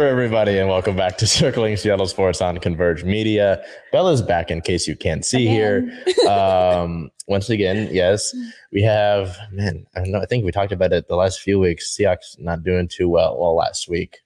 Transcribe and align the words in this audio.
There, 0.00 0.08
everybody, 0.08 0.56
and 0.56 0.66
welcome 0.66 0.96
back 0.96 1.18
to 1.18 1.26
Circling 1.26 1.76
Seattle 1.76 2.06
Sports 2.06 2.40
on 2.40 2.56
Converge 2.56 3.04
Media. 3.04 3.62
Bella's 3.92 4.22
back 4.22 4.50
in 4.50 4.62
case 4.62 4.88
you 4.88 4.96
can't 4.96 5.26
see 5.26 5.46
again. 5.46 5.90
here. 6.06 6.26
Um, 6.30 7.10
once 7.26 7.50
again, 7.50 7.88
yes, 7.92 8.34
we 8.72 8.82
have, 8.82 9.36
man, 9.52 9.84
I 9.94 10.00
don't 10.00 10.12
know, 10.12 10.20
I 10.20 10.24
think 10.24 10.44
we 10.44 10.52
talked 10.52 10.72
about 10.72 10.94
it 10.94 11.08
the 11.08 11.16
last 11.16 11.40
few 11.40 11.58
weeks. 11.58 11.94
Seahawks 11.94 12.38
not 12.38 12.62
doing 12.62 12.88
too 12.88 13.10
well. 13.10 13.38
Well, 13.38 13.54
last 13.54 13.88
week, 13.88 14.20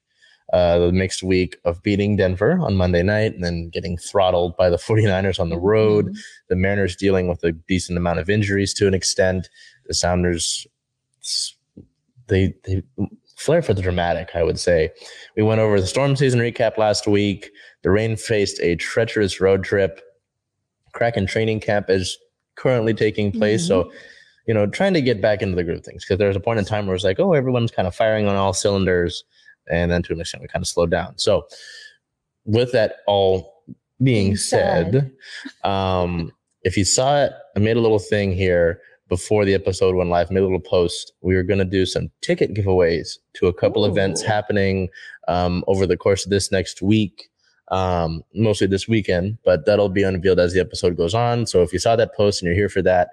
uh, 0.53 0.79
the 0.79 0.93
mixed 0.93 1.25
week 1.25 1.57
of 1.65 1.83
beating 1.83 2.17
Denver 2.17 2.57
on 2.61 2.77
Monday 2.77 3.03
night 3.03 3.35
and 3.35 3.43
then 3.43 3.69
getting 3.69 3.97
throttled 3.97 4.57
by 4.57 4.71
the 4.71 4.77
49ers 4.89 5.41
on 5.41 5.49
the 5.49 5.59
road. 5.59 6.07
Mm-hmm. 6.07 6.19
The 6.51 6.57
Mariners 6.57 6.95
dealing 6.95 7.27
with 7.27 7.43
a 7.43 7.51
decent 7.51 7.99
amount 7.99 8.21
of 8.21 8.31
injuries 8.31 8.75
to 8.75 8.87
an 8.87 8.95
extent. 8.95 9.49
The 9.89 9.95
Sounders, 9.95 10.69
they, 12.29 12.55
they, 12.65 12.83
flair 13.45 13.63
for 13.63 13.75
the 13.75 13.83
dramatic, 13.83 14.31
I 14.35 14.43
would 14.43 14.59
say. 14.59 14.91
We 15.37 15.43
went 15.43 15.61
over 15.61 15.81
the 15.81 15.87
storm 15.87 16.17
season 16.17 16.41
recap 16.41 16.79
last 16.79 17.07
week. 17.07 17.51
The 17.83 17.91
Reign 17.91 18.17
faced 18.17 18.61
a 18.61 18.77
treacherous 18.77 19.41
road 19.41 19.63
trip. 19.63 20.01
Kraken 20.93 21.27
training 21.27 21.61
camp 21.61 21.91
is 21.91 22.17
currently 22.57 22.95
taking 22.95 23.33
place. 23.33 23.63
Mm-hmm. 23.63 23.89
So, 23.89 23.93
you 24.47 24.55
know, 24.55 24.67
trying 24.67 24.95
to 24.95 25.03
get 25.03 25.21
back 25.21 25.43
into 25.43 25.57
the 25.57 25.65
groove 25.65 25.79
of 25.79 25.85
things 25.85 26.05
because 26.05 26.19
there 26.19 26.29
was 26.29 26.37
a 26.37 26.41
point 26.41 26.59
in 26.59 26.65
time 26.65 26.87
where 26.87 26.95
it's 26.95 27.05
like, 27.05 27.21
oh, 27.21 27.33
everyone's 27.33 27.71
kind 27.71 27.87
of 27.89 27.95
firing 27.95 28.27
on 28.27 28.37
all 28.37 28.53
cylinders. 28.53 29.25
And 29.71 29.91
then 29.91 30.03
to 30.05 30.13
an 30.13 30.21
extent, 30.21 30.43
we 30.43 30.49
kind 30.49 30.63
of 30.63 30.69
slowed 30.69 30.91
down. 30.91 31.19
So, 31.19 31.47
with 32.45 32.73
that 32.73 32.97
all 33.07 33.63
being 34.03 34.37
said, 34.37 35.11
um, 35.65 36.31
if 36.63 36.77
you 36.77 36.85
saw 36.85 37.25
it, 37.25 37.33
I 37.57 37.61
made 37.61 37.77
a 37.77 37.81
little 37.81 37.99
thing 37.99 38.33
here 38.33 38.81
before 39.15 39.45
the 39.45 39.55
episode 39.55 39.95
went 39.95 40.11
live, 40.11 40.29
made 40.33 40.41
a 40.41 40.43
little 40.43 40.59
post. 40.59 41.13
We 41.21 41.37
were 41.37 41.45
going 41.45 41.61
to 41.61 41.65
do 41.65 41.87
some 41.87 42.11
ticket 42.21 42.53
giveaways 42.53 43.19
to 43.35 43.47
a 43.47 43.55
couple 43.55 43.85
Ooh. 43.85 43.89
events 43.89 44.23
happening 44.23 44.89
um, 45.29 45.63
over 45.69 45.87
the 45.87 45.97
course 45.97 46.25
of 46.27 46.31
this 46.31 46.51
next 46.51 46.83
week, 46.83 47.29
um, 47.71 48.25
mostly 48.35 48.67
this 48.67 48.89
weekend, 48.89 49.39
but 49.45 49.67
that'll 49.67 49.89
be 49.89 50.03
unveiled 50.03 50.41
as 50.41 50.53
the 50.53 50.59
episode 50.59 50.97
goes 50.97 51.15
on. 51.15 51.47
So 51.47 51.63
if 51.63 51.73
you 51.73 51.79
saw 51.79 51.95
that 51.95 52.17
post 52.17 52.43
and 52.43 52.49
you're 52.49 52.57
here 52.57 52.69
for 52.69 52.83
that, 52.83 53.11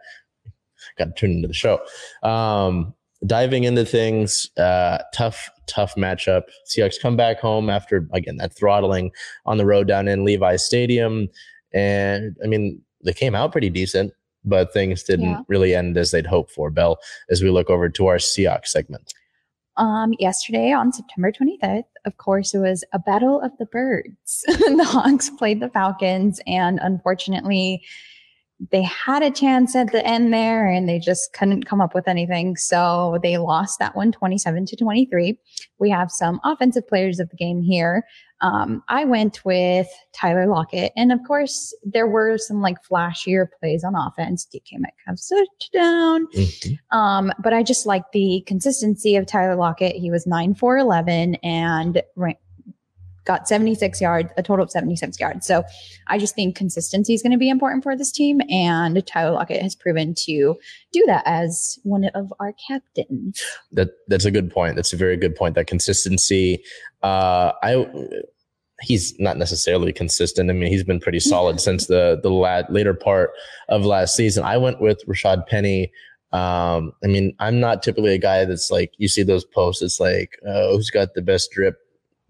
got 0.98 1.06
to 1.06 1.12
tune 1.12 1.34
into 1.34 1.48
the 1.48 1.54
show. 1.54 1.80
Um, 2.24 2.96
diving 3.28 3.66
into 3.66 3.86
things, 3.86 4.50
uh, 4.58 5.04
tough, 5.14 5.52
tough 5.68 5.94
matchup. 5.94 6.46
Seahawks 6.68 7.00
come 7.00 7.16
back 7.16 7.40
home 7.40 7.70
after, 7.70 8.08
again, 8.12 8.38
that 8.38 8.58
throttling 8.58 9.12
on 9.46 9.60
the 9.60 9.68
road 9.68 9.88
down 9.88 10.08
in 10.08 10.26
Levi 10.26 10.56
Stadium. 10.56 11.30
And 11.76 12.36
I 12.44 12.48
mean, 12.48 12.82
they 13.04 13.14
came 13.14 13.36
out 13.36 13.52
pretty 13.52 13.70
decent 13.70 14.14
but 14.44 14.74
things 14.74 15.04
didn't 15.04 15.30
yeah. 15.30 15.42
really 15.48 15.76
end 15.76 15.98
as 15.98 16.12
they'd 16.12 16.26
hoped 16.26 16.52
for. 16.52 16.70
Bell, 16.70 17.00
as 17.30 17.42
we 17.42 17.50
look 17.50 17.70
over 17.70 17.90
to 17.90 18.08
our 18.08 18.18
Seahawks 18.18 18.68
segment. 18.68 19.14
Um, 19.78 20.14
yesterday 20.20 20.72
on 20.72 20.92
September 20.92 21.32
25th, 21.32 21.84
of 22.06 22.18
course, 22.18 22.54
it 22.54 22.60
was 22.60 22.84
a 22.94 23.00
battle 23.00 23.42
of 23.42 23.52
the 23.58 23.66
birds. 23.66 24.44
the 24.48 24.86
Hawks 24.86 25.30
played 25.30 25.60
the 25.60 25.70
Falcons, 25.70 26.42
and 26.46 26.80
unfortunately, 26.82 27.84
they 28.70 28.84
had 28.84 29.24
a 29.24 29.32
chance 29.32 29.76
at 29.76 29.92
the 29.92 30.06
end 30.06 30.32
there 30.32 30.68
and 30.68 30.88
they 30.88 31.00
just 31.00 31.34
couldn't 31.34 31.66
come 31.66 31.82
up 31.82 31.96
with 31.96 32.08
anything. 32.08 32.56
So 32.56 33.18
they 33.24 33.38
lost 33.38 33.80
that 33.80 33.96
one 33.96 34.12
27 34.12 34.68
to 34.68 34.76
23. 34.76 35.40
We 35.80 35.90
have 35.90 36.12
some 36.12 36.40
offensive 36.44 36.88
players 36.88 37.20
of 37.20 37.30
the 37.30 37.36
game 37.36 37.62
here. 37.62 38.06
Um, 38.42 38.84
I 38.88 39.06
went 39.06 39.44
with 39.46 39.88
Tyler 40.14 40.48
Lockett. 40.48 40.92
And 40.96 41.12
of 41.12 41.20
course, 41.26 41.76
there 41.84 42.08
were 42.08 42.38
some 42.38 42.62
like 42.62 42.78
flashier 42.84 43.48
plays 43.60 43.84
on 43.84 43.96
offense. 43.96 44.48
DK 44.54 44.80
Metcalf's 44.80 45.30
touchdown. 45.30 46.28
Mm-hmm. 46.36 46.98
Um, 46.98 47.32
but 47.44 47.54
I 47.54 47.64
just 47.64 47.86
like 47.86 48.04
the 48.14 48.44
consistency 48.48 49.16
of 49.16 49.26
Tyler 49.26 49.56
Lockett. 49.56 49.96
He 49.96 50.12
was 50.12 50.28
9 50.28 50.56
4 50.56 50.78
11 50.78 51.36
and 51.36 52.02
got 53.32 53.48
76 53.48 54.02
yards, 54.02 54.30
a 54.38 54.44
total 54.44 54.64
of 54.64 54.72
76 54.72 55.20
yards. 55.20 55.48
So 55.48 55.64
I 56.08 56.18
just 56.18 56.36
think 56.36 56.56
consistency 56.56 57.14
is 57.14 57.22
going 57.22 57.32
to 57.32 57.38
be 57.38 57.50
important 57.50 57.82
for 57.84 57.96
this 57.96 58.12
team. 58.12 58.42
And 58.50 59.06
Tyler 59.08 59.32
Lockett 59.32 59.62
has 59.62 59.74
proven 59.74 60.14
to 60.26 60.58
do 60.92 61.04
that 61.08 61.24
as 61.26 61.80
one 61.84 62.06
of 62.14 62.34
our 62.42 62.54
captains. 62.68 63.42
That 63.72 63.90
That's 64.08 64.26
a 64.26 64.32
good 64.32 64.52
point. 64.52 64.76
That's 64.76 64.92
a 64.92 64.98
very 64.98 65.16
good 65.16 65.36
point. 65.36 65.56
That 65.56 65.68
consistency. 65.68 66.62
Uh, 67.02 67.54
I 67.64 67.86
he's 68.82 69.18
not 69.20 69.38
necessarily 69.38 69.94
consistent. 69.94 70.50
I 70.50 70.54
mean, 70.54 70.72
he's 70.72 70.84
been 70.84 71.00
pretty 71.00 71.20
solid 71.20 71.62
since 71.68 71.88
the 71.88 72.20
the 72.22 72.30
la- 72.30 72.64
later 72.70 72.94
part 72.94 73.32
of 73.70 73.86
last 73.86 74.16
season. 74.16 74.44
I 74.44 74.58
went 74.58 74.82
with 74.82 75.06
Rashaad 75.08 75.48
Penny. 75.48 75.92
Um, 76.34 76.94
I 77.04 77.08
mean, 77.08 77.34
I'm 77.40 77.60
not 77.60 77.84
typically 77.84 78.14
a 78.14 78.18
guy 78.18 78.46
that's 78.46 78.72
like 78.72 78.92
you 78.98 79.08
see 79.08 79.24
those 79.24 79.46
posts. 79.46 79.82
It's 79.82 80.00
like, 80.00 80.38
uh, 80.48 80.70
who's 80.70 80.90
got 80.90 81.14
the 81.14 81.22
best 81.22 81.52
drip 81.52 81.78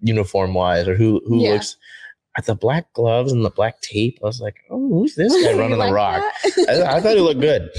uniform 0.02 0.54
wise, 0.54 0.88
or 0.88 0.96
who 0.96 1.22
who 1.26 1.44
yeah. 1.44 1.54
looks 1.54 1.78
at 2.38 2.46
the 2.46 2.56
black 2.56 2.92
gloves 2.94 3.32
and 3.32 3.44
the 3.44 3.50
black 3.50 3.82
tape. 3.82 4.18
I 4.24 4.26
was 4.26 4.40
like, 4.40 4.56
oh, 4.70 4.88
who's 4.88 5.16
this 5.16 5.34
guy 5.44 5.54
running 5.58 5.78
like 5.78 5.90
the 5.90 5.94
rock? 5.94 6.24
I, 6.70 6.84
I, 6.84 7.02
thought 7.02 7.16
he 7.16 7.20
looked 7.20 7.42
good. 7.42 7.70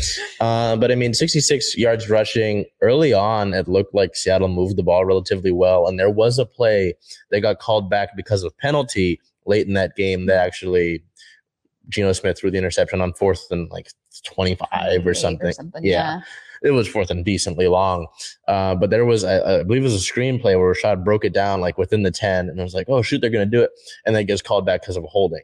Uh, 0.41 0.77
but 0.77 0.93
I 0.93 0.95
mean, 0.95 1.15
66 1.15 1.79
yards 1.79 2.11
rushing 2.11 2.67
early 2.83 3.15
on, 3.15 3.55
it 3.55 3.67
looked 3.67 3.95
like 3.95 4.15
Seattle 4.15 4.49
moved 4.49 4.77
the 4.77 4.83
ball 4.83 5.07
relatively 5.07 5.53
well. 5.53 5.87
And 5.87 5.99
there 5.99 6.11
was 6.11 6.39
a 6.39 6.45
play 6.45 6.95
that 7.31 7.41
got 7.41 7.61
called 7.61 7.89
back 7.89 8.11
because 8.15 8.43
of 8.43 8.57
penalty 8.59 9.21
late 9.47 9.67
in 9.67 9.73
that 9.73 9.97
game 9.97 10.27
that 10.27 10.45
actually 10.45 11.03
Geno 11.89 12.13
Smith 12.13 12.39
threw 12.39 12.51
the 12.51 12.59
interception 12.59 13.01
on 13.01 13.15
fourth 13.15 13.47
and 13.51 13.71
like 13.71 13.89
25 14.25 15.07
or 15.07 15.15
something. 15.15 15.49
Or 15.49 15.53
something 15.53 15.83
yeah. 15.83 16.17
yeah 16.17 16.21
it 16.63 16.71
was 16.71 16.89
fourth 16.89 17.11
and 17.11 17.25
decently 17.25 17.69
long. 17.69 18.07
Uh, 18.49 18.75
but 18.75 18.91
there 18.91 19.05
was, 19.05 19.25
I, 19.25 19.61
I, 19.61 19.63
believe 19.63 19.83
it 19.83 19.85
was 19.85 19.95
a 19.95 20.13
screenplay 20.13 20.59
where 20.59 20.75
Rashaad 20.75 21.05
broke 21.05 21.25
it 21.25 21.33
down 21.33 21.61
like 21.61 21.79
within 21.79 22.03
the 22.03 22.11
10 22.11 22.49
and 22.49 22.61
I 22.61 22.65
was 22.65 22.75
like, 22.75 22.89
oh, 22.89 23.03
shoot, 23.03 23.21
they're 23.21 23.31
going 23.31 23.49
to 23.49 23.57
do 23.57 23.63
it. 23.63 23.71
And 24.07 24.15
then 24.15 24.23
it 24.23 24.27
gets 24.27 24.43
called 24.43 24.67
back 24.67 24.83
because 24.83 24.97
of 24.97 25.05
a 25.05 25.09
holding. 25.09 25.43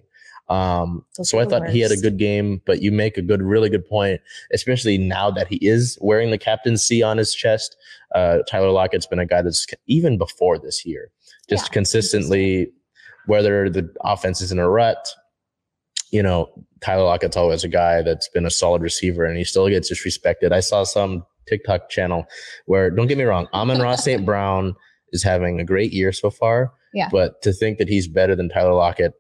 Um, 0.49 1.05
so 1.13 1.39
I 1.39 1.45
thought 1.45 1.63
worst. 1.63 1.75
he 1.75 1.81
had 1.81 1.91
a 1.91 1.97
good 1.97 2.17
game, 2.17 2.63
but 2.65 2.81
you 2.81 2.91
make 2.91 3.19
a 3.19 3.23
good, 3.23 3.43
really 3.43 3.69
good 3.69 3.87
point, 3.87 4.21
especially 4.53 4.97
now 4.97 5.31
that 5.31 5.47
he 5.49 5.57
is 5.57 5.99
wearing 6.01 6.31
the 6.31 6.39
captain's 6.39 6.83
C 6.83 7.03
on 7.03 7.19
his 7.19 7.35
chest. 7.35 7.77
Uh, 8.15 8.39
Tyler 8.49 8.71
Lockett's 8.71 9.07
been 9.07 9.19
a 9.19 9.27
guy 9.27 9.43
that's 9.43 9.67
even 9.87 10.17
before 10.17 10.59
this 10.59 10.87
year, 10.87 11.11
just 11.51 11.67
yeah, 11.67 11.73
consistently, 11.73 12.73
whether 13.27 13.69
the 13.69 13.93
offense 14.01 14.41
is 14.41 14.51
in 14.51 14.59
a 14.59 14.69
rut, 14.69 15.07
you 16.11 16.23
know, 16.23 16.51
Tyler 16.81 17.05
Lockett's 17.05 17.37
always 17.37 17.65
a 17.65 17.69
guy 17.69 18.03
that's 18.03 18.29
been 18.29 18.47
a 18.47 18.51
solid 18.51 18.83
receiver 18.83 19.25
and 19.25 19.37
he 19.37 19.45
still 19.45 19.69
gets 19.69 19.93
disrespected. 19.93 20.53
I 20.53 20.61
saw 20.61 20.85
some 20.85 21.25
TikTok 21.49 21.91
channel 21.91 22.27
where, 22.67 22.91
don't 22.91 23.07
get 23.07 23.19
me 23.19 23.25
wrong, 23.25 23.49
Amon-Ra 23.53 23.97
St. 23.97 24.25
Brown 24.25 24.75
is 25.13 25.23
having 25.23 25.61
a 25.61 25.65
great 25.65 25.93
year 25.93 26.13
so 26.13 26.31
far. 26.31 26.73
Yeah. 26.95 27.09
But 27.11 27.43
to 27.43 27.53
think 27.53 27.79
that 27.79 27.89
he's 27.89 28.09
better 28.09 28.35
than 28.35 28.49
Tyler 28.49 28.75
Lockett, 28.75 29.15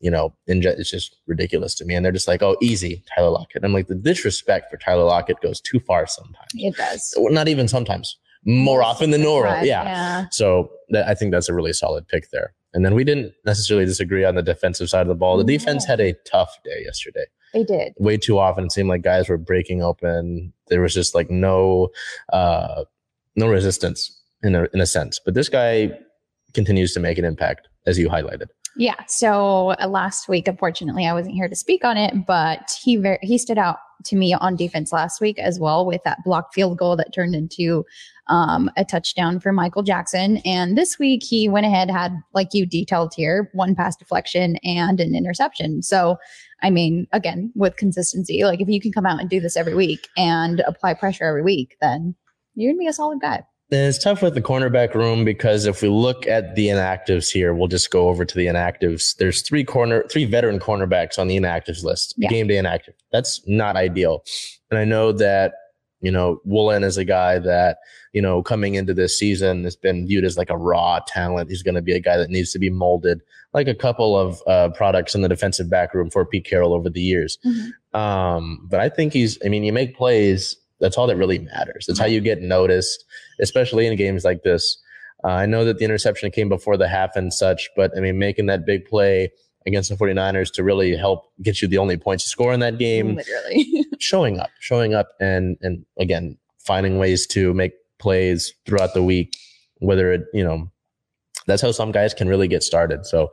you 0.00 0.10
know, 0.10 0.34
in, 0.46 0.62
it's 0.64 0.90
just 0.90 1.16
ridiculous 1.26 1.74
to 1.76 1.84
me. 1.84 1.94
And 1.94 2.04
they're 2.04 2.12
just 2.12 2.28
like, 2.28 2.42
oh, 2.42 2.56
easy, 2.60 3.02
Tyler 3.14 3.30
Lockett. 3.30 3.64
I'm 3.64 3.72
like, 3.72 3.88
the 3.88 3.94
disrespect 3.94 4.70
for 4.70 4.76
Tyler 4.76 5.04
Lockett 5.04 5.40
goes 5.40 5.60
too 5.60 5.80
far 5.80 6.06
sometimes. 6.06 6.50
It 6.54 6.76
does. 6.76 7.14
Not 7.16 7.48
even 7.48 7.68
sometimes, 7.68 8.18
more 8.44 8.82
often 8.82 9.10
than 9.10 9.22
normal. 9.22 9.64
Yeah. 9.64 9.84
yeah. 9.84 10.26
So 10.30 10.70
that, 10.90 11.08
I 11.08 11.14
think 11.14 11.32
that's 11.32 11.48
a 11.48 11.54
really 11.54 11.72
solid 11.72 12.06
pick 12.08 12.30
there. 12.30 12.54
And 12.76 12.84
then 12.84 12.94
we 12.94 13.04
didn't 13.04 13.32
necessarily 13.46 13.86
disagree 13.86 14.22
on 14.22 14.34
the 14.34 14.42
defensive 14.42 14.90
side 14.90 15.00
of 15.00 15.08
the 15.08 15.14
ball. 15.14 15.38
The 15.38 15.44
defense 15.44 15.86
had 15.86 15.98
a 15.98 16.12
tough 16.26 16.58
day 16.62 16.82
yesterday. 16.84 17.24
They 17.54 17.64
did. 17.64 17.94
Way 17.96 18.18
too 18.18 18.38
often 18.38 18.66
it 18.66 18.72
seemed 18.72 18.90
like 18.90 19.00
guys 19.00 19.30
were 19.30 19.38
breaking 19.38 19.82
open. 19.82 20.52
There 20.68 20.82
was 20.82 20.92
just 20.92 21.14
like 21.14 21.30
no 21.30 21.88
uh 22.34 22.84
no 23.34 23.48
resistance 23.48 24.20
in 24.42 24.54
a 24.54 24.68
in 24.74 24.82
a 24.82 24.86
sense. 24.86 25.18
But 25.18 25.32
this 25.32 25.48
guy 25.48 25.98
continues 26.52 26.92
to 26.92 27.00
make 27.00 27.16
an 27.16 27.24
impact 27.24 27.66
as 27.86 27.98
you 27.98 28.10
highlighted. 28.10 28.48
Yeah. 28.76 28.96
So 29.08 29.70
uh, 29.80 29.88
last 29.88 30.28
week, 30.28 30.46
unfortunately, 30.46 31.06
I 31.06 31.14
wasn't 31.14 31.34
here 31.34 31.48
to 31.48 31.56
speak 31.56 31.82
on 31.82 31.96
it, 31.96 32.26
but 32.26 32.76
he 32.84 32.96
very, 32.96 33.18
he 33.22 33.38
stood 33.38 33.56
out 33.56 33.78
to 34.04 34.16
me 34.16 34.34
on 34.34 34.56
defense 34.56 34.92
last 34.92 35.20
week 35.20 35.38
as 35.38 35.58
well 35.58 35.86
with 35.86 36.02
that 36.04 36.22
blocked 36.24 36.54
field 36.54 36.78
goal 36.78 36.96
that 36.96 37.12
turned 37.14 37.34
into 37.34 37.84
um, 38.28 38.70
a 38.76 38.84
touchdown 38.84 39.40
for 39.40 39.52
Michael 39.52 39.82
Jackson. 39.82 40.38
And 40.38 40.76
this 40.76 40.98
week 40.98 41.22
he 41.22 41.48
went 41.48 41.66
ahead, 41.66 41.90
had, 41.90 42.16
like 42.34 42.48
you 42.52 42.66
detailed 42.66 43.14
here, 43.14 43.50
one 43.52 43.74
pass 43.74 43.96
deflection 43.96 44.56
and 44.64 45.00
an 45.00 45.14
interception. 45.14 45.82
So, 45.82 46.16
I 46.62 46.70
mean, 46.70 47.06
again, 47.12 47.52
with 47.54 47.76
consistency, 47.76 48.44
like 48.44 48.60
if 48.60 48.68
you 48.68 48.80
can 48.80 48.92
come 48.92 49.06
out 49.06 49.20
and 49.20 49.30
do 49.30 49.40
this 49.40 49.56
every 49.56 49.74
week 49.74 50.08
and 50.16 50.60
apply 50.66 50.94
pressure 50.94 51.24
every 51.24 51.42
week, 51.42 51.76
then 51.80 52.14
you're 52.54 52.72
gonna 52.72 52.78
be 52.78 52.88
a 52.88 52.92
solid 52.92 53.20
guy. 53.20 53.42
And 53.72 53.80
it's 53.88 53.98
tough 53.98 54.22
with 54.22 54.34
the 54.34 54.42
cornerback 54.42 54.94
room 54.94 55.24
because 55.24 55.66
if 55.66 55.82
we 55.82 55.88
look 55.88 56.24
at 56.28 56.54
the 56.54 56.68
inactives 56.68 57.32
here, 57.32 57.52
we'll 57.52 57.66
just 57.66 57.90
go 57.90 58.08
over 58.08 58.24
to 58.24 58.36
the 58.36 58.46
inactives. 58.46 59.16
There's 59.16 59.42
three 59.42 59.64
corner, 59.64 60.04
three 60.08 60.24
veteran 60.24 60.60
cornerbacks 60.60 61.18
on 61.18 61.26
the 61.26 61.36
inactives 61.36 61.82
list, 61.82 62.14
Yeah. 62.16 62.28
game 62.28 62.46
day 62.46 62.58
inactive. 62.58 62.94
That's 63.10 63.42
not 63.48 63.74
ideal. 63.74 64.22
And 64.70 64.78
I 64.78 64.84
know 64.84 65.10
that, 65.12 65.54
you 66.00 66.12
know, 66.12 66.40
Woolen 66.44 66.84
is 66.84 66.96
a 66.96 67.04
guy 67.04 67.40
that, 67.40 67.78
you 68.12 68.22
know, 68.22 68.40
coming 68.40 68.76
into 68.76 68.94
this 68.94 69.18
season 69.18 69.64
has 69.64 69.74
been 69.74 70.06
viewed 70.06 70.24
as 70.24 70.38
like 70.38 70.50
a 70.50 70.56
raw 70.56 71.00
talent. 71.04 71.50
He's 71.50 71.64
going 71.64 71.74
to 71.74 71.82
be 71.82 71.94
a 71.94 72.00
guy 72.00 72.16
that 72.18 72.30
needs 72.30 72.52
to 72.52 72.60
be 72.60 72.70
molded, 72.70 73.20
like 73.52 73.66
a 73.66 73.74
couple 73.74 74.16
of 74.16 74.40
uh, 74.46 74.68
products 74.76 75.12
in 75.16 75.22
the 75.22 75.28
defensive 75.28 75.68
back 75.68 75.92
room 75.92 76.08
for 76.08 76.24
Pete 76.24 76.44
Carroll 76.44 76.72
over 76.72 76.88
the 76.88 77.00
years. 77.00 77.36
Mhm. 77.44 77.98
Um, 77.98 78.60
but 78.70 78.78
I 78.78 78.88
think 78.88 79.12
he's, 79.12 79.38
I 79.44 79.48
mean, 79.48 79.64
you 79.64 79.72
make 79.72 79.96
plays, 79.96 80.54
that's 80.78 80.96
all 80.96 81.08
that 81.08 81.16
really 81.16 81.40
matters. 81.40 81.86
That's 81.86 81.98
how 81.98 82.06
you 82.06 82.20
get 82.20 82.40
noticed, 82.42 83.04
especially 83.40 83.86
in 83.86 83.96
games 83.96 84.24
like 84.24 84.42
this. 84.42 84.78
Uh, 85.24 85.28
I 85.28 85.46
know 85.46 85.64
that 85.64 85.78
the 85.78 85.84
interception 85.84 86.30
came 86.30 86.48
before 86.48 86.76
the 86.76 86.88
half 86.88 87.16
and 87.16 87.32
such, 87.32 87.68
but 87.76 87.90
I 87.96 88.00
mean, 88.00 88.18
making 88.18 88.46
that 88.46 88.66
big 88.66 88.84
play 88.84 89.30
against 89.66 89.90
the 89.90 89.96
49ers 89.96 90.52
to 90.52 90.62
really 90.62 90.96
help 90.96 91.24
get 91.42 91.60
you 91.60 91.68
the 91.68 91.78
only 91.78 91.96
points 91.96 92.24
you 92.24 92.28
score 92.28 92.52
in 92.52 92.60
that 92.60 92.78
game, 92.78 93.16
Literally. 93.16 93.84
showing 93.98 94.38
up, 94.38 94.50
showing 94.60 94.94
up, 94.94 95.08
and, 95.20 95.56
and 95.60 95.84
again, 95.98 96.38
finding 96.58 96.98
ways 96.98 97.26
to 97.28 97.52
make 97.52 97.72
plays 97.98 98.54
throughout 98.66 98.94
the 98.94 99.02
week, 99.02 99.36
whether 99.78 100.12
it, 100.12 100.22
you 100.32 100.44
know, 100.44 100.70
that's 101.46 101.62
how 101.62 101.72
some 101.72 101.90
guys 101.90 102.14
can 102.14 102.28
really 102.28 102.48
get 102.48 102.62
started. 102.62 103.06
So, 103.06 103.32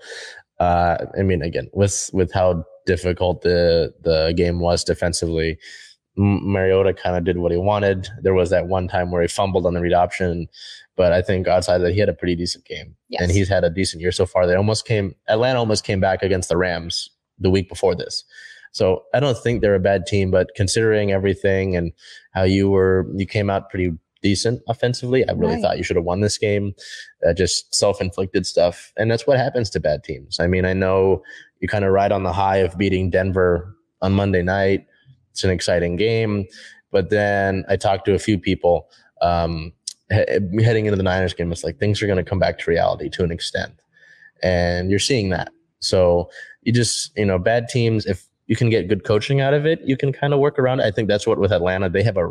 uh, 0.60 0.98
I 1.18 1.22
mean, 1.22 1.42
again, 1.42 1.70
with, 1.74 2.10
with 2.14 2.32
how 2.34 2.64
difficult 2.86 3.42
the, 3.42 3.94
the 4.02 4.34
game 4.36 4.60
was 4.60 4.84
defensively, 4.84 5.58
Mariota 6.16 6.94
kind 6.94 7.16
of 7.16 7.24
did 7.24 7.38
what 7.38 7.52
he 7.52 7.58
wanted. 7.58 8.08
There 8.22 8.34
was 8.34 8.50
that 8.52 8.68
one 8.68 8.88
time 8.88 9.12
where 9.12 9.22
he 9.22 9.28
fumbled 9.28 9.66
on 9.66 9.74
the 9.74 9.82
read 9.82 9.94
option, 9.94 10.48
but 10.96 11.12
I 11.12 11.22
think 11.22 11.48
outside 11.48 11.78
of 11.78 11.82
that, 11.82 11.94
he 11.94 12.00
had 12.00 12.10
a 12.10 12.14
pretty 12.14 12.36
decent 12.36 12.66
game, 12.66 12.96
Yes. 13.10 13.22
and 13.22 13.32
he's 13.32 13.50
had 13.50 13.64
a 13.64 13.70
decent 13.70 14.02
year 14.02 14.12
so 14.12 14.26
far. 14.26 14.46
They 14.46 14.56
almost 14.56 14.86
came, 14.86 15.16
Atlanta 15.28 15.60
almost 15.60 15.84
came 15.84 16.00
back 16.00 16.22
against 16.22 16.50
the 16.50 16.58
Rams 16.58 17.10
the 17.40 17.50
week 17.50 17.68
before 17.68 17.96
this. 17.96 18.24
So 18.72 19.04
I 19.14 19.20
don't 19.20 19.38
think 19.38 19.62
they're 19.62 19.76
a 19.76 19.80
bad 19.80 20.06
team, 20.06 20.30
but 20.32 20.50
considering 20.56 21.12
everything 21.12 21.76
and 21.76 21.92
how 22.32 22.44
you 22.44 22.70
were, 22.70 23.08
you 23.16 23.26
came 23.26 23.50
out 23.50 23.70
pretty 23.70 23.92
decent 24.22 24.62
offensively. 24.68 25.28
I 25.28 25.34
really 25.34 25.56
Right. 25.56 25.62
thought 25.62 25.78
you 25.78 25.84
should 25.84 25.96
have 25.98 26.06
won 26.06 26.22
this 26.22 26.38
game. 26.38 26.74
Uh, 27.28 27.34
just 27.34 27.74
self-inflicted 27.76 28.46
stuff, 28.46 28.94
and 28.98 29.12
that's 29.12 29.28
what 29.28 29.38
happens 29.38 29.70
to 29.72 29.80
bad 29.80 30.04
teams. 30.04 30.40
I 30.40 30.48
mean, 30.48 30.64
I 30.66 30.74
know 30.74 31.24
you 31.60 31.68
kind 31.68 31.84
of 31.86 31.92
ride 31.92 32.12
on 32.12 32.24
the 32.24 32.32
high 32.34 32.58
of 32.58 32.78
beating 32.78 33.10
Denver 33.10 33.76
on 34.02 34.14
Monday 34.14 34.42
night. 34.42 34.86
It's 35.34 35.44
an 35.44 35.50
exciting 35.50 35.98
game, 35.98 36.46
but 36.92 37.10
then 37.10 37.66
I 37.68 37.76
talked 37.76 38.06
to 38.06 38.14
a 38.14 38.20
few 38.20 38.40
people 38.40 38.88
um, 39.22 39.74
he- 40.10 40.64
heading 40.64 40.86
into 40.86 40.96
the 40.96 41.04
Niners 41.04 41.34
game. 41.34 41.52
It's 41.52 41.64
like 41.64 41.78
things 41.80 42.02
are 42.02 42.08
going 42.08 42.24
to 42.24 42.30
come 42.30 42.40
back 42.40 42.58
to 42.60 42.70
reality 42.72 43.10
to 43.10 43.24
an 43.24 43.32
extent, 43.32 43.74
and 44.42 44.90
you're 44.90 45.00
seeing 45.00 45.30
that. 45.30 45.52
So 45.80 46.30
you 46.62 46.72
just, 46.72 47.12
you 47.18 47.26
know, 47.26 47.38
bad 47.40 47.68
teams. 47.68 48.06
If 48.06 48.26
you 48.48 48.56
can 48.56 48.70
get 48.70 48.88
good 48.88 49.04
coaching 49.06 49.42
out 49.42 49.54
of 49.54 49.66
it, 49.66 49.82
you 49.84 49.98
can 49.98 50.14
kind 50.14 50.34
of 50.34 50.40
work 50.40 50.58
around 50.60 50.80
it. 50.82 50.86
I 50.86 50.92
think 50.92 51.08
that's 51.08 51.26
what 51.28 51.40
with 51.40 51.52
Atlanta 51.52 51.90
they 51.90 52.04
have 52.04 52.18
a 52.18 52.30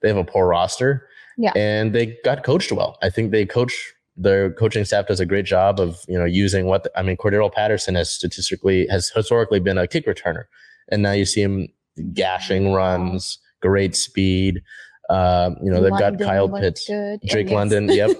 they 0.00 0.08
have 0.08 0.16
a 0.16 0.24
poor 0.24 0.46
roster, 0.48 1.06
Yeah. 1.36 1.52
and 1.56 1.94
they 1.94 2.16
got 2.24 2.44
coached 2.44 2.72
well. 2.72 2.98
I 3.02 3.10
think 3.10 3.30
they 3.30 3.46
coach 3.46 3.74
their 4.16 4.52
coaching 4.52 4.84
staff 4.84 5.06
does 5.06 5.20
a 5.20 5.26
great 5.26 5.44
job 5.46 5.80
of 5.80 6.04
you 6.08 6.18
know 6.18 6.24
using 6.24 6.66
what 6.66 6.86
I 6.96 7.02
mean. 7.02 7.16
Cordarrelle 7.16 7.52
Patterson 7.52 7.94
has 7.94 8.10
statistically 8.10 8.86
has 8.88 9.10
historically 9.10 9.60
been 9.60 9.78
a 9.78 9.86
kick 9.86 10.06
returner, 10.06 10.44
and 10.90 11.02
now 11.02 11.12
you 11.12 11.24
see 11.24 11.42
him 11.42 11.68
gashing 12.12 12.72
runs, 12.72 13.38
great 13.60 13.94
speed. 13.96 14.62
Um, 15.08 15.56
you 15.62 15.70
know 15.72 15.82
they've 15.82 15.90
got 15.98 16.18
Kyle 16.20 16.48
Pitts, 16.48 16.86
good. 16.86 17.20
Drake 17.26 17.46
Yes. 17.48 17.54
London, 17.54 17.88
yep. 17.90 18.10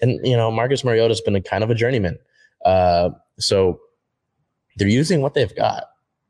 and 0.00 0.18
you 0.26 0.36
know 0.36 0.50
Marcus 0.50 0.82
Mariota's 0.84 1.20
been 1.20 1.36
a 1.36 1.40
kind 1.42 1.62
of 1.62 1.70
a 1.70 1.74
journeyman. 1.74 2.18
Uh, 2.64 3.10
so 3.38 3.78
they're 4.76 4.88
using 4.88 5.20
what 5.20 5.34
they've 5.34 5.54
got, 5.54 5.84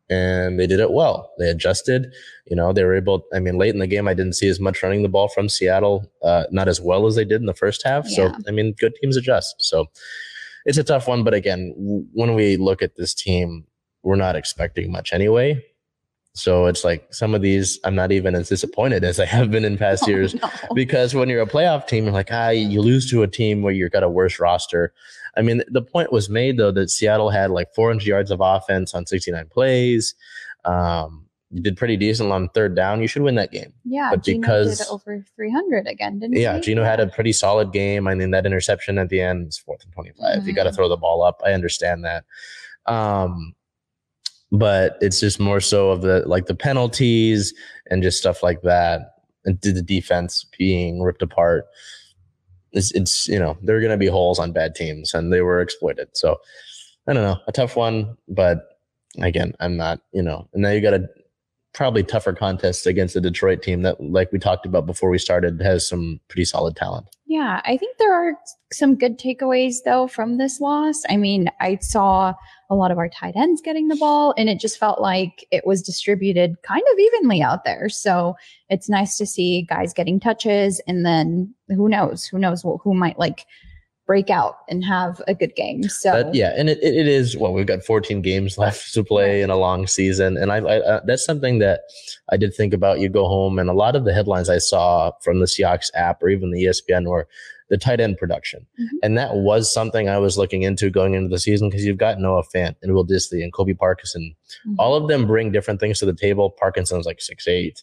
and 0.09 0.59
they 0.59 0.67
did 0.67 0.81
it 0.81 0.91
well. 0.91 1.31
They 1.39 1.49
adjusted. 1.49 2.13
You 2.47 2.57
know 2.57 2.73
they 2.73 2.83
were 2.83 2.97
able. 2.97 3.25
I 3.33 3.39
mean, 3.39 3.57
late 3.57 3.73
in 3.73 3.79
the 3.79 3.87
game, 3.87 4.09
I 4.09 4.15
didn't 4.15 4.33
see 4.35 4.49
as 4.49 4.59
much 4.59 4.83
running 4.83 5.03
the 5.05 5.09
ball 5.09 5.29
from 5.29 5.49
Seattle, 5.49 6.11
uh, 6.25 6.45
not 6.51 6.67
as 6.67 6.81
well 6.81 7.07
as 7.07 7.15
they 7.15 7.25
did 7.25 7.41
in 7.41 7.47
the 7.47 7.55
first 7.55 7.83
half. 7.85 8.09
So 8.09 8.35
I 8.49 8.51
mean, 8.51 8.75
good 8.81 8.95
teams 9.01 9.17
adjust. 9.17 9.55
So 9.59 9.87
it's 10.67 10.79
a 10.79 10.83
tough 10.85 11.07
one, 11.07 11.23
but 11.23 11.35
again, 11.35 11.73
w- 11.79 12.07
when 12.15 12.35
we 12.35 12.57
look 12.57 12.83
at 12.83 12.97
this 12.97 13.15
team, 13.15 13.65
we're 14.03 14.17
not 14.17 14.35
expecting 14.35 14.91
much 14.91 15.13
anyway. 15.13 15.65
So 16.35 16.67
it's 16.67 16.85
like 16.85 17.13
some 17.13 17.35
of 17.35 17.43
these, 17.43 17.79
I'm 17.85 17.95
not 17.97 18.13
even 18.13 18.35
as 18.37 18.49
disappointed 18.49 19.03
as 19.03 19.19
I 19.19 19.27
have 19.27 19.51
been 19.51 19.65
in 19.65 19.77
past 19.77 20.05
Oh, 20.07 20.11
years 20.11 20.35
no. 20.35 20.49
because 20.75 21.15
when 21.15 21.29
you're 21.29 21.43
a 21.43 21.47
playoff 21.47 21.89
team, 21.89 22.05
you're 22.05 22.13
like, 22.13 22.29
ah, 22.31 22.51
you 22.51 22.81
lose 22.81 23.11
to 23.11 23.23
a 23.23 23.27
team 23.29 23.63
where 23.63 23.73
you've 23.75 23.91
got 23.91 24.05
a 24.05 24.09
worse 24.09 24.39
roster. 24.39 24.93
I 25.37 25.43
mean, 25.43 25.63
the 25.69 25.83
point 25.83 26.13
was 26.13 26.29
made 26.31 26.57
though 26.57 26.71
that 26.73 26.91
Seattle 26.91 27.31
had 27.31 27.51
like 27.51 27.75
400 27.75 28.07
yards 28.07 28.31
of 28.31 28.41
offense 28.41 28.95
on 28.95 29.07
69 29.07 29.47
plays. 29.49 30.15
Um, 30.65 31.27
you 31.53 31.61
did 31.63 31.77
pretty 31.77 31.97
decent 31.97 32.31
on 32.31 32.49
third 32.51 32.77
down. 32.77 33.01
You 33.03 33.09
should 33.09 33.23
win 33.23 33.35
that 33.35 33.51
game. 33.51 33.73
Yeah, 33.85 34.11
But 34.11 34.23
Geno 34.23 34.41
because- 34.41 34.89
over 34.89 35.25
300 35.35 35.89
again, 35.89 36.21
didn't 36.21 36.37
Yeah, 36.37 36.55
he? 36.57 36.61
Geno 36.61 36.85
had 36.85 37.01
a 37.01 37.09
pretty 37.09 37.33
solid 37.33 37.73
game. 37.73 38.07
I 38.07 38.15
mean, 38.15 38.31
that 38.31 38.47
interception 38.47 38.99
at 38.99 39.09
the 39.09 39.21
end 39.21 39.49
is 39.49 39.59
fourth 39.59 39.83
and 39.83 39.93
25. 39.93 40.47
You 40.47 40.53
got 40.53 40.65
to 40.65 40.73
throw 40.73 40.89
the 40.89 40.97
ball 40.97 41.25
up. 41.25 41.41
I 41.45 41.53
understand 41.55 42.05
that. 42.05 42.25
Um, 42.87 43.55
but 44.53 44.97
it's 45.01 45.21
just 45.21 45.41
more 45.41 45.61
so 45.61 45.91
of 45.91 46.03
the 46.03 46.23
like 46.27 46.47
the 46.47 46.55
penalties 46.55 47.55
and 47.91 48.03
just 48.03 48.19
stuff 48.19 48.43
like 48.43 48.63
that. 48.63 49.15
And 49.45 49.59
the 49.63 49.83
defense 49.83 50.45
being 50.59 51.03
ripped 51.03 51.23
apart. 51.23 51.65
It's, 52.73 52.93
it's 52.93 53.27
you 53.27 53.39
know, 53.39 53.57
there 53.63 53.77
are 53.77 53.81
going 53.81 53.91
to 53.91 53.97
be 53.97 54.07
holes 54.07 54.39
on 54.39 54.53
bad 54.53 54.75
teams 54.75 55.15
and 55.15 55.33
they 55.33 55.41
were 55.41 55.61
exploited. 55.61 56.09
So 56.13 56.37
I 57.09 57.15
don't 57.15 57.23
know, 57.23 57.39
a 57.49 57.53
tough 57.53 57.75
one, 57.75 58.17
but 58.29 58.79
again, 59.19 59.55
I'm 59.59 59.77
not, 59.77 60.01
you 60.13 60.23
know, 60.23 60.47
and 60.53 60.63
now 60.63 60.71
you 60.71 60.81
got 60.81 60.95
a 60.95 61.09
probably 61.73 62.03
tougher 62.03 62.33
contest 62.33 62.87
against 62.87 63.15
the 63.15 63.21
Detroit 63.21 63.63
team 63.63 63.83
that, 63.83 64.01
like 64.01 64.31
we 64.31 64.39
talked 64.39 64.67
about 64.67 64.87
before 64.87 65.09
we 65.09 65.19
started, 65.19 65.61
has 65.63 65.89
some 65.89 66.21
pretty 66.29 66.45
solid 66.45 66.77
talent. 66.77 67.07
Yeah, 67.27 67.61
I 67.65 67.77
think 67.77 67.97
there 67.97 68.13
are 68.13 68.35
some 68.73 68.95
good 68.95 69.19
takeaways 69.19 69.77
though 69.85 70.07
from 70.07 70.37
this 70.37 70.61
loss. 70.61 71.03
I 71.09 71.17
mean, 71.17 71.51
I 71.61 71.79
saw 71.81 72.35
a 72.71 72.77
lot 72.77 72.93
of 72.93 72.99
our 72.99 73.09
tight 73.09 73.35
ends 73.37 73.61
getting 73.61 73.89
the 73.89 73.97
ball, 73.97 74.33
and 74.39 74.49
it 74.49 74.61
just 74.61 74.79
felt 74.79 75.01
like 75.01 75.45
it 75.51 75.67
was 75.67 75.83
distributed 75.83 76.57
kind 76.63 76.83
of 76.93 76.99
evenly 76.99 77.43
out 77.43 77.65
there. 77.65 77.89
So 77.89 78.37
it's 78.69 78.89
nice 78.89 79.17
to 79.19 79.27
see 79.27 79.63
guys 79.63 79.93
getting 79.93 80.21
touches, 80.21 80.81
and 80.87 81.05
then 81.05 81.53
who 81.69 81.89
knows? 81.89 82.25
Who 82.27 82.39
knows 82.39 82.63
wh- 82.63 82.81
who 82.83 82.95
might 82.95 83.19
like 83.19 83.45
break 84.07 84.29
out 84.29 84.57
and 84.69 84.85
have 84.85 85.23
a 85.29 85.35
good 85.37 85.55
game. 85.55 85.85
So 85.85 86.11
But 86.11 86.35
yeah, 86.35 86.53
and 86.57 86.69
it, 86.69 86.83
it 86.83 87.07
is 87.07 87.37
well, 87.37 87.53
we've 87.53 87.67
got 87.67 87.85
14 87.85 88.23
games 88.23 88.59
left 88.65 88.93
to 88.95 89.05
play 89.05 89.43
in 89.43 89.51
a 89.51 89.57
long 89.57 89.87
season, 89.87 90.37
and 90.37 90.53
I, 90.53 90.57
I 90.57 90.79
uh, 90.79 91.01
that's 91.05 91.25
something 91.25 91.59
that 91.59 91.83
I 92.31 92.37
did 92.37 92.55
think 92.55 92.73
about. 92.73 93.01
You 93.01 93.09
go 93.09 93.27
home, 93.27 93.59
and 93.59 93.69
a 93.69 93.75
lot 93.75 93.97
of 93.97 94.05
the 94.05 94.15
headlines 94.15 94.49
I 94.49 94.59
saw 94.59 95.13
from 95.23 95.41
the 95.41 95.47
Seahawks 95.47 95.91
app 95.95 96.23
or 96.23 96.29
even 96.29 96.51
the 96.51 96.65
ESPN 96.65 97.09
were 97.09 97.27
the 97.71 97.79
tight 97.79 98.01
end 98.01 98.19
production, 98.19 98.67
Mhm. 98.79 98.87
and 99.03 99.17
that 99.17 99.37
was 99.37 99.73
something 99.73 100.09
I 100.09 100.19
was 100.19 100.37
looking 100.37 100.63
into 100.63 100.91
going 100.91 101.15
into 101.15 101.29
the 101.29 101.39
season 101.39 101.69
because 101.71 101.85
you've 101.87 101.97
got 101.99 102.19
Noah 102.21 102.43
Fant 102.55 102.75
and 102.83 102.93
Will 102.93 103.07
Dissly 103.07 103.43
and 103.43 103.53
Colby 103.53 103.75
Parkinson. 103.75 104.35
Mhm. 104.67 104.75
All 104.79 104.95
of 104.97 105.09
them 105.09 105.27
bring 105.27 105.53
different 105.53 105.81
things 105.81 105.99
to 106.01 106.07
the 106.07 106.13
table. 106.13 106.51
Parkinson's 106.51 107.07
like 107.07 107.21
six 107.23 107.47
eight. 107.49 107.83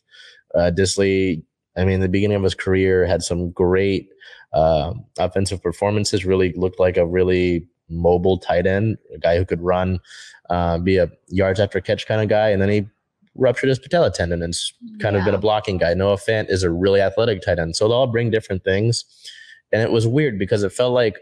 Uh, 0.53 0.71
Disley, 0.75 1.41
I 1.75 1.85
mean, 1.85 1.99
the 2.01 2.09
beginning 2.09 2.37
of 2.37 2.43
his 2.43 2.53
career 2.55 3.05
had 3.05 3.23
some 3.23 3.49
great 3.51 4.09
uh, 4.53 4.93
offensive 5.19 5.61
performances. 5.61 6.25
Really 6.25 6.53
looked 6.53 6.79
like 6.79 6.95
a 6.97 7.05
really 7.05 7.67
mobile 7.89 8.37
tight 8.37 8.65
end, 8.65 8.97
a 9.13 9.17
guy 9.17 9.37
who 9.37 9.45
could 9.45 9.61
run, 9.61 9.99
uh, 10.49 10.77
be 10.77 10.97
a 10.97 11.09
yards 11.27 11.59
after 11.59 11.79
catch 11.81 12.07
kind 12.07 12.21
of 12.21 12.27
guy, 12.29 12.49
and 12.49 12.61
then 12.61 12.69
he 12.69 12.85
ruptured 13.35 13.67
his 13.69 13.77
patella 13.77 14.09
tendon 14.11 14.41
and 14.41 14.53
kind 14.99 15.15
of 15.15 15.23
been 15.25 15.35
a 15.35 15.37
blocking 15.37 15.77
guy. 15.77 15.93
Noah 15.93 16.15
Fant 16.17 16.49
is 16.49 16.63
a 16.63 16.71
really 16.71 16.99
athletic 17.01 17.41
tight 17.41 17.59
end, 17.59 17.75
so 17.75 17.87
they 17.87 17.93
all 17.93 18.07
bring 18.07 18.31
different 18.31 18.63
things. 18.63 19.05
And 19.71 19.81
it 19.81 19.91
was 19.91 20.07
weird 20.07 20.39
because 20.39 20.63
it 20.63 20.71
felt 20.71 20.93
like 20.93 21.17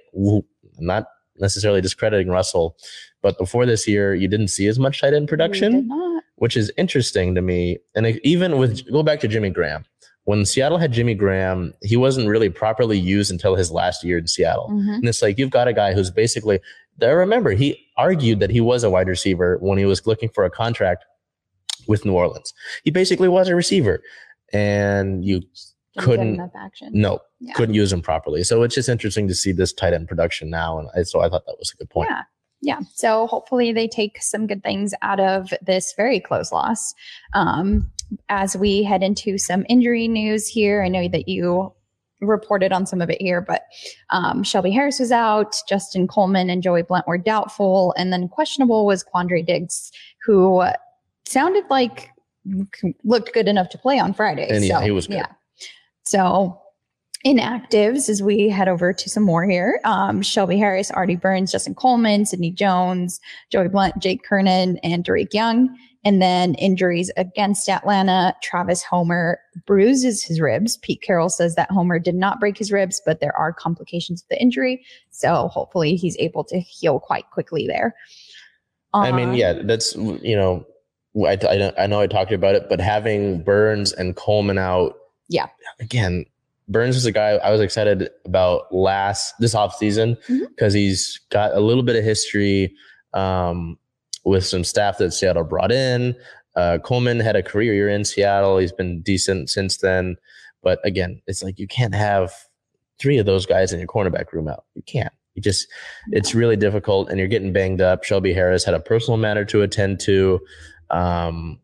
not 0.79 1.07
necessarily 1.39 1.81
discrediting 1.81 2.29
Russell, 2.29 2.77
but 3.21 3.37
before 3.37 3.65
this 3.65 3.87
year, 3.87 4.13
you 4.13 4.27
didn't 4.27 4.49
see 4.49 4.67
as 4.67 4.79
much 4.79 5.01
tight 5.01 5.13
end 5.13 5.27
production 5.27 5.89
which 6.37 6.57
is 6.57 6.69
interesting 6.77 7.33
to 7.33 7.41
me. 7.41 7.77
And 7.95 8.07
even 8.25 8.57
with 8.57 8.91
go 8.91 9.03
back 9.03 9.21
to 9.21 9.27
Jimmy 9.29 9.49
Graham, 9.49 9.85
when 10.25 10.43
Seattle 10.45 10.77
had 10.77 10.91
Jimmy 10.91 11.13
Graham, 11.15 11.73
he 11.81 11.95
wasn't 11.95 12.27
really 12.27 12.49
properly 12.49 12.99
used 12.99 13.31
until 13.31 13.55
his 13.55 13.71
last 13.71 14.03
year 14.03 14.17
in 14.17 14.27
Seattle. 14.27 14.69
Mhm. 14.69 14.95
And 14.95 15.07
it's 15.07 15.21
like 15.21 15.37
you've 15.39 15.49
got 15.49 15.69
a 15.69 15.73
guy 15.73 15.93
who's 15.93 16.11
basically. 16.11 16.59
I 17.01 17.05
remember 17.07 17.51
he 17.51 17.77
argued 17.97 18.41
that 18.41 18.49
he 18.49 18.59
was 18.59 18.83
a 18.83 18.89
wide 18.89 19.07
receiver 19.07 19.57
when 19.61 19.77
he 19.77 19.85
was 19.85 20.05
looking 20.05 20.27
for 20.29 20.43
a 20.43 20.49
contract 20.49 21.05
with 21.87 22.03
New 22.05 22.13
Orleans. 22.13 22.53
He 22.83 22.91
basically 22.91 23.29
was 23.29 23.47
a 23.47 23.55
receiver, 23.55 24.01
and 24.51 25.23
you 25.23 25.41
couldn't- 25.97 26.35
enough 26.35 26.51
action. 26.57 26.89
no 26.93 27.19
Yeah. 27.45 27.53
couldn't 27.53 27.75
use 27.75 27.93
him 27.93 28.01
properly. 28.01 28.43
So 28.43 28.63
it's 28.63 28.75
just 28.75 28.89
interesting 28.89 29.27
to 29.27 29.35
see 29.35 29.51
this 29.51 29.71
tight 29.71 29.93
end 29.93 30.07
production 30.07 30.49
now, 30.49 30.79
and 30.79 30.89
I, 30.95 31.03
so 31.03 31.21
I 31.21 31.29
thought 31.29 31.45
that 31.45 31.55
was 31.59 31.71
a 31.73 31.77
good 31.77 31.89
point. 31.89 32.09
Yeah. 32.09 32.23
Yeah. 32.61 32.79
So 32.95 33.27
hopefully 33.27 33.71
they 33.71 33.87
take 33.87 34.21
some 34.21 34.47
good 34.47 34.63
things 34.63 34.93
out 35.03 35.19
of 35.19 35.53
this 35.61 35.93
very 35.95 36.19
close 36.19 36.51
loss. 36.51 36.95
Um, 37.33 37.91
as 38.29 38.57
we 38.57 38.81
head 38.81 39.03
into 39.03 39.37
some 39.37 39.65
injury 39.69 40.07
news 40.07 40.47
here, 40.47 40.83
I 40.83 40.87
know 40.87 41.07
that 41.09 41.27
you 41.27 41.73
reported 42.21 42.71
on 42.71 42.87
some 42.87 43.01
of 43.01 43.09
it 43.09 43.21
here, 43.21 43.41
but 43.41 43.63
um, 44.09 44.41
Shelby 44.41 44.71
Harris 44.71 44.99
was 44.99 45.11
out, 45.11 45.55
Justin 45.69 46.07
Coleman 46.07 46.49
and 46.49 46.63
Joey 46.63 46.81
Blount 46.81 47.07
were 47.07 47.19
doubtful, 47.19 47.93
and 47.97 48.11
then 48.11 48.27
questionable 48.29 48.85
was 48.85 49.03
Quandre 49.03 49.45
Diggs, 49.45 49.91
who 50.25 50.63
sounded 51.27 51.65
like 51.69 52.09
looked 53.03 53.33
good 53.33 53.47
enough 53.47 53.69
to 53.69 53.77
play 53.77 53.99
on 53.99 54.13
Friday. 54.13 54.47
And 54.49 54.63
yeah, 54.63 54.79
so, 54.79 54.85
he 54.85 54.91
was 54.91 55.07
good. 55.07 55.17
Yeah. 55.17 55.31
So 56.05 56.59
inactives 57.25 58.07
as 58.07 58.21
we 58.21 58.49
head 58.49 58.67
over 58.67 58.93
to 58.93 59.09
some 59.09 59.23
more 59.23 59.45
here. 59.45 59.79
Um, 59.83 60.21
Shelby 60.21 60.57
Harris, 60.57 60.91
Artie 60.91 61.15
Burns, 61.15 61.51
Justin 61.51 61.73
Coleman, 61.73 62.25
Sidney 62.25 62.51
Jones, 62.51 63.19
Joey 63.51 63.67
Blount, 63.67 63.97
Jake 63.99 64.23
Curhan, 64.23 64.77
and 64.83 65.03
Derek 65.03 65.33
Young. 65.33 65.75
And 66.03 66.21
then 66.21 66.53
injuries 66.55 67.11
against 67.17 67.67
Atlanta, 67.67 68.35
Travis 68.43 68.83
Homer 68.83 69.39
bruises 69.65 70.23
his 70.23 70.39
ribs. 70.39 70.77
Pete 70.77 71.01
Carroll 71.01 71.29
says 71.29 71.55
that 71.55 71.71
Homer 71.71 71.97
did 71.97 72.13
not 72.13 72.39
break 72.39 72.59
his 72.59 72.71
ribs, 72.71 73.01
but 73.03 73.21
there 73.21 73.35
are 73.35 73.51
complications 73.51 74.21
of 74.21 74.27
the 74.29 74.39
injury. 74.39 74.85
So 75.09 75.47
hopefully 75.47 75.95
he's 75.95 76.15
able 76.17 76.43
to 76.43 76.59
heal 76.59 76.99
quite 76.99 77.31
quickly 77.31 77.65
there. 77.65 77.95
I 78.93 79.11
mean, 79.11 79.33
yeah, 79.33 79.53
that's 79.53 79.95
you 79.95 80.35
know, 80.37 80.63
I, 81.25 81.37
I, 81.41 81.73
I 81.83 81.87
know 81.87 81.99
I 82.01 82.07
talked 82.07 82.31
about 82.31 82.53
it, 82.55 82.69
but 82.69 82.79
having 82.79 83.41
Burns 83.41 83.91
and 83.91 84.15
Coleman 84.15 84.59
out, 84.59 84.95
Yeah. 85.27 85.47
again, 85.79 86.25
Burns 86.67 86.95
is 86.95 87.05
a 87.05 87.11
guy 87.11 87.31
I 87.31 87.51
was 87.51 87.61
excited 87.61 88.09
about 88.25 88.73
last 88.73 89.33
this 89.39 89.53
offseason 89.53 90.17
Mhm. 90.27 90.47
because 90.49 90.73
he's 90.73 91.19
got 91.29 91.53
a 91.55 91.59
little 91.59 91.83
bit 91.83 91.95
of 91.95 92.03
history 92.03 92.73
um, 93.13 93.77
with 94.25 94.45
some 94.45 94.63
staff 94.63 94.97
that 94.97 95.11
Seattle 95.11 95.43
brought 95.43 95.71
in. 95.71 96.15
Uh, 96.55 96.77
Coleman 96.83 97.19
had 97.19 97.35
a 97.35 97.43
career 97.43 97.73
year 97.73 97.89
in 97.89 98.03
Seattle. 98.03 98.57
He's 98.57 98.71
been 98.71 99.01
decent 99.01 99.49
since 99.49 99.77
then, 99.77 100.15
but 100.63 100.79
again, 100.83 101.21
it's 101.27 101.43
like 101.43 101.59
you 101.59 101.67
can't 101.67 101.93
have 101.93 102.33
three 102.99 103.17
of 103.17 103.25
those 103.25 103.45
guys 103.45 103.71
in 103.73 103.79
your 103.79 103.87
cornerback 103.87 104.31
room 104.33 104.47
out. 104.47 104.63
You 104.73 104.81
can't. 104.83 105.13
You 105.35 105.41
just 105.41 105.67
it's 106.11 106.33
really 106.33 106.55
difficult 106.55 107.09
and 107.09 107.19
you're 107.19 107.27
getting 107.27 107.51
banged 107.53 107.81
up. 107.81 108.03
Shelby 108.05 108.33
Harris 108.33 108.63
had 108.63 108.73
a 108.73 108.79
personal 108.79 109.17
matter 109.17 109.43
to 109.45 109.61
attend 109.63 109.99
to. 110.01 110.39
Um, 110.89 111.59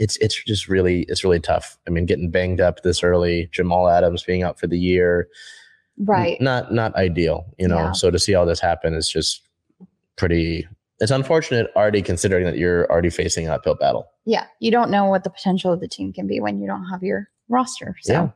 it's 0.00 0.16
it's 0.16 0.42
just 0.44 0.66
really 0.68 1.02
it's 1.08 1.22
really 1.22 1.38
tough. 1.38 1.78
I 1.86 1.90
mean, 1.90 2.06
getting 2.06 2.30
banged 2.30 2.60
up 2.60 2.82
this 2.82 3.04
early, 3.04 3.48
Jamal 3.52 3.88
Adams 3.88 4.24
being 4.24 4.42
out 4.42 4.58
for 4.58 4.66
the 4.66 4.78
year, 4.78 5.28
right. 5.98 6.40
Not 6.40 6.72
not 6.74 6.94
ideal, 6.96 7.44
you 7.58 7.68
know. 7.68 7.76
Yeah. 7.76 7.92
So 7.92 8.10
to 8.10 8.18
see 8.18 8.34
all 8.34 8.46
this 8.46 8.58
happen 8.60 8.94
is 8.94 9.08
just 9.08 9.42
pretty. 10.16 10.66
It's 11.02 11.10
unfortunate, 11.10 11.70
already 11.76 12.02
considering 12.02 12.44
that 12.44 12.58
you're 12.58 12.90
already 12.90 13.08
facing 13.08 13.46
an 13.46 13.52
uphill 13.52 13.74
battle. 13.74 14.06
yeah, 14.26 14.44
you 14.58 14.70
don't 14.70 14.90
know 14.90 15.06
what 15.06 15.24
the 15.24 15.30
potential 15.30 15.72
of 15.72 15.80
the 15.80 15.88
team 15.88 16.12
can 16.12 16.26
be 16.26 16.40
when 16.40 16.60
you 16.60 16.66
don't 16.66 16.84
have 16.90 17.02
your 17.02 17.26
roster. 17.48 17.96
So, 18.02 18.12
Yeah. 18.12 18.28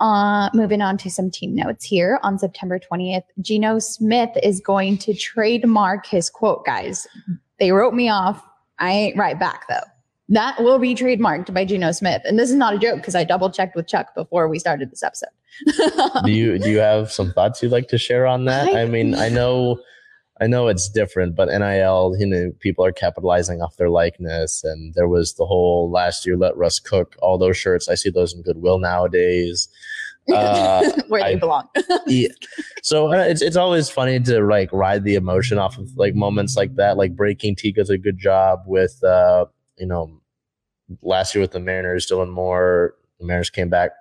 uh, 0.00 0.48
moving 0.54 0.80
on 0.80 0.96
to 0.98 1.10
some 1.10 1.30
team 1.30 1.54
notes 1.54 1.84
here. 1.84 2.18
On 2.22 2.38
September 2.38 2.78
20th, 2.78 3.24
Geno 3.42 3.78
Smith 3.78 4.30
is 4.42 4.58
going 4.58 4.96
to 4.98 5.12
trademark 5.12 6.06
his 6.06 6.30
quote, 6.30 6.64
guys. 6.64 7.06
They 7.58 7.72
wrote 7.72 7.92
me 7.92 8.08
off. 8.08 8.42
I 8.78 8.90
ain't 8.90 9.18
right 9.18 9.38
back 9.38 9.68
though. 9.68 9.84
That 10.32 10.62
will 10.62 10.78
be 10.78 10.94
trademarked 10.94 11.52
by 11.54 11.64
Geno 11.64 11.92
Smith. 11.92 12.22
And 12.24 12.38
this 12.38 12.48
is 12.50 12.56
not 12.56 12.74
a 12.74 12.78
joke 12.78 12.96
because 12.96 13.14
I 13.14 13.22
double 13.24 13.50
checked 13.50 13.76
with 13.76 13.86
Chuck 13.86 14.14
before 14.14 14.48
we 14.48 14.58
started 14.58 14.90
this 14.90 15.02
episode. 15.02 15.28
do 16.24 16.30
you 16.32 16.58
do 16.58 16.70
you 16.70 16.78
have 16.78 17.12
some 17.12 17.32
thoughts 17.32 17.62
you'd 17.62 17.70
like 17.72 17.88
to 17.88 17.98
share 17.98 18.26
on 18.26 18.46
that? 18.46 18.68
I- 18.68 18.82
I 18.82 18.84
mean, 18.86 19.14
I 19.14 19.28
know 19.28 19.78
I 20.40 20.46
know 20.46 20.66
it's 20.68 20.88
different, 20.88 21.36
but 21.36 21.48
NIL, 21.48 22.16
you 22.18 22.26
know, 22.26 22.50
people 22.60 22.84
are 22.84 22.90
capitalizing 22.92 23.60
off 23.62 23.76
their 23.76 23.90
likeness 23.90 24.64
and 24.64 24.94
there 24.94 25.06
was 25.06 25.34
the 25.34 25.44
whole 25.46 25.90
last 25.90 26.26
year 26.26 26.36
let 26.36 26.56
Russ 26.56 26.80
cook 26.80 27.14
all 27.20 27.36
those 27.38 27.56
shirts. 27.56 27.88
I 27.88 27.94
see 27.94 28.10
those 28.10 28.34
in 28.34 28.42
Goodwill 28.42 28.78
nowadays. 28.78 29.68
Uh, 30.32 30.88
Where 31.08 31.20
they 31.20 31.32
I- 31.32 31.34
belong. 31.34 31.68
yeah. 32.06 32.28
So 32.84 33.12
uh, 33.12 33.24
it's 33.24 33.42
it's 33.42 33.56
always 33.56 33.90
funny 33.90 34.20
to 34.20 34.40
like 34.40 34.72
ride 34.72 35.02
the 35.02 35.16
emotion 35.16 35.58
off 35.58 35.78
of 35.78 35.90
like 35.96 36.14
moments 36.14 36.56
like 36.56 36.76
that. 36.76 36.96
Like 36.96 37.16
Breaking 37.16 37.56
T 37.56 37.72
does 37.72 37.90
a 37.90 37.98
good 37.98 38.18
job 38.18 38.60
with 38.66 39.02
uh, 39.02 39.46
you 39.78 39.86
know, 39.86 40.20
last 41.02 41.34
year 41.34 41.42
with 41.42 41.52
the 41.52 41.60
Mariners, 41.60 42.06
Dylan 42.06 42.30
Moore. 42.30 42.94
The 43.18 43.26
Mariners 43.26 43.50
came 43.50 43.68
back. 43.68 43.92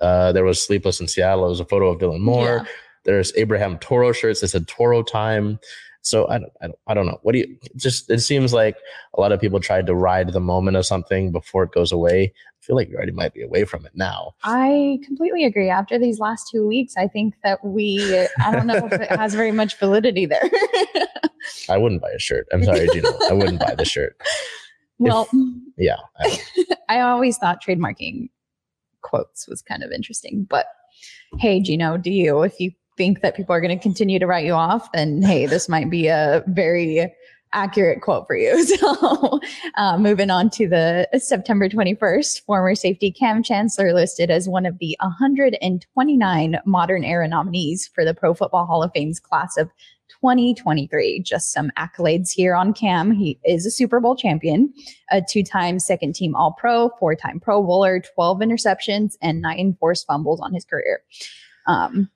Uh, 0.00 0.32
there 0.32 0.44
was 0.44 0.62
Sleepless 0.62 1.00
in 1.00 1.08
Seattle. 1.08 1.46
It 1.46 1.50
was 1.50 1.60
a 1.60 1.64
photo 1.64 1.88
of 1.90 2.00
Dylan 2.00 2.20
Moore. 2.20 2.62
Yeah. 2.64 2.72
There's 3.04 3.32
Abraham 3.36 3.78
Toro 3.78 4.12
shirts 4.12 4.40
that 4.40 4.48
said 4.48 4.68
Toro 4.68 5.02
time. 5.02 5.58
So 6.02 6.26
I 6.28 6.38
don't, 6.38 6.52
I 6.62 6.66
don't, 6.66 6.78
I 6.86 6.94
don't 6.94 7.06
know. 7.06 7.18
What 7.22 7.32
do 7.32 7.38
you 7.40 7.56
just? 7.76 8.10
It 8.10 8.20
seems 8.20 8.54
like 8.54 8.76
a 9.14 9.20
lot 9.20 9.32
of 9.32 9.40
people 9.40 9.60
tried 9.60 9.86
to 9.86 9.94
ride 9.94 10.32
the 10.32 10.40
moment 10.40 10.76
of 10.76 10.86
something 10.86 11.30
before 11.30 11.64
it 11.64 11.72
goes 11.72 11.92
away. 11.92 12.32
I 12.34 12.64
feel 12.64 12.76
like 12.76 12.88
you 12.88 12.96
already 12.96 13.12
might 13.12 13.34
be 13.34 13.42
away 13.42 13.64
from 13.64 13.84
it 13.84 13.92
now. 13.94 14.32
I 14.44 14.98
completely 15.04 15.44
agree. 15.44 15.68
After 15.68 15.98
these 15.98 16.18
last 16.18 16.48
two 16.50 16.66
weeks, 16.66 16.94
I 16.96 17.06
think 17.06 17.34
that 17.42 17.62
we, 17.64 18.26
I 18.38 18.50
don't 18.52 18.66
know 18.66 18.86
if 18.86 18.92
it 18.92 19.10
has 19.18 19.34
very 19.34 19.52
much 19.52 19.78
validity 19.78 20.26
there. 20.26 20.48
I 21.68 21.76
wouldn't 21.78 22.02
buy 22.02 22.10
a 22.10 22.18
shirt. 22.18 22.46
I'm 22.52 22.64
sorry, 22.64 22.88
Geno. 22.92 23.10
I 23.28 23.32
wouldn't 23.32 23.60
buy 23.60 23.74
the 23.74 23.84
shirt. 23.84 24.16
well, 25.00 25.28
Yeah, 25.76 25.96
I, 26.18 26.38
I 26.88 27.00
always 27.00 27.38
thought 27.38 27.62
trademarking 27.64 28.28
quotes 29.02 29.48
was 29.48 29.62
kind 29.62 29.82
of 29.82 29.90
interesting, 29.90 30.46
but 30.48 30.66
hey, 31.38 31.60
Geno, 31.60 31.96
do 31.96 32.10
you? 32.10 32.42
If 32.42 32.60
you 32.60 32.72
think 32.96 33.22
that 33.22 33.36
people 33.36 33.54
are 33.54 33.60
going 33.60 33.76
to 33.76 33.82
continue 33.82 34.18
to 34.18 34.26
write 34.26 34.44
you 34.44 34.52
off, 34.52 34.92
then 34.92 35.22
hey, 35.22 35.46
this 35.46 35.68
might 35.68 35.90
be 35.90 36.08
a 36.08 36.44
very 36.48 37.12
accurate 37.52 38.00
quote 38.02 38.26
for 38.26 38.36
you. 38.36 38.64
So, 38.80 39.40
uh, 39.76 39.98
moving 39.98 40.30
on 40.30 40.50
to 40.50 40.68
the 40.68 41.08
September 41.18 41.68
21st, 41.68 42.42
former 42.44 42.74
safety 42.74 43.10
Cam 43.10 43.42
Chancellor 43.42 43.92
listed 43.92 44.30
as 44.30 44.48
one 44.48 44.66
of 44.66 44.78
the 44.78 44.96
129 45.00 46.58
modern 46.64 47.04
era 47.04 47.28
nominees 47.28 47.90
for 47.92 48.04
the 48.04 48.14
Pro 48.14 48.34
Football 48.34 48.66
Hall 48.66 48.82
of 48.82 48.92
Fame's 48.94 49.18
class 49.18 49.56
of 49.56 49.70
2023. 50.20 51.20
Just 51.22 51.52
some 51.52 51.70
accolades 51.78 52.30
here 52.30 52.54
on 52.54 52.72
Cam. 52.72 53.12
He 53.12 53.38
is 53.44 53.66
a 53.66 53.70
Super 53.70 54.00
Bowl 54.00 54.16
champion, 54.16 54.72
a 55.10 55.22
two 55.22 55.42
time 55.42 55.78
second 55.78 56.14
team 56.14 56.34
All 56.34 56.52
Pro, 56.58 56.90
four 56.98 57.14
time 57.14 57.40
Pro 57.40 57.62
Bowler, 57.62 58.00
12 58.00 58.38
interceptions, 58.40 59.16
and 59.22 59.40
nine 59.40 59.76
forced 59.78 60.06
fumbles 60.06 60.40
on 60.40 60.52
his 60.52 60.64
career. 60.64 61.02
Um, 61.66 62.10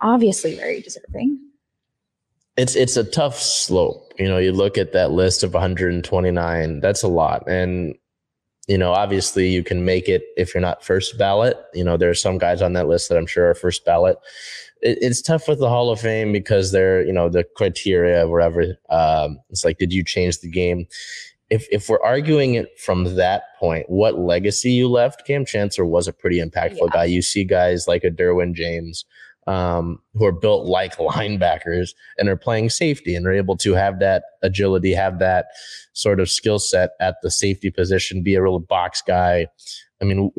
obviously, 0.00 0.56
very 0.56 0.80
deserving. 0.80 1.40
it's 2.56 2.76
it's 2.76 2.96
a 2.96 3.04
tough 3.04 3.40
slope. 3.40 4.12
You 4.18 4.28
know, 4.28 4.38
you 4.38 4.52
look 4.52 4.78
at 4.78 4.92
that 4.92 5.10
list 5.10 5.42
of 5.42 5.54
129. 5.54 6.80
That's 6.80 7.02
a 7.02 7.08
lot, 7.08 7.48
and 7.48 7.94
you 8.66 8.78
know, 8.78 8.92
obviously, 8.92 9.48
you 9.48 9.62
can 9.62 9.84
make 9.84 10.08
it 10.08 10.24
if 10.36 10.54
you're 10.54 10.60
not 10.60 10.84
first 10.84 11.18
ballot. 11.18 11.56
You 11.74 11.84
know, 11.84 11.96
there 11.96 12.10
are 12.10 12.14
some 12.14 12.38
guys 12.38 12.62
on 12.62 12.72
that 12.74 12.88
list 12.88 13.08
that 13.08 13.18
I'm 13.18 13.26
sure 13.26 13.50
are 13.50 13.54
first 13.54 13.84
ballot. 13.84 14.16
It, 14.80 14.98
it's 15.02 15.20
tough 15.20 15.48
with 15.48 15.58
the 15.58 15.68
Hall 15.68 15.90
of 15.90 16.00
Fame 16.00 16.32
because 16.32 16.72
they're 16.72 17.04
you 17.04 17.12
know 17.12 17.28
the 17.28 17.44
criteria, 17.56 18.26
whatever. 18.26 18.76
Um, 18.90 19.38
it's 19.50 19.64
like, 19.64 19.78
did 19.78 19.92
you 19.92 20.02
change 20.04 20.38
the 20.40 20.48
game? 20.50 20.86
If 21.50 21.66
if 21.70 21.88
we're 21.90 22.02
arguing 22.02 22.54
it 22.54 22.78
from 22.80 23.16
that 23.16 23.42
point, 23.60 23.88
what 23.90 24.18
legacy 24.18 24.72
you 24.72 24.88
left, 24.88 25.26
Cam 25.26 25.44
Chancellor 25.44 25.84
was 25.84 26.08
a 26.08 26.12
pretty 26.12 26.40
impactful 26.40 26.78
Yeah. 26.80 26.92
guy. 26.92 27.04
You 27.04 27.20
see 27.20 27.44
guys 27.44 27.86
like 27.86 28.02
a 28.02 28.10
Derwin 28.10 28.54
James 28.54 29.04
um, 29.46 29.98
who 30.14 30.24
are 30.24 30.32
built 30.32 30.66
like 30.66 30.96
linebackers 30.96 31.90
and 32.18 32.28
are 32.28 32.36
playing 32.36 32.70
safety 32.70 33.14
and 33.14 33.26
are 33.26 33.32
able 33.32 33.56
to 33.58 33.74
have 33.74 33.98
that 34.00 34.24
agility, 34.42 34.92
have 34.92 35.18
that 35.18 35.46
sort 35.92 36.20
of 36.20 36.30
skill 36.30 36.58
set 36.58 36.90
at 37.00 37.16
the 37.22 37.30
safety 37.30 37.70
position, 37.70 38.22
be 38.22 38.34
a 38.34 38.42
real 38.42 38.58
box 38.58 39.02
guy. 39.06 39.46
I 40.00 40.04
mean, 40.04 40.30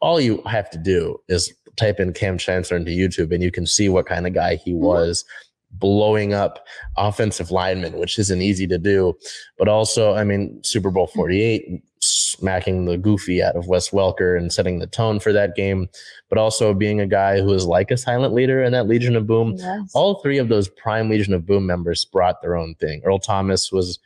all 0.00 0.20
you 0.20 0.42
have 0.46 0.70
to 0.70 0.78
do 0.78 1.18
is 1.28 1.52
type 1.76 2.00
in 2.00 2.12
Cam 2.12 2.38
Chancellor 2.38 2.76
into 2.76 2.90
YouTube 2.90 3.32
and 3.32 3.42
you 3.42 3.50
can 3.50 3.66
see 3.66 3.88
what 3.88 4.06
kind 4.06 4.26
of 4.26 4.34
guy 4.34 4.56
he 4.56 4.74
was 4.74 5.24
blowing 5.72 6.34
up 6.34 6.66
offensive 6.96 7.50
linemen, 7.50 7.96
which 7.96 8.18
isn't 8.18 8.42
easy 8.42 8.66
to 8.66 8.78
do. 8.78 9.16
But 9.56 9.68
also, 9.68 10.14
I 10.14 10.24
mean, 10.24 10.60
Super 10.64 10.90
Bowl 10.90 11.06
48, 11.06 11.82
smacking 12.10 12.84
the 12.84 12.98
goofy 12.98 13.42
out 13.42 13.56
of 13.56 13.66
Wes 13.66 13.90
Welker 13.90 14.36
and 14.36 14.52
setting 14.52 14.78
the 14.78 14.86
tone 14.86 15.20
for 15.20 15.32
that 15.32 15.54
game, 15.54 15.88
but 16.28 16.38
also 16.38 16.74
being 16.74 17.00
a 17.00 17.06
guy 17.06 17.40
who 17.40 17.52
is 17.52 17.64
like 17.66 17.90
a 17.90 17.96
silent 17.96 18.34
leader 18.34 18.62
in 18.62 18.72
that 18.72 18.88
Legion 18.88 19.16
of 19.16 19.26
Boom. 19.26 19.54
Yes. 19.56 19.90
All 19.94 20.20
three 20.20 20.38
of 20.38 20.48
those 20.48 20.68
prime 20.68 21.08
Legion 21.08 21.34
of 21.34 21.46
Boom 21.46 21.66
members 21.66 22.04
brought 22.04 22.42
their 22.42 22.56
own 22.56 22.74
thing. 22.76 23.02
Earl 23.04 23.18
Thomas 23.18 23.70
was, 23.72 23.98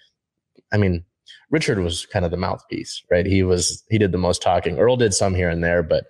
I 0.72 0.76
mean, 0.76 1.04
Richard 1.50 1.78
was 1.78 2.06
kind 2.06 2.24
of 2.24 2.30
the 2.30 2.36
mouthpiece, 2.36 3.02
right? 3.10 3.26
He 3.26 3.42
was, 3.42 3.84
he 3.88 3.98
did 3.98 4.12
the 4.12 4.18
most 4.18 4.42
talking. 4.42 4.78
Earl 4.78 4.96
did 4.96 5.14
some 5.14 5.34
here 5.34 5.48
and 5.48 5.62
there, 5.62 5.82
but 5.82 6.06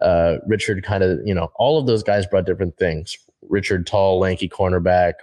uh, 0.00 0.38
Richard 0.46 0.82
kind 0.82 1.02
of, 1.04 1.20
you 1.24 1.34
know, 1.34 1.50
all 1.56 1.78
of 1.78 1.86
those 1.86 2.02
guys 2.02 2.26
brought 2.26 2.46
different 2.46 2.76
things. 2.78 3.16
Richard, 3.42 3.86
tall, 3.86 4.18
lanky 4.18 4.48
cornerback, 4.48 5.14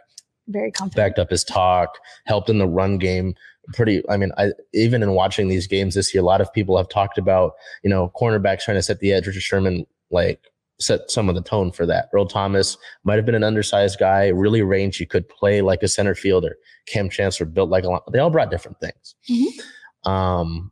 very 0.48 0.72
confident. 0.72 0.96
backed 0.96 1.20
up 1.20 1.29
his 1.29 1.44
talk, 1.44 1.98
helped 2.25 2.50
in 2.50 2.58
the 2.60 2.67
run 2.67 2.98
game. 2.98 3.36
Pretty, 3.74 4.03
I 4.10 4.17
mean, 4.17 4.31
I 4.38 4.51
even 4.74 5.01
in 5.01 5.12
watching 5.12 5.48
these 5.48 5.67
games 5.67 5.95
this 5.95 6.13
year, 6.13 6.22
a 6.22 6.25
lot 6.25 6.41
of 6.41 6.53
people 6.53 6.77
have 6.77 6.89
talked 6.89 7.17
about, 7.17 7.53
you 7.84 7.89
know, 7.89 8.12
cornerbacks 8.19 8.62
trying 8.62 8.77
to 8.77 8.84
set 8.84 9.00
the 9.00 9.12
edge. 9.12 9.27
Richard 9.27 9.41
Sherman, 9.41 9.86
like, 10.12 10.39
set 10.79 11.10
some 11.10 11.29
of 11.29 11.36
the 11.36 11.41
tone 11.41 11.72
for 11.72 11.86
that. 11.86 12.10
Earl 12.13 12.25
Thomas 12.25 12.77
might 13.03 13.15
have 13.15 13.25
been 13.25 13.36
an 13.36 13.43
undersized 13.43 13.98
guy, 13.98 14.27
really 14.27 14.62
range 14.62 14.98
he 14.98 15.05
could 15.05 15.27
play 15.29 15.62
like 15.62 15.81
a 15.84 15.88
center 15.88 16.13
fielder. 16.15 16.57
Cam 16.86 17.10
Chancellor 17.10 17.45
built 17.45 17.69
like 17.69 17.86
a 17.86 17.89
lot. 17.89 18.12
They 18.12 18.19
all 18.19 18.29
brought 18.29 18.51
different 18.51 18.79
things. 18.79 19.15
Mhm. 19.29 20.10
Um, 20.10 20.72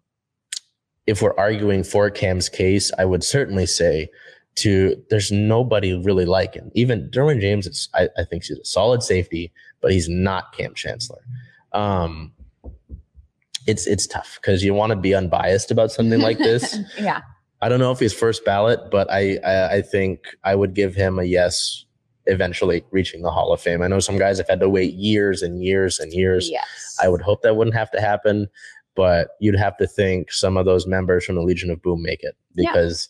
if 1.08 1.22
we're 1.22 1.36
arguing 1.38 1.84
for 1.84 2.10
Cam's 2.10 2.50
case, 2.50 2.92
I 2.98 3.06
would 3.06 3.24
certainly 3.24 3.66
say 3.66 4.10
to 4.56 5.02
there's 5.10 5.32
nobody 5.32 5.98
really 5.98 6.26
like 6.26 6.54
him. 6.54 6.72
Even 6.76 7.10
Derwin 7.10 7.42
James, 7.42 7.66
is, 7.66 7.90
I, 7.94 8.10
I 8.18 8.24
think 8.24 8.44
he's 8.44 8.58
a 8.58 8.66
solid 8.66 9.04
safety, 9.04 9.52
but 9.82 9.92
he's 9.92 10.08
not 10.08 10.56
Cam 10.56 10.74
Chancellor. 10.74 11.22
Um, 11.72 12.34
it's 13.68 13.88
it's 13.88 14.08
tough 14.08 14.40
because 14.42 14.64
you 14.64 14.74
want 14.74 14.92
to 14.92 14.96
be 14.96 15.14
unbiased 15.14 15.72
about 15.72 15.92
something 15.92 16.20
like 16.20 16.38
this. 16.38 16.78
yeah. 17.00 17.22
I 17.62 17.70
don't 17.70 17.80
know 17.80 17.92
if 17.92 18.00
he's 18.00 18.14
first 18.14 18.44
ballot, 18.44 18.80
but 18.92 19.10
I, 19.12 19.38
I 19.46 19.76
I 19.78 19.82
think 19.82 20.20
I 20.44 20.56
would 20.56 20.74
give 20.74 20.96
him 20.96 21.18
a 21.20 21.24
yes 21.24 21.86
eventually 22.26 22.84
reaching 22.92 23.22
the 23.22 23.32
Hall 23.32 23.52
of 23.54 23.60
Fame. 23.62 23.82
I 23.82 23.88
know 23.88 24.00
some 24.00 24.18
guys 24.18 24.38
have 24.38 24.48
had 24.48 24.60
to 24.62 24.70
wait 24.70 24.94
years 24.94 25.42
and 25.42 25.62
years 25.64 26.00
and 26.00 26.14
years. 26.14 26.50
Yes. 26.50 26.98
I 27.02 27.10
would 27.10 27.22
hope 27.22 27.42
that 27.42 27.56
wouldn't 27.58 27.76
have 27.76 27.92
to 27.92 28.00
happen, 28.02 28.48
but 28.96 29.30
you'd 29.40 29.58
have 29.58 29.76
to 29.78 29.88
think 29.88 30.32
some 30.32 30.56
of 30.58 30.66
those 30.66 30.88
members 30.88 31.26
from 31.26 31.36
the 31.36 31.42
Legion 31.42 31.70
of 31.70 31.82
Boom 31.82 32.02
make 32.02 32.24
it 32.24 32.36
Yeah. 32.56 32.72
because 32.72 33.10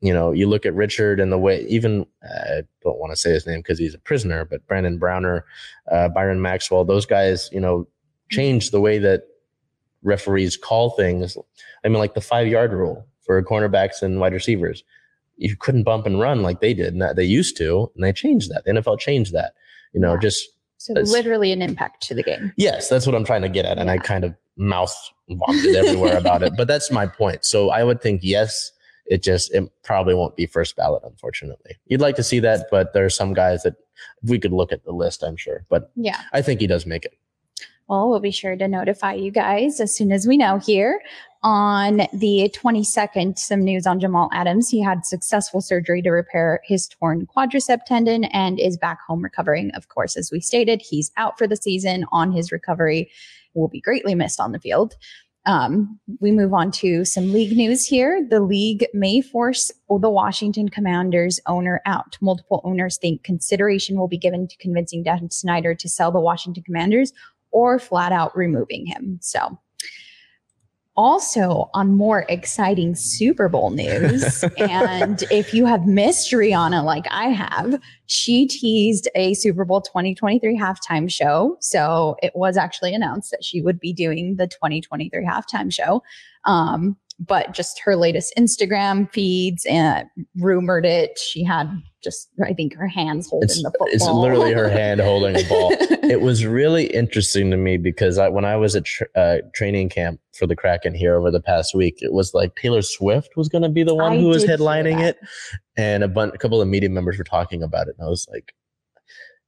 you 0.00 0.14
know 0.14 0.32
you 0.32 0.48
look 0.48 0.64
at 0.66 0.74
Richard 0.74 1.20
and 1.20 1.30
the 1.30 1.38
way 1.38 1.64
even 1.68 2.06
I 2.24 2.62
don't 2.82 2.98
want 2.98 3.12
to 3.12 3.16
say 3.16 3.30
his 3.30 3.46
name 3.46 3.60
because 3.60 3.78
he's 3.78 3.94
a 3.94 3.98
prisoner, 3.98 4.44
but 4.44 4.66
Brandon 4.66 4.98
Browner, 4.98 5.44
uh, 5.90 6.08
Byron 6.08 6.40
Maxwell, 6.40 6.84
those 6.84 7.06
guys, 7.06 7.48
you 7.52 7.60
know, 7.60 7.86
changed 8.30 8.72
the 8.72 8.80
way 8.80 8.98
that 8.98 9.24
referees 10.02 10.56
call 10.56 10.90
things. 10.90 11.36
I 11.84 11.88
mean, 11.88 11.98
like 11.98 12.14
the 12.14 12.20
five 12.20 12.46
yard 12.46 12.72
rule 12.72 13.06
for 13.24 13.42
cornerbacks 13.42 14.02
and 14.02 14.20
wide 14.20 14.32
receivers. 14.32 14.82
You 15.36 15.56
couldn't 15.56 15.84
bump 15.84 16.04
and 16.06 16.20
run 16.20 16.42
like 16.42 16.60
they 16.60 16.74
did, 16.74 16.92
and 16.92 17.00
that 17.00 17.16
they 17.16 17.24
used 17.24 17.56
to, 17.58 17.90
and 17.94 18.04
they 18.04 18.12
changed 18.12 18.50
that. 18.50 18.64
The 18.64 18.72
NFL 18.72 18.98
changed 18.98 19.32
that. 19.32 19.54
You 19.92 20.00
know, 20.00 20.12
Yeah. 20.14 20.20
just 20.20 20.48
So 20.78 20.92
literally 20.94 21.52
an 21.52 21.62
impact 21.62 22.02
to 22.08 22.14
the 22.14 22.22
game. 22.22 22.52
Yes, 22.56 22.88
that's 22.88 23.06
what 23.06 23.14
I'm 23.14 23.24
trying 23.24 23.42
to 23.42 23.48
get 23.48 23.64
at. 23.64 23.78
And 23.78 23.90
I 23.90 23.98
kind 23.98 24.24
of 24.24 24.34
mouth 24.56 24.94
vomited 25.28 25.76
everywhere 25.76 26.16
about 26.18 26.42
it. 26.42 26.52
But 26.56 26.68
that's 26.68 26.90
my 26.90 27.06
point. 27.06 27.44
So 27.44 27.70
I 27.70 27.84
would 27.84 28.00
think 28.02 28.20
yes, 28.22 28.70
it 29.06 29.22
just 29.22 29.52
it 29.54 29.70
probably 29.82 30.14
won't 30.14 30.36
be 30.36 30.46
first 30.46 30.76
ballot, 30.76 31.02
unfortunately. 31.04 31.76
You'd 31.86 32.00
like 32.00 32.16
to 32.16 32.22
see 32.22 32.38
that, 32.40 32.66
but 32.70 32.92
there 32.92 33.04
are 33.04 33.10
some 33.10 33.32
guys 33.34 33.62
that 33.62 33.74
we 34.22 34.38
could 34.38 34.52
look 34.52 34.72
at 34.72 34.84
the 34.84 34.92
list, 34.92 35.22
I'm 35.22 35.36
sure. 35.36 35.64
But 35.68 35.90
Yeah. 35.96 36.20
I 36.32 36.42
think 36.42 36.60
he 36.60 36.66
does 36.66 36.84
make 36.86 37.04
it. 37.04 37.12
Well, 37.90 38.08
we'll 38.08 38.20
be 38.20 38.30
sure 38.30 38.54
to 38.54 38.68
notify 38.68 39.14
you 39.14 39.32
guys 39.32 39.80
as 39.80 39.92
soon 39.92 40.12
as 40.12 40.24
we 40.24 40.36
know 40.36 40.58
here. 40.58 41.02
On 41.42 41.96
the 42.12 42.48
22nd, 42.54 43.36
some 43.36 43.64
news 43.64 43.84
on 43.84 43.98
Jamal 43.98 44.30
Adams. 44.32 44.68
He 44.68 44.80
had 44.80 45.04
successful 45.04 45.60
surgery 45.60 46.00
to 46.02 46.10
repair 46.10 46.60
his 46.62 46.86
torn 46.86 47.26
quadricep 47.26 47.84
tendon 47.86 48.24
and 48.26 48.60
is 48.60 48.76
back 48.76 49.00
home 49.04 49.24
recovering. 49.24 49.72
Of 49.72 49.88
course, 49.88 50.16
as 50.16 50.30
we 50.30 50.40
stated, 50.40 50.80
he's 50.80 51.10
out 51.16 51.36
for 51.36 51.48
the 51.48 51.56
season 51.56 52.04
on 52.12 52.30
his 52.30 52.52
recovery, 52.52 53.10
will 53.54 53.66
be 53.66 53.80
greatly 53.80 54.14
missed 54.14 54.38
on 54.38 54.52
the 54.52 54.60
field. 54.60 54.94
Um, 55.46 55.98
we 56.20 56.30
move 56.30 56.54
on 56.54 56.70
to 56.72 57.04
some 57.04 57.32
league 57.32 57.56
news 57.56 57.84
here. 57.84 58.24
The 58.24 58.40
league 58.40 58.86
may 58.94 59.20
force 59.20 59.72
the 59.88 60.10
Washington 60.10 60.68
Commanders 60.68 61.40
owner 61.46 61.80
out. 61.86 62.18
Multiple 62.20 62.60
owners 62.62 62.98
think 62.98 63.24
consideration 63.24 63.98
will 63.98 64.06
be 64.06 64.18
given 64.18 64.46
to 64.46 64.56
convincing 64.58 65.02
Dan 65.02 65.28
Snyder 65.32 65.74
to 65.74 65.88
sell 65.88 66.12
the 66.12 66.20
Washington 66.20 66.62
Commanders 66.62 67.12
or 67.52 67.78
flat 67.78 68.12
out 68.12 68.36
removing 68.36 68.86
him. 68.86 69.18
So, 69.20 69.58
also 70.96 71.70
on 71.72 71.94
more 71.94 72.26
exciting 72.28 72.94
Super 72.94 73.48
Bowl 73.48 73.70
news, 73.70 74.44
and 74.58 75.22
if 75.30 75.54
you 75.54 75.64
have 75.64 75.86
missed 75.86 76.30
Rihanna 76.32 76.84
like 76.84 77.06
I 77.10 77.28
have, 77.28 77.80
she 78.06 78.46
teased 78.46 79.08
a 79.14 79.34
Super 79.34 79.64
Bowl 79.64 79.80
2023 79.80 80.58
halftime 80.58 81.10
show. 81.10 81.56
So 81.60 82.16
it 82.22 82.32
was 82.34 82.56
actually 82.56 82.94
announced 82.94 83.30
that 83.30 83.44
she 83.44 83.62
would 83.62 83.80
be 83.80 83.92
doing 83.92 84.36
the 84.36 84.46
2023 84.46 85.24
halftime 85.24 85.72
show. 85.72 86.02
Um, 86.44 86.96
but 87.18 87.52
just 87.52 87.80
her 87.84 87.96
latest 87.96 88.32
Instagram 88.38 89.10
feeds 89.12 89.66
and 89.66 90.08
rumored 90.36 90.86
it. 90.86 91.18
She 91.18 91.44
had 91.44 91.70
just, 92.02 92.28
I 92.44 92.52
think, 92.52 92.74
her 92.74 92.86
hands 92.88 93.28
holding 93.28 93.44
It's, 93.46 93.62
the 93.62 93.70
football. 93.70 93.88
it's 93.90 94.06
literally 94.06 94.52
her 94.52 94.68
hand 94.68 95.00
holding 95.10 95.36
a 95.36 95.48
ball. 95.48 95.70
it 95.72 96.20
was 96.20 96.44
really 96.46 96.86
interesting 96.86 97.50
to 97.50 97.56
me 97.56 97.76
because 97.76 98.18
I, 98.18 98.28
when 98.28 98.44
I 98.44 98.56
was 98.56 98.74
at 98.76 98.84
tr 98.84 99.04
uh, 99.14 99.38
training 99.54 99.88
camp 99.90 100.20
for 100.32 100.46
the 100.46 100.56
Kraken 100.56 100.94
here 100.94 101.16
over 101.16 101.30
the 101.30 101.40
past 101.40 101.74
week, 101.74 101.98
it 102.00 102.12
was 102.12 102.32
like 102.34 102.54
Taylor 102.56 102.82
Swift 102.82 103.36
was 103.36 103.48
going 103.48 103.62
to 103.62 103.68
be 103.68 103.82
the 103.82 103.94
one 103.94 104.12
I 104.12 104.18
who 104.18 104.28
was 104.28 104.44
headlining 104.44 105.00
it, 105.00 105.18
and 105.76 106.02
a, 106.02 106.08
bun- 106.08 106.32
a 106.34 106.38
couple 106.38 106.60
of 106.60 106.68
media 106.68 106.88
members 106.90 107.18
were 107.18 107.24
talking 107.24 107.62
about 107.62 107.88
it, 107.88 107.96
and 107.98 108.06
I 108.06 108.10
was 108.10 108.26
like. 108.32 108.54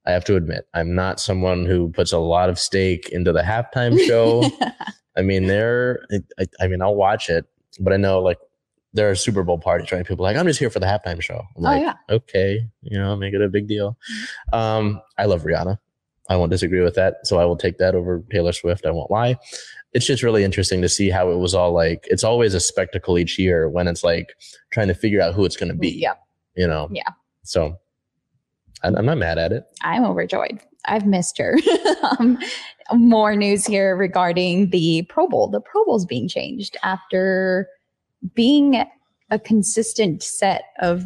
I 0.05 0.11
have 0.11 0.25
to 0.25 0.35
admit, 0.35 0.67
I'm 0.73 0.93
not 0.93 1.21
someone 1.21 1.65
who 1.65 1.89
puts 1.89 2.11
a 2.11 2.17
lot 2.17 2.49
of 2.49 2.59
stake 2.59 3.07
into 3.13 3.31
the 3.31 3.41
halftime 3.41 3.97
show. 4.05 4.43
I 5.17 5.21
mean, 5.21 5.47
there. 5.47 6.05
I, 6.37 6.45
I 6.59 6.67
mean, 6.67 6.81
I'll 6.81 6.95
watch 6.95 7.29
it, 7.29 7.45
but 7.79 7.93
I 7.93 7.95
know 7.95 8.19
like 8.19 8.37
there 8.93 9.09
are 9.09 9.15
Super 9.15 9.43
Bowl 9.43 9.57
parties, 9.57 9.91
right? 9.91 10.05
People 10.05 10.25
are 10.25 10.29
like, 10.29 10.37
I'm 10.37 10.45
just 10.47 10.59
here 10.59 10.69
for 10.69 10.79
the 10.79 10.85
halftime 10.85 11.21
show. 11.21 11.43
I'm 11.57 11.65
Oh, 11.65 11.69
like, 11.69 11.81
yeah. 11.81 11.93
okay, 12.09 12.67
you 12.81 12.97
know, 12.97 13.15
make 13.15 13.33
it 13.33 13.41
a 13.41 13.49
big 13.49 13.67
deal. 13.67 13.97
Um, 14.51 15.01
I 15.17 15.25
love 15.25 15.43
Rihanna. 15.43 15.77
I 16.29 16.35
won't 16.37 16.51
disagree 16.51 16.79
with 16.81 16.95
that. 16.95 17.15
So 17.23 17.37
I 17.39 17.45
will 17.45 17.57
take 17.57 17.77
that 17.79 17.95
over 17.95 18.23
Taylor 18.31 18.53
Swift. 18.53 18.85
I 18.85 18.91
won't 18.91 19.11
lie. 19.11 19.35
It's 19.93 20.05
just 20.05 20.23
really 20.23 20.43
interesting 20.43 20.81
to 20.81 20.89
see 20.89 21.09
how 21.09 21.29
it 21.31 21.37
was 21.37 21.53
all 21.53 21.73
like. 21.73 22.05
It's 22.09 22.23
always 22.23 22.53
a 22.53 22.59
spectacle 22.59 23.17
each 23.17 23.37
year 23.37 23.69
when 23.69 23.87
it's 23.87 24.03
like 24.03 24.33
trying 24.71 24.87
to 24.87 24.93
figure 24.93 25.21
out 25.21 25.33
who 25.33 25.43
it's 25.45 25.57
going 25.57 25.69
to 25.71 25.77
be. 25.77 25.89
Yeah. 25.91 26.13
You 26.55 26.67
know. 26.67 26.87
Yeah. 26.91 27.09
So 27.43 27.75
I'm 28.83 29.05
not 29.05 29.17
mad 29.17 29.37
at 29.37 29.51
it. 29.51 29.63
I'm 29.81 30.03
overjoyed. 30.05 30.59
I've 30.85 31.05
missed 31.05 31.37
her. 31.37 31.57
um, 32.19 32.37
more 32.93 33.35
news 33.35 33.65
here 33.65 33.95
regarding 33.95 34.69
the 34.71 35.03
Pro 35.09 35.27
Bowl. 35.27 35.47
The 35.49 35.61
Pro 35.61 35.83
Bowl's 35.85 36.05
being 36.05 36.27
changed 36.27 36.75
after 36.83 37.67
being 38.35 38.83
a 39.29 39.39
consistent 39.39 40.23
set 40.23 40.65
of, 40.79 41.05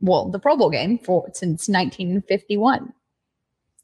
well, 0.00 0.30
the 0.30 0.38
Pro 0.38 0.56
Bowl 0.56 0.70
game 0.70 0.98
for 0.98 1.28
since 1.32 1.68
1951. 1.68 2.92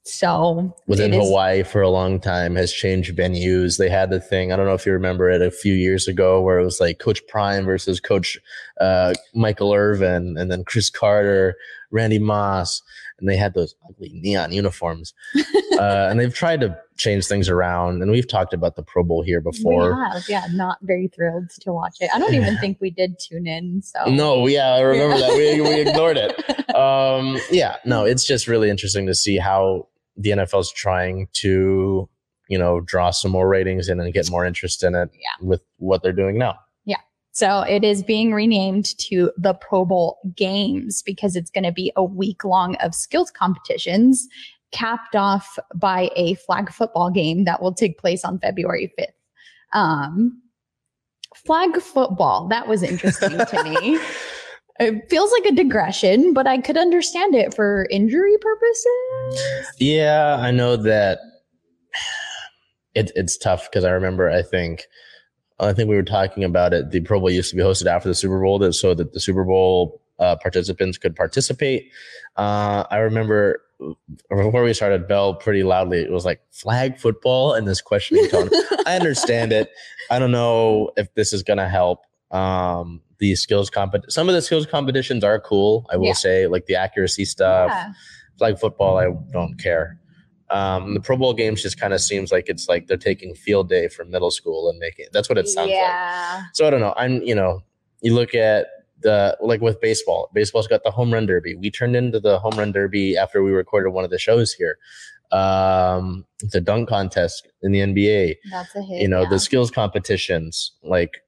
So 0.04 0.74
was 0.88 0.98
in 0.98 1.14
is- 1.14 1.24
Hawaii 1.24 1.62
for 1.62 1.80
a 1.80 1.88
long 1.88 2.20
time, 2.20 2.56
has 2.56 2.72
changed 2.72 3.16
venues. 3.16 3.78
They 3.78 3.88
had 3.88 4.10
the 4.10 4.20
thing, 4.20 4.52
I 4.52 4.56
don't 4.56 4.66
know 4.66 4.74
if 4.74 4.84
you 4.84 4.92
remember 4.92 5.30
it 5.30 5.42
a 5.42 5.50
few 5.50 5.74
years 5.74 6.08
ago, 6.08 6.40
where 6.42 6.58
it 6.58 6.64
was 6.64 6.80
like 6.80 6.98
Coach 6.98 7.24
Prime 7.28 7.64
versus 7.64 8.00
Coach 8.00 8.38
uh, 8.80 9.14
Michael 9.34 9.72
Irvin, 9.72 10.36
and 10.36 10.50
then 10.50 10.64
Cris 10.64 10.90
Carter, 10.90 11.54
Randy 11.92 12.18
Moss, 12.18 12.82
and 13.20 13.28
they 13.28 13.36
had 13.36 13.54
those 13.54 13.76
ugly 13.88 14.10
neon 14.12 14.50
uniforms. 14.52 15.14
uh, 15.78 16.08
and 16.10 16.18
they've 16.18 16.34
tried 16.34 16.60
to 16.62 16.76
change 16.96 17.26
things 17.26 17.48
around. 17.48 18.02
And 18.02 18.10
we've 18.10 18.28
talked 18.28 18.52
about 18.54 18.76
the 18.76 18.82
Pro 18.82 19.02
Bowl 19.02 19.22
here 19.22 19.40
before. 19.40 19.96
We 19.96 20.02
have, 20.14 20.22
yeah, 20.28 20.46
not 20.52 20.78
very 20.82 21.08
thrilled 21.08 21.50
to 21.60 21.72
watch 21.72 21.96
it. 22.00 22.10
I 22.14 22.18
don't 22.18 22.34
even 22.34 22.56
think 22.60 22.78
we 22.80 22.90
did 22.90 23.18
tune 23.18 23.46
in. 23.46 23.82
So 23.82 24.04
No, 24.06 24.46
yeah, 24.46 24.68
I 24.74 24.80
remember 24.80 25.18
that. 25.18 25.30
We, 25.32 25.60
we 25.60 25.80
ignored 25.88 26.16
it. 26.18 26.74
Um, 26.76 27.38
yeah, 27.50 27.76
no, 27.84 28.04
it's 28.04 28.24
just 28.24 28.46
really 28.46 28.70
interesting 28.70 29.06
to 29.06 29.14
see 29.14 29.38
how 29.38 29.88
the 30.16 30.30
NFL 30.30 30.60
is 30.60 30.70
trying 30.70 31.28
to, 31.34 32.08
you 32.48 32.58
know, 32.58 32.80
draw 32.80 33.10
some 33.10 33.30
more 33.30 33.48
ratings 33.48 33.88
in 33.88 33.98
and 33.98 34.12
get 34.12 34.30
more 34.30 34.44
interest 34.44 34.82
in 34.84 34.94
it 34.94 35.08
Yeah. 35.14 35.46
with 35.46 35.62
what 35.78 36.02
they're 36.02 36.12
doing 36.12 36.38
now. 36.38 36.56
Yeah. 36.84 36.96
So 37.32 37.60
it 37.62 37.82
is 37.82 38.02
being 38.02 38.32
renamed 38.34 38.96
to 38.98 39.32
the 39.38 39.54
Pro 39.54 39.86
Bowl 39.86 40.18
Games 40.36 41.02
because 41.02 41.34
it's 41.36 41.50
going 41.50 41.64
to 41.64 41.72
be 41.72 41.90
a 41.96 42.04
week 42.04 42.44
long 42.44 42.74
of 42.76 42.94
skills 42.94 43.30
competitions 43.30 44.28
capped 44.72 45.14
off 45.14 45.58
by 45.74 46.10
a 46.16 46.34
flag 46.34 46.70
football 46.72 47.10
game 47.10 47.44
that 47.44 47.62
will 47.62 47.74
take 47.74 47.98
place 47.98 48.24
on 48.24 48.38
February 48.38 48.92
5th. 48.98 49.78
Um, 49.78 50.42
flag 51.34 51.80
football, 51.80 52.48
that 52.48 52.68
was 52.68 52.82
interesting 52.82 53.38
to 53.38 53.64
me. 53.64 53.98
It 54.80 55.08
feels 55.10 55.30
like 55.32 55.44
a 55.44 55.54
digression, 55.54 56.32
but 56.32 56.46
I 56.46 56.58
could 56.58 56.78
understand 56.78 57.34
it 57.34 57.54
for 57.54 57.86
injury 57.90 58.36
purposes. 58.40 59.70
Yeah, 59.78 60.38
I 60.40 60.50
know 60.50 60.76
that 60.76 61.18
it, 62.94 63.12
it's 63.14 63.36
tough 63.36 63.70
because 63.70 63.84
I 63.84 63.90
remember, 63.90 64.30
I 64.30 64.42
think, 64.42 64.84
I 65.60 65.72
think 65.72 65.88
we 65.88 65.94
were 65.94 66.02
talking 66.02 66.42
about 66.42 66.72
it. 66.72 66.90
The 66.90 67.00
Pro 67.00 67.20
Bowl 67.20 67.30
used 67.30 67.50
to 67.50 67.56
be 67.56 67.62
hosted 67.62 67.86
after 67.86 68.08
the 68.08 68.14
Super 68.14 68.40
Bowl, 68.40 68.58
that 68.60 68.72
so 68.72 68.94
that 68.94 69.12
the 69.12 69.20
Super 69.20 69.44
Bowl 69.44 70.01
uh, 70.22 70.36
participants 70.36 70.96
could 70.98 71.14
participate. 71.16 71.90
Uh, 72.36 72.84
I 72.90 72.98
remember 72.98 73.60
before 74.30 74.62
we 74.62 74.72
started, 74.72 75.08
Bell 75.08 75.34
pretty 75.34 75.64
loudly 75.64 75.98
it 76.02 76.10
was 76.12 76.24
like 76.24 76.40
flag 76.52 76.98
football 76.98 77.52
and 77.54 77.66
this 77.66 77.80
questioning 77.80 78.28
tone. 78.28 78.48
I 78.86 78.94
understand 78.96 79.52
it. 79.52 79.70
I 80.10 80.18
don't 80.20 80.30
know 80.30 80.90
if 80.96 81.12
this 81.14 81.32
is 81.32 81.42
going 81.42 81.58
to 81.58 81.68
help. 81.68 82.04
Um, 82.30 83.00
the 83.18 83.34
skills 83.34 83.70
compet 83.70 84.02
some 84.10 84.28
of 84.28 84.34
the 84.34 84.42
skills 84.42 84.66
competitions 84.66 85.22
are 85.24 85.38
cool. 85.40 85.86
I 85.90 85.96
will 85.96 86.06
Yeah. 86.06 86.12
say, 86.26 86.46
like 86.46 86.66
the 86.66 86.76
accuracy 86.76 87.24
stuff 87.24 87.70
Yeah. 87.72 87.92
flag 88.38 88.58
football, 88.58 88.98
I 88.98 89.06
don't 89.32 89.58
care. 89.58 89.98
Um, 90.50 90.94
the 90.94 91.00
Pro 91.00 91.16
Bowl 91.16 91.32
games 91.34 91.62
just 91.62 91.78
kind 91.80 91.92
of 91.94 92.00
seems 92.00 92.30
like 92.30 92.48
it's 92.48 92.68
like 92.68 92.86
they're 92.86 92.96
taking 92.96 93.34
field 93.34 93.68
day 93.68 93.88
from 93.88 94.10
middle 94.10 94.30
school 94.30 94.68
and 94.70 94.78
making 94.78 95.06
that's 95.12 95.28
what 95.28 95.38
it 95.38 95.48
sounds 95.48 95.72
like. 95.72 96.44
So 96.54 96.66
I 96.66 96.70
don't 96.70 96.80
know. 96.80 96.94
I'm 96.96 97.22
you 97.22 97.34
know 97.34 97.62
you 98.00 98.14
look 98.14 98.34
at 98.34 98.66
the 99.02 99.36
like 99.40 99.60
with 99.60 99.80
baseball. 99.80 100.30
Baseball's 100.34 100.66
got 100.68 100.82
the 100.84 100.90
home 100.90 101.12
run 101.12 101.26
derby. 101.26 101.54
We 101.54 101.70
turned 101.70 101.96
into 101.96 102.20
the 102.20 102.38
home 102.38 102.54
run 102.56 102.72
derby 102.72 103.16
after 103.16 103.42
we 103.42 103.50
recorded 103.52 103.90
one 103.90 104.04
of 104.04 104.10
the 104.10 104.18
shows 104.18 104.52
here. 104.52 104.78
Um, 105.30 106.26
the 106.40 106.60
dunk 106.60 106.88
contest 106.88 107.48
in 107.62 107.72
the 107.72 107.80
NBA. 107.80 108.36
That's 108.50 108.74
a 108.74 108.82
hit. 108.82 109.00
You 109.02 109.08
know 109.08 109.22
yeah. 109.22 109.28
the 109.30 109.38
skills 109.38 109.70
competitions 109.70 110.72
like. 110.82 111.18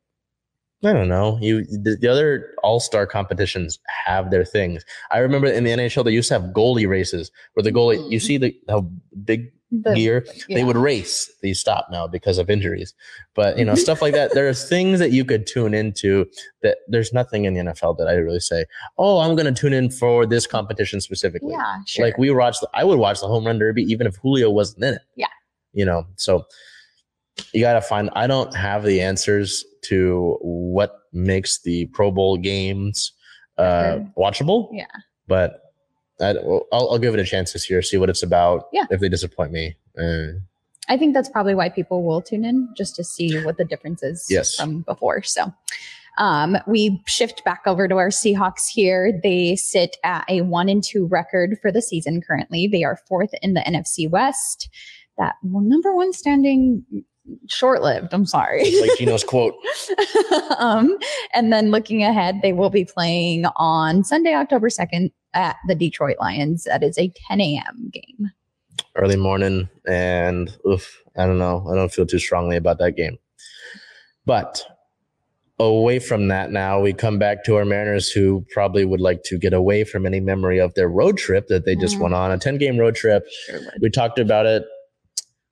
I 0.82 0.92
don't 0.92 1.08
know. 1.08 1.38
You 1.40 1.64
the, 1.64 1.96
the 1.98 2.08
other 2.08 2.54
All 2.62 2.78
Star 2.78 3.06
competitions 3.06 3.78
have 4.04 4.30
their 4.30 4.44
things. 4.44 4.84
I 5.10 5.18
remember 5.18 5.46
in 5.46 5.64
the 5.64 5.70
NHL 5.70 6.04
they 6.04 6.10
used 6.10 6.28
to 6.28 6.38
have 6.38 6.50
goalie 6.50 6.86
races 6.86 7.30
where 7.54 7.64
the 7.64 7.72
goalie 7.72 8.10
you 8.10 8.18
Mhm. 8.18 8.22
see 8.22 8.36
the 8.36 8.54
how 8.68 8.90
big 9.24 9.50
The- 9.70 9.94
gear 9.94 10.24
yeah. 10.48 10.56
they 10.56 10.64
would 10.64 10.76
race. 10.76 11.32
They 11.42 11.52
stop 11.52 11.88
now 11.90 12.06
because 12.06 12.38
of 12.38 12.48
injuries. 12.48 12.94
But 13.34 13.58
you 13.58 13.64
know 13.64 13.74
stuff 13.86 14.00
like 14.02 14.14
that. 14.14 14.32
There's 14.34 14.68
things 14.68 14.98
that 14.98 15.10
you 15.10 15.24
could 15.24 15.46
tune 15.46 15.74
into 15.74 16.26
that 16.62 16.78
there's 16.88 17.12
nothing 17.12 17.44
in 17.44 17.54
the 17.54 17.60
NFL 17.60 17.98
that 17.98 18.08
I 18.08 18.14
really 18.14 18.40
say. 18.40 18.66
Oh, 18.98 19.18
I'm 19.18 19.36
to 19.36 19.52
tune 19.52 19.72
in 19.72 19.90
for 19.90 20.26
this 20.26 20.46
competition 20.46 21.00
specifically. 21.00 21.52
Yeah, 21.52 21.78
sure. 21.86 22.06
Like 22.06 22.18
we 22.18 22.30
watch, 22.30 22.60
the, 22.60 22.68
I 22.74 22.84
would 22.84 22.98
watch 22.98 23.20
the 23.20 23.26
home 23.26 23.46
run 23.46 23.58
derby 23.58 23.82
even 23.82 24.06
if 24.06 24.16
Julio 24.16 24.50
wasn't 24.50 24.84
in 24.84 24.94
it. 24.94 25.02
Yeah. 25.16 25.26
You 25.72 25.84
know, 25.84 26.06
so 26.16 26.46
you 27.52 27.60
got 27.60 27.74
to 27.74 27.80
find, 27.80 28.10
I 28.14 28.26
don't 28.26 28.54
have 28.54 28.84
the 28.84 29.00
answers 29.00 29.64
to 29.86 30.38
what 30.40 31.00
makes 31.12 31.60
the 31.62 31.86
Pro 31.86 32.10
Bowl 32.10 32.36
games 32.36 33.12
uh, 33.58 33.98
watchable. 34.16 34.68
Yeah. 34.72 34.86
But 35.26 35.60
I, 36.20 36.34
well, 36.42 36.66
I'll, 36.72 36.90
I'll 36.92 36.98
give 36.98 37.14
it 37.14 37.20
a 37.20 37.24
chance 37.24 37.52
this 37.52 37.68
year, 37.68 37.82
see 37.82 37.96
what 37.96 38.08
it's 38.08 38.22
about. 38.22 38.68
Yeah. 38.72 38.84
If 38.90 39.00
they 39.00 39.08
disappoint 39.08 39.52
me. 39.52 39.76
Uh, 39.98 40.38
I 40.88 40.96
think 40.98 41.14
that's 41.14 41.28
probably 41.28 41.54
why 41.54 41.68
people 41.70 42.04
will 42.04 42.20
tune 42.20 42.44
in 42.44 42.68
just 42.76 42.94
to 42.96 43.04
see 43.04 43.42
what 43.42 43.56
the 43.56 43.64
difference 43.64 44.02
is 44.02 44.26
Yes. 44.28 44.54
from 44.54 44.82
before. 44.82 45.22
So 45.22 45.52
um, 46.18 46.56
we 46.66 47.02
shift 47.06 47.42
back 47.44 47.62
over 47.66 47.88
to 47.88 47.96
our 47.96 48.10
Seahawks 48.10 48.68
here. 48.68 49.18
They 49.22 49.56
sit 49.56 49.96
at 50.04 50.24
a 50.28 50.42
one 50.42 50.68
and 50.68 50.84
two 50.84 51.06
record 51.06 51.58
for 51.62 51.72
the 51.72 51.82
season 51.82 52.20
currently. 52.20 52.68
They 52.68 52.84
are 52.84 52.98
fourth 53.08 53.30
in 53.42 53.54
the 53.54 53.60
NFC 53.62 54.08
West. 54.08 54.68
That 55.16 55.36
number 55.42 55.94
one 55.94 56.12
standing 56.12 56.84
short 57.48 57.82
lived. 57.82 58.12
I'm 58.12 58.26
sorry. 58.26 58.64
like 58.80 58.98
Geno's 58.98 59.24
quote. 59.24 59.54
um, 60.58 60.96
and 61.32 61.52
then 61.52 61.70
looking 61.70 62.02
ahead, 62.02 62.40
they 62.42 62.52
will 62.52 62.70
be 62.70 62.84
playing 62.84 63.46
on 63.56 64.04
Sunday, 64.04 64.34
October 64.34 64.68
2nd 64.68 65.10
at 65.34 65.56
the 65.66 65.74
Detroit 65.74 66.16
Lions. 66.20 66.64
That 66.64 66.82
is 66.82 66.98
a 66.98 67.12
10 67.28 67.40
a.m. 67.40 67.90
game. 67.92 68.30
early 68.96 69.16
morning, 69.16 69.68
and 69.86 70.56
oof, 70.68 71.02
I 71.16 71.26
don't 71.26 71.38
know. 71.38 71.66
I 71.70 71.74
don't 71.74 71.92
feel 71.92 72.06
too 72.06 72.18
strongly 72.18 72.56
about 72.56 72.78
that 72.78 72.92
game. 72.92 73.18
But 74.26 74.64
away 75.58 75.98
from 75.98 76.28
that, 76.28 76.50
now 76.50 76.80
we 76.80 76.92
come 76.92 77.18
back 77.18 77.44
to 77.44 77.56
our 77.56 77.64
Mariners, 77.64 78.10
who 78.10 78.44
probably 78.52 78.84
would 78.84 79.00
like 79.00 79.22
to 79.24 79.38
get 79.38 79.52
away 79.52 79.84
from 79.84 80.06
any 80.06 80.20
memory 80.20 80.58
of 80.58 80.74
their 80.74 80.88
road 80.88 81.16
trip 81.16 81.46
that 81.48 81.64
they 81.64 81.76
just 81.76 81.96
Mm. 81.96 82.00
went 82.00 82.14
on 82.14 82.30
a 82.32 82.38
ten 82.38 82.58
game 82.58 82.78
road 82.78 82.94
trip. 82.96 83.26
Sure. 83.46 83.60
We 83.80 83.90
talked 83.90 84.18
about 84.18 84.46
it 84.46 84.64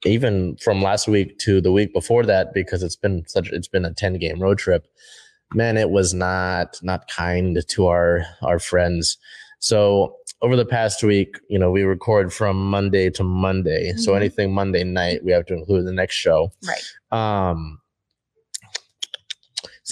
even 0.05 0.57
from 0.57 0.83
last 0.83 1.07
week 1.09 1.39
to 1.39 1.61
the 1.61 1.73
week 1.73 1.93
before 1.93 2.25
that 2.25 2.53
because 2.55 2.83
it's 2.83 2.97
been 2.97 3.25
such 3.29 3.51
it's 3.53 3.69
been 3.69 3.85
a 3.85 3.93
10 3.95 4.19
game 4.19 4.41
road 4.41 4.59
trip 4.59 4.87
man 5.55 5.77
it 5.77 5.91
was 5.91 6.15
not 6.15 6.79
not 6.83 7.07
kind 7.09 7.59
to 7.69 7.87
our 7.87 8.23
our 8.43 8.59
friends 8.59 9.19
so 9.59 10.17
over 10.41 10.57
the 10.57 10.65
past 10.65 11.03
week 11.05 11.39
you 11.49 11.59
know 11.59 11.71
we 11.71 11.83
record 11.83 12.33
from 12.33 12.57
monday 12.71 13.11
to 13.11 13.23
monday 13.23 13.93
so 13.93 14.13
Mhm. 14.13 14.17
anything 14.17 14.53
monday 14.55 14.83
night 14.83 15.23
we 15.25 15.31
have 15.33 15.47
to 15.47 15.55
include 15.55 15.81
in 15.81 15.87
the 15.87 15.93
next 15.93 16.15
show 16.15 16.51
Right. 16.67 16.83
um 17.13 17.79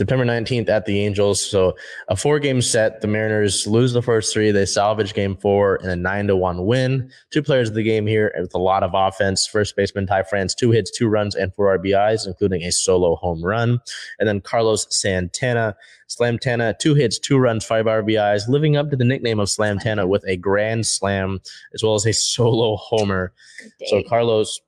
September 0.01 0.25
19th 0.25 0.71
at 0.71 0.87
the 0.87 0.99
Angels. 1.01 1.45
So 1.45 1.77
a 2.09 2.17
four 2.17 2.39
game 2.39 2.63
set. 2.63 3.03
The 3.03 3.07
Mariners 3.07 3.67
lose 3.67 3.93
the 3.93 4.01
first 4.01 4.33
three. 4.33 4.51
They 4.51 4.65
salvage 4.65 5.13
game 5.13 5.37
four 5.37 5.77
in 5.77 5.91
a 5.91 5.95
nine 5.95 6.27
to 6.29 6.37
one 6.37 6.65
win. 6.65 7.11
Two 7.29 7.43
players 7.43 7.69
of 7.69 7.75
the 7.75 7.83
game 7.83 8.07
here 8.07 8.33
with 8.41 8.55
a 8.55 8.59
lot 8.59 8.83
of 8.83 8.93
offense. 8.95 9.47
First 9.47 9.77
baseman 9.77 10.07
Ty 10.07 10.23
France, 10.23 10.55
two 10.55 10.71
hits, 10.71 10.91
two 10.91 11.07
runs, 11.07 11.35
and 11.35 11.55
four 11.55 11.77
RBIs, 11.79 12.27
including 12.27 12.63
a 12.63 12.73
solo 12.73 13.17
home 13.17 13.45
run. 13.45 13.79
And 14.19 14.27
then 14.27 14.41
Carlos 14.41 14.87
Santana, 14.89 15.77
Slam 16.07 16.39
Tana, 16.39 16.75
two 16.81 16.95
hits, 16.95 17.19
two 17.19 17.37
runs, 17.37 17.63
five 17.67 17.85
RBIs, 17.85 18.49
living 18.49 18.79
up 18.79 18.89
to 18.89 18.97
the 18.97 19.05
nickname 19.05 19.39
of 19.39 19.51
Slam 19.51 19.79
Tana 19.79 20.07
with 20.07 20.25
a 20.27 20.39
grand 20.39 20.87
slam 20.87 21.41
as 21.75 21.83
well 21.83 21.95
as 21.95 22.07
a 22.07 22.13
solo 22.15 22.77
homer. 22.77 23.35
So. 23.89 24.03
Carlos 24.05 24.63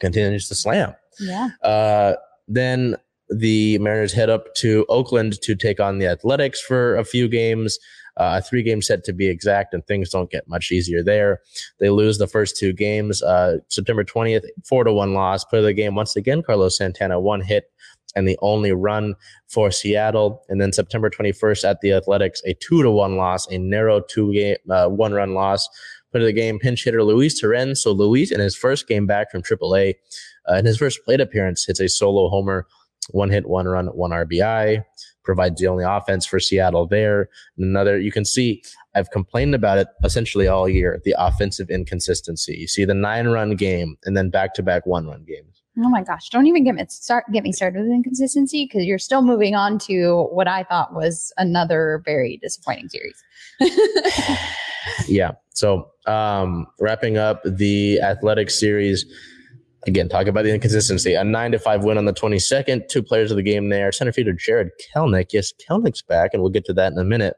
continues 0.00 0.48
to 0.48 0.54
slam. 0.54 0.94
yeah. 1.20 1.50
Uh, 1.62 2.14
then 2.48 2.96
the 3.36 3.78
Mariners 3.78 4.12
head 4.12 4.30
up 4.30 4.54
to 4.56 4.86
Oakland 4.88 5.40
to 5.42 5.54
take 5.54 5.80
on 5.80 5.98
the 5.98 6.06
Athletics 6.06 6.60
for 6.60 6.96
a 6.96 7.04
few 7.04 7.28
games, 7.28 7.78
uh, 8.16 8.38
a 8.38 8.42
three 8.42 8.62
game 8.62 8.82
set 8.82 9.04
to 9.04 9.12
be 9.12 9.28
exact, 9.28 9.72
and 9.74 9.86
things 9.86 10.10
don't 10.10 10.30
get 10.30 10.48
much 10.48 10.70
easier 10.70 11.02
there. 11.02 11.40
They 11.80 11.90
lose 11.90 12.18
the 12.18 12.26
first 12.26 12.56
two 12.56 12.72
games. 12.72 13.22
Uh, 13.22 13.58
September 13.68 14.04
20th, 14.04 14.44
four 14.64 14.84
to 14.84 14.92
one 14.92 15.14
loss. 15.14 15.44
Play 15.44 15.62
the 15.62 15.72
game 15.72 15.94
once 15.94 16.16
again, 16.16 16.42
Carlos 16.42 16.76
Santana, 16.76 17.20
one 17.20 17.40
hit 17.40 17.64
and 18.14 18.28
the 18.28 18.38
only 18.42 18.72
run 18.72 19.14
for 19.48 19.70
Seattle. 19.70 20.44
And 20.48 20.60
then 20.60 20.72
September 20.72 21.10
21st 21.10 21.68
at 21.68 21.80
the 21.80 21.92
Athletics, 21.92 22.42
a 22.46 22.54
two 22.54 22.82
to 22.82 22.90
one 22.90 23.16
loss, 23.16 23.46
a 23.48 23.58
narrow 23.58 24.00
two 24.00 24.32
game, 24.32 24.56
uh, 24.70 24.88
one 24.88 25.12
run 25.12 25.34
loss. 25.34 25.68
Put 26.12 26.20
of 26.20 26.26
the 26.26 26.32
game, 26.34 26.58
pinch 26.58 26.84
hitter 26.84 27.02
Luis 27.02 27.40
Torrens. 27.40 27.82
So 27.82 27.92
Luis, 27.92 28.30
in 28.30 28.38
his 28.38 28.54
first 28.54 28.86
game 28.86 29.06
back 29.06 29.30
from 29.30 29.42
AAA, 29.42 29.94
uh, 30.50 30.56
in 30.56 30.66
his 30.66 30.76
first 30.76 31.02
plate 31.06 31.22
appearance, 31.22 31.64
hits 31.64 31.80
a 31.80 31.88
solo 31.88 32.28
homer, 32.28 32.66
one 33.10 33.30
hit, 33.30 33.48
one 33.48 33.66
run, 33.66 33.86
one 33.88 34.10
RBI, 34.10 34.84
provides 35.24 35.60
the 35.60 35.66
only 35.66 35.84
offense 35.84 36.26
for 36.26 36.40
Seattle 36.40 36.86
there. 36.86 37.28
And 37.56 37.66
another, 37.66 37.98
you 37.98 38.12
can 38.12 38.24
see, 38.24 38.62
I've 38.94 39.10
complained 39.10 39.54
about 39.54 39.78
it 39.78 39.88
essentially 40.04 40.48
all 40.48 40.68
year 40.68 41.00
the 41.04 41.14
offensive 41.18 41.70
inconsistency. 41.70 42.56
You 42.56 42.68
see 42.68 42.84
the 42.84 42.94
nine 42.94 43.28
run 43.28 43.56
game 43.56 43.96
and 44.04 44.16
then 44.16 44.30
back 44.30 44.54
to 44.54 44.62
back 44.62 44.86
one 44.86 45.06
run 45.06 45.24
games. 45.24 45.62
Oh 45.78 45.88
my 45.88 46.02
gosh! 46.02 46.28
Don't 46.28 46.46
even 46.46 46.64
get 46.64 46.74
me 46.74 46.84
start 46.90 47.24
get 47.32 47.42
me 47.42 47.50
started 47.50 47.80
with 47.80 47.90
inconsistency 47.90 48.66
because 48.66 48.84
you're 48.84 48.98
still 48.98 49.22
moving 49.22 49.54
on 49.54 49.78
to 49.80 50.24
what 50.30 50.46
I 50.46 50.64
thought 50.64 50.92
was 50.92 51.32
another 51.38 52.02
very 52.04 52.38
disappointing 52.42 52.90
series. 52.90 53.24
yeah. 55.08 55.30
So, 55.54 55.90
um, 56.06 56.66
wrapping 56.78 57.16
up 57.16 57.40
the 57.46 58.00
athletic 58.02 58.50
series. 58.50 59.06
Again, 59.86 60.08
talk 60.08 60.26
about 60.28 60.44
the 60.44 60.54
inconsistency. 60.54 61.14
A 61.14 61.24
nine 61.24 61.50
to 61.52 61.58
five 61.58 61.82
win 61.82 61.98
on 61.98 62.04
the 62.04 62.12
22nd. 62.12 62.88
Two 62.88 63.02
players 63.02 63.30
of 63.32 63.36
the 63.36 63.42
game 63.42 63.68
there. 63.68 63.90
Center 63.90 64.12
fielder 64.12 64.32
Jarred 64.32 64.70
Kelenic. 64.94 65.32
Yes, 65.32 65.52
Kelenic's 65.52 66.02
back, 66.02 66.30
and 66.32 66.42
we'll 66.42 66.52
get 66.52 66.64
to 66.66 66.72
that 66.74 66.92
in 66.92 66.98
a 66.98 67.04
minute. 67.04 67.36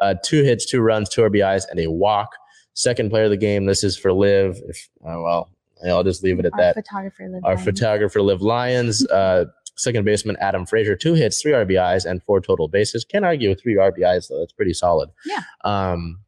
Uh, 0.00 0.14
two 0.24 0.42
hits, 0.42 0.66
two 0.66 0.80
runs, 0.80 1.08
two 1.08 1.22
RBIs, 1.22 1.64
and 1.70 1.78
a 1.78 1.90
walk. 1.90 2.30
Second 2.74 3.10
player 3.10 3.24
of 3.24 3.30
the 3.30 3.36
game. 3.36 3.66
This 3.66 3.84
is 3.84 3.96
for 3.96 4.12
Liv. 4.12 4.60
If 4.68 4.88
uh, 5.04 5.20
well, 5.22 5.50
I'll 5.86 6.02
just 6.02 6.24
leave 6.24 6.40
it 6.40 6.46
at 6.46 6.52
Our 6.54 6.58
that. 6.60 6.74
photographer, 6.74 7.28
Liv 7.28 7.44
Our 7.44 7.58
photographer, 7.58 8.22
Liv 8.22 8.42
Lyons. 8.42 9.06
Uh, 9.14 9.44
second 9.76 10.04
baseman 10.04 10.36
Adam 10.40 10.66
Frazier. 10.66 10.96
Two 10.96 11.14
hits, 11.14 11.42
three 11.42 11.52
RBIs, 11.52 12.04
and 12.04 12.22
four 12.22 12.40
total 12.40 12.68
bases. 12.68 13.04
Can't 13.04 13.24
argue 13.24 13.48
with 13.48 13.60
three 13.60 13.74
RBIs 13.76 14.28
though. 14.28 14.38
That's 14.38 14.52
pretty 14.52 14.72
solid. 14.74 15.10
Yeah. 15.26 15.42
Um, 15.64 16.20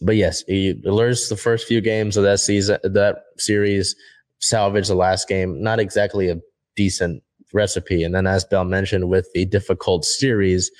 but 0.00 0.16
yes, 0.16 0.42
he 0.46 0.74
lures 0.84 1.28
the 1.28 1.36
first 1.36 1.66
few 1.66 1.80
games 1.80 2.16
of 2.16 2.24
that 2.24 2.40
season, 2.40 2.78
that 2.82 3.24
series, 3.38 3.94
salvage 4.42 4.88
the 4.88 4.94
last 4.94 5.28
game. 5.28 5.62
Not 5.62 5.80
exactly 5.80 6.28
a 6.28 6.38
decent 6.76 7.22
recipe. 7.54 8.04
And 8.04 8.14
then, 8.14 8.26
as 8.26 8.44
Bell 8.44 8.64
mentioned, 8.64 9.08
with 9.08 9.28
the 9.32 9.46
difficult 9.46 10.04
series, 10.04 10.70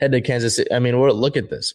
head 0.00 0.12
to 0.12 0.20
Kansas 0.20 0.56
City. 0.56 0.70
I 0.70 0.78
mean, 0.78 1.00
look 1.00 1.36
at 1.36 1.48
this: 1.48 1.72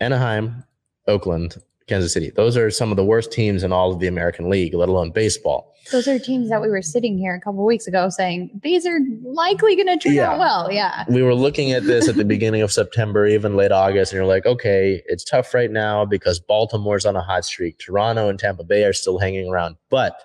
Anaheim, 0.00 0.64
Oakland, 1.06 1.56
Kansas 1.88 2.12
City. 2.12 2.30
Those 2.34 2.56
are 2.56 2.70
some 2.70 2.90
of 2.90 2.96
the 2.96 3.04
worst 3.04 3.32
teams 3.32 3.62
in 3.64 3.72
all 3.72 3.92
of 3.92 3.98
the 3.98 4.06
American 4.06 4.48
League, 4.50 4.74
let 4.74 4.88
alone 4.88 5.10
baseball. 5.10 5.74
Those 5.90 6.06
are 6.06 6.18
teams 6.18 6.50
that 6.50 6.60
we 6.60 6.68
were 6.68 6.82
sitting 6.82 7.16
here 7.16 7.34
a 7.34 7.40
couple 7.40 7.64
weeks 7.64 7.86
ago 7.86 8.10
saying 8.10 8.50
these 8.62 8.84
are 8.86 8.98
likely 9.22 9.74
going 9.74 9.86
to 9.86 9.96
turn 9.96 10.12
Yeah. 10.14 10.32
out 10.32 10.38
well. 10.38 10.70
Yeah. 10.72 11.04
we 11.08 11.22
were 11.22 11.34
looking 11.34 11.72
at 11.72 11.84
this 11.84 12.08
at 12.08 12.16
the 12.16 12.24
beginning 12.26 12.60
of 12.62 12.70
September, 12.70 13.26
even 13.26 13.56
late 13.56 13.72
August, 13.72 14.12
and 14.12 14.18
you're 14.18 14.26
like, 14.26 14.44
okay, 14.44 15.02
it's 15.06 15.24
tough 15.24 15.54
right 15.54 15.70
now 15.70 16.04
because 16.04 16.38
Baltimore's 16.40 17.06
on 17.06 17.16
a 17.16 17.22
hot 17.22 17.44
streak. 17.46 17.78
Toronto 17.78 18.28
and 18.28 18.38
Tampa 18.38 18.64
Bay 18.64 18.84
are 18.84 18.92
still 18.92 19.18
hanging 19.18 19.48
around. 19.48 19.76
But 19.88 20.20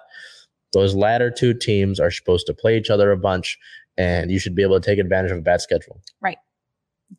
those 0.73 0.95
latter 0.95 1.31
two 1.31 1.53
teams 1.53 1.99
are 1.99 2.11
supposed 2.11 2.45
to 2.47 2.53
play 2.53 2.77
each 2.77 2.89
other 2.89 3.11
a 3.11 3.17
bunch, 3.17 3.57
and 3.97 4.31
you 4.31 4.39
should 4.39 4.55
be 4.55 4.63
able 4.63 4.79
to 4.79 4.85
take 4.85 4.99
advantage 4.99 5.31
of 5.31 5.37
a 5.37 5.41
bad 5.41 5.61
schedule. 5.61 6.01
Right. 6.19 6.39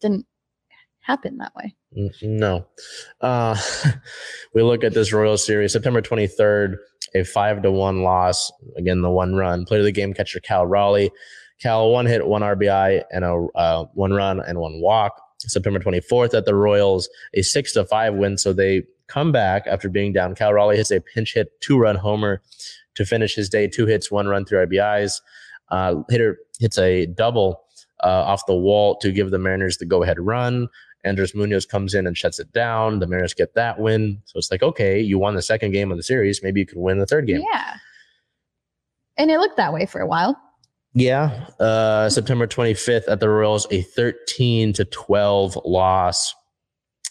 Didn't 0.01 0.27
happen 1.05 1.37
that 1.37 1.55
way. 1.55 1.75
No. 2.23 2.67
Uh, 3.21 3.57
we 4.55 4.63
look 4.63 4.83
at 4.83 4.95
this 4.95 5.13
Royal 5.13 5.37
Series, 5.37 5.73
September 5.73 6.01
23rd, 6.01 6.77
a 7.15 7.25
five 7.25 7.63
to 7.63 7.71
one 7.71 8.03
loss. 8.03 8.51
Again, 8.77 9.03
the 9.03 9.11
one 9.11 9.35
run. 9.35 9.65
Play 9.67 9.79
of 9.79 9.85
the 9.85 9.93
game 9.93 10.15
catcher 10.15 10.41
Cal 10.41 10.67
Raleigh. 10.67 11.11
Cal 11.61 11.91
one 11.91 12.07
hit, 12.07 12.27
one 12.27 12.43
RBI, 12.43 13.05
and 13.11 13.25
a 13.25 13.47
uh, 13.55 13.85
one 13.95 14.13
run 14.13 14.41
and 14.41 14.59
one 14.59 14.81
walk. 14.81 15.21
September 15.39 15.79
24th 15.79 16.33
at 16.35 16.47
the 16.47 16.55
Royals, 16.55 17.09
a 17.35 17.43
six 17.43 17.75
to 17.75 17.85
five 17.85 18.15
win. 18.15 18.39
So 18.39 18.53
they 18.53 18.83
come 19.07 19.31
back 19.31 19.67
after 19.67 19.91
being 19.91 20.13
down. 20.13 20.35
Cal 20.35 20.55
Raleigh 20.55 20.79
hits 20.79 20.91
a 20.91 21.01
pinch 21.01 21.35
hit, 21.35 21.61
two 21.61 21.79
run 21.79 21.97
homer 21.97 22.41
to 22.95 23.05
finish 23.05 23.35
his 23.35 23.51
day. 23.51 23.69
Two 23.69 23.87
hits, 23.87 24.11
one 24.11 24.27
run, 24.27 24.47
three 24.47 24.59
RBIs. 24.59 25.21
Uh, 25.69 25.97
hitter 26.09 26.39
hits 26.59 26.79
a 26.79 27.07
double 27.07 27.65
uh, 28.03 28.09
off 28.09 28.47
the 28.47 28.55
wall 28.55 28.97
to 28.97 29.13
give 29.13 29.31
the 29.31 29.39
Mariners 29.39 29.79
the 29.79 29.85
go 29.85 30.03
ahead 30.03 30.19
run. 30.19 30.69
Andres 31.05 31.35
Munoz 31.35 31.67
comes 31.67 31.95
in 31.95 32.07
and 32.07 32.17
shuts 32.17 32.39
it 32.39 32.53
down. 32.53 32.99
The 32.99 33.07
Mariners 33.07 33.35
get 33.35 33.55
that 33.55 33.79
win. 33.79 34.21
So 34.25 34.39
it's 34.39 34.51
like, 34.51 34.63
okay, 34.63 35.01
you 35.01 35.19
won 35.19 35.35
the 35.35 35.43
second 35.43 35.73
game 35.73 35.91
of 35.91 35.97
the 35.97 36.03
series. 36.03 36.43
Maybe 36.43 36.61
you 36.61 36.67
could 36.67 36.79
win 36.79 36.99
the 36.99 37.07
third 37.07 37.27
game. 37.27 37.43
Yeah. 37.51 37.75
And 39.17 39.31
it 39.31 39.39
looked 39.39 39.57
that 39.57 39.73
way 39.73 39.87
for 39.87 40.01
a 40.01 40.07
while. 40.07 40.41
Yeah, 40.97 41.47
uh, 41.59 42.09
September 42.09 42.47
25th 42.47 43.09
at 43.09 43.19
the 43.19 43.29
Royals, 43.29 43.67
a 43.73 43.83
13 43.83 44.73
to 44.75 44.85
12 44.85 45.59
loss. 45.65 46.33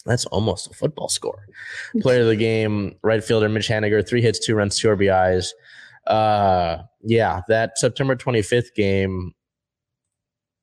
That's 0.06 0.24
almost 0.26 0.70
a 0.70 0.74
football 0.74 1.08
score. 1.08 1.46
Player 2.00 2.22
of 2.22 2.28
the 2.28 2.36
game, 2.36 2.96
right 3.02 3.22
fielder 3.22 3.48
Mitch 3.48 3.68
Haniger, 3.68 4.06
three 4.06 4.22
hits, 4.22 4.38
two 4.38 4.54
runs, 4.54 4.78
two 4.78 4.88
RBIs. 4.88 5.48
Uh, 6.06 6.78
yeah, 7.02 7.42
that 7.48 7.78
September 7.78 8.16
25th 8.16 8.74
game, 8.74 9.34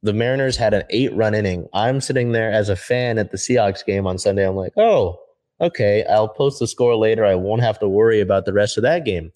the 0.03 0.13
Mariners 0.13 0.57
had 0.57 0.73
an 0.73 0.83
eight 0.89 1.13
run 1.15 1.33
inning. 1.35 1.67
I'm 1.73 2.01
sitting 2.01 2.31
there 2.31 2.51
as 2.51 2.69
a 2.69 2.75
fan 2.75 3.17
at 3.17 3.31
the 3.31 3.37
Seahawks 3.37 3.85
game 3.85 4.07
on 4.07 4.17
Sunday. 4.17 4.47
I'm 4.47 4.55
like, 4.55 4.73
oh, 4.77 5.19
okay, 5.59 6.03
I'll 6.09 6.27
post 6.27 6.59
the 6.59 6.67
score 6.67 6.95
later. 6.95 7.25
I 7.25 7.35
won't 7.35 7.61
have 7.61 7.79
to 7.79 7.87
worry 7.87 8.19
about 8.19 8.45
the 8.45 8.53
rest 8.53 8.77
of 8.77 8.83
that 8.83 9.05
game. 9.05 9.31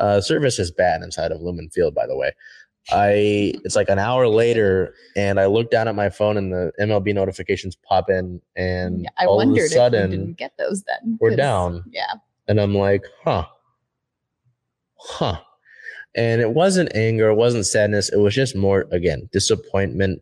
Uh, 0.00 0.20
service 0.20 0.58
is 0.58 0.70
bad 0.70 1.02
inside 1.02 1.32
of 1.32 1.40
Lumen 1.40 1.70
Field, 1.70 1.94
by 1.94 2.06
the 2.06 2.16
way. 2.16 2.32
I 2.92 3.54
it's 3.64 3.76
like 3.76 3.88
an 3.88 3.98
hour 3.98 4.28
later, 4.28 4.94
and 5.16 5.40
I 5.40 5.46
look 5.46 5.70
down 5.70 5.88
at 5.88 5.94
my 5.94 6.10
phone, 6.10 6.36
and 6.36 6.52
the 6.52 6.70
MLB 6.78 7.14
notifications 7.14 7.76
pop 7.76 8.10
in, 8.10 8.42
and 8.56 9.04
Yeah, 9.04 9.08
I 9.18 9.24
all 9.24 9.38
wondered 9.38 9.58
of 9.58 9.64
a 9.64 9.68
sudden 9.68 10.04
if 10.04 10.10
you 10.10 10.18
didn't 10.18 10.36
get 10.36 10.52
those 10.58 10.82
then. 10.82 11.16
We're 11.18 11.34
down. 11.34 11.82
Yeah. 11.90 12.12
and 12.46 12.60
I'm 12.60 12.74
like, 12.74 13.04
huh, 13.22 13.46
huh. 14.96 15.40
And 16.16 16.40
it 16.40 16.50
wasn't 16.50 16.94
anger, 16.94 17.28
it 17.28 17.34
wasn't 17.34 17.66
sadness. 17.66 18.08
It 18.08 18.18
was 18.18 18.34
just 18.34 18.54
more, 18.54 18.86
again, 18.92 19.28
disappointment. 19.32 20.20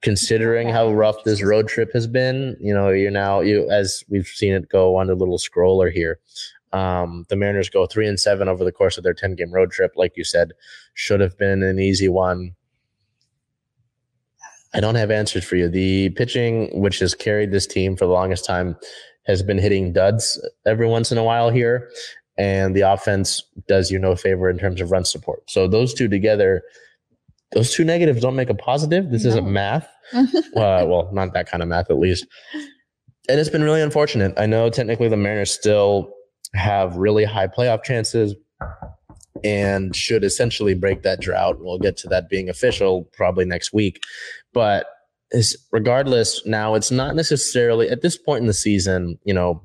Considering 0.00 0.68
how 0.68 0.92
rough 0.92 1.24
this 1.24 1.42
road 1.42 1.66
trip 1.66 1.92
has 1.92 2.06
been, 2.06 2.56
you 2.60 2.72
know, 2.72 2.90
you're 2.90 3.10
now 3.10 3.40
you 3.40 3.68
as 3.68 4.04
we've 4.08 4.28
seen 4.28 4.52
it 4.52 4.68
go 4.68 4.94
on 4.94 5.08
the 5.08 5.14
little 5.16 5.38
scroller 5.38 5.90
here. 5.90 6.20
Um, 6.72 7.24
the 7.28 7.36
Mariners 7.36 7.68
go 7.68 7.86
three 7.86 8.06
and 8.06 8.20
seven 8.20 8.48
over 8.48 8.62
the 8.62 8.70
course 8.70 8.96
of 8.96 9.04
their 9.04 9.14
10 9.14 9.34
game 9.34 9.50
road 9.50 9.72
trip. 9.72 9.92
Like 9.96 10.16
you 10.16 10.22
said, 10.22 10.52
should 10.94 11.20
have 11.20 11.36
been 11.36 11.62
an 11.62 11.80
easy 11.80 12.08
one. 12.08 12.54
I 14.74 14.80
don't 14.80 14.96
have 14.96 15.10
answers 15.10 15.44
for 15.44 15.56
you. 15.56 15.68
The 15.68 16.10
pitching, 16.10 16.80
which 16.80 16.98
has 16.98 17.14
carried 17.14 17.50
this 17.50 17.66
team 17.66 17.96
for 17.96 18.04
the 18.04 18.12
longest 18.12 18.44
time, 18.44 18.76
has 19.26 19.42
been 19.42 19.58
hitting 19.58 19.92
duds 19.92 20.40
every 20.66 20.86
once 20.86 21.10
in 21.10 21.18
a 21.18 21.24
while 21.24 21.50
here. 21.50 21.90
And 22.38 22.74
the 22.74 22.82
offense 22.82 23.42
does 23.66 23.90
you 23.90 23.98
no 23.98 24.14
favor 24.14 24.48
in 24.48 24.58
terms 24.58 24.80
of 24.80 24.90
run 24.90 25.04
support. 25.04 25.50
So 25.50 25.66
those 25.66 25.92
two 25.92 26.08
together, 26.08 26.62
those 27.52 27.72
two 27.74 27.84
negatives 27.84 28.20
don't 28.20 28.36
make 28.36 28.48
a 28.48 28.54
positive. 28.54 29.10
This 29.10 29.24
isn't 29.24 29.50
math. 29.50 29.88
uh, 30.14 30.24
well, 30.54 31.10
not 31.12 31.34
that 31.34 31.50
kind 31.50 31.62
of 31.62 31.68
math, 31.68 31.90
at 31.90 31.98
least. 31.98 32.26
And 33.28 33.40
it's 33.40 33.50
been 33.50 33.64
really 33.64 33.82
unfortunate. 33.82 34.34
I 34.38 34.46
know 34.46 34.70
technically 34.70 35.08
the 35.08 35.16
Mariners 35.16 35.50
still 35.50 36.14
have 36.54 36.96
really 36.96 37.24
high 37.24 37.48
playoff 37.48 37.82
chances 37.82 38.34
and 39.44 39.94
should 39.94 40.24
essentially 40.24 40.74
break 40.74 41.02
that 41.02 41.20
drought. 41.20 41.56
We'll 41.60 41.78
get 41.78 41.96
to 41.98 42.08
that 42.08 42.28
being 42.28 42.48
official 42.48 43.08
probably 43.12 43.44
next 43.44 43.72
week. 43.72 44.02
But 44.52 44.86
regardless, 45.72 46.44
now 46.46 46.74
it's 46.74 46.90
not 46.90 47.14
necessarily 47.14 47.88
at 47.90 48.02
this 48.02 48.16
point 48.16 48.40
in 48.40 48.46
the 48.46 48.54
season, 48.54 49.18
you 49.24 49.34
know, 49.34 49.62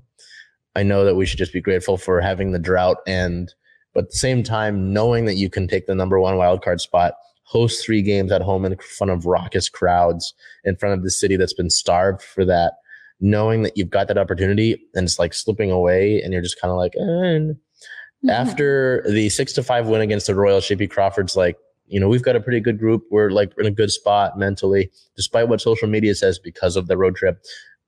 I 0.75 0.83
know 0.83 1.05
that 1.05 1.15
we 1.15 1.25
should 1.25 1.37
just 1.37 1.53
be 1.53 1.61
grateful 1.61 1.97
for 1.97 2.19
having 2.19 2.51
the 2.51 2.59
drought 2.59 2.97
and 3.05 3.53
but 3.93 4.05
at 4.05 4.09
the 4.11 4.17
same 4.17 4.43
time, 4.43 4.91
knowing 4.91 5.25
that 5.25 5.35
you 5.35 5.49
can 5.49 5.67
take 5.67 5.85
the 5.85 5.95
number 5.95 6.19
one 6.19 6.37
wild 6.37 6.63
card 6.63 6.81
spot, 6.81 7.13
host 7.43 7.85
three 7.85 8.01
games 8.01 8.31
at 8.31 8.41
home 8.41 8.65
in 8.65 8.75
front 8.77 9.11
of 9.11 9.25
raucous 9.25 9.69
crowds, 9.69 10.33
in 10.63 10.75
front 10.75 10.95
of 10.97 11.03
the 11.03 11.11
city 11.11 11.35
that's 11.35 11.53
been 11.53 11.69
starved 11.69 12.21
for 12.21 12.43
that, 12.45 12.73
knowing 13.19 13.63
that 13.63 13.77
you've 13.77 13.89
got 13.89 14.07
that 14.07 14.17
opportunity 14.17 14.81
and 14.95 15.05
it's 15.05 15.19
like 15.19 15.33
slipping 15.33 15.69
away 15.69 16.21
and 16.21 16.33
you're 16.33 16.41
just 16.41 16.59
kind 16.59 16.71
of 16.71 16.77
like, 16.77 16.93
eh. 16.99 18.31
after 18.31 19.03
the 19.07 19.29
six 19.29 19.53
to 19.53 19.63
five 19.63 19.87
win 19.87 20.01
against 20.01 20.27
the 20.27 20.35
Royals, 20.35 20.67
JP 20.67 20.89
Crawford's 20.89 21.35
like, 21.35 21.57
you 21.85 21.99
know, 21.99 22.07
we've 22.07 22.23
got 22.23 22.35
a 22.35 22.41
pretty 22.41 22.61
good 22.61 22.79
group. 22.79 23.03
We're 23.11 23.29
like 23.29 23.51
in 23.59 23.67
a 23.67 23.71
good 23.71 23.91
spot 23.91 24.39
mentally, 24.39 24.89
despite 25.15 25.49
what 25.49 25.61
social 25.61 25.87
media 25.87 26.15
says 26.15 26.39
because 26.39 26.75
of 26.75 26.87
the 26.87 26.97
road 26.97 27.15
trip. 27.15 27.43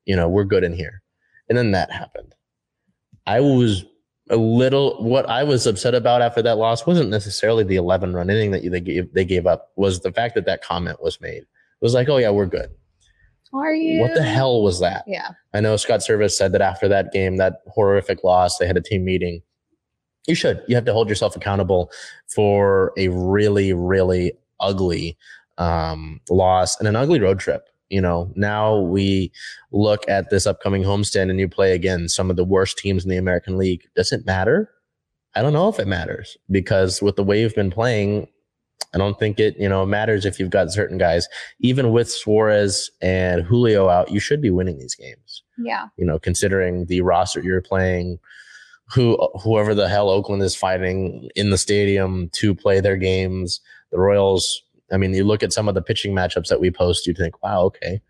You 0.05 0.15
know, 0.15 0.29
we're 0.29 0.43
good 0.43 0.63
in 0.63 0.73
here. 0.73 1.01
And 1.49 1.57
then 1.57 1.71
that 1.71 1.91
happened. 1.91 2.35
I 3.27 3.39
was 3.39 3.85
a 4.29 4.37
little 4.37 5.03
what 5.03 5.27
I 5.29 5.43
was 5.43 5.67
upset 5.67 5.93
about 5.93 6.21
after 6.21 6.41
that 6.41 6.57
loss 6.57 6.85
wasn't 6.87 7.09
necessarily 7.09 7.63
the 7.63 7.75
11 7.75 8.13
run 8.13 8.29
inning 8.29 8.51
that 8.51 8.69
they 8.69 8.79
gave 8.79 9.13
they 9.13 9.25
gave 9.25 9.45
up 9.45 9.71
was 9.75 10.01
the 10.01 10.11
fact 10.11 10.35
that 10.35 10.45
that 10.45 10.63
comment 10.63 11.01
was 11.01 11.21
made. 11.21 11.43
It 11.43 11.81
was 11.81 11.93
like, 11.93 12.09
"Oh 12.09 12.17
yeah, 12.17 12.31
we're 12.31 12.45
good." 12.45 12.69
Are 13.53 13.73
you? 13.73 14.01
What 14.01 14.13
the 14.13 14.23
hell 14.23 14.61
was 14.61 14.79
that? 14.81 15.03
Yeah. 15.07 15.29
I 15.53 15.61
know 15.61 15.77
Scott 15.77 16.01
Servais 16.01 16.31
said 16.31 16.51
that 16.51 16.61
after 16.61 16.87
that 16.87 17.13
game, 17.13 17.37
that 17.37 17.61
horrific 17.67 18.23
loss, 18.23 18.57
they 18.57 18.67
had 18.67 18.75
a 18.75 18.81
team 18.81 19.05
meeting. 19.05 19.41
You 20.27 20.35
should. 20.35 20.63
You 20.67 20.75
have 20.75 20.85
to 20.85 20.93
hold 20.93 21.07
yourself 21.07 21.35
accountable 21.35 21.91
for 22.27 22.91
a 22.97 23.07
really, 23.09 23.71
really 23.73 24.33
ugly 24.59 25.17
um, 25.57 26.19
loss 26.29 26.77
and 26.79 26.87
an 26.87 26.95
ugly 26.95 27.19
road 27.19 27.39
trip. 27.39 27.69
You 27.89 28.01
know, 28.01 28.31
now 28.35 28.79
we 28.79 29.31
look 29.71 30.07
at 30.09 30.29
this 30.29 30.47
upcoming 30.47 30.83
homestand 30.83 31.29
and 31.29 31.39
you 31.39 31.47
play 31.47 31.73
again 31.73 32.09
some 32.09 32.29
of 32.29 32.35
the 32.35 32.43
worst 32.43 32.77
teams 32.77 33.03
in 33.03 33.09
the 33.09 33.17
American 33.17 33.57
League. 33.57 33.83
Does 33.95 34.11
it 34.11 34.25
matter? 34.25 34.71
I 35.35 35.41
don't 35.41 35.53
know 35.53 35.67
if 35.69 35.79
it 35.79 35.87
matters 35.87 36.37
because 36.49 37.01
with 37.01 37.15
the 37.15 37.23
way 37.23 37.41
you've 37.41 37.55
been 37.55 37.69
playing, 37.71 38.27
I 38.93 38.97
don't 38.97 39.19
think 39.19 39.39
it, 39.39 39.55
you 39.59 39.67
know, 39.67 39.85
matters 39.85 40.25
if 40.25 40.39
you've 40.39 40.49
got 40.49 40.71
certain 40.71 40.97
guys. 40.97 41.27
Even 41.59 41.91
with 41.91 42.09
Suarez 42.09 42.89
and 43.01 43.43
Julio 43.43 43.89
out, 43.89 44.09
you 44.09 44.19
should 44.21 44.41
be 44.41 44.49
winning 44.49 44.77
these 44.79 44.95
games 44.95 45.43
Yeah. 45.57 45.87
you 45.97 46.05
know, 46.05 46.17
considering 46.17 46.85
the 46.85 47.01
roster 47.01 47.41
you're 47.41 47.61
playing, 47.61 48.19
who 48.93 49.17
whoever 49.43 49.75
the 49.75 49.89
hell 49.89 50.09
Oakland 50.09 50.41
is 50.43 50.55
fighting 50.55 51.29
in 51.35 51.49
the 51.49 51.57
stadium 51.57 52.29
to 52.33 52.55
play 52.55 52.79
their 52.79 52.97
games. 52.97 53.59
The 53.91 53.99
Royals, 53.99 54.61
I 54.91 54.97
mean, 54.97 55.13
you 55.13 55.23
look 55.23 55.43
at 55.43 55.53
some 55.53 55.67
of 55.67 55.75
the 55.75 55.81
pitching 55.81 56.13
matchups 56.13 56.47
that 56.47 56.59
we 56.59 56.69
post, 56.71 57.07
you 57.07 57.13
think, 57.13 57.41
wow, 57.43 57.61
okay. 57.63 58.01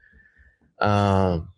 Um, 0.79 1.49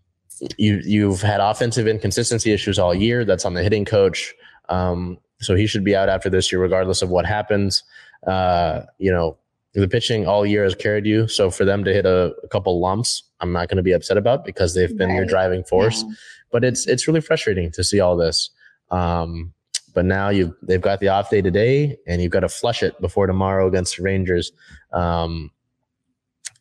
you 0.57 0.81
you've 0.85 1.21
had 1.21 1.39
offensive 1.39 1.87
inconsistency 1.87 2.51
issues 2.51 2.77
all 2.77 2.93
year. 2.93 3.25
That's 3.25 3.45
on 3.45 3.55
the 3.55 3.63
hitting 3.63 3.85
coach. 3.85 4.35
Um, 4.69 5.17
so 5.39 5.55
he 5.55 5.65
should 5.67 5.83
be 5.83 5.95
out 5.95 6.09
after 6.09 6.29
this 6.29 6.51
year, 6.51 6.61
regardless 6.61 7.01
of 7.01 7.09
what 7.09 7.25
happens. 7.25 7.83
Uh, 8.25 8.81
you 8.99 9.11
know, 9.11 9.37
the 9.73 9.87
pitching 9.87 10.27
all 10.27 10.45
year 10.45 10.63
has 10.63 10.75
carried 10.75 11.05
you. 11.05 11.27
So 11.27 11.49
for 11.49 11.65
them 11.65 11.83
to 11.83 11.93
hit 11.93 12.05
a, 12.05 12.33
a 12.43 12.47
couple 12.49 12.79
lumps, 12.79 13.23
I'm 13.39 13.51
not 13.51 13.67
going 13.69 13.77
to 13.77 13.83
be 13.83 13.91
upset 13.93 14.17
about 14.17 14.45
because 14.45 14.73
they've 14.73 14.95
been 14.95 15.15
your 15.15 15.25
driving 15.25 15.63
force 15.63 16.03
Yeah. 16.05 16.13
but 16.51 16.63
it's 16.63 16.87
it's 16.87 17.07
really 17.07 17.21
frustrating 17.21 17.71
to 17.71 17.83
see 17.83 17.99
all 17.99 18.15
this. 18.17 18.49
Um, 18.91 19.53
but 19.97 20.05
now 20.05 20.29
you 20.29 20.55
they've 20.61 20.79
got 20.79 20.99
the 20.99 21.07
off 21.07 21.31
day 21.31 21.41
today, 21.41 21.97
and 22.05 22.21
you've 22.21 22.31
got 22.31 22.41
to 22.41 22.49
flush 22.49 22.83
it 22.83 23.01
before 23.01 23.25
tomorrow 23.25 23.67
against 23.67 23.97
the 23.97 24.03
Rangers. 24.03 24.51
Um, 24.93 25.49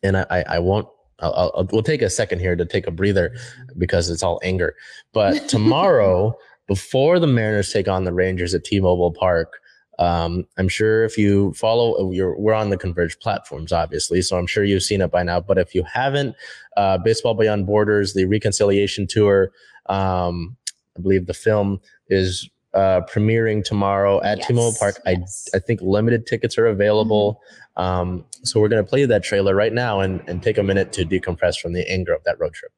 and 0.01 0.17
I, 0.17 0.43
I, 0.49 0.57
won't. 0.57 0.87
I'll, 1.19 1.51
I'll, 1.55 1.67
we'll 1.71 1.83
take 1.83 2.01
a 2.01 2.09
second 2.09 2.39
here 2.39 2.55
to 2.55 2.65
take 2.65 2.87
a 2.87 2.91
breather 2.91 3.35
because 3.77 4.09
it's 4.09 4.23
all 4.23 4.39
anger. 4.41 4.73
But 5.13 5.47
tomorrow, 5.49 6.35
before 6.65 7.19
the 7.19 7.27
Mariners 7.27 7.71
take 7.71 7.87
on 7.87 8.05
the 8.05 8.11
Rangers 8.11 8.55
at 8.55 8.63
T-Mobile 8.63 9.11
Park, 9.11 9.59
um, 9.99 10.47
I'm 10.57 10.67
sure 10.67 11.05
if 11.05 11.15
you 11.15 11.53
follow, 11.53 12.09
you're, 12.11 12.35
we're 12.39 12.55
on 12.55 12.71
the 12.71 12.77
Converge 12.77 13.19
platforms, 13.19 13.71
obviously, 13.71 14.23
so 14.23 14.39
I'm 14.39 14.47
sure 14.47 14.63
you've 14.63 14.81
seen 14.81 15.01
it 15.01 15.11
by 15.11 15.21
now. 15.21 15.41
But 15.41 15.59
if 15.59 15.75
you 15.75 15.83
haven't, 15.83 16.35
uh, 16.75 16.97
Baseball 16.97 17.35
Beyond 17.35 17.67
Borders, 17.67 18.15
the 18.15 18.25
Reconciliation 18.25 19.05
Tour, 19.05 19.51
um, 19.85 20.57
I 20.97 21.01
believe 21.01 21.27
the 21.27 21.35
film 21.35 21.79
is 22.09 22.49
uh, 22.73 23.01
premiering 23.11 23.63
tomorrow 23.63 24.21
at 24.23 24.37
Yes, 24.39 24.47
T-Mobile 24.47 24.75
Park. 24.79 24.97
yes. 25.05 25.47
I 25.53 25.57
I 25.57 25.59
think 25.59 25.81
limited 25.81 26.25
tickets 26.27 26.57
are 26.57 26.67
available. 26.67 27.41
Um, 27.75 28.25
so 28.43 28.59
we're 28.59 28.69
going 28.69 28.83
to 28.83 28.89
play 28.89 29.05
that 29.05 29.23
trailer 29.23 29.53
right 29.55 29.73
now 29.73 29.99
and, 29.99 30.21
and 30.27 30.41
take 30.41 30.57
a 30.57 30.63
minute 30.63 30.91
to 30.93 31.05
decompress 31.05 31.59
from 31.59 31.73
the 31.73 31.89
anger 31.91 32.13
of 32.13 32.23
that 32.25 32.39
road 32.39 32.53
trip. 32.53 32.71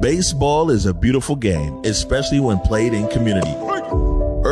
Baseball 0.00 0.70
is 0.70 0.86
a 0.86 0.94
beautiful 0.94 1.34
game, 1.36 1.80
especially 1.84 2.40
when 2.40 2.58
played 2.60 2.94
in 2.94 3.08
community. 3.08 3.52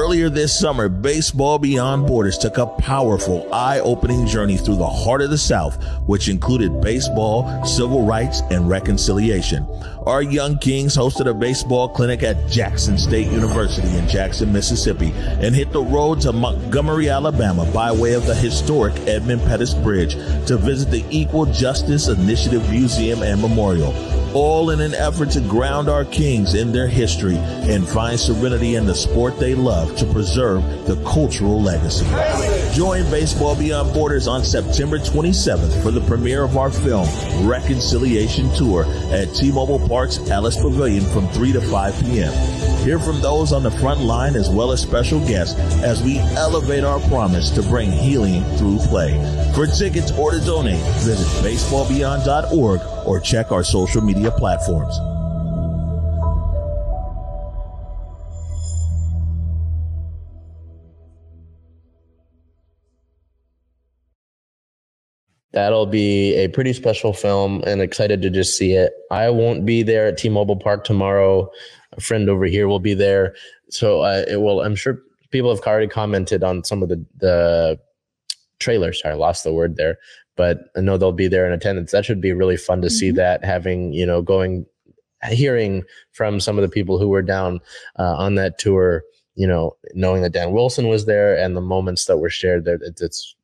Earlier 0.07 0.31
this 0.31 0.57
summer, 0.57 0.88
Baseball 0.88 1.59
Beyond 1.59 2.07
Borders 2.07 2.38
took 2.38 2.59
a 2.59 2.66
powerful, 2.66 3.53
eye 3.53 3.81
opening 3.81 4.25
journey 4.25 4.57
through 4.57 4.77
the 4.77 4.87
heart 4.87 5.21
of 5.21 5.31
the 5.31 5.37
South, 5.37 5.83
which 6.07 6.29
included 6.29 6.81
baseball, 6.81 7.64
civil 7.64 8.07
rights, 8.07 8.40
and 8.53 8.69
reconciliation. 8.69 9.66
Our 10.07 10.23
Young 10.23 10.59
Kings 10.59 10.97
hosted 10.97 11.29
a 11.29 11.35
baseball 11.35 11.88
clinic 11.88 12.23
at 12.23 12.49
Jackson 12.49 12.97
State 12.99 13.27
University 13.33 13.88
in 13.99 14.07
Jackson, 14.07 14.53
Mississippi, 14.53 15.11
and 15.16 15.57
hit 15.57 15.73
the 15.73 15.83
road 15.83 16.21
to 16.21 16.33
Montgomery, 16.33 17.09
Alabama 17.09 17.69
by 17.75 17.90
way 17.90 18.12
of 18.12 18.27
the 18.27 18.35
historic 18.37 18.95
Edmund 19.09 19.42
Pettus 19.42 19.75
Bridge 19.75 20.14
to 20.47 20.57
visit 20.57 20.92
the 20.92 21.05
Equal 21.11 21.47
Justice 21.47 22.07
Initiative 22.07 22.71
Museum 22.71 23.25
and 23.25 23.42
Memorial 23.42 23.92
all 24.37 24.68
in 24.68 24.83
an 24.83 24.92
effort 24.94 25.31
to 25.31 25.40
ground 25.40 25.88
our 25.88 26.05
kings 26.05 26.53
in 26.53 26.70
their 26.70 26.87
history 26.87 27.37
and 27.38 27.88
find 27.88 28.20
serenity 28.20 28.75
in 28.75 28.85
the 28.85 28.94
sport 28.94 29.38
they 29.38 29.55
love 29.55 29.96
to 29.96 30.05
preserve 30.12 30.62
the 30.87 31.03
cultural 31.05 31.62
legacy. 31.62 32.05
Join 32.75 33.11
Baseball 33.11 33.57
Beyond 33.57 33.94
Borders 33.94 34.29
on 34.29 34.44
September 34.44 34.99
27th 34.99 35.83
for 35.83 35.90
the 35.90 36.03
premiere 36.03 36.44
of 36.44 36.59
our 36.59 36.70
film, 36.70 37.09
Reconciliation 37.49 38.53
Tour, 38.55 38.85
at 39.11 39.35
T-Mobile 39.35 39.88
Park's 39.88 40.18
Ellis 40.29 40.61
Pavilion 40.61 41.05
from 41.07 41.29
3 41.29 41.53
to 41.53 41.61
5 41.62 42.01
p.m. 42.01 42.66
Hear 42.87 43.01
from 43.01 43.20
those 43.20 43.53
on 43.53 43.64
the 43.64 43.70
front 43.72 44.03
line 44.03 44.37
as 44.37 44.49
well 44.49 44.70
as 44.70 44.81
special 44.81 45.18
guests 45.27 45.59
as 45.83 46.01
we 46.05 46.18
elevate 46.37 46.85
our 46.85 47.01
promise 47.09 47.51
to 47.51 47.62
bring 47.62 47.90
healing 47.90 48.44
through 48.59 48.79
play. 48.79 49.11
For 49.57 49.66
tickets 49.66 50.12
or 50.12 50.31
to 50.31 50.38
donate, 50.38 50.79
visit 51.01 51.27
baseballbeyond.org 51.42 52.81
or 53.05 53.18
check 53.18 53.51
our 53.51 53.64
social 53.64 54.03
media 54.03 54.31
platforms. 54.31 54.96
That'll 65.53 65.87
be 65.87 66.35
a 66.35 66.49
pretty 66.49 66.75
special 66.75 67.12
film 67.12 67.64
and 67.66 67.81
excited 67.81 68.22
to 68.22 68.31
just 68.31 68.57
see 68.57 68.75
it. 68.75 68.92
I 69.11 69.31
won't 69.31 69.64
be 69.64 69.83
there 69.83 70.07
at 70.07 70.18
T 70.18 70.29
Mobile 70.29 70.57
Park 70.57 70.85
tomorrow. 70.85 71.51
A 71.92 72.01
friend 72.01 72.29
over 72.29 72.44
here 72.44 72.68
will 72.68 72.81
be 72.81 72.94
there. 72.94 73.35
So 73.70 74.03
uh, 74.03 74.25
it 74.29 74.40
will, 74.40 74.61
I'm 74.61 74.77
sure 74.77 75.01
people 75.31 75.55
have 75.55 75.64
already 75.66 75.88
commented 75.88 76.42
on 76.42 76.64
some 76.64 76.83
of 76.83 76.88
the, 76.88 77.05
the 77.18 77.79
trailers. 78.59 79.01
Sorry, 79.01 79.14
I 79.14 79.16
lost 79.16 79.44
the 79.44 79.53
word 79.53 79.77
there, 79.77 79.99
but 80.37 80.70
I 80.77 80.81
know 80.81 80.96
they'll 80.96 81.12
be 81.12 81.29
there 81.29 81.46
in 81.46 81.53
attendance. 81.53 81.92
That 81.92 82.05
should 82.05 82.20
be 82.20 82.33
really 82.33 82.57
fun 82.57 82.81
to 82.83 82.88
mm-hmm. 82.88 82.94
see 82.94 83.11
that 83.12 83.44
having, 83.44 83.92
you 83.92 84.07
know, 84.07 84.22
going, 84.22 84.66
hearing 85.31 85.83
from 86.12 86.40
some 86.40 86.59
of 86.59 86.62
the 86.62 86.68
people 86.68 86.99
who 86.99 87.09
were 87.09 87.22
down 87.22 87.61
uh, 87.99 88.14
on 88.16 88.35
that 88.37 88.59
tour, 88.59 89.03
you 89.35 89.46
know, 89.46 89.77
knowing 89.94 90.22
that 90.22 90.33
Dan 90.33 90.53
Wilson 90.53 90.88
was 90.88 91.07
there 91.07 91.37
and 91.37 91.57
the 91.57 91.61
moments 91.61 92.07
that 92.07 92.18
were 92.18 92.31
shared 92.31 92.64
there, 92.64 92.79
it's 92.83 93.36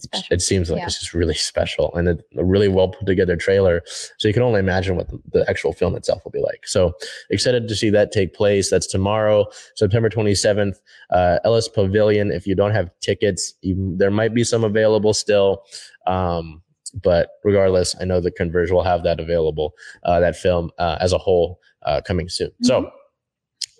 Special. 0.00 0.26
It 0.30 0.40
seems 0.40 0.70
like 0.70 0.78
yeah. 0.78 0.86
it's 0.86 1.00
just 1.00 1.12
really 1.12 1.34
special 1.34 1.92
and 1.96 2.08
a, 2.08 2.18
a, 2.36 2.44
really 2.44 2.68
well 2.68 2.88
put 2.88 3.04
together 3.04 3.36
trailer. 3.36 3.82
So 4.18 4.28
you 4.28 4.34
can 4.34 4.44
only 4.44 4.60
imagine 4.60 4.94
what 4.94 5.08
the, 5.08 5.20
the, 5.32 5.50
actual 5.50 5.72
film 5.72 5.96
itself 5.96 6.24
will 6.24 6.30
be 6.30 6.40
like. 6.40 6.68
So 6.68 6.92
excited 7.30 7.66
to 7.66 7.74
see 7.74 7.90
that 7.90 8.12
take 8.12 8.32
place. 8.32 8.70
That's 8.70 8.86
tomorrow, 8.86 9.46
September 9.74 10.08
27th, 10.08 10.76
uh, 11.10 11.38
Ellis 11.44 11.68
Pavilion. 11.68 12.30
If 12.30 12.46
you 12.46 12.54
don't 12.54 12.70
have 12.70 12.90
tickets, 13.00 13.54
you, 13.62 13.96
there 13.96 14.12
might 14.12 14.34
be 14.34 14.44
some 14.44 14.62
available 14.62 15.14
still. 15.14 15.64
Um, 16.06 16.62
but 17.02 17.30
regardless, 17.42 17.96
I 18.00 18.04
know 18.04 18.20
the 18.20 18.30
Converge 18.30 18.70
will 18.70 18.84
have 18.84 19.02
that 19.02 19.18
available, 19.18 19.74
uh, 20.04 20.20
that 20.20 20.36
film 20.36 20.70
uh, 20.78 20.96
as 21.00 21.12
a 21.12 21.18
whole 21.18 21.58
uh, 21.82 22.02
coming 22.06 22.28
soon. 22.28 22.50
Mm-hmm. 22.50 22.66
So 22.66 22.90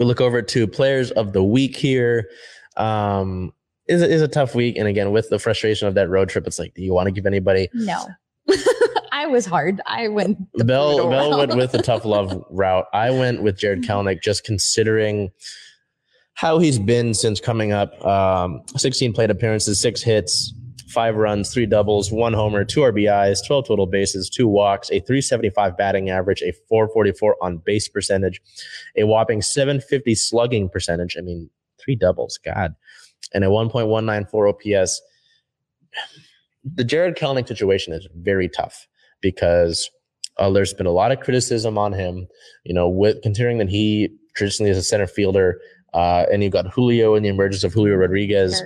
we 0.00 0.06
look 0.06 0.20
over 0.20 0.42
to 0.42 0.66
players 0.66 1.12
of 1.12 1.32
the 1.32 1.44
week 1.44 1.76
here. 1.76 2.28
Um, 2.76 3.52
is 3.88 4.02
is 4.02 4.22
a 4.22 4.28
tough 4.28 4.54
week. 4.54 4.76
And 4.76 4.86
again, 4.86 5.10
with 5.10 5.30
the 5.30 5.38
frustration 5.38 5.88
of 5.88 5.94
that 5.94 6.08
road 6.08 6.28
trip, 6.28 6.46
it's 6.46 6.58
like, 6.58 6.74
do 6.74 6.82
you 6.82 6.94
want 6.94 7.06
to 7.06 7.12
give 7.12 7.26
anybody? 7.26 7.68
No. 7.72 8.06
I 9.12 9.26
was 9.26 9.46
hard. 9.46 9.80
I 9.86 10.08
went. 10.08 10.38
Bell 10.66 11.08
Bell 11.10 11.36
went 11.36 11.56
with 11.56 11.72
the 11.72 11.82
tough 11.82 12.04
love 12.04 12.44
route. 12.50 12.86
I 12.92 13.10
went 13.10 13.42
with 13.42 13.58
Jarred 13.58 13.82
mm-hmm. 13.82 14.18
Just 14.22 14.44
considering 14.44 15.30
how 16.34 16.58
he's 16.58 16.78
been 16.78 17.14
since 17.14 17.40
coming 17.40 17.72
up. 17.72 18.04
Um, 18.06 18.62
16 18.76 19.12
plate 19.12 19.28
appearances, 19.28 19.80
six 19.80 20.02
hits, 20.02 20.54
five 20.88 21.16
runs, 21.16 21.52
three 21.52 21.66
doubles, 21.66 22.12
one 22.12 22.32
homer, 22.32 22.64
two 22.64 22.80
RBIs, 22.80 23.44
12 23.44 23.66
total 23.66 23.86
bases, 23.86 24.30
two 24.30 24.46
walks, 24.46 24.88
a 24.90 25.00
375 25.00 25.76
batting 25.76 26.10
average, 26.10 26.42
a 26.42 26.52
444 26.68 27.36
on 27.42 27.56
base 27.58 27.88
percentage, 27.88 28.40
a 28.96 29.02
whopping 29.02 29.42
750 29.42 30.14
slugging 30.14 30.68
percentage. 30.68 31.16
I 31.18 31.22
mean, 31.22 31.50
three 31.80 31.96
doubles. 31.96 32.38
God 32.38 32.76
and 33.34 33.44
a 33.44 33.48
1.194 33.48 34.82
OPS. 34.84 35.02
The 36.64 36.84
Jarred 36.84 37.16
Kelenic 37.16 37.48
situation 37.48 37.92
is 37.92 38.06
very 38.16 38.48
tough 38.48 38.86
because 39.20 39.90
uh, 40.38 40.50
there's 40.50 40.74
been 40.74 40.86
a 40.86 40.92
lot 40.92 41.12
of 41.12 41.20
criticism 41.20 41.78
on 41.78 41.92
him, 41.92 42.28
you 42.64 42.74
know, 42.74 42.88
with 42.88 43.20
considering 43.22 43.58
that 43.58 43.68
he 43.68 44.08
traditionally 44.34 44.70
is 44.70 44.78
a 44.78 44.82
center 44.82 45.06
fielder. 45.06 45.60
Uh, 45.94 46.26
and 46.30 46.42
you've 46.42 46.52
got 46.52 46.66
Julio 46.66 47.14
and 47.14 47.24
the 47.24 47.30
emergence 47.30 47.64
of 47.64 47.72
Julio 47.72 47.94
Rodriguez. 47.94 48.62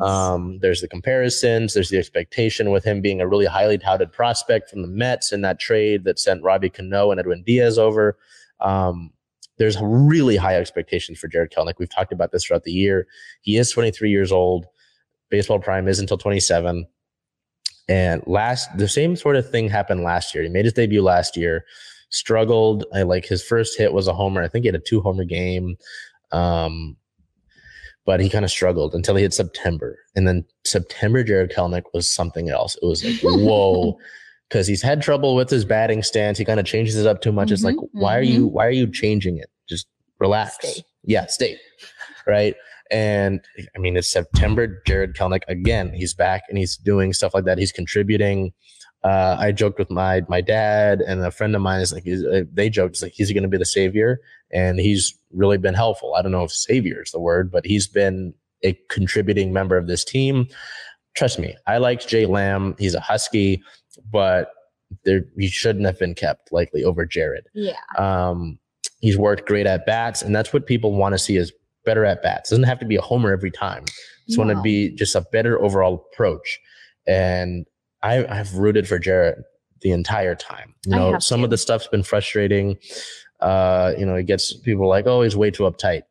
Um, 0.00 0.58
there's 0.60 0.80
the 0.80 0.88
comparisons. 0.88 1.74
There's 1.74 1.90
the 1.90 1.98
expectation 1.98 2.70
with 2.70 2.84
him 2.84 3.02
being 3.02 3.20
a 3.20 3.28
really 3.28 3.44
highly 3.44 3.76
touted 3.76 4.10
prospect 4.12 4.70
from 4.70 4.80
the 4.80 4.88
Mets 4.88 5.30
in 5.30 5.42
that 5.42 5.60
trade 5.60 6.04
that 6.04 6.18
sent 6.18 6.42
Robbie 6.42 6.70
Cano 6.70 7.10
and 7.10 7.20
Edwin 7.20 7.42
Diaz 7.42 7.78
over. 7.78 8.16
Um, 8.60 9.12
there's 9.58 9.80
really 9.80 10.36
high 10.36 10.56
expectations 10.56 11.18
for 11.18 11.28
Jarred 11.28 11.52
Kelenic. 11.52 11.74
We've 11.78 11.88
talked 11.88 12.12
about 12.12 12.32
this 12.32 12.44
throughout 12.44 12.64
the 12.64 12.72
year. 12.72 13.06
He 13.42 13.56
is 13.56 13.70
23 13.70 14.10
years 14.10 14.32
old. 14.32 14.66
Baseball 15.30 15.58
prime 15.58 15.88
is 15.88 15.98
until 15.98 16.18
27. 16.18 16.86
And 17.88 18.22
last, 18.26 18.76
the 18.76 18.88
same 18.88 19.14
sort 19.16 19.36
of 19.36 19.48
thing 19.50 19.68
happened 19.68 20.02
last 20.02 20.34
year. 20.34 20.42
He 20.42 20.48
made 20.48 20.64
his 20.64 20.74
debut 20.74 21.02
last 21.02 21.36
year, 21.36 21.64
struggled. 22.10 22.84
I 22.94 23.02
like 23.02 23.26
his 23.26 23.42
first 23.42 23.78
hit 23.78 23.92
was 23.92 24.08
a 24.08 24.14
homer. 24.14 24.42
I 24.42 24.48
think 24.48 24.64
he 24.64 24.68
had 24.68 24.74
a 24.74 24.80
two 24.80 25.00
homer 25.00 25.24
game. 25.24 25.76
Um, 26.32 26.96
but 28.06 28.20
he 28.20 28.28
kind 28.28 28.44
of 28.44 28.50
struggled 28.50 28.94
until 28.94 29.16
he 29.16 29.22
hit 29.22 29.32
September. 29.32 29.98
And 30.14 30.26
then 30.26 30.44
September, 30.64 31.24
Jarred 31.24 31.52
Kelenic 31.52 31.84
was 31.94 32.10
something 32.10 32.50
else. 32.50 32.76
It 32.82 32.86
was 32.86 33.04
like, 33.04 33.20
whoa 33.22 33.98
because 34.48 34.66
he's 34.66 34.82
had 34.82 35.02
trouble 35.02 35.34
with 35.34 35.50
his 35.50 35.64
batting 35.64 36.02
stance. 36.02 36.38
He 36.38 36.44
kind 36.44 36.60
of 36.60 36.66
changes 36.66 36.96
it 36.96 37.06
up 37.06 37.20
too 37.20 37.32
much. 37.32 37.46
Mm-hmm, 37.46 37.54
it's 37.54 37.64
like, 37.64 37.76
mm-hmm. 37.76 38.00
why 38.00 38.16
are 38.16 38.22
you 38.22 38.46
mm-hmm. 38.46 38.54
why 38.54 38.66
are 38.66 38.70
you 38.70 38.90
changing 38.90 39.38
it? 39.38 39.50
Just 39.68 39.86
relax. 40.18 40.56
Stay. 40.68 40.82
Yeah, 41.02 41.26
stay. 41.26 41.58
Right. 42.26 42.54
And 42.90 43.40
I 43.74 43.78
mean, 43.78 43.96
it's 43.96 44.10
September. 44.10 44.82
Jarred 44.86 45.16
Kelenic 45.16 45.42
again. 45.48 45.92
He's 45.94 46.14
back 46.14 46.42
and 46.48 46.58
he's 46.58 46.76
doing 46.76 47.12
stuff 47.12 47.34
like 47.34 47.44
that. 47.44 47.58
He's 47.58 47.72
contributing. 47.72 48.52
Uh, 49.02 49.36
I 49.38 49.52
joked 49.52 49.78
with 49.78 49.90
my 49.90 50.22
my 50.28 50.40
dad 50.40 51.00
and 51.00 51.20
a 51.20 51.30
friend 51.30 51.54
of 51.54 51.60
mine 51.60 51.82
is 51.82 51.92
like 51.92 52.06
uh, 52.06 52.46
they 52.50 52.70
joked 52.70 52.94
it's 52.94 53.02
like 53.02 53.12
he's 53.12 53.30
going 53.32 53.42
to 53.42 53.48
be 53.48 53.58
the 53.58 53.66
savior, 53.66 54.20
and 54.50 54.80
he's 54.80 55.14
really 55.30 55.58
been 55.58 55.74
helpful. 55.74 56.14
I 56.14 56.22
don't 56.22 56.32
know 56.32 56.44
if 56.44 56.52
savior 56.52 57.02
is 57.02 57.10
the 57.10 57.20
word, 57.20 57.52
but 57.52 57.66
he's 57.66 57.86
been 57.86 58.32
a 58.62 58.78
contributing 58.88 59.52
member 59.52 59.76
of 59.76 59.88
this 59.88 60.04
team. 60.04 60.46
Trust 61.14 61.38
me, 61.38 61.54
I 61.66 61.76
liked 61.78 62.08
Jake 62.08 62.28
Lamb. 62.28 62.76
He's 62.78 62.94
a 62.94 63.00
Husky 63.00 63.62
but 64.10 64.50
there 65.04 65.24
he 65.36 65.48
shouldn't 65.48 65.86
have 65.86 65.98
been 65.98 66.14
kept 66.14 66.52
likely 66.52 66.84
over 66.84 67.04
Jarred. 67.04 67.48
Yeah. 67.54 67.76
Um, 67.96 68.58
he's 69.00 69.18
worked 69.18 69.46
great 69.46 69.66
at 69.66 69.86
bats, 69.86 70.22
and 70.22 70.34
that's 70.34 70.52
what 70.52 70.66
people 70.66 70.94
want 70.94 71.14
to 71.14 71.18
see 71.18 71.36
is 71.36 71.52
better 71.84 72.04
at 72.04 72.22
bats. 72.22 72.50
Doesn't 72.50 72.64
have 72.64 72.78
to 72.80 72.86
be 72.86 72.96
a 72.96 73.02
homer 73.02 73.32
every 73.32 73.50
time. 73.50 73.84
It's 74.26 74.36
no. 74.36 74.44
want 74.44 74.56
to 74.56 74.62
be 74.62 74.90
just 74.90 75.14
a 75.14 75.20
better 75.32 75.60
overall 75.62 76.06
approach. 76.12 76.58
And 77.06 77.66
I, 78.02 78.24
I've 78.26 78.54
rooted 78.54 78.88
for 78.88 78.98
Jarred 78.98 79.44
the 79.82 79.90
entire 79.90 80.34
time. 80.34 80.74
You 80.86 80.96
know, 80.96 81.18
some 81.18 81.40
to. 81.40 81.44
of 81.44 81.50
the 81.50 81.58
stuff's 81.58 81.86
been 81.88 82.02
frustrating. 82.02 82.78
Uh, 83.40 83.92
you 83.98 84.06
know, 84.06 84.14
it 84.14 84.24
gets 84.24 84.54
people 84.54 84.88
like, 84.88 85.06
oh, 85.06 85.22
he's 85.22 85.36
way 85.36 85.50
too 85.50 85.64
uptight. 85.64 86.02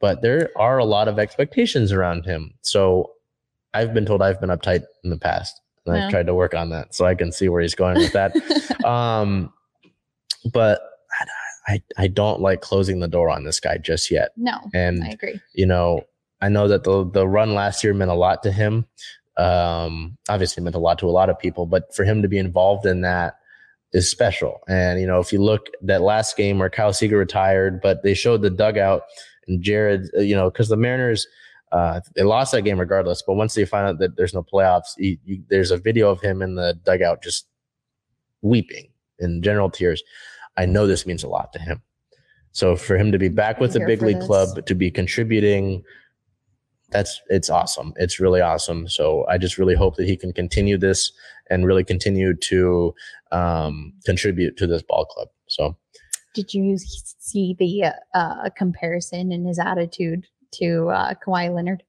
But 0.00 0.22
there 0.22 0.50
are 0.56 0.78
a 0.78 0.84
lot 0.84 1.06
of 1.06 1.20
expectations 1.20 1.92
around 1.92 2.24
him. 2.24 2.54
So 2.62 3.12
I've 3.72 3.94
been 3.94 4.04
told 4.04 4.20
I've 4.20 4.40
been 4.40 4.50
uptight 4.50 4.82
in 5.04 5.10
the 5.10 5.16
past. 5.16 5.60
And 5.86 5.96
yeah. 5.96 6.04
I've 6.04 6.10
tried 6.10 6.26
to 6.26 6.34
work 6.34 6.54
on 6.54 6.70
that 6.70 6.94
so 6.94 7.04
I 7.04 7.14
can 7.14 7.32
see 7.32 7.48
where 7.48 7.60
he's 7.60 7.74
going 7.74 7.96
with 7.96 8.12
that. 8.12 8.34
um, 8.84 9.52
but 10.52 10.80
I, 11.66 11.82
I 11.96 12.08
don't 12.08 12.40
like 12.40 12.60
closing 12.60 13.00
the 13.00 13.08
door 13.08 13.30
on 13.30 13.44
this 13.44 13.60
guy 13.60 13.78
just 13.78 14.10
yet. 14.10 14.32
No, 14.36 14.58
and 14.74 15.02
I 15.04 15.08
agree. 15.08 15.40
You 15.54 15.66
know, 15.66 16.02
I 16.40 16.48
know 16.48 16.68
that 16.68 16.84
the 16.84 17.08
the 17.08 17.26
run 17.26 17.54
last 17.54 17.84
year 17.84 17.94
meant 17.94 18.10
a 18.10 18.14
lot 18.14 18.42
to 18.42 18.52
him. 18.52 18.86
Um, 19.36 20.18
obviously 20.28 20.62
meant 20.62 20.76
a 20.76 20.80
lot 20.80 20.98
to 20.98 21.08
a 21.08 21.10
lot 21.10 21.30
of 21.30 21.38
people, 21.38 21.66
but 21.66 21.94
for 21.94 22.04
him 22.04 22.20
to 22.22 22.28
be 22.28 22.38
involved 22.38 22.84
in 22.84 23.00
that 23.02 23.36
is 23.92 24.10
special. 24.10 24.60
And 24.68 25.00
you 25.00 25.06
know, 25.06 25.20
if 25.20 25.32
you 25.32 25.40
look 25.40 25.68
that 25.82 26.02
last 26.02 26.36
game 26.36 26.58
where 26.58 26.70
Kyle 26.70 26.92
Seager 26.92 27.16
retired, 27.16 27.80
but 27.80 28.02
they 28.02 28.14
showed 28.14 28.42
the 28.42 28.50
dugout 28.50 29.02
and 29.46 29.62
Jarred, 29.62 30.08
uh, 30.16 30.20
you 30.20 30.34
know, 30.34 30.50
because 30.50 30.68
the 30.68 30.76
Mariners 30.76 31.26
uh, 31.72 32.00
they 32.14 32.22
lost 32.22 32.52
that 32.52 32.62
game 32.62 32.78
regardless, 32.78 33.22
but 33.26 33.34
once 33.34 33.54
they 33.54 33.64
find 33.64 33.86
out 33.86 33.98
that 33.98 34.16
there's 34.16 34.34
no 34.34 34.42
playoffs, 34.42 34.92
he, 34.98 35.18
he, 35.24 35.42
there's 35.48 35.70
a 35.70 35.78
video 35.78 36.10
of 36.10 36.20
him 36.20 36.42
in 36.42 36.54
the 36.54 36.78
dugout 36.84 37.22
just 37.22 37.46
weeping 38.42 38.88
in 39.18 39.42
general 39.42 39.70
tears. 39.70 40.02
I 40.58 40.66
know 40.66 40.86
this 40.86 41.06
means 41.06 41.24
a 41.24 41.28
lot 41.28 41.52
to 41.54 41.58
him. 41.58 41.82
So 42.52 42.76
for 42.76 42.96
him 42.98 43.10
to 43.10 43.18
be 43.18 43.30
back 43.30 43.58
with 43.58 43.72
the 43.72 43.80
big 43.80 44.02
league 44.02 44.18
this. 44.18 44.26
club, 44.26 44.66
to 44.66 44.74
be 44.74 44.90
contributing, 44.90 45.82
that's 46.90 47.18
it's 47.30 47.48
awesome. 47.48 47.94
It's 47.96 48.20
really 48.20 48.42
awesome. 48.42 48.86
So 48.86 49.26
I 49.26 49.38
just 49.38 49.56
really 49.56 49.74
hope 49.74 49.96
that 49.96 50.06
he 50.06 50.16
can 50.16 50.34
continue 50.34 50.76
this 50.76 51.10
and 51.48 51.66
really 51.66 51.84
continue 51.84 52.34
to 52.34 52.94
um, 53.30 53.94
contribute 54.04 54.58
to 54.58 54.66
this 54.66 54.82
ball 54.82 55.06
club. 55.06 55.28
So, 55.48 55.76
did 56.34 56.52
you 56.52 56.76
see 56.78 57.56
the 57.58 57.92
uh, 58.14 58.50
comparison 58.56 59.32
in 59.32 59.46
his 59.46 59.58
attitude 59.58 60.26
to 60.52 60.88
uh, 60.90 61.14
Kawhi 61.26 61.54
Leonard. 61.54 61.82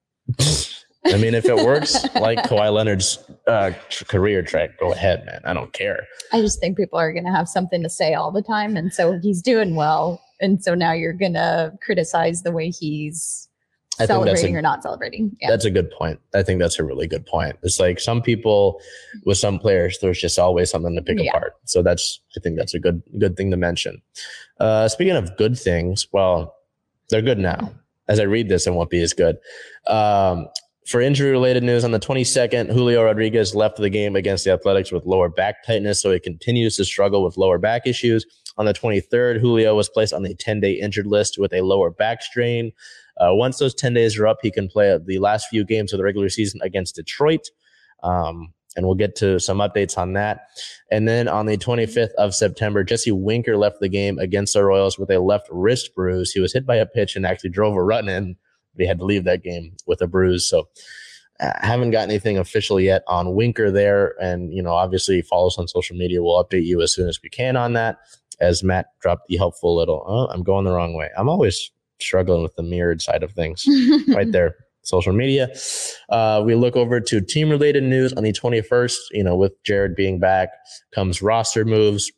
I 1.05 1.17
mean, 1.17 1.33
if 1.33 1.45
it 1.45 1.55
works 1.57 2.03
like 2.15 2.39
Kawhi 2.39 2.71
Leonard's 2.73 3.19
uh, 3.47 3.71
career 4.07 4.41
track, 4.41 4.79
go 4.79 4.93
ahead, 4.93 5.25
man. 5.25 5.41
I 5.43 5.53
don't 5.53 5.73
care. 5.73 6.07
I 6.31 6.39
just 6.41 6.59
think 6.61 6.77
people 6.77 6.97
are 6.97 7.11
going 7.11 7.25
to 7.25 7.31
have 7.31 7.49
something 7.49 7.83
to 7.83 7.89
say 7.89 8.13
all 8.13 8.31
the 8.31 8.41
time. 8.41 8.77
And 8.77 8.93
so 8.93 9.19
he's 9.19 9.41
doing 9.41 9.75
well. 9.75 10.21
And 10.39 10.63
so 10.63 10.75
now 10.75 10.93
you're 10.93 11.13
going 11.13 11.33
to 11.33 11.73
criticize 11.85 12.43
the 12.43 12.51
way 12.53 12.69
he's 12.69 13.49
I 13.99 14.05
that's 14.05 14.09
a- 14.09 14.13
celebrating 14.13 14.55
or 14.57 14.61
not 14.61 14.81
celebrating. 14.81 15.35
Yeah. 15.41 15.49
That's 15.49 15.65
a 15.65 15.71
good 15.71 15.91
point. 15.91 16.19
I 16.33 16.41
think 16.41 16.59
that's 16.61 16.79
a 16.79 16.83
really 16.85 17.05
good 17.07 17.25
point. 17.25 17.57
It's 17.63 17.79
like 17.81 17.99
some 17.99 18.21
people 18.21 18.79
with 19.25 19.37
some 19.37 19.59
players, 19.59 19.99
there's 19.99 20.19
just 20.21 20.39
always 20.39 20.71
something 20.71 20.95
to 20.95 21.01
pick 21.01 21.19
Yeah. 21.19 21.29
apart. 21.31 21.55
So 21.65 21.83
that's 21.83 22.21
I 22.35 22.39
think 22.39 22.57
that's 22.57 22.73
a 22.73 22.79
good 22.79 23.03
good 23.19 23.35
thing 23.37 23.51
to 23.51 23.57
mention. 23.57 24.01
Uh, 24.59 24.87
speaking 24.87 25.15
of 25.15 25.35
good 25.37 25.59
things, 25.59 26.07
well, 26.13 26.55
they're 27.09 27.21
good 27.21 27.39
now. 27.39 27.71
As 28.07 28.19
I 28.19 28.23
read 28.23 28.49
this, 28.49 28.67
it 28.67 28.73
won't 28.73 28.89
be 28.89 29.01
as 29.01 29.13
good. 29.13 29.37
Um, 29.87 30.47
for 30.87 30.99
injury 30.99 31.31
related 31.31 31.63
news, 31.63 31.85
on 31.85 31.91
the 31.91 31.99
22nd, 31.99 32.71
Julio 32.71 33.03
Rodriguez 33.03 33.55
left 33.55 33.77
the 33.77 33.89
game 33.89 34.15
against 34.15 34.43
the 34.43 34.51
Athletics 34.51 34.91
with 34.91 35.05
lower 35.05 35.29
back 35.29 35.63
tightness, 35.65 36.01
so 36.01 36.11
he 36.11 36.19
continues 36.19 36.75
to 36.75 36.85
struggle 36.85 37.23
with 37.23 37.37
lower 37.37 37.57
back 37.57 37.87
issues. 37.87 38.25
On 38.57 38.65
the 38.65 38.73
23rd, 38.73 39.39
Julio 39.39 39.75
was 39.75 39.89
placed 39.89 40.13
on 40.13 40.23
the 40.23 40.35
10 40.35 40.59
day 40.59 40.73
injured 40.73 41.07
list 41.07 41.37
with 41.39 41.53
a 41.53 41.61
lower 41.61 41.89
back 41.89 42.21
strain. 42.21 42.71
Uh, 43.17 43.29
once 43.33 43.59
those 43.59 43.73
10 43.73 43.93
days 43.93 44.17
are 44.17 44.27
up, 44.27 44.37
he 44.41 44.51
can 44.51 44.67
play 44.67 44.97
the 45.03 45.19
last 45.19 45.47
few 45.47 45.63
games 45.63 45.93
of 45.93 45.97
the 45.97 46.03
regular 46.03 46.29
season 46.29 46.59
against 46.63 46.95
Detroit. 46.95 47.49
Um, 48.03 48.53
and 48.75 48.85
we'll 48.85 48.95
get 48.95 49.15
to 49.17 49.39
some 49.39 49.59
updates 49.59 49.97
on 49.97 50.13
that. 50.13 50.47
And 50.91 51.07
then 51.07 51.27
on 51.27 51.45
the 51.45 51.57
25th 51.57 52.13
of 52.13 52.35
September, 52.35 52.83
Jesse 52.83 53.11
Winker 53.11 53.57
left 53.57 53.79
the 53.79 53.89
game 53.89 54.19
against 54.19 54.53
the 54.53 54.63
Royals 54.63 54.97
with 54.97 55.09
a 55.11 55.19
left 55.19 55.47
wrist 55.51 55.95
bruise. 55.95 56.31
He 56.31 56.39
was 56.39 56.53
hit 56.53 56.65
by 56.65 56.75
a 56.75 56.85
pitch 56.85 57.15
and 57.15 57.25
actually 57.25 57.51
drove 57.51 57.75
a 57.75 57.83
run 57.83 58.07
in, 58.09 58.35
but 58.75 58.81
he 58.81 58.87
had 58.87 58.99
to 58.99 59.05
leave 59.05 59.23
that 59.25 59.43
game 59.43 59.75
with 59.85 60.01
a 60.01 60.07
bruise. 60.07 60.45
So 60.45 60.67
I 61.39 61.65
haven't 61.65 61.91
got 61.91 62.03
anything 62.03 62.37
official 62.37 62.79
yet 62.79 63.03
on 63.07 63.35
Winker 63.35 63.71
there. 63.71 64.15
And, 64.21 64.53
you 64.53 64.61
know, 64.61 64.73
obviously 64.73 65.21
follow 65.21 65.47
us 65.47 65.57
on 65.57 65.67
social 65.67 65.95
media. 65.95 66.23
We'll 66.23 66.43
update 66.43 66.65
you 66.65 66.81
as 66.81 66.93
soon 66.93 67.09
as 67.09 67.19
we 67.21 67.29
can 67.29 67.55
on 67.55 67.73
that. 67.73 67.97
As 68.39 68.63
Matt 68.63 68.87
dropped 68.99 69.27
the 69.27 69.37
helpful 69.37 69.75
little, 69.75 70.03
oh, 70.07 70.27
I'm 70.27 70.43
going 70.43 70.65
the 70.65 70.73
wrong 70.73 70.95
way. 70.95 71.09
I'm 71.17 71.29
always 71.29 71.71
struggling 71.99 72.41
with 72.41 72.55
the 72.55 72.63
mirrored 72.63 73.01
side 73.01 73.23
of 73.23 73.31
things 73.31 73.65
right 74.09 74.31
there 74.31 74.55
social 74.83 75.13
media 75.13 75.49
uh, 76.09 76.41
we 76.45 76.55
look 76.55 76.75
over 76.75 76.99
to 76.99 77.21
team 77.21 77.49
related 77.49 77.83
news 77.83 78.13
on 78.13 78.23
the 78.23 78.31
21st 78.31 78.97
you 79.11 79.23
know 79.23 79.35
with 79.35 79.51
jarred 79.63 79.95
being 79.95 80.19
back 80.19 80.49
comes 80.93 81.21
roster 81.21 81.65
moves 81.65 82.11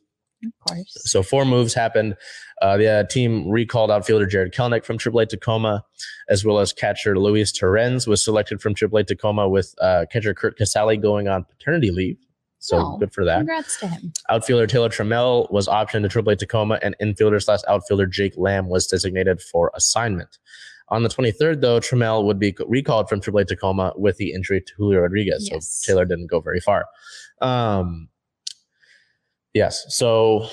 of 0.44 0.52
course. 0.68 0.92
so 1.10 1.22
four 1.22 1.44
moves 1.44 1.74
happened 1.74 2.16
uh, 2.62 2.76
the 2.76 2.88
uh, 2.88 3.04
team 3.04 3.48
recalled 3.48 3.90
outfielder 3.90 4.26
jarred 4.26 4.52
kelenic 4.52 4.84
from 4.84 4.98
aaa 4.98 5.28
tacoma 5.28 5.82
as 6.28 6.44
well 6.44 6.58
as 6.58 6.72
catcher 6.72 7.18
luis 7.18 7.52
Torrens 7.52 8.06
was 8.06 8.22
selected 8.24 8.60
from 8.60 8.74
aaa 8.74 9.06
tacoma 9.06 9.48
with 9.48 9.74
uh, 9.80 10.04
catcher 10.12 10.34
kurt 10.34 10.58
casali 10.58 11.00
going 11.00 11.28
on 11.28 11.44
paternity 11.44 11.90
leave 11.90 12.18
so 12.58 12.78
Oh, 12.78 12.96
good 12.98 13.12
for 13.12 13.24
that 13.24 13.38
Congrats 13.38 13.78
to 13.80 13.86
him. 13.86 14.12
Outfielder 14.28 14.66
Taylor 14.66 14.88
Trammell 14.88 15.50
was 15.52 15.68
optioned 15.68 16.08
to 16.10 16.22
AAA 16.22 16.38
Tacoma, 16.38 16.78
and 16.82 16.96
infielder 17.00 17.40
slash 17.42 17.60
outfielder 17.68 18.06
Jake 18.06 18.34
Lamb 18.36 18.68
was 18.68 18.86
designated 18.86 19.40
for 19.40 19.70
assignment. 19.74 20.38
On 20.88 21.02
the 21.02 21.08
23rd, 21.08 21.60
though, 21.60 21.80
Trammell 21.80 22.24
would 22.24 22.38
be 22.38 22.54
recalled 22.66 23.08
from 23.08 23.20
AAA 23.20 23.48
Tacoma 23.48 23.92
with 23.96 24.18
the 24.18 24.32
injury 24.32 24.60
to 24.60 24.72
Julio 24.76 25.00
Rodriguez. 25.00 25.48
Yes. 25.50 25.68
So 25.68 25.92
Taylor 25.92 26.04
didn't 26.04 26.28
go 26.28 26.40
very 26.40 26.60
far. 26.60 26.86
Um, 27.40 28.08
yes, 29.52 29.84
so 29.88 30.48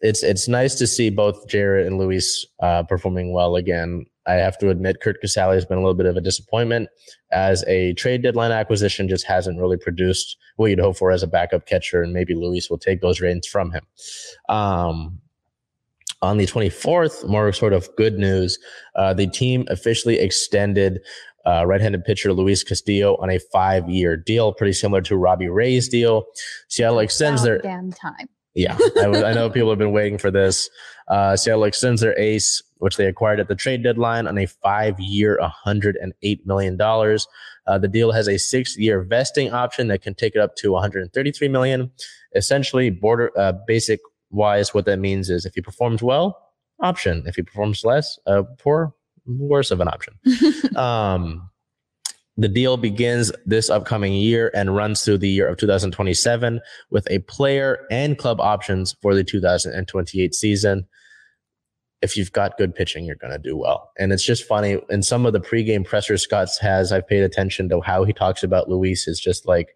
it's 0.00 0.22
it's 0.22 0.48
nice 0.48 0.74
to 0.74 0.86
see 0.86 1.10
both 1.10 1.48
Jarred 1.48 1.86
and 1.86 1.98
Luis 1.98 2.44
uh, 2.60 2.82
performing 2.82 3.32
well 3.32 3.56
again. 3.56 4.04
I 4.26 4.34
have 4.34 4.58
to 4.58 4.70
admit, 4.70 5.00
Curt 5.00 5.22
Casali 5.22 5.54
has 5.54 5.64
been 5.64 5.78
a 5.78 5.80
little 5.80 5.94
bit 5.94 6.06
of 6.06 6.16
a 6.16 6.20
disappointment 6.20 6.88
as 7.32 7.64
a 7.66 7.92
trade 7.94 8.22
deadline 8.22 8.52
acquisition. 8.52 9.08
Just 9.08 9.26
hasn't 9.26 9.58
really 9.58 9.76
produced 9.76 10.36
what 10.56 10.66
you'd 10.66 10.78
hope 10.78 10.96
for 10.96 11.10
as 11.10 11.22
a 11.22 11.26
backup 11.26 11.66
catcher, 11.66 12.02
and 12.02 12.12
maybe 12.12 12.34
Luis 12.34 12.68
will 12.68 12.78
take 12.78 13.00
those 13.00 13.20
reins 13.20 13.46
from 13.46 13.72
him. 13.72 13.86
Um, 14.48 15.20
on 16.22 16.36
the 16.38 16.46
24th, 16.46 17.28
more 17.28 17.52
sort 17.52 17.72
of 17.72 17.88
good 17.96 18.18
news, 18.18 18.58
uh, 18.96 19.12
the 19.12 19.26
team 19.26 19.64
officially 19.68 20.18
extended 20.18 21.00
uh, 21.44 21.64
right-handed 21.66 22.04
pitcher 22.04 22.32
Luis 22.32 22.62
Castillo 22.62 23.16
on 23.16 23.28
a 23.28 23.38
five-year 23.52 24.16
deal, 24.16 24.52
pretty 24.52 24.72
similar 24.72 25.00
to 25.02 25.16
Robbie 25.16 25.48
Ray's 25.48 25.88
deal. 25.88 26.24
Seattle 26.68 27.00
extends 27.00 27.42
their 27.42 27.58
damn 27.58 27.90
time. 27.92 28.28
yeah, 28.54 28.78
I, 29.02 29.08
was- 29.08 29.22
I 29.24 29.32
know 29.32 29.50
people 29.50 29.68
have 29.68 29.78
been 29.78 29.90
waiting 29.92 30.18
for 30.18 30.30
this. 30.30 30.70
Uh, 31.08 31.34
Seattle 31.36 31.64
extends 31.64 32.00
their 32.00 32.16
ace, 32.16 32.62
which 32.78 32.96
they 32.96 33.06
acquired 33.06 33.40
at 33.40 33.48
the 33.48 33.56
trade 33.56 33.82
deadline, 33.82 34.28
on 34.28 34.38
a 34.38 34.46
five-year, 34.46 35.40
$108 35.66 36.46
million. 36.46 36.80
Uh, 36.80 37.78
the 37.78 37.88
deal 37.88 38.12
has 38.12 38.28
a 38.28 38.38
six-year 38.38 39.02
vesting 39.02 39.52
option 39.52 39.88
that 39.88 40.00
can 40.02 40.14
take 40.14 40.36
it 40.36 40.40
up 40.40 40.54
to 40.56 40.70
133 40.70 41.48
million. 41.48 41.90
Essentially, 42.36 42.88
border 42.90 43.32
uh, 43.36 43.52
basic 43.66 43.98
wise, 44.32 44.74
what 44.74 44.86
that 44.86 44.98
means 44.98 45.30
is 45.30 45.46
if 45.46 45.54
he 45.54 45.60
performs 45.60 46.02
well, 46.02 46.38
option. 46.80 47.22
If 47.26 47.36
he 47.36 47.42
performs 47.42 47.84
less, 47.84 48.18
uh, 48.26 48.42
poor, 48.58 48.94
worse 49.26 49.70
of 49.70 49.80
an 49.80 49.88
option. 49.88 50.14
um, 50.76 51.48
the 52.36 52.48
deal 52.48 52.76
begins 52.76 53.30
this 53.44 53.70
upcoming 53.70 54.14
year 54.14 54.50
and 54.54 54.74
runs 54.74 55.04
through 55.04 55.18
the 55.18 55.28
year 55.28 55.48
of 55.48 55.58
2027 55.58 56.60
with 56.90 57.06
a 57.10 57.18
player 57.20 57.86
and 57.90 58.18
club 58.18 58.40
options 58.40 58.96
for 59.02 59.14
the 59.14 59.22
2028 59.22 60.34
season. 60.34 60.86
If 62.00 62.16
you've 62.16 62.32
got 62.32 62.56
good 62.56 62.74
pitching, 62.74 63.04
you're 63.04 63.16
going 63.16 63.32
to 63.32 63.38
do 63.38 63.56
well. 63.56 63.90
And 63.98 64.12
it's 64.12 64.24
just 64.24 64.44
funny. 64.44 64.78
In 64.90 65.02
some 65.02 65.24
of 65.24 65.34
the 65.34 65.40
pregame 65.40 65.84
pressers 65.84 66.22
Scott's 66.22 66.58
has, 66.58 66.90
I've 66.90 67.06
paid 67.06 67.22
attention 67.22 67.68
to 67.68 67.80
how 67.80 68.02
he 68.04 68.12
talks 68.12 68.42
about 68.42 68.68
Luis 68.68 69.06
is 69.06 69.20
just 69.20 69.46
like, 69.46 69.68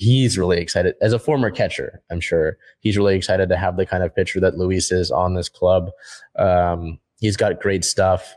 he's 0.00 0.38
really 0.38 0.58
excited. 0.58 0.94
As 1.02 1.12
a 1.12 1.18
former 1.18 1.50
catcher, 1.50 2.00
I'm 2.10 2.20
sure 2.20 2.56
he's 2.80 2.96
really 2.96 3.14
excited 3.14 3.50
to 3.50 3.56
have 3.58 3.76
the 3.76 3.84
kind 3.84 4.02
of 4.02 4.14
pitcher 4.14 4.40
that 4.40 4.56
Luis 4.56 4.90
is 4.90 5.10
on 5.10 5.34
this 5.34 5.50
club. 5.50 5.90
Um, 6.38 6.98
he's 7.20 7.36
got 7.36 7.60
great 7.60 7.84
stuff. 7.84 8.34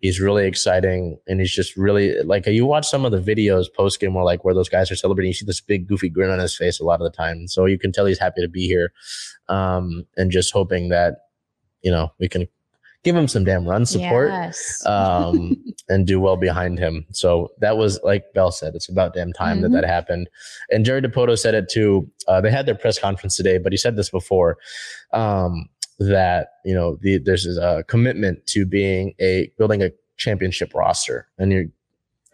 He's 0.00 0.20
really 0.20 0.46
exciting, 0.46 1.18
and 1.26 1.40
he's 1.40 1.54
just 1.54 1.74
really 1.74 2.22
like 2.22 2.46
you 2.46 2.66
watch 2.66 2.86
some 2.86 3.06
of 3.06 3.12
the 3.12 3.34
videos 3.34 3.64
post 3.74 3.98
game 3.98 4.12
where 4.12 4.26
like 4.26 4.44
where 4.44 4.52
those 4.52 4.68
guys 4.68 4.90
are 4.90 4.96
celebrating. 4.96 5.30
You 5.30 5.34
see 5.34 5.46
this 5.46 5.62
big 5.62 5.88
goofy 5.88 6.10
grin 6.10 6.28
on 6.28 6.38
his 6.38 6.54
face 6.54 6.78
a 6.78 6.84
lot 6.84 7.00
of 7.00 7.10
the 7.10 7.16
time, 7.16 7.48
so 7.48 7.64
you 7.64 7.78
can 7.78 7.92
tell 7.92 8.04
he's 8.04 8.18
happy 8.18 8.42
to 8.42 8.48
be 8.48 8.66
here, 8.66 8.92
um, 9.48 10.06
and 10.18 10.30
just 10.30 10.52
hoping 10.52 10.90
that 10.90 11.14
you 11.80 11.90
know 11.90 12.12
we 12.20 12.28
can 12.28 12.46
give 13.06 13.14
him 13.14 13.28
some 13.28 13.44
damn 13.44 13.64
run 13.64 13.86
support 13.86 14.30
Yes. 14.30 14.84
um, 14.84 15.56
and 15.88 16.08
do 16.08 16.18
well 16.18 16.36
behind 16.36 16.76
him. 16.76 17.06
So 17.12 17.52
that 17.60 17.76
was 17.76 18.00
like 18.02 18.32
Bell 18.34 18.50
said, 18.50 18.74
it's 18.74 18.88
about 18.88 19.14
damn 19.14 19.32
time 19.32 19.58
Mhm. 19.58 19.62
that 19.62 19.72
that 19.72 19.84
happened. 19.84 20.28
And 20.72 20.84
Jerry 20.84 21.00
Dipoto 21.00 21.38
said 21.38 21.54
it 21.54 21.68
too. 21.68 22.10
Uh, 22.26 22.40
they 22.40 22.50
had 22.50 22.66
their 22.66 22.74
press 22.74 22.98
conference 22.98 23.36
today, 23.36 23.58
but 23.58 23.72
he 23.72 23.76
said 23.76 23.94
this 23.96 24.10
before 24.10 24.58
um, 25.12 25.68
that 26.00 26.48
you 26.64 26.74
know 26.74 26.98
the, 27.00 27.18
there's 27.18 27.46
a 27.56 27.84
commitment 27.86 28.44
to 28.48 28.66
being 28.66 29.14
a 29.20 29.52
building 29.56 29.82
a 29.84 29.90
championship 30.16 30.74
roster, 30.74 31.28
and 31.38 31.52
you 31.52 31.70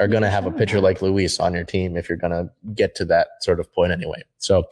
are 0.00 0.08
going 0.08 0.22
to 0.22 0.30
have 0.30 0.46
a 0.46 0.50
pitcher 0.50 0.80
like 0.80 1.02
Luis 1.02 1.38
on 1.38 1.52
your 1.52 1.64
team 1.64 1.96
if 1.98 2.08
you're 2.08 2.16
going 2.18 2.32
to 2.32 2.50
get 2.74 2.94
to 2.96 3.04
that 3.04 3.28
sort 3.42 3.60
of 3.60 3.70
point 3.74 3.92
anyway. 3.92 4.22
So. 4.38 4.64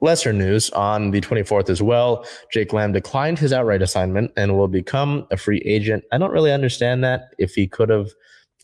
Lesser 0.00 0.32
news 0.32 0.68
on 0.70 1.10
the 1.10 1.20
24th 1.20 1.70
as 1.70 1.80
well. 1.80 2.26
Jake 2.52 2.72
Lamb 2.72 2.92
declined 2.92 3.38
his 3.38 3.52
outright 3.52 3.80
assignment 3.80 4.30
and 4.36 4.56
will 4.56 4.68
become 4.68 5.26
a 5.30 5.36
free 5.36 5.62
agent. 5.64 6.04
I 6.12 6.18
don't 6.18 6.32
really 6.32 6.52
understand 6.52 7.02
that. 7.04 7.34
If 7.38 7.54
he 7.54 7.66
could 7.66 7.88
have 7.88 8.10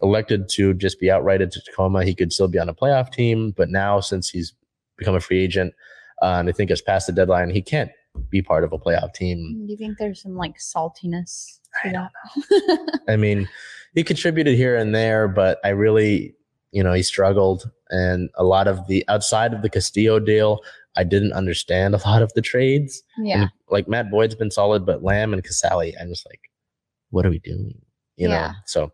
elected 0.02 0.48
to 0.50 0.74
just 0.74 1.00
be 1.00 1.06
outrighted 1.06 1.50
to 1.52 1.62
Tacoma, 1.62 2.04
he 2.04 2.14
could 2.14 2.32
still 2.32 2.48
be 2.48 2.58
on 2.58 2.68
a 2.68 2.74
playoff 2.74 3.12
team. 3.12 3.52
But 3.56 3.70
now, 3.70 4.00
since 4.00 4.28
he's 4.28 4.52
become 4.98 5.14
a 5.14 5.20
free 5.20 5.42
agent, 5.42 5.72
uh, 6.20 6.36
and 6.38 6.48
I 6.48 6.52
think 6.52 6.70
has 6.70 6.82
passed 6.82 7.06
the 7.06 7.12
deadline, 7.12 7.50
he 7.50 7.62
can't 7.62 7.90
be 8.28 8.42
part 8.42 8.64
of 8.64 8.72
a 8.72 8.78
playoff 8.78 9.14
team. 9.14 9.64
Do 9.66 9.72
you 9.72 9.78
think 9.78 9.98
there's 9.98 10.22
some 10.22 10.36
like 10.36 10.58
saltiness 10.58 11.60
to 11.82 11.88
I 11.88 11.92
that? 11.92 13.00
I 13.08 13.16
mean, 13.16 13.48
he 13.94 14.04
contributed 14.04 14.56
here 14.56 14.76
and 14.76 14.94
there, 14.94 15.28
but 15.28 15.58
I 15.64 15.70
really, 15.70 16.34
you 16.72 16.82
know, 16.82 16.92
he 16.92 17.02
struggled. 17.02 17.70
And 17.90 18.30
a 18.36 18.44
lot 18.44 18.68
of 18.68 18.86
the 18.86 19.04
outside 19.08 19.52
of 19.52 19.62
the 19.62 19.70
Castillo 19.70 20.18
deal, 20.18 20.60
I 20.96 21.04
didn't 21.04 21.32
understand 21.32 21.94
a 21.94 21.98
lot 22.06 22.22
of 22.22 22.32
the 22.34 22.42
trades. 22.42 23.02
yeah. 23.18 23.42
And 23.42 23.50
like 23.70 23.88
Matt 23.88 24.10
Boyd's 24.10 24.34
been 24.34 24.50
solid, 24.50 24.84
but 24.84 25.02
Lamb 25.02 25.32
and 25.32 25.42
Casali, 25.42 25.94
I'm 26.00 26.08
just 26.08 26.26
like, 26.28 26.40
what 27.10 27.24
are 27.26 27.30
we 27.30 27.38
doing? 27.38 27.74
You 28.16 28.28
know. 28.28 28.34
Yeah. 28.34 28.52
So, 28.66 28.92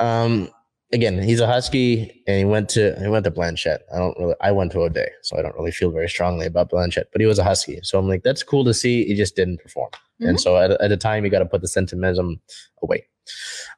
um, 0.00 0.48
again, 0.92 1.22
he's 1.22 1.40
a 1.40 1.46
Husky, 1.46 2.22
and 2.26 2.36
he 2.38 2.44
went 2.44 2.68
to 2.70 2.96
he 3.00 3.08
went 3.08 3.24
to 3.24 3.30
Blanchet. 3.30 3.82
I 3.94 3.98
don't 3.98 4.18
really. 4.18 4.34
I 4.40 4.50
went 4.52 4.72
to 4.72 4.80
O'Dea, 4.80 5.08
so 5.22 5.38
I 5.38 5.42
don't 5.42 5.54
really 5.54 5.70
feel 5.70 5.90
very 5.90 6.08
strongly 6.08 6.46
about 6.46 6.68
Blanchet. 6.70 7.08
But 7.12 7.20
he 7.20 7.26
was 7.26 7.38
a 7.38 7.44
Husky, 7.44 7.78
so 7.82 7.98
I'm 7.98 8.08
like, 8.08 8.22
that's 8.24 8.42
cool 8.42 8.64
to 8.64 8.74
see. 8.74 9.04
He 9.04 9.14
just 9.14 9.36
didn't 9.36 9.58
perform, 9.60 9.90
and 10.20 10.36
Mhm. 10.36 10.40
so 10.40 10.56
at 10.58 10.72
at 10.72 10.90
a 10.92 10.96
time, 10.96 11.24
you 11.24 11.30
got 11.30 11.38
to 11.40 11.46
put 11.46 11.60
the 11.62 11.68
sentimentalism 11.68 12.40
away. 12.82 13.06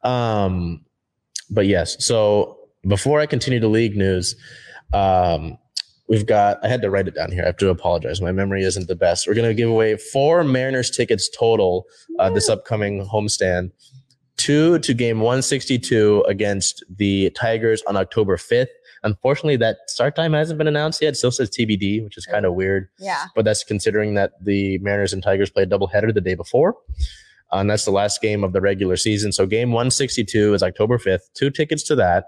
Um, 0.02 0.84
but 1.50 1.66
yes. 1.66 2.02
So 2.04 2.58
before 2.88 3.20
I 3.20 3.26
continue 3.26 3.60
to 3.60 3.68
league 3.68 3.96
news, 3.96 4.36
um, 4.92 5.58
we've 6.08 6.26
got. 6.26 6.58
I 6.64 6.68
had 6.68 6.82
to 6.82 6.90
write 6.90 7.08
it 7.08 7.14
down 7.14 7.32
here. 7.32 7.42
I 7.42 7.46
have 7.46 7.56
to 7.58 7.68
apologize. 7.70 8.20
My 8.20 8.32
memory 8.32 8.62
isn't 8.62 8.88
the 8.88 8.96
best. 8.96 9.26
We're 9.26 9.34
gonna 9.34 9.54
give 9.54 9.68
away 9.70 9.96
four 9.96 10.44
Mariners 10.44 10.90
tickets 10.90 11.28
total 11.28 11.86
uh, 12.18 12.30
this 12.30 12.48
upcoming 12.48 13.06
homestand. 13.06 13.70
Two 14.36 14.78
to 14.80 14.92
game 14.92 15.20
162 15.20 16.22
against 16.28 16.84
the 16.94 17.30
Tigers 17.30 17.82
on 17.88 17.96
October 17.96 18.36
5th. 18.36 18.66
Unfortunately, 19.02 19.56
that 19.56 19.78
start 19.86 20.14
time 20.14 20.34
hasn't 20.34 20.58
been 20.58 20.66
announced 20.68 21.00
yet. 21.00 21.10
It 21.14 21.16
still 21.16 21.30
says 21.30 21.48
TBD, 21.48 22.04
which 22.04 22.18
is 22.18 22.26
kind 22.26 22.44
of 22.44 22.52
weird 22.54 22.88
Yeah. 22.98 23.26
but 23.34 23.44
that's 23.46 23.64
considering 23.64 24.14
that 24.14 24.32
the 24.44 24.76
Mariners 24.78 25.12
and 25.14 25.22
Tigers 25.22 25.48
played 25.48 25.72
a 25.72 25.78
doubleheader 25.78 26.12
the 26.12 26.20
day 26.20 26.34
before. 26.34 26.76
Uh, 27.52 27.58
and 27.58 27.70
that's 27.70 27.84
the 27.86 27.90
last 27.92 28.20
game 28.20 28.44
of 28.44 28.52
the 28.52 28.60
regular 28.60 28.96
season. 28.96 29.32
So 29.32 29.46
game 29.46 29.70
162 29.70 30.52
is 30.52 30.62
October 30.62 30.98
5th. 30.98 31.32
Two 31.34 31.48
tickets 31.50 31.82
to 31.84 31.94
that. 31.96 32.26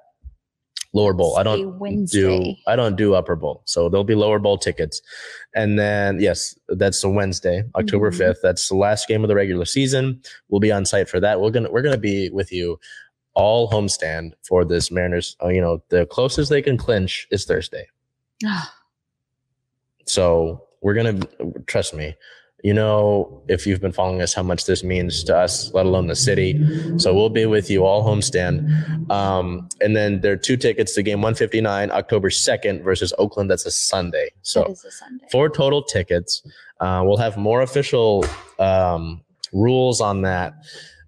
Lower 0.94 1.12
bowl. 1.12 1.36
I 1.36 1.42
don't 1.42 1.78
do 2.10 2.54
I 2.66 2.74
don't 2.74 2.96
do 2.96 3.14
upper 3.14 3.36
bowl. 3.36 3.62
So 3.66 3.88
there'll 3.88 4.04
be 4.04 4.14
lower 4.14 4.38
bowl 4.38 4.56
tickets. 4.56 5.02
And 5.54 5.78
then 5.78 6.18
yes, 6.18 6.58
that's 6.68 7.02
the 7.02 7.10
Wednesday, 7.10 7.62
October 7.74 8.10
Mhm. 8.10 8.18
5th. 8.18 8.40
That's 8.42 8.68
the 8.68 8.74
last 8.76 9.06
game 9.06 9.22
of 9.22 9.28
the 9.28 9.34
regular 9.34 9.66
season. 9.66 10.22
We'll 10.48 10.60
be 10.60 10.72
on 10.72 10.86
site 10.86 11.08
for 11.08 11.20
that. 11.20 11.40
We're 11.40 11.50
gonna 11.50 11.70
we're 11.70 11.82
gonna 11.82 11.98
be 11.98 12.30
with 12.30 12.50
you 12.52 12.80
all 13.34 13.70
homestand 13.70 14.32
for 14.42 14.64
this 14.64 14.90
Mariners. 14.90 15.36
Uh, 15.42 15.48
you 15.48 15.60
know, 15.60 15.82
the 15.90 16.06
closest 16.06 16.48
they 16.50 16.62
can 16.62 16.76
clinch 16.78 17.28
is 17.30 17.44
Thursday. 17.44 17.86
So 20.06 20.64
we're 20.80 20.94
gonna 20.94 21.20
trust 21.66 21.94
me. 21.94 22.14
You 22.64 22.74
know, 22.74 23.42
if 23.46 23.66
you've 23.66 23.80
been 23.80 23.92
following 23.92 24.20
us, 24.20 24.34
how 24.34 24.42
much 24.42 24.66
this 24.66 24.82
means 24.82 25.22
to 25.24 25.36
us, 25.36 25.72
let 25.74 25.86
alone 25.86 26.08
the 26.08 26.16
city. 26.16 26.60
So 26.98 27.14
we'll 27.14 27.30
be 27.30 27.46
with 27.46 27.70
you 27.70 27.84
all 27.84 28.04
homestand. 28.04 29.10
Um, 29.10 29.68
and 29.80 29.94
then 29.94 30.20
there 30.22 30.32
are 30.32 30.36
two 30.36 30.56
tickets 30.56 30.94
to 30.94 31.02
game 31.04 31.20
159, 31.20 31.92
October 31.92 32.30
2nd 32.30 32.82
versus 32.82 33.14
Oakland. 33.16 33.48
That's 33.48 33.64
a 33.64 33.70
Sunday. 33.70 34.30
So 34.42 34.64
a 34.64 34.74
Sunday. 34.90 35.26
four 35.30 35.48
total 35.48 35.82
tickets. 35.84 36.42
Uh, 36.80 37.02
we'll 37.04 37.16
have 37.16 37.36
more 37.36 37.62
official 37.62 38.24
um, 38.58 39.22
rules 39.52 40.00
on 40.00 40.22
that 40.22 40.54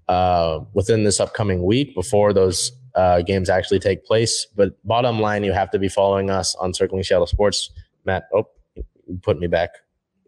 uh, 0.09 0.61
within 0.73 1.05
this 1.05 1.19
upcoming 1.19 1.65
week 1.65 1.95
before 1.95 2.33
those 2.33 2.73
uh, 2.95 3.23
games 3.23 3.51
actually 3.51 3.79
take 3.79 4.05
place. 4.05 4.47
But 4.57 4.75
bottom 4.87 5.21
line, 5.21 5.45
you 5.45 5.53
have 5.53 5.71
to 5.73 5.79
be 5.79 5.89
following 5.89 6.31
us 6.31 6.55
on 6.57 6.75
Circling 6.75 7.03
Seattle 7.03 7.27
Sports. 7.27 7.71
Matt, 8.05 8.25
oh, 8.35 8.49
you 8.75 8.85
put 9.23 9.39
me 9.39 9.47
back. 9.47 9.71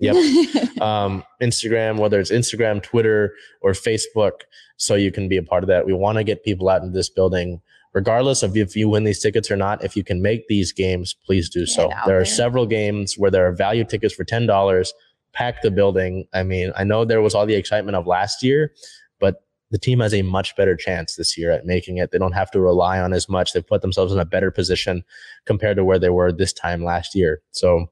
Yep. 0.02 0.16
um, 0.82 1.24
Instagram, 1.40 1.98
whether 1.98 2.18
it's 2.20 2.30
Instagram, 2.32 2.82
Twitter, 2.82 3.34
or 3.60 3.72
Facebook, 3.72 4.42
so 4.76 4.94
you 4.96 5.12
can 5.12 5.28
be 5.28 5.36
a 5.36 5.42
part 5.42 5.62
of 5.62 5.68
that. 5.68 5.86
We 5.86 5.92
want 5.92 6.18
to 6.18 6.24
get 6.24 6.42
people 6.44 6.68
out 6.68 6.82
in 6.82 6.92
this 6.92 7.08
building, 7.08 7.60
regardless 7.94 8.42
of 8.42 8.56
if 8.56 8.74
you 8.74 8.88
win 8.88 9.04
these 9.04 9.20
tickets 9.20 9.50
or 9.50 9.56
not. 9.56 9.84
If 9.84 9.96
you 9.96 10.02
can 10.02 10.20
make 10.20 10.48
these 10.48 10.72
games, 10.72 11.14
please 11.24 11.48
do 11.48 11.66
so. 11.66 11.92
Out 11.92 12.06
There 12.06 12.16
are 12.16 12.20
there. 12.20 12.24
several 12.24 12.66
games 12.66 13.16
where 13.16 13.30
there 13.30 13.46
are 13.46 13.52
value 13.52 13.84
tickets 13.84 14.12
for 14.12 14.24
ten 14.24 14.44
dollars. 14.46 14.92
Pack 15.32 15.62
the 15.62 15.70
building. 15.70 16.26
I 16.34 16.42
mean, 16.42 16.72
I 16.76 16.84
know 16.84 17.04
there 17.04 17.22
was 17.22 17.34
all 17.34 17.46
the 17.46 17.54
excitement 17.54 17.96
of 17.96 18.06
last 18.06 18.42
year, 18.42 18.72
but 19.20 19.44
the 19.70 19.78
team 19.78 20.00
has 20.00 20.12
a 20.12 20.20
much 20.20 20.54
better 20.56 20.76
chance 20.76 21.16
this 21.16 21.38
year 21.38 21.50
at 21.50 21.64
making 21.64 21.96
it. 21.96 22.10
They 22.10 22.18
don't 22.18 22.32
have 22.32 22.50
to 22.50 22.60
rely 22.60 23.00
on 23.00 23.14
as 23.14 23.28
much. 23.30 23.52
They've 23.54 23.66
put 23.66 23.80
themselves 23.80 24.12
in 24.12 24.18
a 24.18 24.26
better 24.26 24.50
position 24.50 25.04
compared 25.46 25.76
to 25.78 25.84
where 25.84 25.98
they 25.98 26.10
were 26.10 26.30
this 26.32 26.52
time 26.52 26.84
last 26.84 27.14
year. 27.14 27.40
So 27.52 27.86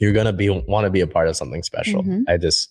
you're 0.00 0.12
gonna 0.12 0.32
be 0.32 0.48
want 0.48 0.84
to 0.86 0.90
be 0.90 1.00
a 1.00 1.06
part 1.06 1.28
of 1.28 1.36
something 1.36 1.62
special. 1.62 2.02
Mhm. 2.02 2.22
I 2.28 2.36
just 2.36 2.70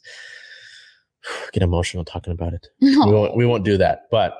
get 1.54 1.64
emotional 1.64 2.04
talking 2.04 2.34
about 2.34 2.54
it. 2.54 2.68
We 2.82 2.96
won't 2.98 3.36
we 3.38 3.46
won't 3.46 3.64
do 3.64 3.78
that. 3.78 4.04
But 4.12 4.34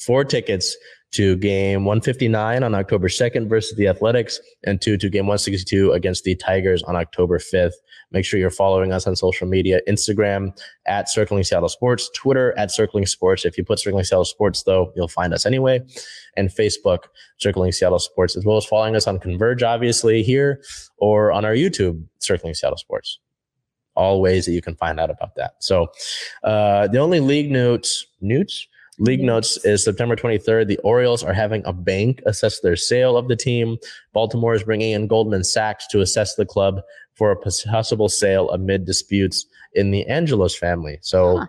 four 0.00 0.24
tickets 0.24 0.76
to 1.12 1.36
game 1.36 1.84
159 1.84 2.62
on 2.62 2.74
October 2.74 3.08
2nd 3.08 3.48
versus 3.48 3.76
the 3.76 3.88
Athletics, 3.88 4.40
and 4.64 4.80
two 4.80 4.96
to 4.96 5.08
game 5.08 5.26
162 5.26 5.92
against 5.92 6.24
the 6.24 6.34
Tigers 6.34 6.82
on 6.82 6.96
October 6.96 7.38
5th. 7.38 7.72
Make 8.12 8.24
sure 8.24 8.38
you're 8.38 8.50
following 8.50 8.92
us 8.92 9.06
on 9.06 9.16
social 9.16 9.46
media 9.46 9.80
Instagram 9.88 10.56
at 10.86 11.08
Circling 11.08 11.44
Seattle 11.44 11.68
Sports, 11.68 12.10
Twitter 12.14 12.56
at 12.58 12.70
Circling 12.70 13.06
Sports. 13.06 13.44
If 13.44 13.56
you 13.56 13.64
put 13.64 13.78
Circling 13.78 14.04
Seattle 14.04 14.24
Sports, 14.24 14.62
though, 14.64 14.92
you'll 14.94 15.08
find 15.08 15.32
us 15.32 15.46
anyway, 15.46 15.80
and 16.36 16.48
Facebook, 16.48 17.04
Circling 17.38 17.72
Seattle 17.72 17.98
Sports, 17.98 18.36
as 18.36 18.44
well 18.44 18.56
as 18.56 18.66
following 18.66 18.94
us 18.94 19.06
on 19.06 19.18
Converge, 19.18 19.62
obviously, 19.62 20.22
here 20.22 20.62
or 20.98 21.32
on 21.32 21.44
our 21.44 21.54
YouTube, 21.54 22.02
Circling 22.18 22.54
Seattle 22.54 22.78
Sports. 22.78 23.20
All 23.94 24.20
ways 24.20 24.44
that 24.44 24.52
you 24.52 24.60
can 24.60 24.76
find 24.76 25.00
out 25.00 25.08
about 25.08 25.36
that. 25.36 25.54
So, 25.60 25.88
uh, 26.44 26.88
the 26.88 26.98
only 26.98 27.20
league 27.20 27.50
notes, 27.50 28.06
newts, 28.20 28.68
league 28.98 29.20
notes 29.22 29.58
is 29.64 29.84
September 29.84 30.16
23rd. 30.16 30.66
The 30.68 30.78
Orioles 30.78 31.22
are 31.22 31.32
having 31.32 31.62
a 31.66 31.72
bank 31.72 32.22
assess 32.26 32.60
their 32.60 32.76
sale 32.76 33.16
of 33.16 33.28
the 33.28 33.36
team. 33.36 33.76
Baltimore 34.12 34.54
is 34.54 34.62
bringing 34.62 34.92
in 34.92 35.06
Goldman 35.06 35.44
Sachs 35.44 35.86
to 35.88 36.00
assess 36.00 36.34
the 36.34 36.46
club 36.46 36.80
for 37.14 37.30
a 37.30 37.36
possible 37.36 38.08
sale 38.08 38.50
amid 38.50 38.84
disputes 38.84 39.46
in 39.74 39.90
the 39.90 40.06
Angelos 40.06 40.54
family. 40.56 40.98
So, 41.02 41.38
Huh. 41.38 41.46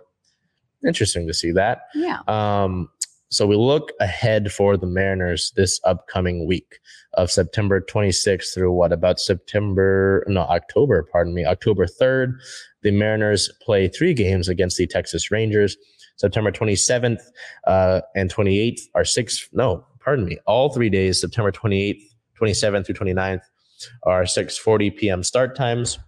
interesting 0.86 1.28
to 1.28 1.34
see 1.34 1.52
that. 1.52 1.84
yeah. 1.96 2.20
Um, 2.28 2.90
so 3.30 3.46
we 3.46 3.58
look 3.58 3.92
ahead 4.00 4.54
for 4.54 4.78
the 4.78 4.86
Mariners 4.88 5.52
this 5.58 5.82
upcoming 5.84 6.46
week 6.48 6.80
of 7.16 7.30
September 7.30 7.82
26th 7.82 8.54
through 8.54 8.72
what 8.72 8.94
about 8.94 9.20
September, 9.20 10.24
no, 10.28 10.42
October, 10.42 11.04
pardon 11.12 11.34
me, 11.34 11.44
October 11.44 11.86
3rd. 11.88 12.36
The 12.84 12.92
Mariners 12.92 13.52
play 13.62 13.90
three 13.90 14.14
games 14.14 14.48
against 14.48 14.78
the 14.78 14.88
Texas 14.88 15.30
Rangers. 15.30 15.76
September 16.18 16.52
27th 16.52 17.22
uh, 17.66 18.02
and 18.16 18.34
28th 18.34 18.82
are 18.96 19.06
six, 19.06 19.48
no, 19.54 19.86
pardon 20.00 20.26
me, 20.26 20.38
all 20.46 20.70
three 20.74 20.90
days, 20.90 21.22
September 21.22 21.52
28th, 21.52 22.02
27th 22.40 22.86
through 22.86 22.96
29th 22.96 23.42
are 24.04 24.24
6.40 24.24 24.96
p.m. 24.98 25.24
start 25.24 25.56
times. 25.56 26.00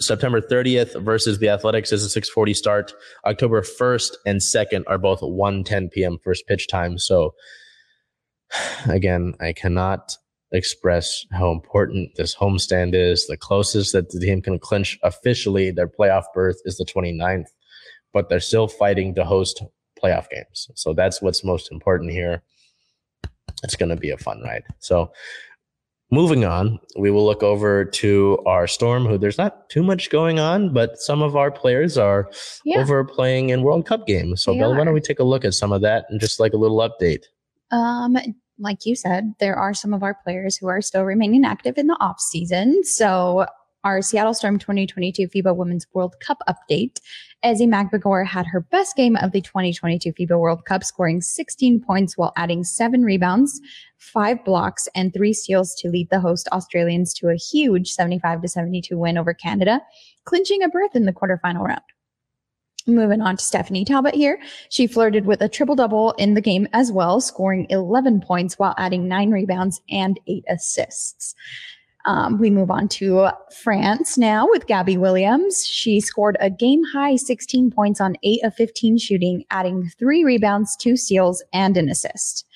September 0.00 0.40
30th 0.40 1.00
versus 1.02 1.38
the 1.38 1.48
Athletics 1.48 1.92
is 1.92 2.04
a 2.04 2.20
6:40 2.20 2.56
start. 2.56 2.94
October 3.24 3.62
1st 3.62 4.16
and 4.26 4.40
2nd 4.40 4.82
are 4.86 4.98
both 4.98 5.20
1:10 5.20 5.92
p.m. 5.92 6.18
first 6.24 6.46
pitch 6.46 6.66
time. 6.66 6.98
So 6.98 7.34
again, 8.88 9.34
I 9.40 9.52
cannot 9.52 10.16
express 10.50 11.24
how 11.32 11.50
important 11.50 12.14
this 12.16 12.34
homestand 12.34 12.94
is. 12.94 13.26
The 13.26 13.36
closest 13.36 13.92
that 13.92 14.10
the 14.10 14.20
team 14.20 14.42
can 14.42 14.58
clinch 14.58 14.98
officially 15.02 15.70
their 15.70 15.88
playoff 15.88 16.24
berth 16.34 16.60
is 16.64 16.76
the 16.76 16.84
29th, 16.84 17.46
but 18.12 18.28
they're 18.28 18.40
still 18.40 18.68
fighting 18.68 19.14
to 19.14 19.24
host 19.24 19.62
playoff 20.02 20.28
games. 20.30 20.68
So 20.74 20.92
that's 20.92 21.22
what's 21.22 21.44
most 21.44 21.70
important 21.70 22.10
here. 22.10 22.42
It's 23.62 23.76
going 23.76 23.90
to 23.90 23.96
be 23.96 24.10
a 24.10 24.18
fun 24.18 24.40
ride. 24.42 24.64
So 24.80 25.12
moving 26.10 26.44
on, 26.44 26.78
we 26.98 27.10
will 27.10 27.24
look 27.24 27.42
over 27.42 27.84
to 27.84 28.38
our 28.46 28.66
Storm, 28.66 29.06
who 29.06 29.16
there's 29.16 29.38
not 29.38 29.68
too 29.70 29.82
much 29.82 30.10
going 30.10 30.38
on, 30.38 30.72
but 30.72 30.98
some 30.98 31.22
of 31.22 31.36
our 31.36 31.50
players 31.50 31.96
are 31.96 32.30
Yeah. 32.64 32.80
over 32.80 33.04
playing 33.04 33.50
in 33.50 33.62
World 33.62 33.86
Cup 33.86 34.06
games. 34.06 34.42
So, 34.42 34.52
They 34.52 34.58
Bill, 34.58 34.76
why 34.76 34.84
don't 34.84 34.94
we 34.94 35.00
take 35.00 35.20
a 35.20 35.24
look 35.24 35.44
at 35.44 35.54
some 35.54 35.72
of 35.72 35.80
that 35.82 36.06
and 36.10 36.20
just 36.20 36.38
like 36.40 36.52
a 36.52 36.58
little 36.58 36.78
update? 36.78 37.24
Um, 37.70 38.18
like 38.58 38.84
you 38.84 38.94
said, 38.94 39.32
there 39.40 39.56
are 39.56 39.72
some 39.72 39.94
of 39.94 40.02
our 40.02 40.14
players 40.22 40.56
who 40.56 40.66
are 40.66 40.82
still 40.82 41.02
remaining 41.04 41.44
active 41.44 41.78
in 41.78 41.86
the 41.86 41.96
off 42.00 42.20
season. 42.20 42.84
So 42.84 43.46
our 43.84 44.00
Seattle 44.00 44.34
Storm 44.34 44.58
2022 44.58 45.28
FIBA 45.28 45.56
Women's 45.56 45.86
World 45.92 46.14
Cup 46.20 46.38
update. 46.48 47.00
Ezi 47.44 47.66
Magbegor 47.66 48.24
had 48.26 48.46
her 48.46 48.60
best 48.60 48.96
game 48.96 49.16
of 49.16 49.32
the 49.32 49.40
2022 49.40 50.12
FIBA 50.12 50.38
World 50.38 50.64
Cup, 50.64 50.84
scoring 50.84 51.20
16 51.20 51.80
points 51.80 52.16
while 52.16 52.32
adding 52.36 52.62
seven 52.62 53.02
rebounds, 53.02 53.60
five 53.98 54.44
blocks, 54.44 54.88
and 54.94 55.12
three 55.12 55.32
steals 55.32 55.74
to 55.76 55.88
lead 55.88 56.08
the 56.10 56.20
host 56.20 56.48
Australians 56.52 57.12
to 57.14 57.28
a 57.28 57.36
huge 57.36 57.90
75 57.90 58.42
to 58.42 58.48
72 58.48 58.96
win 58.96 59.18
over 59.18 59.34
Canada, 59.34 59.80
clinching 60.24 60.62
a 60.62 60.68
berth 60.68 60.94
in 60.94 61.04
the 61.04 61.12
quarterfinal 61.12 61.66
round. 61.66 61.82
Moving 62.86 63.20
on 63.20 63.36
to 63.36 63.44
Stephanie 63.44 63.84
Talbot 63.84 64.14
here. 64.14 64.40
She 64.68 64.88
flirted 64.88 65.24
with 65.24 65.40
a 65.40 65.48
triple 65.48 65.76
double 65.76 66.12
in 66.12 66.34
the 66.34 66.40
game 66.40 66.66
as 66.72 66.90
well, 66.90 67.20
scoring 67.20 67.66
11 67.70 68.20
points 68.20 68.58
while 68.58 68.74
adding 68.76 69.06
nine 69.06 69.30
rebounds 69.30 69.80
and 69.88 70.18
eight 70.26 70.44
assists. 70.48 71.34
Um, 72.04 72.38
we 72.38 72.50
move 72.50 72.70
on 72.70 72.88
to 72.88 73.30
France 73.62 74.18
now 74.18 74.46
with 74.48 74.66
Gabby 74.66 74.96
Williams. 74.96 75.66
She 75.66 76.00
scored 76.00 76.36
a 76.40 76.50
game 76.50 76.82
high 76.92 77.16
16 77.16 77.70
points 77.70 78.00
on 78.00 78.16
8 78.22 78.44
of 78.44 78.54
15 78.54 78.98
shooting, 78.98 79.44
adding 79.50 79.90
three 79.98 80.24
rebounds, 80.24 80.76
two 80.76 80.96
steals, 80.96 81.42
and 81.52 81.76
an 81.76 81.88
assist. 81.88 82.46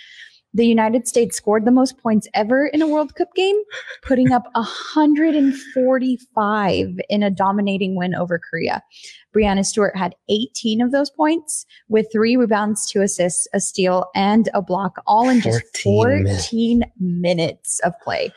The 0.56 0.66
United 0.66 1.06
States 1.06 1.36
scored 1.36 1.66
the 1.66 1.70
most 1.70 1.98
points 1.98 2.26
ever 2.32 2.68
in 2.68 2.80
a 2.80 2.88
World 2.88 3.14
Cup 3.14 3.28
game, 3.34 3.60
putting 4.00 4.32
up 4.32 4.44
145 4.54 6.86
in 7.10 7.22
a 7.22 7.30
dominating 7.30 7.94
win 7.94 8.14
over 8.14 8.38
Korea. 8.38 8.82
Breanna 9.36 9.66
Stewart 9.66 9.94
had 9.94 10.14
18 10.30 10.80
of 10.80 10.92
those 10.92 11.10
points 11.10 11.66
with 11.90 12.06
three 12.10 12.36
rebounds, 12.36 12.90
two 12.90 13.02
assists, 13.02 13.46
a 13.52 13.60
steal, 13.60 14.06
and 14.14 14.48
a 14.54 14.62
block, 14.62 15.02
all 15.06 15.28
in 15.28 15.42
just 15.42 15.62
14 15.76 16.24
minutes. 16.24 16.48
14 16.48 16.84
minutes 16.98 17.78
of 17.80 17.92
play. 18.02 18.32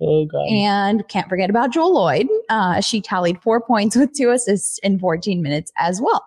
Oh, 0.00 0.26
God. 0.26 0.46
And 0.48 1.06
can't 1.08 1.28
forget 1.28 1.50
about 1.50 1.72
Jewell 1.72 1.94
Loyd. 1.94 2.26
Uh, 2.48 2.80
she 2.80 3.00
tallied 3.00 3.40
four 3.42 3.60
points 3.60 3.96
with 3.96 4.12
two 4.12 4.30
assists 4.30 4.78
in 4.78 4.98
14 4.98 5.42
minutes 5.42 5.72
as 5.78 6.00
well. 6.00 6.24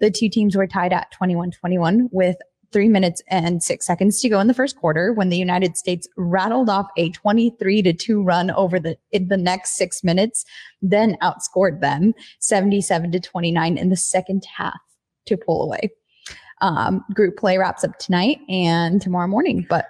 The 0.00 0.10
two 0.10 0.28
teams 0.28 0.56
were 0.56 0.66
tied 0.66 0.92
at 0.92 1.10
21 1.12 1.52
21 1.52 2.08
with 2.12 2.36
three 2.72 2.88
minutes 2.88 3.22
and 3.28 3.62
six 3.62 3.86
seconds 3.86 4.20
to 4.20 4.28
go 4.28 4.40
in 4.40 4.46
the 4.46 4.54
first 4.54 4.76
quarter 4.76 5.12
when 5.12 5.28
the 5.28 5.36
United 5.36 5.76
States 5.76 6.08
rattled 6.16 6.70
off 6.70 6.88
a 6.96 7.10
23 7.10 7.82
to 7.82 7.92
2 7.92 8.22
run 8.22 8.50
over 8.52 8.80
the 8.80 8.96
in 9.12 9.28
the 9.28 9.36
next 9.36 9.76
six 9.76 10.02
minutes, 10.02 10.44
then 10.80 11.16
outscored 11.22 11.80
them 11.80 12.14
77 12.40 13.12
to 13.12 13.20
29 13.20 13.78
in 13.78 13.90
the 13.90 13.96
second 13.96 14.44
half 14.56 14.78
to 15.26 15.36
pull 15.36 15.62
away. 15.62 15.90
Um, 16.60 17.04
group 17.14 17.36
play 17.36 17.58
wraps 17.58 17.84
up 17.84 17.98
tonight 17.98 18.38
and 18.48 19.02
tomorrow 19.02 19.26
morning, 19.26 19.66
but 19.68 19.86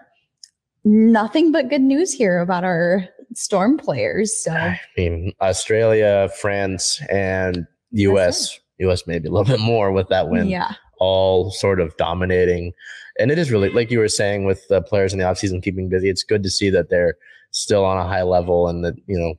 nothing 0.85 1.53
but 1.53 1.71
good 1.71 1.83
news 1.83 2.13
here 2.13 2.41
about 2.41 2.65
our 2.65 3.07
storm 3.35 3.77
players. 3.79 4.43
So 4.43 4.53
I 4.53 4.81
mean, 4.97 5.33
Australia, 5.41 6.31
France, 6.41 7.01
and 7.11 7.67
US 7.93 8.59
US 8.83 9.07
maybe 9.07 9.29
a 9.29 9.31
little 9.31 9.45
bit 9.57 9.61
more 9.61 9.93
with 9.93 10.09
that 10.09 10.29
win. 10.29 10.49
Yeah. 10.49 10.73
All 10.99 11.51
sort 11.51 11.81
of 11.81 11.97
dominating. 11.97 12.73
And 13.19 13.31
it 13.31 13.39
is 13.39 13.51
really, 13.51 13.71
like 13.71 13.91
you 13.91 13.99
were 13.99 14.09
saying, 14.09 14.45
with 14.45 14.67
the 14.69 14.83
players 14.83 15.13
in 15.13 15.19
the 15.19 15.25
offseason 15.25 15.63
keeping 15.63 15.89
busy, 15.89 16.09
it's 16.09 16.23
good 16.23 16.43
to 16.45 16.51
see 16.51 16.71
that 16.71 16.89
they're 16.91 17.17
still 17.51 17.85
on 17.85 17.99
a 17.99 18.07
high 18.07 18.23
level 18.23 18.69
and 18.69 18.85
that, 18.85 18.95
you 19.07 19.19
know, 19.19 19.35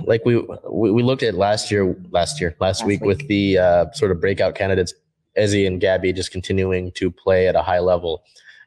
like 0.04 0.24
we 0.24 0.36
we, 0.70 0.90
we 0.90 1.02
looked 1.02 1.22
at 1.22 1.34
last 1.34 1.70
year, 1.70 1.94
last 2.10 2.40
year, 2.40 2.56
last, 2.60 2.80
Last 2.80 2.86
week, 2.86 3.00
week. 3.00 3.06
with 3.06 3.28
the 3.28 3.58
uh, 3.58 3.90
sort 3.92 4.10
of 4.10 4.20
breakout 4.20 4.54
candidates, 4.54 4.94
Ezi 5.38 5.66
and 5.66 5.80
Gabby 5.80 6.12
just 6.12 6.32
continuing 6.32 6.92
to 6.92 7.10
play 7.10 7.48
at 7.48 7.56
a 7.56 7.62
high 7.62 7.78
level. 7.80 8.22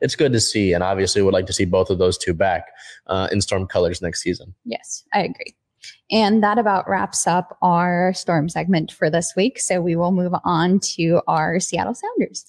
It's 0.06 0.16
good 0.16 0.34
to 0.34 0.40
see, 0.40 0.72
and 0.72 0.84
obviously 0.84 1.24
would 1.24 1.34
like 1.34 1.48
to 1.48 1.54
see 1.54 1.66
both 1.66 1.90
of 1.90 1.98
those 1.98 2.16
two 2.16 2.36
back 2.36 2.68
uh, 3.08 3.28
in 3.32 3.42
Storm 3.42 3.66
colors 3.66 4.04
next 4.04 4.22
season. 4.22 4.54
Yes, 4.64 5.04
I 5.14 5.24
agree. 5.24 5.56
And 6.12 6.44
that 6.44 6.60
about 6.60 6.88
wraps 6.88 7.26
up 7.26 7.58
our 7.64 8.14
storm 8.14 8.48
segment 8.48 8.92
for 8.92 9.10
this 9.10 9.34
week. 9.36 9.60
So 9.60 9.82
we 9.82 9.96
will 9.96 10.12
move 10.12 10.34
on 10.44 10.80
to 10.96 11.22
our 11.28 11.60
Seattle 11.60 11.96
Sounders. 11.96 12.46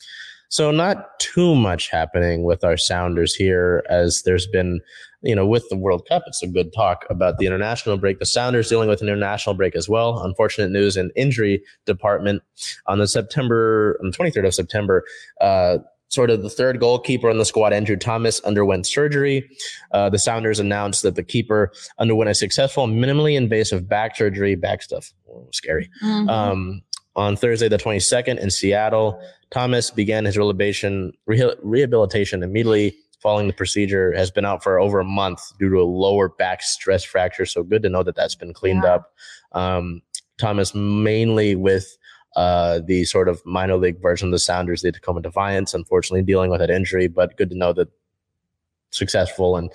So 0.51 0.71
not 0.71 1.19
too 1.19 1.55
much 1.55 1.91
happening 1.91 2.45
with 2.45 2.63
our 2.63 2.77
Sounders 2.77 3.35
here, 3.35 3.83
as 3.89 4.23
there's 4.27 4.47
been, 4.47 4.81
you 5.23 5.35
know, 5.35 5.47
with 5.47 5.67
the 5.71 5.77
World 5.77 6.07
Cup, 6.07 6.25
it's 6.27 6.43
a 6.43 6.47
good 6.47 6.75
talk 6.75 7.07
about 7.09 7.39
the 7.39 7.47
international 7.47 7.97
break. 7.97 8.19
The 8.19 8.27
Sounders 8.27 8.69
dealing 8.69 8.91
with 8.91 9.01
an 9.01 9.09
international 9.09 9.55
break 9.55 9.75
as 9.75 9.89
well. 9.89 10.23
Unfortunate 10.23 10.71
news 10.71 10.99
in 10.99 11.11
injury 11.17 11.63
department 11.87 12.43
on 12.87 12.99
the 12.99 13.09
September, 13.09 13.99
on 14.03 14.11
the 14.11 14.17
23rd 14.17 14.47
of 14.47 14.55
September. 14.55 15.05
Uh, 15.41 15.79
Sort 16.17 16.31
of 16.31 16.43
the 16.43 16.49
third 16.49 16.81
goalkeeper 16.81 17.29
on 17.29 17.37
the 17.37 17.45
squad, 17.45 17.75
Andrew 17.75 17.95
Thomas, 17.95 18.41
underwent 18.41 18.87
surgery. 18.87 19.47
Uh, 19.93 20.09
the 20.09 20.19
Sounders 20.19 20.59
announced 20.59 21.03
that 21.03 21.14
the 21.14 21.23
keeper 21.23 21.71
underwent 21.99 22.31
a 22.31 22.35
successful, 22.35 22.87
minimally 22.87 23.37
invasive 23.37 23.87
back 23.87 24.17
surgery. 24.17 24.55
Back 24.55 24.83
stuff, 24.83 25.12
oh, 25.31 25.47
scary 25.53 25.91
um, 26.03 26.81
on 27.17 27.37
Thursday, 27.37 27.69
the 27.69 27.77
22nd 27.77 28.39
in 28.39 28.51
Seattle. 28.51 29.21
Thomas 29.51 29.91
began 29.91 30.25
his 30.25 30.39
rehabilitation, 30.39 31.12
rehabilitation 31.27 32.43
immediately 32.43 32.97
following 33.23 33.47
the 33.47 33.53
procedure, 33.53 34.14
has 34.17 34.31
been 34.31 34.47
out 34.47 34.62
for 34.62 34.79
over 34.81 34.99
a 35.01 35.05
month 35.05 35.41
due 35.59 35.69
to 35.69 35.77
a 35.77 35.85
lower 35.85 36.31
back 36.31 36.62
stress 36.62 37.05
fracture. 37.05 37.45
So 37.45 37.62
good 37.62 37.83
to 37.83 37.91
know 37.91 38.03
that 38.03 38.17
that's 38.17 38.35
been 38.35 38.55
cleaned 38.55 38.85
Yeah. 38.85 38.95
up. 38.95 39.12
Um, 39.53 40.01
Thomas 40.39 40.75
mainly 40.75 41.55
with 41.57 41.99
uh, 42.37 42.80
the 42.84 43.05
sort 43.05 43.28
of 43.28 43.45
minor 43.45 43.76
league 43.76 44.01
version 44.01 44.28
of 44.28 44.32
the 44.32 44.39
Sounders, 44.39 44.82
the 44.82 44.93
Tacoma 44.93 45.20
Defiance, 45.20 45.74
unfortunately 45.74 46.22
dealing 46.22 46.51
with 46.51 46.61
that 46.61 46.70
injury, 46.70 47.09
but 47.09 47.37
good 47.37 47.51
to 47.51 47.57
know 47.57 47.72
that 47.72 47.89
successful 48.91 49.57
and 49.57 49.72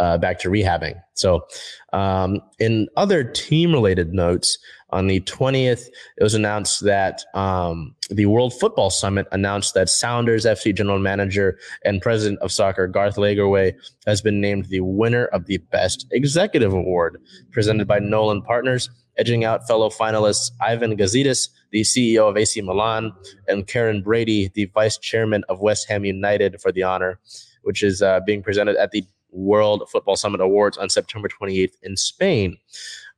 uh, 0.00 0.18
back 0.18 0.38
to 0.40 0.48
rehabbing. 0.48 1.00
So, 1.14 1.46
um, 1.92 2.40
in 2.58 2.88
other 2.96 3.22
team 3.22 3.72
related 3.72 4.12
notes, 4.12 4.58
on 4.94 5.08
the 5.08 5.20
20th, 5.22 5.88
it 6.16 6.22
was 6.22 6.34
announced 6.34 6.84
that 6.84 7.24
um, 7.34 7.96
the 8.10 8.26
World 8.26 8.54
Football 8.54 8.90
Summit 8.90 9.26
announced 9.32 9.74
that 9.74 9.88
Sounders 9.88 10.44
FC 10.44 10.72
general 10.72 11.00
manager 11.00 11.58
and 11.84 12.00
president 12.00 12.38
of 12.40 12.52
soccer, 12.52 12.86
Garth 12.86 13.16
Lagerwey, 13.16 13.74
has 14.06 14.22
been 14.22 14.40
named 14.40 14.66
the 14.66 14.80
winner 14.80 15.24
of 15.26 15.46
the 15.46 15.58
Best 15.58 16.06
Executive 16.12 16.72
Award 16.72 17.20
presented 17.50 17.88
by 17.88 17.98
Nolan 17.98 18.40
Partners, 18.40 18.88
edging 19.16 19.44
out 19.44 19.66
fellow 19.66 19.90
finalists 19.90 20.50
Ivan 20.60 20.96
Gazidis, 20.96 21.48
the 21.70 21.82
CEO 21.82 22.28
of 22.28 22.36
AC 22.36 22.60
Milan, 22.60 23.12
and 23.48 23.66
Karen 23.66 24.02
Brady, 24.02 24.50
the 24.54 24.66
vice 24.66 24.98
chairman 24.98 25.44
of 25.48 25.60
West 25.60 25.88
Ham 25.88 26.04
United, 26.04 26.60
for 26.60 26.72
the 26.72 26.82
honor, 26.82 27.18
which 27.62 27.82
is 27.82 28.02
uh, 28.02 28.20
being 28.26 28.42
presented 28.42 28.76
at 28.76 28.90
the 28.90 29.04
World 29.30 29.88
Football 29.90 30.16
Summit 30.16 30.40
Awards 30.40 30.78
on 30.78 30.88
September 30.88 31.28
28th 31.28 31.74
in 31.82 31.96
Spain. 31.96 32.56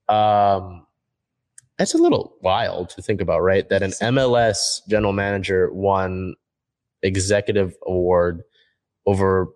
Um, 0.09 0.87
that's 1.79 1.95
a 1.95 1.99
little 1.99 2.37
wild 2.41 2.89
to 2.91 3.03
think 3.03 3.21
about, 3.21 3.43
right? 3.43 3.69
That 3.69 3.83
an 3.83 3.91
MLS 3.91 4.81
general 4.89 5.13
manager 5.13 5.71
won 5.73 6.35
executive 7.03 7.77
award 7.87 8.43
over 9.05 9.49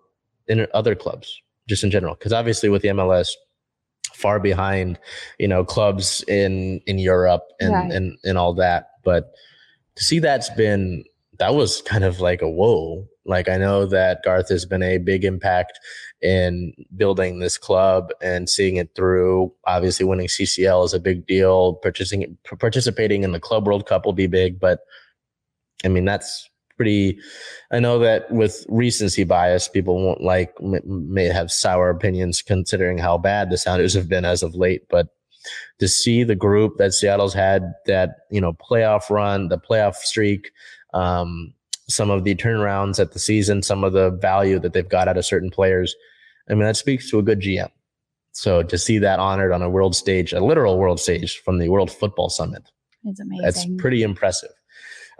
in 0.47 0.67
other 0.73 0.95
clubs, 0.95 1.41
just 1.67 1.83
in 1.83 1.89
general. 1.89 2.13
Because 2.15 2.33
obviously, 2.33 2.69
with 2.69 2.83
the 2.83 2.89
MLS, 2.89 3.29
far 4.13 4.39
behind, 4.39 4.99
you 5.39 5.47
know, 5.47 5.63
clubs 5.63 6.23
in 6.27 6.81
in 6.85 6.99
Europe 6.99 7.43
and 7.59 7.73
Right. 7.73 7.91
and 7.91 8.17
and 8.23 8.37
all 8.37 8.53
that. 8.55 8.91
But 9.03 9.31
to 9.95 10.03
see 10.03 10.19
that's 10.19 10.49
been 10.51 11.03
that 11.39 11.55
was 11.55 11.81
kind 11.81 12.03
of 12.03 12.19
like 12.19 12.41
a 12.41 12.49
whoa. 12.49 13.07
Like 13.25 13.49
I 13.49 13.57
know 13.57 13.85
that 13.85 14.23
Garth 14.23 14.49
has 14.49 14.65
been 14.65 14.83
a 14.83 14.97
big 14.97 15.23
impact 15.25 15.79
in 16.21 16.73
building 16.95 17.39
this 17.39 17.57
club 17.57 18.09
and 18.21 18.49
seeing 18.49 18.77
it 18.77 18.93
through. 18.95 19.53
Obviously, 19.65 20.05
winning 20.05 20.27
CCL 20.27 20.85
is 20.85 20.93
a 20.93 20.99
big 20.99 21.25
deal. 21.27 21.73
Participating 21.75 22.37
participating 22.59 23.23
in 23.23 23.31
the 23.31 23.39
Club 23.39 23.65
World 23.67 23.85
Cup 23.87 24.05
will 24.05 24.13
be 24.13 24.27
big, 24.27 24.59
but 24.59 24.81
I 25.83 25.87
mean 25.87 26.05
that's 26.05 26.49
pretty. 26.81 27.19
I 27.71 27.79
know 27.79 27.99
that 27.99 28.31
with 28.31 28.65
recency 28.69 29.23
bias, 29.23 29.67
people 29.67 30.03
won't 30.03 30.21
like 30.21 30.53
may 30.61 31.25
have 31.25 31.51
sour 31.51 31.91
opinions 31.91 32.41
considering 32.41 32.97
how 32.97 33.19
bad 33.19 33.51
the 33.51 33.57
Sounders 33.57 33.93
have 33.93 34.09
been 34.09 34.25
as 34.25 34.41
of 34.41 34.55
late, 34.55 34.81
but 34.89 35.07
to 35.79 35.87
see 35.87 36.23
the 36.23 36.35
group 36.35 36.77
that 36.77 36.93
Seattle's 36.93 37.35
had, 37.35 37.71
that 37.85 38.09
you 38.31 38.41
know 38.41 38.53
playoff 38.53 39.11
run, 39.11 39.49
the 39.49 39.59
playoff 39.59 39.95
streak, 39.95 40.51
um, 40.95 41.53
some 41.87 42.09
of 42.09 42.23
the 42.23 42.33
turnarounds 42.33 42.99
at 42.99 43.11
the 43.11 43.19
season, 43.19 43.61
some 43.61 43.83
of 43.83 43.93
the 43.93 44.09
value 44.09 44.57
that 44.57 44.73
they've 44.73 44.89
got 44.89 45.07
out 45.07 45.17
of 45.17 45.25
certain 45.25 45.51
players. 45.51 45.95
I 46.49 46.53
mean, 46.55 46.63
that 46.63 46.77
speaks 46.77 47.09
to 47.11 47.19
a 47.19 47.23
good 47.23 47.41
GM. 47.41 47.69
So 48.33 48.63
to 48.63 48.77
see 48.77 48.97
that 48.97 49.19
honored 49.19 49.51
on 49.51 49.61
a 49.61 49.69
world 49.69 49.95
stage, 49.95 50.33
a 50.33 50.39
literal 50.39 50.79
world 50.79 50.99
stage 50.99 51.39
from 51.45 51.59
the 51.59 51.69
World 51.69 51.91
Football 51.91 52.29
Summit, 52.29 52.63
It's 53.03 53.19
amazing. 53.19 53.43
that's 53.43 53.65
pretty 53.77 54.03
impressive. 54.03 54.51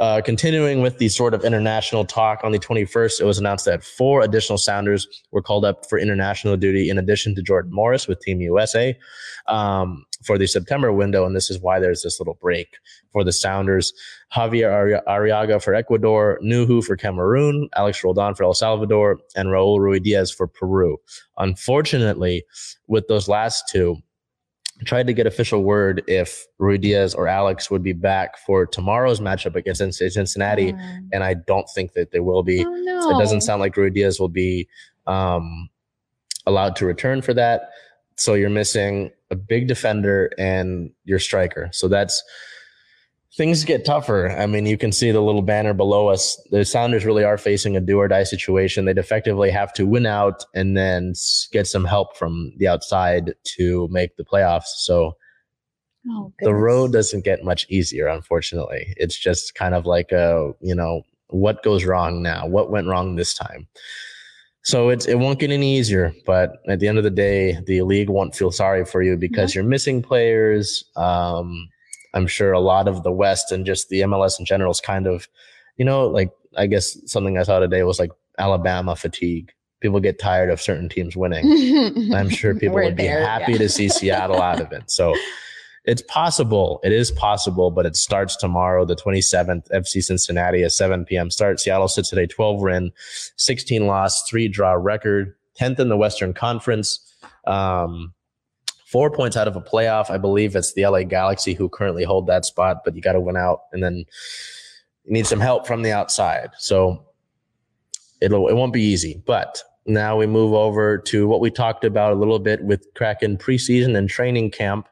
Uh, 0.01 0.19
continuing 0.19 0.81
with 0.81 0.97
the 0.97 1.07
sort 1.07 1.31
of 1.31 1.45
international 1.45 2.03
talk 2.03 2.39
on 2.43 2.51
the 2.51 2.57
21st, 2.57 3.21
it 3.21 3.23
was 3.23 3.37
announced 3.37 3.65
that 3.65 3.83
four 3.83 4.23
additional 4.23 4.57
Sounders 4.57 5.07
were 5.29 5.43
called 5.43 5.63
up 5.63 5.87
for 5.87 5.99
international 5.99 6.57
duty 6.57 6.89
in 6.89 6.97
addition 6.97 7.35
to 7.35 7.41
Jordan 7.43 7.71
Morris 7.71 8.07
with 8.07 8.19
Team 8.19 8.41
USA 8.41 8.97
um, 9.45 10.03
for 10.23 10.39
the 10.39 10.47
September 10.47 10.91
window. 10.91 11.23
And 11.23 11.35
this 11.35 11.51
is 11.51 11.59
why 11.59 11.79
there's 11.79 12.01
this 12.01 12.19
little 12.19 12.33
break 12.41 12.77
for 13.13 13.23
the 13.23 13.31
Sounders. 13.31 13.93
Xavier 14.33 15.01
Arreaga 15.07 15.61
for 15.61 15.75
Ecuador, 15.75 16.39
Nuhu 16.43 16.83
for 16.83 16.97
Cameroon, 16.97 17.69
Alex 17.75 18.03
Roldan 18.03 18.33
for 18.33 18.43
El 18.43 18.55
Salvador, 18.55 19.19
and 19.35 19.49
Raul 19.49 19.77
Ruidiaz 19.77 20.35
for 20.35 20.47
Peru. 20.47 20.97
Unfortunately, 21.37 22.43
with 22.87 23.07
those 23.07 23.27
last 23.27 23.69
two, 23.69 23.97
tried 24.85 25.07
to 25.07 25.13
get 25.13 25.27
official 25.27 25.63
word 25.63 26.03
if 26.07 26.45
Ruidiaz 26.59 27.15
or 27.15 27.27
Alex 27.27 27.69
would 27.69 27.83
be 27.83 27.93
back 27.93 28.37
for 28.39 28.65
tomorrow's 28.65 29.19
matchup 29.19 29.55
against 29.55 29.79
Cincinnati, 29.93 30.73
Um, 30.73 31.09
and 31.13 31.23
I 31.23 31.35
don't 31.35 31.67
think 31.75 31.93
that 31.93 32.11
they 32.11 32.19
will 32.19 32.43
be. 32.43 32.65
oh, 32.65 32.69
no. 32.69 33.11
It 33.11 33.19
doesn't 33.19 33.41
sound 33.41 33.59
like 33.59 33.75
Ruidiaz 33.75 34.19
will 34.19 34.29
be 34.29 34.67
um, 35.07 35.69
allowed 36.45 36.75
to 36.77 36.85
return 36.85 37.21
for 37.21 37.33
that. 37.33 37.69
So 38.17 38.33
you're 38.33 38.49
missing 38.49 39.11
a 39.29 39.35
big 39.35 39.67
defender 39.67 40.31
and 40.37 40.91
your 41.05 41.19
striker. 41.19 41.69
So 41.71 41.87
that's 41.87 42.21
things 43.37 43.63
get 43.63 43.85
tougher. 43.85 44.29
I 44.31 44.45
mean, 44.45 44.65
you 44.65 44.77
can 44.77 44.91
see 44.91 45.11
the 45.11 45.21
little 45.21 45.41
banner 45.41 45.73
below 45.73 46.09
us. 46.09 46.41
The 46.51 46.65
Sounders 46.65 47.05
really 47.05 47.23
are 47.23 47.37
facing 47.37 47.77
a 47.77 47.79
do 47.79 47.97
or 47.97 48.07
die 48.07 48.23
situation. 48.23 48.85
They'd 48.85 48.97
effectively 48.97 49.49
have 49.51 49.73
to 49.73 49.85
win 49.85 50.05
out 50.05 50.43
and 50.53 50.75
then 50.75 51.13
get 51.51 51.67
some 51.67 51.85
help 51.85 52.17
from 52.17 52.53
the 52.57 52.67
outside 52.67 53.33
to 53.55 53.87
make 53.89 54.17
the 54.17 54.25
playoffs. 54.25 54.67
So 54.77 55.15
Oh, 56.09 56.33
the 56.39 56.53
road 56.53 56.93
doesn't 56.93 57.25
get 57.25 57.43
much 57.43 57.67
easier, 57.69 58.07
unfortunately. 58.07 58.93
It's 58.97 59.17
just 59.17 59.53
kind 59.53 59.75
of 59.75 59.85
like 59.85 60.11
a, 60.11 60.51
you 60.59 60.73
know, 60.73 61.03
what 61.27 61.63
goes 61.63 61.85
wrong 61.85 62.21
now? 62.23 62.47
What 62.47 62.71
went 62.71 62.87
wrong 62.87 63.15
this 63.15 63.35
time? 63.35 63.67
So 64.63 64.89
it's 64.89 65.07
it 65.07 65.19
won't 65.19 65.39
get 65.39 65.51
any 65.51 65.77
easier, 65.77 66.13
but 66.25 66.57
at 66.67 66.79
the 66.79 66.87
end 66.87 66.97
of 66.97 67.03
the 67.03 67.09
day, 67.09 67.59
the 67.65 67.81
league 67.81 68.09
won't 68.09 68.35
feel 68.35 68.51
sorry 68.51 68.85
for 68.85 69.01
you 69.01 69.17
because 69.17 69.55
you're 69.55 69.63
missing 69.63 70.01
players. 70.01 70.83
Um, 70.95 71.67
I'm 72.13 72.27
sure 72.27 72.51
a 72.51 72.59
lot 72.59 72.87
of 72.87 73.03
the 73.03 73.11
West 73.11 73.51
and 73.51 73.65
just 73.65 73.89
the 73.89 74.01
MLS 74.01 74.39
in 74.39 74.45
general 74.45 74.71
is 74.71 74.81
kind 74.81 75.07
of, 75.07 75.27
you 75.77 75.85
know, 75.85 76.07
like 76.07 76.31
I 76.57 76.67
guess 76.67 76.97
something 77.09 77.37
I 77.37 77.43
saw 77.43 77.59
today 77.59 77.83
was 77.83 77.99
like 77.99 78.11
Alabama 78.37 78.95
fatigue. 78.95 79.51
People 79.79 79.99
get 79.99 80.19
tired 80.19 80.49
of 80.49 80.61
certain 80.61 80.89
teams 80.89 81.15
winning. 81.15 82.13
I'm 82.13 82.29
sure 82.29 82.53
people 82.53 82.75
would 82.75 82.95
be 82.95 83.05
happy 83.05 83.53
yeah. 83.53 83.57
to 83.57 83.69
see 83.69 83.89
Seattle 83.89 84.41
out 84.41 84.61
of 84.61 84.71
it. 84.71 84.91
So 84.91 85.15
it's 85.85 86.03
possible. 86.03 86.79
It 86.83 86.91
is 86.91 87.11
possible, 87.11 87.71
but 87.71 87.85
it 87.85 87.95
starts 87.95 88.35
tomorrow, 88.35 88.85
the 88.85 88.95
27th, 88.95 89.69
FC 89.71 90.03
Cincinnati, 90.03 90.61
a 90.61 90.69
7 90.69 91.05
p.m. 91.05 91.31
start. 91.31 91.59
Seattle 91.59 91.87
sits 91.87 92.09
today 92.09 92.27
12 92.27 92.61
win, 92.61 92.91
16 93.37 93.87
loss, 93.87 94.23
three 94.29 94.47
draw 94.47 94.73
record, 94.73 95.35
10th 95.59 95.79
in 95.79 95.89
the 95.89 95.97
Western 95.97 96.33
Conference. 96.33 96.99
Um, 97.47 98.13
four 98.91 99.09
points 99.09 99.37
out 99.37 99.47
of 99.47 99.55
a 99.55 99.61
playoff. 99.61 100.09
I 100.09 100.17
believe 100.17 100.55
it's 100.55 100.73
the 100.73 100.85
LA 100.85 101.03
Galaxy 101.03 101.53
who 101.53 101.69
currently 101.69 102.03
hold 102.03 102.27
that 102.27 102.43
spot, 102.43 102.81
but 102.83 102.93
you 102.93 103.01
got 103.01 103.13
to 103.13 103.21
win 103.21 103.37
out 103.37 103.61
and 103.71 103.81
then 103.81 104.03
you 105.05 105.13
need 105.13 105.25
some 105.25 105.39
help 105.39 105.65
from 105.65 105.81
the 105.81 105.93
outside. 105.93 106.49
So 106.57 107.05
it'll, 108.19 108.49
it 108.49 108.53
won't 108.53 108.73
be 108.73 108.83
easy, 108.83 109.21
but 109.25 109.63
now 109.85 110.17
we 110.17 110.27
move 110.27 110.53
over 110.53 110.97
to 110.97 111.25
what 111.25 111.39
we 111.39 111.49
talked 111.49 111.85
about 111.85 112.11
a 112.11 112.15
little 112.15 112.37
bit 112.37 112.63
with 112.63 112.85
Kraken 112.93 113.37
preseason 113.37 113.97
and 113.97 114.09
training 114.09 114.51
camp. 114.51 114.89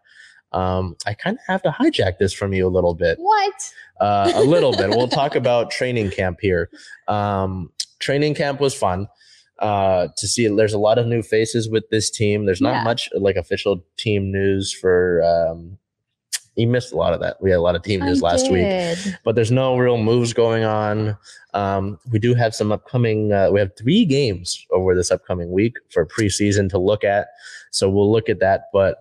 Um, 0.54 0.96
I 1.06 1.14
kind 1.14 1.38
of 1.38 1.44
have 1.48 1.62
to 1.64 1.70
hijack 1.70 2.20
this 2.20 2.32
from 2.32 2.54
you 2.54 2.66
a 2.66 2.72
little 2.72 2.96
bit. 2.96 3.20
What? 3.20 3.74
Uh, 4.00 4.32
a 4.34 4.44
little 4.44 4.72
bit. 4.72 4.90
We'll 4.90 5.10
talk 5.10 5.36
about 5.36 5.72
training 5.72 6.12
camp 6.12 6.40
here. 6.42 6.70
Um, 7.10 7.72
training 8.00 8.34
camp 8.34 8.62
was 8.62 8.74
fun 8.74 9.10
uh, 9.60 10.08
to 10.18 10.28
see. 10.28 10.48
There's 10.48 10.74
a 10.74 10.80
lot 10.80 10.98
of 10.98 11.06
new 11.08 11.22
faces 11.22 11.70
with 11.70 11.90
this 11.90 12.10
team. 12.10 12.46
There's 12.46 12.62
not 12.62 12.76
Yeah. 12.76 12.84
much 12.84 13.10
like 13.14 13.36
official 13.36 13.84
team 13.98 14.32
news 14.32 14.74
for. 14.74 15.22
Um, 15.24 15.78
you 16.56 16.68
missed 16.68 16.92
a 16.92 16.98
lot 16.98 17.14
of 17.14 17.22
that. 17.22 17.42
We 17.42 17.52
had 17.52 17.58
a 17.58 17.62
lot 17.62 17.76
of 17.76 17.84
team 17.84 18.02
news 18.02 18.22
I 18.22 18.28
last 18.32 18.52
week 18.52 18.66
but 19.24 19.36
there's 19.36 19.52
no 19.52 19.78
real 19.78 19.98
moves 19.98 20.34
going 20.34 20.66
on. 20.66 21.18
Um, 21.54 21.98
we 22.12 22.20
do 22.20 22.34
have 22.34 22.54
some 22.54 22.72
upcoming. 22.74 23.32
Uh, 23.32 23.50
we 23.50 23.60
have 23.62 23.72
three 23.78 24.04
games 24.04 24.66
over 24.72 24.94
this 24.94 25.10
upcoming 25.10 25.52
week 25.52 25.76
for 25.90 26.06
preseason 26.06 26.70
to 26.72 26.78
look 26.78 27.06
at, 27.06 27.28
so 27.72 27.90
we'll 27.90 28.12
look 28.12 28.28
at 28.28 28.40
that. 28.42 28.64
But 28.74 28.98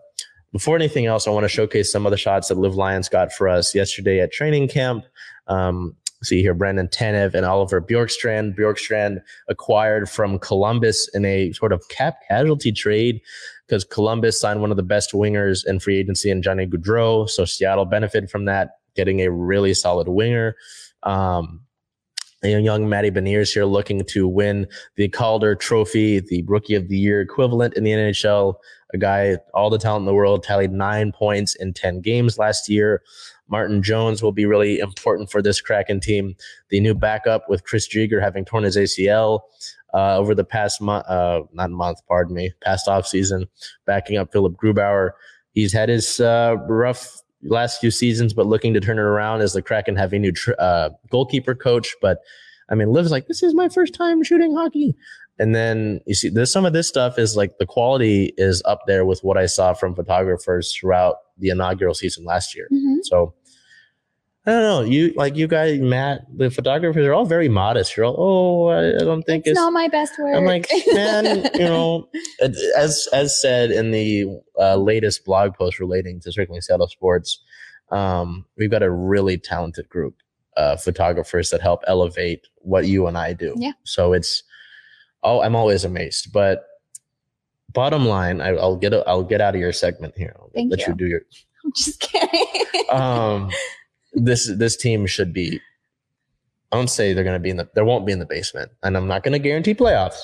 before 0.53 0.77
anything 0.77 1.07
else, 1.07 1.27
I 1.27 1.31
want 1.31 1.45
to 1.45 1.49
showcase 1.49 1.91
some 1.91 2.07
of 2.07 2.11
the 2.13 2.17
shots 2.17 2.47
that 2.49 2.59
Live 2.59 2.77
Lions 2.77 3.09
got 3.09 3.33
for 3.33 3.49
us 3.49 3.75
yesterday 3.75 4.21
at 4.21 4.31
training 4.33 4.69
camp. 4.69 5.05
Um, 5.49 5.97
see 6.23 6.43
here, 6.43 6.55
Brandon 6.55 6.89
Tanev 6.89 7.35
and 7.35 7.47
Oliver 7.47 7.81
Bjorkstrand. 7.81 8.57
Bjorkstrand 8.57 9.23
acquired 9.49 10.09
from 10.09 10.39
Columbus 10.39 11.09
in 11.15 11.25
a 11.25 11.53
sort 11.53 11.73
of 11.73 11.89
cap 11.89 12.17
casualty 12.29 12.73
trade 12.73 13.21
because 13.67 13.85
Columbus 13.85 14.41
signed 14.41 14.61
one 14.61 14.71
of 14.71 14.77
the 14.77 14.83
best 14.83 15.13
wingers 15.13 15.67
in 15.67 15.79
free 15.79 15.99
agency 15.99 16.31
in 16.31 16.43
Johnny 16.43 16.67
Gaudreau. 16.67 17.29
So 17.29 17.45
Seattle 17.45 17.85
benefited 17.85 18.31
from 18.31 18.47
that, 18.47 18.79
getting 18.97 19.21
a 19.21 19.31
really 19.31 19.75
solid 19.75 20.09
winger. 20.09 20.57
Um, 21.05 21.61
young 22.43 22.89
Matty 22.89 23.11
Beniers 23.11 23.53
here 23.53 23.65
looking 23.65 24.05
to 24.05 24.29
win 24.29 24.67
the 24.97 25.09
Calder 25.09 25.55
Trophy, 25.55 26.21
the 26.21 26.43
Rookie 26.47 26.75
of 26.75 26.89
the 26.89 26.97
Year 26.97 27.21
equivalent 27.21 27.75
in 27.75 27.85
the 27.85 27.91
NHL. 27.91 28.55
A 28.95 28.99
guy, 28.99 29.37
all 29.53 29.71
the 29.71 29.79
talent 29.79 30.03
in 30.03 30.07
the 30.07 30.15
world, 30.15 30.43
tallied 30.43 30.73
nine 30.73 31.13
points 31.13 31.55
in 31.57 31.75
10 31.75 32.01
games 32.01 32.39
last 32.39 32.69
year. 32.69 33.03
Martin 33.49 33.83
Jones 33.83 34.23
will 34.23 34.33
be 34.33 34.47
really 34.47 34.79
important 34.79 35.31
for 35.31 35.43
this 35.43 35.61
Kraken 35.61 36.01
team. 36.01 36.37
The 36.69 36.81
new 36.81 36.95
backup 36.95 37.49
with 37.49 37.65
Chris 37.65 37.89
Driedger 37.89 38.23
having 38.23 38.45
torn 38.45 38.65
his 38.65 38.77
ACL 38.77 39.41
uh, 39.95 40.17
over 40.17 40.35
the 40.35 40.45
past 40.45 40.81
month, 40.81 41.07
uh, 41.07 41.43
not 41.53 41.71
month, 41.71 42.01
pardon 42.07 42.35
me, 42.35 42.53
past 42.63 42.89
off 42.89 43.07
season, 43.07 43.47
backing 43.87 44.19
up 44.19 44.33
Philip 44.33 44.55
Grubauer. 44.55 45.11
He's 45.53 45.73
had 45.73 45.89
his 45.89 46.21
uh, 46.21 46.57
rough 46.69 47.23
last 47.43 47.81
few 47.81 47.91
seasons, 47.91 48.35
but 48.35 48.47
looking 48.47 48.75
to 48.75 48.81
turn 48.81 48.99
it 48.99 49.03
around 49.03 49.41
as 49.41 49.53
the 49.53 49.63
Kraken 49.63 49.97
have 49.97 50.13
a 50.13 50.19
new 50.19 50.33
tr- 50.33 50.53
uh, 50.59 50.91
goalkeeper 51.11 51.55
coach. 51.55 51.95
But 52.01 52.19
I 52.71 52.75
mean, 52.75 52.91
Liv's 52.93 53.11
like, 53.11 53.27
this 53.29 53.43
is 53.43 53.55
my 53.55 53.69
first 53.69 53.95
time 53.95 54.23
shooting 54.23 54.55
hockey. 54.55 54.95
And 55.39 55.55
then 55.55 56.01
you 56.07 56.15
see, 56.15 56.29
there's 56.29 56.53
some 56.53 56.67
of 56.67 56.73
this 56.73 56.89
stuff 56.89 57.19
is 57.19 57.37
like 57.37 57.59
the 57.59 57.67
quality 57.67 58.33
is 58.37 58.61
up 58.65 58.81
there 58.87 59.05
with 59.05 59.23
what 59.23 59.39
I 59.39 59.47
saw 59.47 59.73
from 59.73 59.95
photographers 59.95 60.75
throughout 60.75 61.17
the 61.39 61.49
inaugural 61.51 61.95
season 61.95 62.25
last 62.25 62.55
year. 62.57 62.69
Mhm. 62.73 62.99
So 63.05 63.35
I 64.47 64.51
don't 64.53 64.63
know. 64.63 64.81
You 64.91 65.13
like 65.15 65.37
you 65.37 65.47
guys, 65.47 65.79
Matt, 65.79 66.23
the 66.35 66.51
photographers 66.51 67.05
are 67.07 67.13
all 67.13 67.27
very 67.27 67.49
modest. 67.51 67.97
You're 67.97 68.07
all, 68.07 68.17
oh, 68.19 68.69
I 68.69 68.97
I 68.97 69.05
don't 69.05 69.23
think 69.23 69.43
It's 69.43 69.51
it's. 69.51 69.57
not 69.59 69.73
my 69.75 69.89
best 69.89 70.19
work. 70.19 70.35
I'm 70.35 70.45
like, 70.47 70.67
man, 70.93 71.51
you 71.55 71.61
know, 71.61 72.09
as 72.77 73.07
as 73.13 73.39
said 73.41 73.71
in 73.71 73.91
the 73.91 74.25
uh, 74.59 74.77
latest 74.77 75.25
blog 75.27 75.55
post 75.55 75.79
relating 75.79 76.19
to 76.21 76.33
Circling 76.33 76.63
Seattle 76.63 76.89
Sports, 76.89 77.45
um, 77.91 78.47
we've 78.57 78.71
got 78.71 78.83
a 78.83 78.91
really 78.91 79.37
talented 79.39 79.89
group 79.91 80.17
of 80.59 80.83
photographers 80.83 81.49
that 81.51 81.63
help 81.63 81.83
elevate 81.87 82.47
what 82.57 82.87
you 82.87 83.07
and 83.07 83.17
I 83.17 83.33
do. 83.33 83.55
Yeah. 83.57 83.73
So 83.85 84.13
it's, 84.13 84.43
oh, 85.23 85.41
I'm 85.41 85.57
always 85.57 85.85
amazed. 85.85 86.33
But 86.33 86.65
bottom 87.73 88.07
line, 88.07 88.41
I, 88.43 88.51
I'll 88.57 88.77
get 88.77 88.93
I'll 89.07 89.23
get 89.25 89.41
out 89.41 89.55
of 89.55 89.61
your 89.61 89.73
segment 89.73 90.15
here. 90.17 90.35
I'll 90.39 90.51
Thank 90.55 90.71
let 90.71 90.81
you. 90.81 90.87
you 90.89 90.95
do 90.95 91.07
your 91.07 91.21
I'm 91.65 91.73
just 91.77 92.01
kidding. 92.01 92.47
um 92.91 93.51
this 94.15 94.51
this 94.57 94.77
team 94.77 95.07
should 95.07 95.33
be 95.33 95.61
I 96.73 96.77
don't 96.77 96.89
say 96.91 97.13
they're 97.13 97.25
gonna 97.25 97.39
be 97.39 97.51
in 97.51 97.57
the 97.57 97.69
they 97.75 97.83
won't 97.83 98.05
be 98.07 98.13
in 98.13 98.19
the 98.19 98.27
basement. 98.27 98.71
And 98.83 98.97
I'm 98.97 99.07
not 99.07 99.23
gonna 99.23 99.39
guarantee 99.39 99.75
playoffs, 99.75 100.21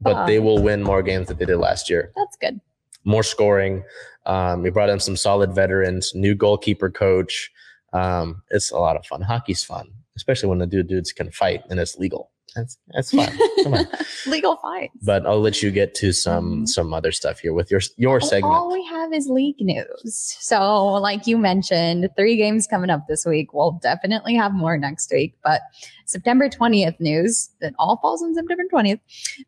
but 0.00 0.16
Uh. 0.16 0.26
they 0.26 0.38
will 0.40 0.62
win 0.62 0.82
more 0.82 1.02
games 1.02 1.28
than 1.28 1.36
they 1.38 1.44
did 1.46 1.58
last 1.58 1.90
year. 1.90 2.12
That's 2.16 2.36
good. 2.36 2.60
More 3.04 3.22
scoring. 3.22 3.84
Um, 4.26 4.62
we 4.62 4.70
brought 4.70 4.88
in 4.88 4.98
some 4.98 5.16
solid 5.16 5.52
veterans, 5.54 6.12
new 6.14 6.34
goalkeeper 6.34 6.88
coach. 6.90 7.50
Um, 7.94 8.42
it's 8.50 8.72
a 8.72 8.78
lot 8.78 8.96
of 8.96 9.06
fun. 9.06 9.22
Hockey's 9.22 9.64
fun, 9.64 9.92
especially 10.16 10.48
when 10.48 10.58
the 10.58 10.66
dude 10.66 10.88
dudes 10.88 11.12
can 11.12 11.30
fight 11.30 11.62
and 11.70 11.80
it's 11.80 11.96
legal. 11.96 12.30
That's 12.54 12.78
that's 12.92 13.10
fun. 13.10 13.30
Come 13.62 13.74
on. 13.74 13.86
Legal 14.26 14.56
fights. 14.56 14.94
But 15.02 15.26
I'll 15.26 15.40
let 15.40 15.62
you 15.62 15.70
get 15.70 15.94
to 15.96 16.12
some 16.12 16.62
Mhm. 16.62 16.68
some 16.68 16.94
other 16.94 17.10
stuff 17.12 17.40
here 17.40 17.52
with 17.52 17.70
your 17.70 17.80
your 17.96 18.20
All- 18.20 18.26
segment. 18.28 18.54
All 18.54 18.72
we 18.72 18.84
have 18.86 19.12
is 19.12 19.28
league 19.28 19.60
news. 19.60 20.36
So, 20.40 20.84
like 20.94 21.26
you 21.26 21.36
mentioned, 21.38 22.08
three 22.16 22.36
games 22.36 22.66
coming 22.66 22.90
up 22.90 23.06
this 23.08 23.24
week. 23.26 23.52
We'll 23.52 23.78
definitely 23.82 24.34
have 24.36 24.52
more 24.52 24.76
next 24.78 25.10
week. 25.12 25.34
But 25.42 25.62
September 26.06 26.48
20th 26.50 27.00
news 27.00 27.50
that 27.60 27.72
all 27.78 27.96
falls 27.96 28.22
on 28.22 28.34
September 28.34 28.62
20th. 28.72 29.00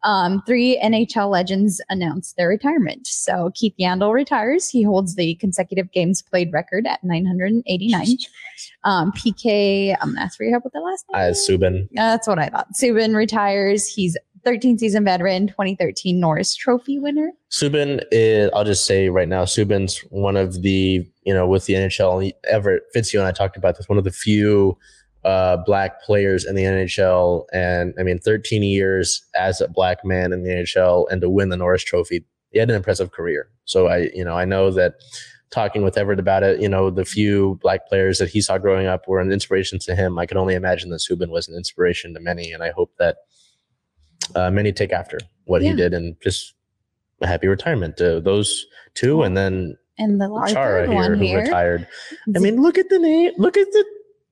Um, 0.05 0.43
three 0.47 0.81
NHL 0.83 1.31
legends 1.31 1.81
announced 1.91 2.37
their 2.37 2.49
retirement. 2.49 3.07
So, 3.07 3.51
Keith 3.55 3.75
Yandle 3.79 4.13
retires. 4.13 4.69
He 4.69 4.83
holds 4.83 5.15
the 5.17 5.35
consecutive 5.37 5.93
games 5.93 6.23
played 6.23 6.53
record 6.53 6.87
at 6.87 7.05
989. 7.05 8.17
Um, 8.85 9.13
PK, 9.13 9.95
I'm 10.01 10.09
going 10.09 10.17
to 10.17 10.23
ask 10.23 10.37
for 10.37 10.45
your 10.45 10.53
help 10.53 10.65
with 10.65 10.73
the 10.73 10.81
last 10.81 11.05
name. 11.13 11.21
Uh, 11.21 11.35
Subban. 11.35 11.89
That's 11.93 12.27
what 12.27 12.39
I 12.39 12.49
thought. 12.49 12.69
Subban 12.81 12.96
retires. 12.97 13.87
He's 13.87 14.17
13 14.45 14.79
season 14.79 15.05
veteran, 15.05 15.49
2013 15.49 16.21
Norris 16.21 16.55
Trophy 16.55 17.01
winner. 17.01 17.33
Subban 17.51 18.03
is, 18.13 18.49
I'll 18.55 18.65
just 18.65 18.87
say 18.87 19.09
right 19.09 19.29
now, 19.29 19.45
Subban's 19.45 19.99
one 20.11 20.37
of 20.37 20.63
the, 20.63 21.05
you 21.25 21.35
know, 21.35 21.49
with 21.49 21.67
the 21.67 21.75
NHL, 21.75 22.33
Everett 22.45 22.85
Fitzhugh 22.93 23.19
and 23.19 23.27
I 23.27 23.33
talked 23.33 23.57
about 23.57 23.77
this, 23.77 23.89
one 23.89 23.99
of 23.99 24.05
the 24.05 24.13
few 24.13 24.79
uh, 25.25 25.57
black 25.57 26.01
players 26.03 26.45
in 26.45 26.55
the 26.55 26.63
NHL. 26.63 27.47
And 27.53 27.93
I 27.99 28.05
mean, 28.05 28.21
13 28.21 28.63
years 28.63 29.25
as 29.35 29.61
a 29.61 29.67
black 29.67 30.05
man 30.05 30.33
in 30.33 30.45
the 30.45 30.51
NHL 30.51 31.07
and 31.11 31.21
to 31.21 31.29
win 31.29 31.49
the 31.49 31.57
Norris 31.57 31.83
Trophy, 31.83 32.25
he 32.53 32.61
had 32.61 32.71
an 32.71 32.77
impressive 32.77 33.11
career. 33.11 33.49
So 33.65 33.89
I, 33.89 34.11
you 34.15 34.25
know, 34.25 34.39
I 34.39 34.45
know 34.45 34.71
that 34.71 34.95
talking 35.51 35.83
with 35.83 35.97
Everett 35.97 36.19
about 36.19 36.43
it, 36.43 36.61
you 36.61 36.69
know, 36.69 36.91
the 36.91 37.05
few 37.05 37.59
black 37.63 37.89
players 37.89 38.19
that 38.19 38.29
he 38.29 38.41
saw 38.41 38.59
growing 38.59 38.87
up 38.87 39.07
were 39.07 39.21
an 39.21 39.33
inspiration 39.33 39.79
to 39.81 39.95
him. 39.95 40.19
I 40.19 40.27
can 40.27 40.37
only 40.37 40.55
imagine 40.55 40.91
that 40.91 41.01
Subban 41.01 41.29
was 41.29 41.49
an 41.49 41.55
inspiration 41.55 42.15
to 42.15 42.21
many. 42.21 42.53
And 42.53 42.63
I 42.63 42.71
hope 42.71 42.93
that 42.99 43.19
uh, 44.35 44.51
many 44.51 44.73
take 44.73 44.93
after 44.93 45.19
what 45.45 45.63
he 45.63 45.73
did 45.73 45.95
and 45.95 46.17
just 46.21 46.55
a 47.21 47.27
happy 47.27 47.47
retirement 47.47 47.97
to 47.99 48.21
those 48.21 48.67
two, 48.95 49.23
and 49.23 49.37
then 49.37 49.77
And 49.99 50.21
the 50.21 50.29
Chara 50.53 50.87
here 50.87 50.95
one 50.95 51.15
who 51.15 51.25
here. 51.25 51.43
retired. 51.43 51.87
I 52.35 52.39
mean, 52.41 52.61
look 52.61 52.77
at 52.79 52.89
the 52.89 52.99
name. 52.99 53.33
Look 53.39 53.57
at 53.57 53.71
the 53.73 53.85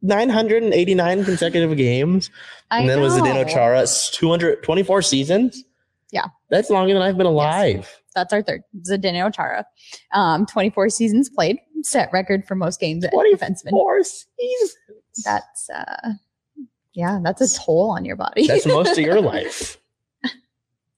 989 0.02 1.24
consecutive 1.24 1.76
games, 1.76 2.30
I 2.70 2.80
and 2.80 2.88
then 2.88 3.00
was 3.00 3.14
Zdeno 3.14 3.46
know. 3.46 3.52
Chara 3.52 3.86
224 4.12 5.02
seasons. 5.02 5.64
Yeah. 6.12 6.26
that's 6.50 6.70
longer 6.70 6.92
than 6.92 7.02
I've 7.02 7.16
been 7.16 7.26
alive. 7.26 8.00
That's 8.14 8.32
our 8.32 8.42
third. 8.42 8.62
Zdeno 8.88 9.32
Chara. 9.34 9.66
Um, 10.12 10.46
24 10.46 10.88
seasons 10.90 11.28
played, 11.28 11.58
set 11.82 12.10
record 12.12 12.46
for 12.46 12.54
most 12.54 12.80
games 12.80 13.04
at 13.04 13.12
24 13.12 13.38
defenseman. 13.38 14.04
seasons. 14.04 14.76
That's 15.24 15.70
uh 15.70 16.12
yeah, 16.94 17.18
that's 17.22 17.40
a 17.40 17.58
toll 17.60 17.90
on 17.90 18.04
your 18.04 18.16
body. 18.16 18.46
That's 18.46 18.66
most 18.66 18.92
of 18.92 18.98
your 19.04 19.20
life. 19.20 19.78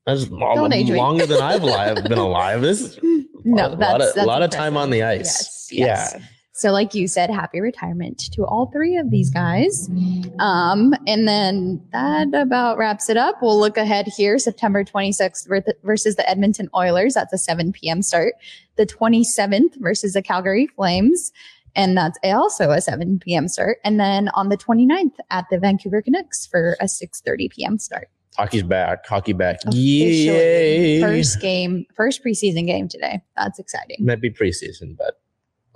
That's 0.04 0.26
Don't 0.26 0.72
age 0.72 0.90
me. 0.90 0.96
longer 0.98 1.26
than 1.26 1.42
I've 1.42 1.62
li- 1.64 2.02
been 2.08 2.18
alive. 2.18 2.60
This 2.60 2.80
is 2.80 2.98
no, 3.44 3.72
a 3.72 3.76
that's 3.76 3.80
lot 3.80 4.00
of, 4.00 4.14
that's 4.14 4.26
lot 4.26 4.42
of 4.42 4.50
time 4.50 4.76
on 4.76 4.90
the 4.90 5.02
ice. 5.02 5.68
Yes, 5.68 5.68
yes. 5.72 6.14
Yeah, 6.14 6.22
So, 6.56 6.72
like 6.72 6.94
you 6.94 7.06
said, 7.06 7.28
happy 7.28 7.60
retirement 7.60 8.18
to 8.32 8.44
all 8.46 8.70
three 8.72 8.96
of 8.96 9.10
these 9.10 9.28
guys. 9.28 9.90
Um, 10.38 10.94
and 11.06 11.28
then 11.28 11.82
that 11.92 12.28
about 12.32 12.78
wraps 12.78 13.10
it 13.10 13.18
up. 13.18 13.42
We'll 13.42 13.60
look 13.60 13.76
ahead 13.76 14.06
here 14.16 14.38
September 14.38 14.82
26th 14.82 15.46
versus 15.82 16.16
the 16.16 16.28
Edmonton 16.28 16.70
Oilers. 16.74 17.12
That's 17.12 17.32
a 17.34 17.38
7 17.38 17.72
p.m. 17.72 18.00
start. 18.00 18.34
The 18.76 18.86
27th 18.86 19.76
versus 19.80 20.14
the 20.14 20.22
Calgary 20.22 20.66
Flames. 20.66 21.30
And 21.74 21.94
that's 21.94 22.18
also 22.24 22.70
a 22.70 22.80
7 22.80 23.18
p.m. 23.18 23.48
start. 23.48 23.76
And 23.84 24.00
then 24.00 24.30
on 24.30 24.48
the 24.48 24.56
29th 24.56 25.16
at 25.30 25.44
the 25.50 25.58
Vancouver 25.58 26.00
Canucks 26.00 26.46
for 26.46 26.78
a 26.80 26.86
6:30 26.86 27.50
p.m. 27.50 27.78
start. 27.78 28.08
hockey's 28.34 28.62
back. 28.62 29.06
Hockey 29.06 29.34
back. 29.34 29.56
Officially, 29.66 29.82
Yay! 29.82 31.00
First 31.02 31.38
game, 31.42 31.84
first 31.94 32.24
preseason 32.24 32.66
game 32.66 32.88
today. 32.88 33.20
That's 33.36 33.58
exciting. 33.58 33.98
might 34.00 34.22
be 34.22 34.30
preseason, 34.30 34.96
but 34.96 35.20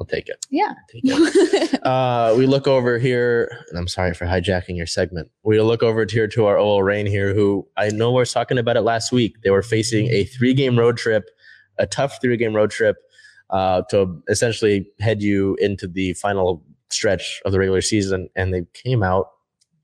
I'll 0.00 0.06
take 0.06 0.28
it. 0.28 0.46
Yeah. 0.48 0.72
Take 0.90 1.02
it. 1.04 1.82
uh, 1.86 2.34
we 2.36 2.46
look 2.46 2.66
over 2.66 2.98
here, 2.98 3.50
and 3.68 3.78
I'm 3.78 3.86
sorry 3.86 4.14
for 4.14 4.24
hijacking 4.24 4.74
your 4.74 4.86
segment. 4.86 5.30
We 5.42 5.60
look 5.60 5.82
over 5.82 6.06
here 6.08 6.26
to 6.26 6.46
our 6.46 6.58
OL 6.58 6.82
Reign 6.82 7.04
here, 7.04 7.34
who 7.34 7.68
I 7.76 7.90
know 7.90 8.16
are 8.16 8.24
talking 8.24 8.56
about 8.56 8.78
it 8.78 8.80
last 8.80 9.12
week. 9.12 9.36
They 9.44 9.50
were 9.50 9.62
facing 9.62 10.06
a 10.06 10.24
three 10.24 10.54
game 10.54 10.78
road 10.78 10.96
trip, 10.96 11.28
a 11.78 11.86
tough 11.86 12.18
three 12.22 12.38
game 12.38 12.56
road 12.56 12.70
trip 12.70 12.96
uh, 13.50 13.82
to 13.90 14.22
essentially 14.28 14.86
head 15.00 15.22
you 15.22 15.56
into 15.56 15.86
the 15.86 16.14
final 16.14 16.64
stretch 16.90 17.42
of 17.44 17.52
the 17.52 17.58
regular 17.58 17.82
season. 17.82 18.30
And 18.34 18.54
they 18.54 18.62
came 18.72 19.02
out 19.02 19.26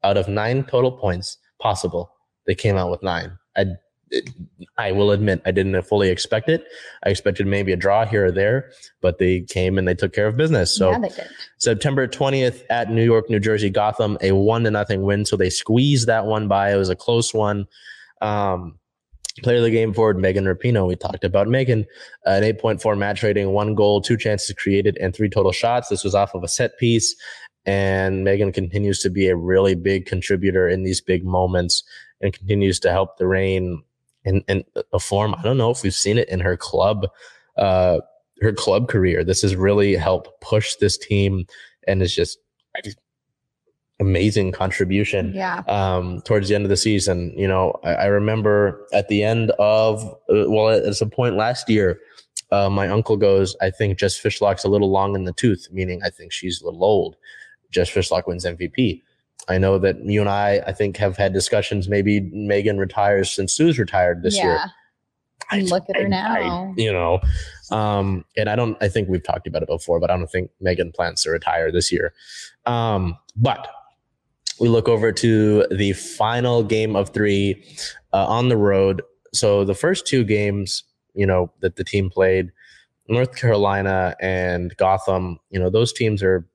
out 0.03 0.17
of 0.17 0.29
nine 0.29 0.65
total 0.65 0.93
points 0.93 1.37
possible. 1.61 2.11
They 2.47 2.55
came 2.55 2.77
out 2.77 2.91
with 2.91 3.03
nine. 3.03 3.37
I 3.55 3.67
it, 4.11 4.31
I 4.79 4.93
will 4.93 5.11
admit 5.11 5.43
I 5.45 5.51
didn't 5.51 5.81
fully 5.83 6.11
expect 6.11 6.49
it. 6.49 6.65
I 7.05 7.11
expected 7.11 7.47
maybe 7.47 7.73
a 7.73 7.77
draw 7.77 8.05
here 8.05 8.27
or 8.27 8.31
there, 8.31 8.71
but 9.01 9.19
they 9.19 9.41
came 9.41 9.79
and 9.79 9.87
they 9.87 9.95
took 9.95 10.13
care 10.13 10.27
of 10.27 10.37
business. 10.37 10.75
So 10.75 10.93
yeah. 10.93 11.09
September 11.59 12.07
20th 12.07 12.63
at 12.71 12.91
New 12.91 13.05
York, 13.05 13.29
New 13.31 13.41
Jersey, 13.41 13.71
Gotham, 13.71 14.17
a 14.21 14.33
one 14.33 14.65
to 14.65 14.71
nothing 14.71 15.03
win. 15.03 15.25
So 15.25 15.37
they 15.37 15.51
squeezed 15.51 16.07
that 16.07 16.27
one 16.27 16.49
by. 16.49 16.73
It 16.73 16.77
was 16.77 16.91
a 16.91 16.97
close 16.97 17.35
one. 17.35 17.67
Um, 18.21 18.79
player 19.43 19.59
of 19.59 19.65
the 19.65 19.71
game 19.71 19.93
forward, 19.93 20.19
Megan 20.19 20.45
Rapinoe. 20.45 20.87
We 20.87 20.97
talked 20.97 21.25
about 21.25 21.49
Megan, 21.49 21.85
an 22.25 22.43
8.4 22.43 22.97
match 22.97 23.23
rating, 23.23 23.51
one 23.51 23.75
goal, 23.75 24.01
two 24.01 24.17
chances 24.17 24.55
created, 24.55 24.97
and 24.99 25.15
three 25.15 25.29
total 25.29 25.53
shots. 25.53 25.89
This 25.89 26.05
was 26.05 26.15
off 26.15 26.35
of 26.35 26.43
a 26.43 26.49
set 26.49 26.79
piece. 26.79 27.15
And 27.67 28.23
Megan 28.23 28.53
continues 28.53 29.01
to 29.01 29.11
be 29.11 29.29
a 29.29 29.37
really 29.37 29.75
big 29.75 30.07
contributor 30.07 30.69
in 30.69 30.85
these 30.85 31.01
big 31.01 31.25
moments 31.25 31.83
and 32.21 32.33
continues 32.33 32.81
to 32.81 32.91
help 32.91 33.19
the 33.19 33.27
Reign 33.27 33.83
in, 34.27 34.45
in 34.49 34.63
a 34.93 34.99
form. 34.99 35.35
I 35.35 35.43
don't 35.43 35.57
know 35.57 35.71
if 35.71 35.83
we've 35.83 35.95
seen 35.95 36.19
it 36.19 36.29
in 36.29 36.41
her 36.41 36.57
club, 36.57 37.07
uh, 37.57 38.01
her 38.43 38.53
club 38.53 38.89
career. 38.89 39.25
This 39.25 39.41
has 39.43 39.57
really 39.57 39.97
helped 39.97 40.29
push 40.43 40.75
this 40.75 40.99
team 40.99 41.47
and 41.89 42.03
is 42.03 42.15
just 42.15 42.39
amazing 43.99 44.53
contribution 44.53 45.33
Yeah. 45.35 45.63
um, 45.69 46.21
towards 46.23 46.49
the 46.49 46.55
end 46.55 46.65
of 46.65 46.69
the 46.71 46.77
season. 46.77 47.33
You 47.37 47.49
know, 47.49 47.81
I, 47.83 47.95
I 47.95 48.05
remember 48.07 48.87
at 48.93 49.09
the 49.09 49.23
end 49.23 49.53
of, 49.59 50.05
uh, 50.29 50.51
well, 50.51 50.69
at, 50.69 50.83
at 50.85 50.95
some 50.97 51.09
point 51.09 51.37
last 51.37 51.71
year, 51.71 51.99
uh, 52.53 52.69
my 52.69 52.89
uncle 52.89 53.17
goes, 53.17 53.57
I 53.63 53.71
think 53.71 53.99
Jess 53.99 54.21
Fishlock's 54.21 54.65
a 54.65 54.69
little 54.69 54.91
long 54.91 55.15
in 55.15 55.25
the 55.25 55.33
tooth, 55.33 55.69
meaning 55.73 56.01
I 56.05 56.11
think 56.11 56.31
she's 56.31 56.61
a 56.61 56.67
little 56.67 56.85
old. 56.85 57.17
Jess 57.71 57.91
Fishlock 57.91 58.27
wins 58.27 58.45
MVP. 58.45 59.03
I 59.49 59.59
know 59.59 59.79
that 59.79 60.05
you 60.05 60.21
and 60.21 60.29
I, 60.31 60.61
I 60.67 60.73
think, 60.73 60.97
have 60.97 61.17
had 61.17 61.33
discussions. 61.33 61.89
Maybe 61.89 62.21
Megan 62.33 62.79
retires 62.79 63.31
since 63.31 63.53
Sue's 63.53 63.79
retired 63.79 64.23
this 64.23 64.37
yeah. 64.37 64.45
year. 64.45 64.61
I- 65.51 65.61
Look 65.61 65.85
at 65.89 65.97
her 65.97 66.07
I- 66.07 66.09
now. 66.09 66.73
I- 66.73 66.75
you 66.77 66.93
know, 66.93 67.21
um, 67.71 68.25
and 68.37 68.49
I 68.49 68.57
don't. 68.57 68.77
I 68.81 68.89
think 68.89 69.09
we've 69.09 69.23
talked 69.23 69.47
about 69.47 69.63
it 69.63 69.69
before, 69.69 70.01
but 70.01 70.11
I 70.11 70.17
don't 70.17 70.31
think 70.31 70.51
Megan 70.61 70.93
plans 70.93 71.23
to 71.23 71.31
retire 71.31 71.71
this 71.71 71.93
year. 71.93 72.13
Um, 72.65 73.17
but 73.37 73.69
we 74.59 74.69
look 74.69 74.89
over 74.89 75.13
to 75.13 75.67
the 75.71 75.93
final 75.93 76.63
game 76.65 76.97
of 76.97 77.11
three 77.11 77.63
uh, 78.13 78.27
on 78.27 78.49
the 78.49 78.57
road. 78.57 79.03
So 79.35 79.65
the 79.65 79.75
first 79.75 80.07
two 80.07 80.25
games, 80.25 80.83
you 81.15 81.27
know, 81.27 81.53
that 81.61 81.77
the 81.77 81.85
team 81.85 82.11
played, 82.11 82.51
North 83.09 83.37
Carolina 83.37 84.17
and 84.21 84.75
Gotham. 84.79 85.39
You 85.51 85.61
know, 85.61 85.71
those 85.71 85.93
teams 85.93 86.23
are 86.23 86.49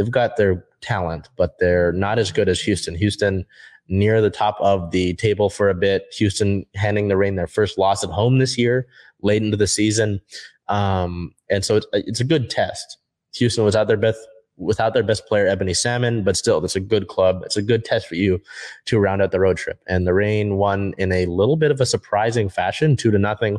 they've 0.00 0.10
got 0.10 0.38
their 0.38 0.64
talent, 0.80 1.28
but 1.36 1.58
they're 1.58 1.92
not 1.92 2.18
as 2.18 2.32
good 2.32 2.48
as 2.48 2.58
Houston. 2.62 2.94
Houston 2.94 3.44
near 3.88 4.22
the 4.22 4.30
top 4.30 4.56
of 4.60 4.92
the 4.92 5.12
table 5.14 5.50
for 5.50 5.68
a 5.68 5.74
bit. 5.74 6.06
Houston 6.16 6.64
handing 6.74 7.08
the 7.08 7.18
Reign 7.18 7.36
their 7.36 7.46
first 7.46 7.76
loss 7.76 8.02
at 8.02 8.08
home 8.08 8.38
this 8.38 8.56
year, 8.56 8.86
late 9.20 9.42
into 9.42 9.58
the 9.58 9.66
season, 9.66 10.20
um, 10.68 11.34
and 11.50 11.64
so 11.64 11.76
it's, 11.76 11.86
it's 11.92 12.20
a 12.20 12.24
good 12.24 12.48
test. 12.48 12.96
Houston 13.34 13.62
was 13.62 13.76
out 13.76 13.88
their 13.88 13.98
best 13.98 14.18
without 14.60 14.92
their 14.92 15.02
best 15.02 15.26
player 15.26 15.46
Ebony 15.46 15.72
Salmon, 15.72 16.22
but 16.22 16.36
still, 16.36 16.62
it's 16.64 16.76
a 16.76 16.80
good 16.80 17.08
club. 17.08 17.42
It's 17.44 17.56
a 17.56 17.62
good 17.62 17.84
test 17.84 18.06
for 18.06 18.14
you 18.14 18.40
to 18.84 18.98
round 18.98 19.22
out 19.22 19.32
the 19.32 19.40
road 19.40 19.56
trip. 19.56 19.80
And 19.88 20.06
the 20.06 20.14
Reign 20.14 20.56
won 20.56 20.92
in 20.98 21.10
a 21.12 21.26
little 21.26 21.56
bit 21.56 21.70
of 21.70 21.80
a 21.80 21.86
surprising 21.86 22.48
fashion, 22.48 22.94
two 22.94 23.10
to 23.10 23.18
nothing. 23.18 23.58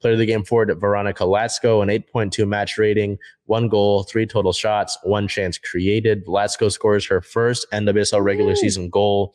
Player 0.00 0.14
of 0.14 0.18
the 0.18 0.26
game 0.26 0.44
forward 0.44 0.74
Veronica 0.78 1.24
Latsko, 1.24 1.82
an 1.82 1.88
8.2 1.88 2.46
match 2.46 2.76
rating, 2.76 3.18
one 3.46 3.68
goal, 3.68 4.02
three 4.02 4.26
total 4.26 4.52
shots, 4.52 4.98
one 5.04 5.28
chance 5.28 5.58
created. 5.58 6.26
Latsko 6.26 6.70
scores 6.70 7.06
her 7.06 7.20
first 7.20 7.66
NWSL 7.72 8.22
regular 8.22 8.50
Woo. 8.50 8.56
season 8.56 8.90
goal. 8.90 9.34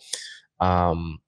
Um, 0.59 1.19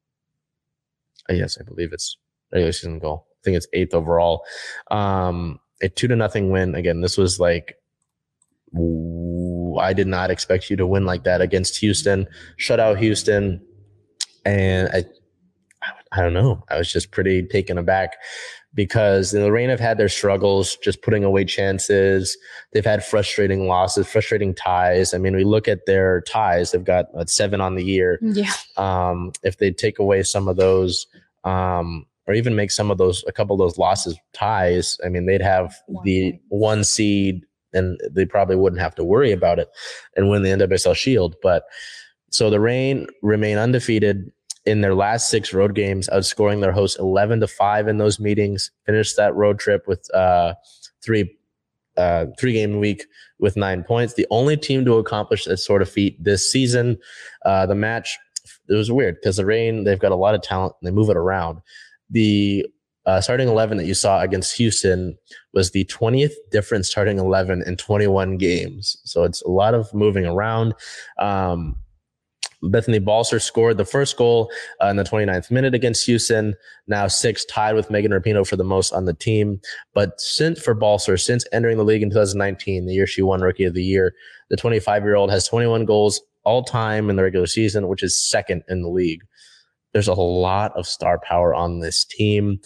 uh, 1.29 1.33
yes, 1.33 1.57
I 1.59 1.63
believe 1.63 1.93
it's 1.93 2.17
regular 2.51 2.73
season 2.73 2.99
goal. 2.99 3.25
I 3.31 3.39
think 3.45 3.57
it's 3.57 3.67
eighth 3.73 3.93
overall. 3.93 4.43
Um, 4.91 5.59
a 5.81 5.87
two 5.87 6.09
to 6.09 6.15
nothing 6.17 6.51
win. 6.51 6.75
Again, 6.75 6.99
this 6.99 7.17
was 7.17 7.39
like 7.39 7.77
Ooh, 8.77 9.18
I 9.77 9.93
did 9.93 10.07
not 10.07 10.31
expect 10.31 10.69
you 10.69 10.75
to 10.77 10.87
win 10.87 11.05
like 11.05 11.23
that 11.25 11.41
against 11.41 11.77
Houston. 11.77 12.27
Shut 12.57 12.79
out 12.79 12.97
Houston, 12.97 13.61
and 14.45 14.89
I, 14.93 15.03
I 16.11 16.21
don't 16.21 16.33
know. 16.33 16.63
I 16.69 16.77
was 16.77 16.91
just 16.91 17.11
pretty 17.11 17.43
taken 17.43 17.77
aback 17.77 18.17
because 18.73 19.31
the 19.31 19.51
Reign 19.51 19.69
have 19.69 19.79
had 19.79 19.97
their 19.97 20.09
struggles, 20.09 20.77
just 20.77 21.01
putting 21.01 21.23
away 21.23 21.45
chances. 21.45 22.37
They've 22.71 22.85
had 22.85 23.03
frustrating 23.03 23.67
losses, 23.67 24.07
frustrating 24.07 24.53
ties. 24.53 25.13
I 25.13 25.17
mean, 25.17 25.35
we 25.35 25.43
look 25.43 25.67
at 25.67 25.85
their 25.85 26.21
ties; 26.21 26.71
they've 26.71 26.83
got 26.83 27.07
seven 27.29 27.61
on 27.61 27.75
the 27.75 27.83
year. 27.83 28.19
Yeah. 28.21 28.53
Um, 28.77 29.31
if 29.43 29.57
they 29.57 29.71
take 29.71 29.99
away 29.99 30.23
some 30.23 30.47
of 30.47 30.55
those, 30.57 31.07
um, 31.43 32.05
or 32.27 32.33
even 32.33 32.55
make 32.55 32.71
some 32.71 32.91
of 32.91 32.97
those, 32.97 33.23
a 33.27 33.31
couple 33.31 33.53
of 33.55 33.59
those 33.59 33.77
losses 33.77 34.17
ties, 34.33 34.97
I 35.03 35.09
mean, 35.09 35.25
they'd 35.25 35.41
have 35.41 35.75
the 36.03 36.39
one 36.49 36.83
seed 36.83 37.45
and 37.73 37.99
they 38.09 38.25
probably 38.25 38.55
wouldn't 38.55 38.81
have 38.81 38.95
to 38.95 39.03
worry 39.03 39.31
about 39.31 39.59
it 39.59 39.69
and 40.15 40.29
win 40.29 40.43
the 40.43 40.49
NWSL 40.49 40.95
Shield. 40.95 41.35
But 41.41 41.63
so 42.31 42.49
the 42.49 42.59
Reign 42.59 43.07
remain 43.21 43.57
undefeated 43.57 44.31
in 44.65 44.81
their 44.81 44.95
last 44.95 45.29
six 45.29 45.53
road 45.53 45.73
games, 45.73 46.09
outscoring 46.09 46.61
their 46.61 46.71
hosts 46.71 46.99
11 46.99 47.39
to 47.39 47.47
5 47.47 47.87
in 47.87 47.97
those 47.97 48.19
meetings, 48.19 48.71
finished 48.85 49.17
that 49.17 49.35
road 49.35 49.59
trip 49.59 49.87
with 49.87 50.13
uh, 50.13 50.53
three 51.03 51.35
uh, 51.97 52.27
three 52.39 52.53
game 52.53 52.79
week 52.79 53.05
with 53.39 53.57
nine 53.57 53.83
points. 53.83 54.13
The 54.13 54.27
only 54.31 54.55
team 54.55 54.85
to 54.85 54.93
accomplish 54.93 55.43
that 55.45 55.57
sort 55.57 55.81
of 55.81 55.89
feat 55.89 56.23
this 56.23 56.49
season. 56.49 56.97
Uh, 57.45 57.65
the 57.65 57.75
match, 57.75 58.17
it 58.69 58.73
was 58.73 58.91
weird 58.91 59.15
because 59.15 59.35
the 59.35 59.45
Reign, 59.45 59.83
they've 59.83 59.99
got 59.99 60.13
a 60.13 60.15
lot 60.15 60.33
of 60.33 60.41
talent 60.41 60.75
and 60.79 60.87
they 60.87 60.95
move 60.95 61.09
it 61.09 61.17
around. 61.17 61.59
The 62.09 62.65
uh, 63.05 63.21
starting 63.21 63.47
11 63.47 63.77
that 63.77 63.85
you 63.85 63.93
saw 63.93 64.21
against 64.21 64.55
Houston 64.57 65.17
was 65.53 65.71
the 65.71 65.85
20th 65.85 66.33
different 66.51 66.85
starting 66.85 67.17
11 67.17 67.63
in 67.65 67.75
21 67.77 68.37
games. 68.37 68.97
So 69.03 69.23
it's 69.23 69.41
a 69.41 69.49
lot 69.49 69.73
of 69.73 69.93
moving 69.93 70.25
around. 70.25 70.73
Um, 71.17 71.75
Bethany 72.61 72.99
Balcer 72.99 73.39
scored 73.39 73.77
the 73.77 73.85
first 73.85 74.17
goal 74.17 74.51
uh, 74.83 74.87
in 74.87 74.97
the 74.97 75.03
29th 75.03 75.49
minute 75.49 75.73
against 75.73 76.05
Houston. 76.05 76.55
Now 76.87 77.07
six, 77.07 77.45
tied 77.45 77.73
with 77.73 77.89
Megan 77.89 78.11
Rapinoe 78.11 78.45
for 78.45 78.57
the 78.57 78.63
most 78.63 78.91
on 78.91 79.05
the 79.05 79.13
team. 79.13 79.61
But 79.93 80.19
since 80.19 80.61
for 80.61 80.75
Balser, 80.75 81.19
since 81.19 81.45
entering 81.53 81.77
the 81.77 81.85
league 81.85 82.03
in 82.03 82.09
2019, 82.09 82.85
the 82.85 82.93
year 82.93 83.07
she 83.07 83.21
won 83.21 83.41
Rookie 83.41 83.63
of 83.63 83.73
the 83.73 83.83
Year, 83.83 84.13
the 84.49 84.57
25 84.57 85.03
year 85.03 85.15
old 85.15 85.31
has 85.31 85.47
21 85.47 85.85
goals 85.85 86.21
all 86.43 86.63
time 86.63 87.09
in 87.09 87.15
the 87.15 87.23
regular 87.23 87.47
season, 87.47 87.87
which 87.87 88.03
is 88.03 88.29
second 88.29 88.63
in 88.67 88.81
the 88.81 88.89
league. 88.89 89.21
There's 89.93 90.07
a 90.07 90.13
lot 90.13 90.71
of 90.75 90.85
star 90.87 91.19
power 91.19 91.53
on 91.53 91.79
this 91.79 92.05
team. 92.05 92.59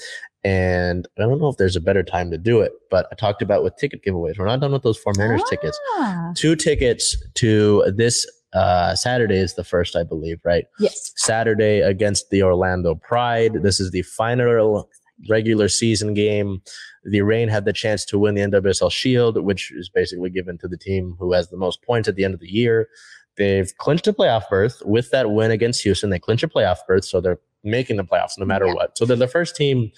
And 0.43 1.07
I 1.17 1.21
don't 1.21 1.39
know 1.39 1.47
if 1.47 1.57
there's 1.57 1.77
a 1.77 1.81
better 1.81 2.03
time 2.03 2.29
to 2.31 2.37
do 2.37 2.59
it, 2.59 2.73
but 2.91 3.07
I 3.11 3.15
talked 3.15 3.41
about 3.41 3.63
with 3.63 3.77
ticket 3.77 4.01
giveaways. 4.05 4.37
We're 4.37 4.45
not 4.45 4.59
done 4.59 4.73
with 4.73 4.83
those 4.83 4.97
four 4.97 5.13
Mariners 5.17 5.43
tickets. 5.49 5.79
Ah, 5.97 6.31
Two 6.35 6.55
tickets 6.57 7.15
to 7.35 7.83
this 7.95 8.25
uh, 8.53 8.93
Saturday 8.93 9.37
is 9.37 9.55
the 9.55 9.63
first, 9.63 9.95
I 9.95 10.03
believe, 10.03 10.39
right? 10.43 10.65
Yes. 10.79 11.13
Saturday 11.15 11.79
against 11.79 12.29
the 12.29 12.43
Orlando 12.43 12.95
Pride. 12.95 13.63
This 13.63 13.79
is 13.79 13.91
the 13.91 14.01
final 14.01 14.89
regular 15.29 15.69
season 15.69 16.13
game. 16.13 16.61
The 17.05 17.21
Reign 17.21 17.47
had 17.47 17.65
the 17.65 17.73
chance 17.73 18.03
to 18.05 18.19
win 18.19 18.35
the 18.35 18.41
NWSL 18.41 18.91
Shield, 18.91 19.41
which 19.43 19.71
is 19.71 19.89
basically 19.89 20.29
given 20.29 20.57
to 20.59 20.67
the 20.67 20.77
team 20.77 21.15
who 21.19 21.31
has 21.33 21.49
the 21.49 21.57
most 21.57 21.81
points 21.83 22.07
at 22.09 22.15
the 22.15 22.25
end 22.25 22.33
of 22.33 22.41
the 22.41 22.51
year. 22.51 22.89
They've 23.37 23.75
clinched 23.77 24.07
a 24.07 24.13
playoff 24.13 24.43
berth 24.49 24.81
with 24.85 25.09
that 25.11 25.31
win 25.31 25.51
against 25.51 25.81
Houston. 25.83 26.09
They 26.09 26.19
clinch 26.19 26.43
a 26.43 26.47
playoff 26.47 26.77
berth, 26.87 27.05
so 27.05 27.19
they're 27.19 27.39
making 27.63 27.97
the 27.97 28.03
playoffs 28.03 28.37
no 28.37 28.45
matter 28.45 28.65
Yeah. 28.67 28.73
what. 28.73 28.97
So 28.97 29.05
they're 29.05 29.17
the 29.17 29.27
first 29.27 29.55
team 29.55 29.91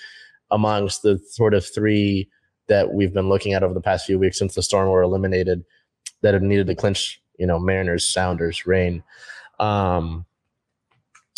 amongst 0.52 1.02
the 1.02 1.20
sort 1.30 1.54
of 1.54 1.66
three 1.66 2.30
that 2.68 2.94
we've 2.94 3.14
been 3.14 3.30
looking 3.30 3.54
at 3.54 3.64
over 3.64 3.74
the 3.74 3.82
past 3.82 4.06
few 4.06 4.18
weeks 4.18 4.40
since 4.40 4.56
the 4.56 4.64
Storm 4.64 4.90
were 4.90 5.02
eliminated 5.02 5.64
that 6.22 6.34
have 6.34 6.44
needed 6.44 6.68
to 6.68 6.76
clinch, 6.76 7.22
you 7.38 7.46
know, 7.46 7.60
Mariners, 7.60 8.08
Sounders, 8.08 8.66
Reign. 8.66 9.04
Um, 9.60 10.26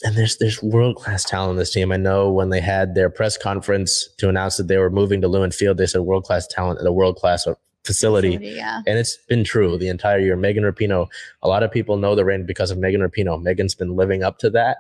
and 0.03 0.15
there's 0.15 0.37
there's 0.37 0.61
world 0.61 0.95
class 0.97 1.23
talent 1.23 1.51
in 1.51 1.57
this 1.57 1.71
team. 1.73 1.91
I 1.91 1.97
know 1.97 2.29
when 2.31 2.49
they 2.49 2.61
had 2.61 2.93
their 2.93 3.09
press 3.09 3.37
conference 3.37 4.07
to 4.17 4.29
announce 4.29 4.57
that 4.57 4.67
they 4.67 4.77
were 4.77 4.91
moving 4.91 5.21
to 5.21 5.27
Lumen 5.27 5.51
Field, 5.51 5.77
they 5.77 5.87
said 5.87 6.01
world 6.01 6.23
class 6.23 6.45
talent 6.47 6.79
at 6.79 6.85
a 6.85 6.91
world 6.91 7.15
class 7.15 7.47
facility. 7.87 8.37
Yeah. 8.41 8.81
And 8.85 8.99
it's 8.99 9.17
been 9.27 9.43
true 9.43 9.77
the 9.77 9.89
entire 9.89 10.19
year. 10.19 10.35
Megan 10.35 10.63
Rapinoe, 10.63 11.07
a 11.41 11.47
lot 11.47 11.63
of 11.63 11.71
people 11.71 11.97
know 11.97 12.13
the 12.13 12.25
Reign 12.25 12.45
because 12.45 12.69
of 12.69 12.77
Megan 12.77 13.01
Rapinoe. 13.01 13.41
Megan's 13.41 13.73
been 13.73 13.95
living 13.95 14.21
up 14.21 14.37
to 14.39 14.49
that. 14.51 14.77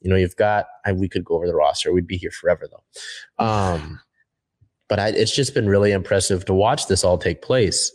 You 0.00 0.10
know, 0.10 0.16
you've 0.16 0.36
got, 0.36 0.66
and 0.84 1.00
we 1.00 1.08
could 1.08 1.24
go 1.24 1.36
over 1.36 1.46
the 1.46 1.54
roster. 1.54 1.92
We'd 1.92 2.06
be 2.06 2.18
here 2.18 2.30
forever 2.30 2.68
though. 2.68 3.44
Um, 3.44 4.00
but 4.88 4.98
I, 4.98 5.08
it's 5.08 5.34
just 5.34 5.54
been 5.54 5.68
really 5.68 5.92
impressive 5.92 6.44
to 6.46 6.54
watch 6.54 6.86
this 6.86 7.04
all 7.04 7.16
take 7.16 7.40
place. 7.40 7.92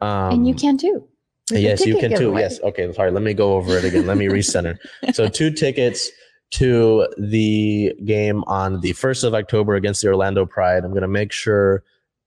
Um, 0.00 0.32
and 0.32 0.48
you 0.48 0.54
can 0.54 0.76
too. 0.76 1.06
Yes, 1.50 1.86
you 1.86 1.96
can 1.98 2.16
too. 2.16 2.34
Yes. 2.36 2.60
Okay. 2.60 2.92
Sorry. 2.92 3.12
Let 3.12 3.22
me 3.22 3.32
go 3.32 3.54
over 3.54 3.76
it 3.76 3.84
again. 3.84 4.06
Let 4.06 4.16
me 4.16 4.26
recenter. 4.26 4.78
so, 5.12 5.28
two 5.28 5.52
tickets 5.52 6.10
to 6.52 7.06
the 7.18 7.92
game 8.04 8.42
on 8.44 8.80
the 8.80 8.92
1st 8.92 9.24
of 9.24 9.34
October 9.34 9.74
against 9.74 10.02
the 10.02 10.08
Orlando 10.08 10.46
Pride. 10.46 10.84
I'm 10.84 10.90
going 10.90 11.02
to 11.02 11.08
make 11.08 11.32
sure 11.32 11.82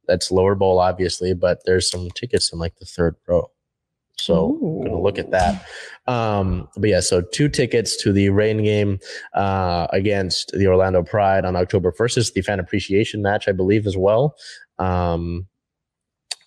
that's 0.10 0.32
lower 0.32 0.56
bowl, 0.56 0.80
obviously, 0.80 1.34
but 1.34 1.62
there's 1.66 1.90
some 1.90 2.10
tickets 2.10 2.52
in 2.52 2.60
like 2.60 2.76
the 2.78 2.86
third 2.86 3.16
row. 3.28 3.50
So, 4.18 4.58
I'm 4.82 4.90
to 4.90 4.98
look 4.98 5.18
at 5.18 5.32
that. 5.32 5.66
Um, 6.06 6.68
but 6.76 6.90
yeah, 6.90 7.00
so 7.00 7.22
two 7.22 7.48
tickets 7.48 7.96
to 8.04 8.12
the 8.12 8.30
Reign 8.30 8.64
game 8.64 9.00
uh, 9.34 9.88
against 9.94 10.52
the 10.52 10.68
Orlando 10.68 11.04
Pride 11.04 11.46
on 11.46 11.56
October 11.56 11.94
1st 11.98 12.18
is 12.18 12.32
the 12.34 12.42
fan 12.42 12.60
appreciation 12.60 13.22
match, 13.22 13.48
I 13.48 13.54
believe, 13.54 13.88
as 13.88 13.96
well. 13.96 14.36
Um, 14.78 15.48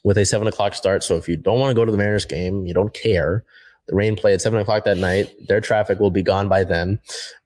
with 0.04 0.18
a 0.18 0.26
seven 0.26 0.48
o'clock 0.48 0.74
start. 0.74 1.04
So 1.04 1.16
if 1.16 1.28
you 1.28 1.36
don't 1.36 1.60
want 1.60 1.70
to 1.70 1.74
go 1.74 1.84
to 1.84 1.92
the 1.92 1.98
Mariners 1.98 2.24
game, 2.24 2.66
you 2.66 2.74
don't 2.74 2.92
care. 2.92 3.44
The 3.86 3.94
Reign 3.94 4.16
play 4.16 4.34
at 4.34 4.42
seven 4.42 4.60
o'clock 4.60 4.84
that 4.84 4.98
night. 4.98 5.32
Their 5.48 5.60
traffic 5.60 6.00
will 6.00 6.10
be 6.10 6.22
gone 6.22 6.48
by 6.48 6.64
then. 6.64 6.98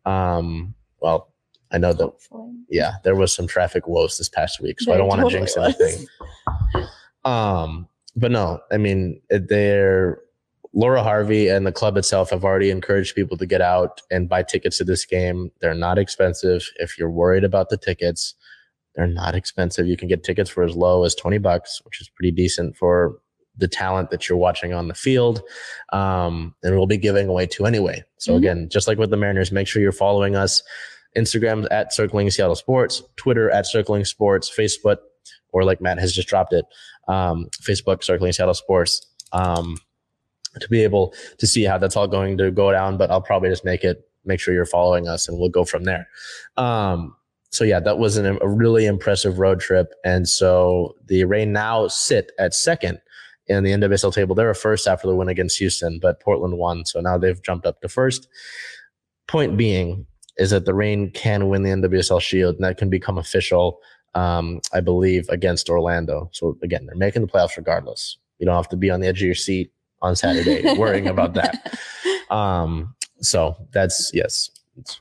Um, 0.06 0.74
well, 1.00 1.32
I 1.76 1.78
know 1.78 1.92
that. 1.92 2.02
Hopefully. 2.04 2.52
Yeah, 2.70 2.92
there 3.04 3.14
was 3.14 3.32
some 3.34 3.46
traffic 3.46 3.86
woes 3.86 4.16
this 4.18 4.28
past 4.30 4.60
week, 4.62 4.80
so 4.80 4.92
I 4.92 4.96
don't 4.96 5.08
want 5.08 5.18
to 5.20 5.24
totally 5.24 5.40
jinx 5.40 5.56
was. 5.56 5.74
anything. 5.78 6.06
Um, 7.24 7.88
but 8.16 8.30
no, 8.30 8.60
I 8.72 8.78
mean, 8.78 9.20
they're 9.28 10.18
Laura 10.72 11.02
Harvey 11.02 11.48
and 11.48 11.66
the 11.66 11.72
club 11.72 11.96
itself 11.96 12.30
have 12.30 12.44
already 12.44 12.70
encouraged 12.70 13.14
people 13.14 13.36
to 13.36 13.46
get 13.46 13.60
out 13.60 14.00
and 14.10 14.28
buy 14.28 14.42
tickets 14.42 14.78
to 14.78 14.84
this 14.84 15.04
game. 15.04 15.50
They're 15.60 15.74
not 15.74 15.98
expensive. 15.98 16.68
If 16.78 16.98
you're 16.98 17.10
worried 17.10 17.44
about 17.44 17.68
the 17.68 17.76
tickets, 17.76 18.34
they're 18.94 19.06
not 19.06 19.34
expensive. 19.34 19.86
You 19.86 19.96
can 19.96 20.08
get 20.08 20.24
tickets 20.24 20.48
for 20.50 20.64
as 20.64 20.74
low 20.74 21.04
as 21.04 21.14
20 21.14 21.38
bucks, 21.38 21.80
which 21.84 22.00
is 22.00 22.08
pretty 22.08 22.30
decent 22.30 22.76
for 22.76 23.18
the 23.58 23.68
talent 23.68 24.10
that 24.10 24.28
you're 24.28 24.36
watching 24.38 24.74
on 24.74 24.88
the 24.88 24.94
field. 24.94 25.42
Um, 25.92 26.54
and 26.62 26.74
we'll 26.76 26.86
be 26.86 26.98
giving 26.98 27.26
away 27.28 27.46
two 27.46 27.64
anyway. 27.64 28.04
So 28.18 28.32
Mhm. 28.34 28.38
again, 28.38 28.68
just 28.70 28.86
like 28.86 28.98
with 28.98 29.10
the 29.10 29.16
Mariners, 29.16 29.50
make 29.52 29.66
sure 29.66 29.80
you're 29.80 29.92
following 29.92 30.36
us. 30.36 30.62
Instagram 31.16 31.66
at 31.70 31.92
Circling 31.92 32.30
Seattle 32.30 32.54
Sports, 32.54 33.02
Twitter 33.16 33.50
at 33.50 33.66
Circling 33.66 34.04
Sports, 34.04 34.50
Facebook, 34.54 34.98
or 35.52 35.64
like 35.64 35.80
Matt 35.80 35.98
has 35.98 36.12
just 36.12 36.28
dropped 36.28 36.52
it, 36.52 36.64
um, 37.08 37.46
Facebook 37.60 38.04
Circling 38.04 38.32
Seattle 38.32 38.54
Sports, 38.54 39.06
um, 39.32 39.78
to 40.60 40.68
be 40.68 40.82
able 40.82 41.14
to 41.38 41.46
see 41.46 41.64
how 41.64 41.78
that's 41.78 41.96
all 41.96 42.06
going 42.06 42.36
to 42.38 42.50
go 42.50 42.70
down. 42.70 42.96
But 42.96 43.10
I'll 43.10 43.22
probably 43.22 43.48
just 43.48 43.64
make 43.64 43.84
it, 43.84 44.08
make 44.24 44.40
sure 44.40 44.54
you're 44.54 44.66
following 44.66 45.08
us, 45.08 45.28
and 45.28 45.38
we'll 45.38 45.48
go 45.48 45.64
from 45.64 45.84
there. 45.84 46.08
Um, 46.56 47.16
so 47.50 47.64
yeah, 47.64 47.80
that 47.80 47.98
was 47.98 48.16
an, 48.16 48.38
a 48.40 48.48
really 48.48 48.86
impressive 48.86 49.38
road 49.38 49.60
trip, 49.60 49.94
and 50.04 50.28
so 50.28 50.94
the 51.06 51.24
Reign 51.24 51.52
now 51.52 51.88
sit 51.88 52.32
at 52.38 52.54
second 52.54 53.00
in 53.46 53.62
the 53.64 53.70
NWSL 53.70 54.12
table. 54.12 54.34
They 54.34 54.44
were 54.44 54.54
first 54.54 54.88
after 54.88 55.06
the 55.06 55.14
win 55.14 55.28
against 55.28 55.58
Houston, 55.58 55.98
but 56.00 56.20
Portland 56.20 56.58
won, 56.58 56.84
so 56.84 57.00
now 57.00 57.16
they've 57.16 57.40
jumped 57.42 57.64
up 57.64 57.80
to 57.80 57.88
first. 57.88 58.28
Point 59.28 59.56
being 59.56 60.06
is 60.38 60.50
that 60.50 60.64
the 60.64 60.74
Reign 60.74 61.10
can 61.10 61.48
win 61.48 61.62
the 61.62 61.70
NWSL 61.70 62.20
Shield, 62.20 62.56
and 62.56 62.64
that 62.64 62.76
can 62.76 62.90
become 62.90 63.18
official, 63.18 63.80
um, 64.14 64.60
I 64.72 64.80
believe, 64.80 65.28
against 65.28 65.68
Orlando. 65.70 66.30
So 66.32 66.58
again, 66.62 66.86
they're 66.86 66.96
making 66.96 67.22
the 67.22 67.28
playoffs 67.28 67.56
regardless. 67.56 68.18
You 68.38 68.46
don't 68.46 68.56
have 68.56 68.68
to 68.70 68.76
be 68.76 68.90
on 68.90 69.00
the 69.00 69.08
edge 69.08 69.22
of 69.22 69.26
your 69.26 69.34
seat 69.34 69.72
on 70.02 70.14
Saturday 70.16 70.74
worrying 70.78 71.08
about 71.08 71.34
that. 71.34 71.78
Um, 72.28 72.96
so 73.20 73.56
that's 73.72 74.10
yes, 74.12 74.50
it's 74.76 75.00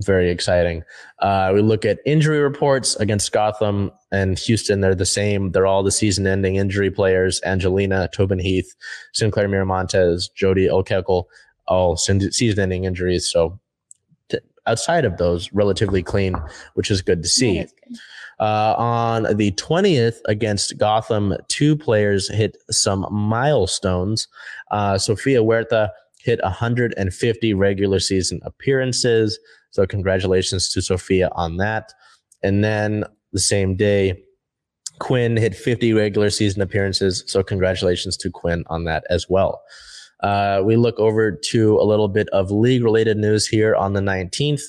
very 0.00 0.30
exciting. 0.30 0.82
Uh, 1.18 1.52
we 1.54 1.62
look 1.62 1.84
at 1.84 2.00
injury 2.04 2.40
reports 2.40 2.96
against 2.96 3.32
Gotham 3.32 3.90
and 4.10 4.38
Houston. 4.38 4.80
They're 4.80 4.94
the 4.94 5.06
same. 5.06 5.52
They're 5.52 5.66
all 5.66 5.82
the 5.82 5.90
season-ending 5.90 6.56
injury 6.56 6.90
players: 6.90 7.40
Angelina, 7.44 8.08
Tobin 8.12 8.38
Heath, 8.38 8.74
Sinclaire 9.12 9.48
Miramontez, 9.48 10.28
Jody 10.34 10.68
Olkekel, 10.68 11.24
all 11.66 11.96
season-ending 11.96 12.84
injuries. 12.84 13.30
So 13.30 13.58
outside 14.66 15.04
of 15.04 15.16
those, 15.16 15.52
relatively 15.52 16.02
clean, 16.02 16.34
which 16.74 16.90
is 16.90 17.02
good 17.02 17.22
to 17.22 17.28
see. 17.28 17.60
Good. 17.60 17.98
Uh, 18.40 18.74
on 18.76 19.36
the 19.36 19.52
20th 19.52 20.18
against 20.26 20.76
Gotham, 20.78 21.34
two 21.48 21.76
players 21.76 22.28
hit 22.28 22.56
some 22.70 23.06
milestones. 23.10 24.26
Uh, 24.70 24.98
Sofia 24.98 25.40
Huerta 25.40 25.90
hit 26.18 26.40
150 26.42 27.54
regular 27.54 28.00
season 28.00 28.40
appearances. 28.42 29.38
So, 29.70 29.86
congratulations 29.86 30.68
to 30.70 30.82
Sofia 30.82 31.30
on 31.32 31.58
that. 31.58 31.92
And 32.42 32.64
then 32.64 33.04
the 33.32 33.40
same 33.40 33.76
day, 33.76 34.24
Quinn 34.98 35.36
hit 35.36 35.54
50 35.54 35.92
regular 35.92 36.30
season 36.30 36.62
appearances. 36.62 37.24
So, 37.26 37.42
congratulations 37.42 38.16
to 38.18 38.30
Quinn 38.30 38.64
on 38.68 38.84
that 38.84 39.04
as 39.08 39.28
well. 39.28 39.62
Uh, 40.22 40.62
we 40.64 40.76
look 40.76 40.98
over 40.98 41.32
to 41.32 41.78
a 41.78 41.84
little 41.84 42.08
bit 42.08 42.28
of 42.28 42.50
league 42.50 42.84
related 42.84 43.16
news 43.16 43.46
here 43.46 43.74
on 43.74 43.92
the 43.92 44.00
19th. 44.00 44.62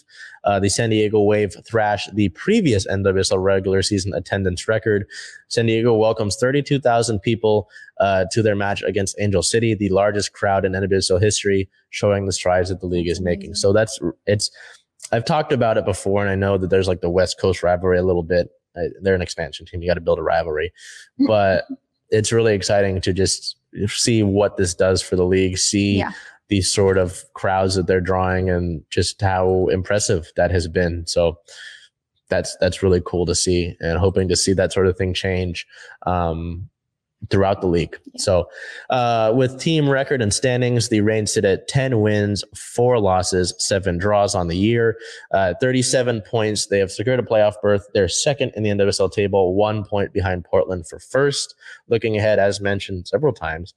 Uh, 0.43 0.59
the 0.59 0.69
San 0.69 0.89
Diego 0.89 1.21
Wave 1.21 1.55
thrashed 1.65 2.13
the 2.15 2.29
previous 2.29 2.85
NWSL 2.87 3.41
regular 3.41 3.81
season 3.81 4.13
attendance 4.13 4.67
record. 4.67 5.05
San 5.47 5.67
Diego 5.67 5.93
welcomes 5.93 6.35
32,000 6.35 7.19
people 7.19 7.69
uh, 7.99 8.25
to 8.31 8.41
their 8.41 8.55
match 8.55 8.83
against 8.83 9.15
Angel 9.19 9.41
City, 9.41 9.73
the 9.73 9.89
largest 9.89 10.33
crowd 10.33 10.65
in 10.65 10.73
NWSL 10.73 11.21
history, 11.21 11.69
showing 11.91 12.25
the 12.25 12.33
strides 12.33 12.69
that 12.69 12.81
the 12.81 12.87
league 12.87 13.07
is 13.07 13.21
making. 13.21 13.55
So 13.55 13.71
that's 13.71 13.99
it's. 14.25 14.51
I've 15.11 15.25
talked 15.25 15.51
about 15.51 15.77
it 15.77 15.85
before, 15.85 16.21
and 16.21 16.29
I 16.29 16.35
know 16.35 16.57
that 16.57 16.69
there's 16.69 16.87
like 16.87 17.01
the 17.01 17.09
West 17.09 17.39
Coast 17.39 17.61
rivalry 17.61 17.99
a 17.99 18.03
little 18.03 18.23
bit. 18.23 18.49
Uh, 18.75 18.89
They're 19.01 19.15
an 19.15 19.21
expansion 19.21 19.65
team. 19.65 19.81
You 19.81 19.89
got 19.89 19.95
to 19.95 20.01
build 20.01 20.19
a 20.19 20.23
rivalry, 20.23 20.73
but 21.27 21.65
it's 22.09 22.31
really 22.31 22.53
exciting 22.53 22.99
to 23.01 23.13
just 23.13 23.57
see 23.87 24.23
what 24.23 24.57
this 24.57 24.73
does 24.73 25.01
for 25.01 25.15
the 25.15 25.25
league. 25.25 25.57
See 25.57 25.97
Yeah. 25.97 26.11
these 26.49 26.71
sort 26.71 26.97
of 26.97 27.23
crowds 27.33 27.75
that 27.75 27.87
they're 27.87 28.01
drawing 28.01 28.49
and 28.49 28.83
just 28.89 29.21
how 29.21 29.67
impressive 29.71 30.31
that 30.35 30.51
has 30.51 30.67
been. 30.67 31.05
So 31.07 31.39
that's 32.29 32.55
that's 32.59 32.81
really 32.83 33.01
cool 33.05 33.25
to 33.25 33.35
see 33.35 33.75
and 33.79 33.97
hoping 33.97 34.27
to 34.29 34.35
see 34.35 34.53
that 34.53 34.73
sort 34.73 34.87
of 34.87 34.97
thing 34.97 35.13
change 35.13 35.65
um, 36.05 36.69
throughout 37.29 37.61
the 37.61 37.67
league. 37.67 37.97
So 38.17 38.49
uh, 38.89 39.33
with 39.35 39.59
team 39.59 39.89
record 39.89 40.21
and 40.21 40.33
standings, 40.33 40.89
the 40.89 41.01
Reign 41.01 41.27
sit 41.27 41.45
at 41.45 41.67
10 41.67 42.01
wins, 42.01 42.43
four 42.55 42.99
losses, 42.99 43.53
seven 43.59 43.97
draws 43.97 44.35
on 44.35 44.47
the 44.47 44.57
year, 44.57 44.97
uh, 45.31 45.53
37 45.59 46.21
points. 46.21 46.67
They 46.67 46.79
have 46.79 46.91
secured 46.91 47.19
a 47.19 47.23
playoff 47.23 47.53
berth. 47.61 47.87
They're 47.93 48.07
second 48.07 48.51
in 48.55 48.63
the 48.63 48.69
NWSL 48.69 49.11
table, 49.11 49.55
one 49.55 49.83
point 49.83 50.13
behind 50.13 50.45
Portland 50.45 50.87
for 50.87 50.99
first. 50.99 51.55
Looking 51.87 52.17
ahead, 52.17 52.39
as 52.39 52.59
mentioned 52.59 53.07
several 53.07 53.33
times, 53.33 53.73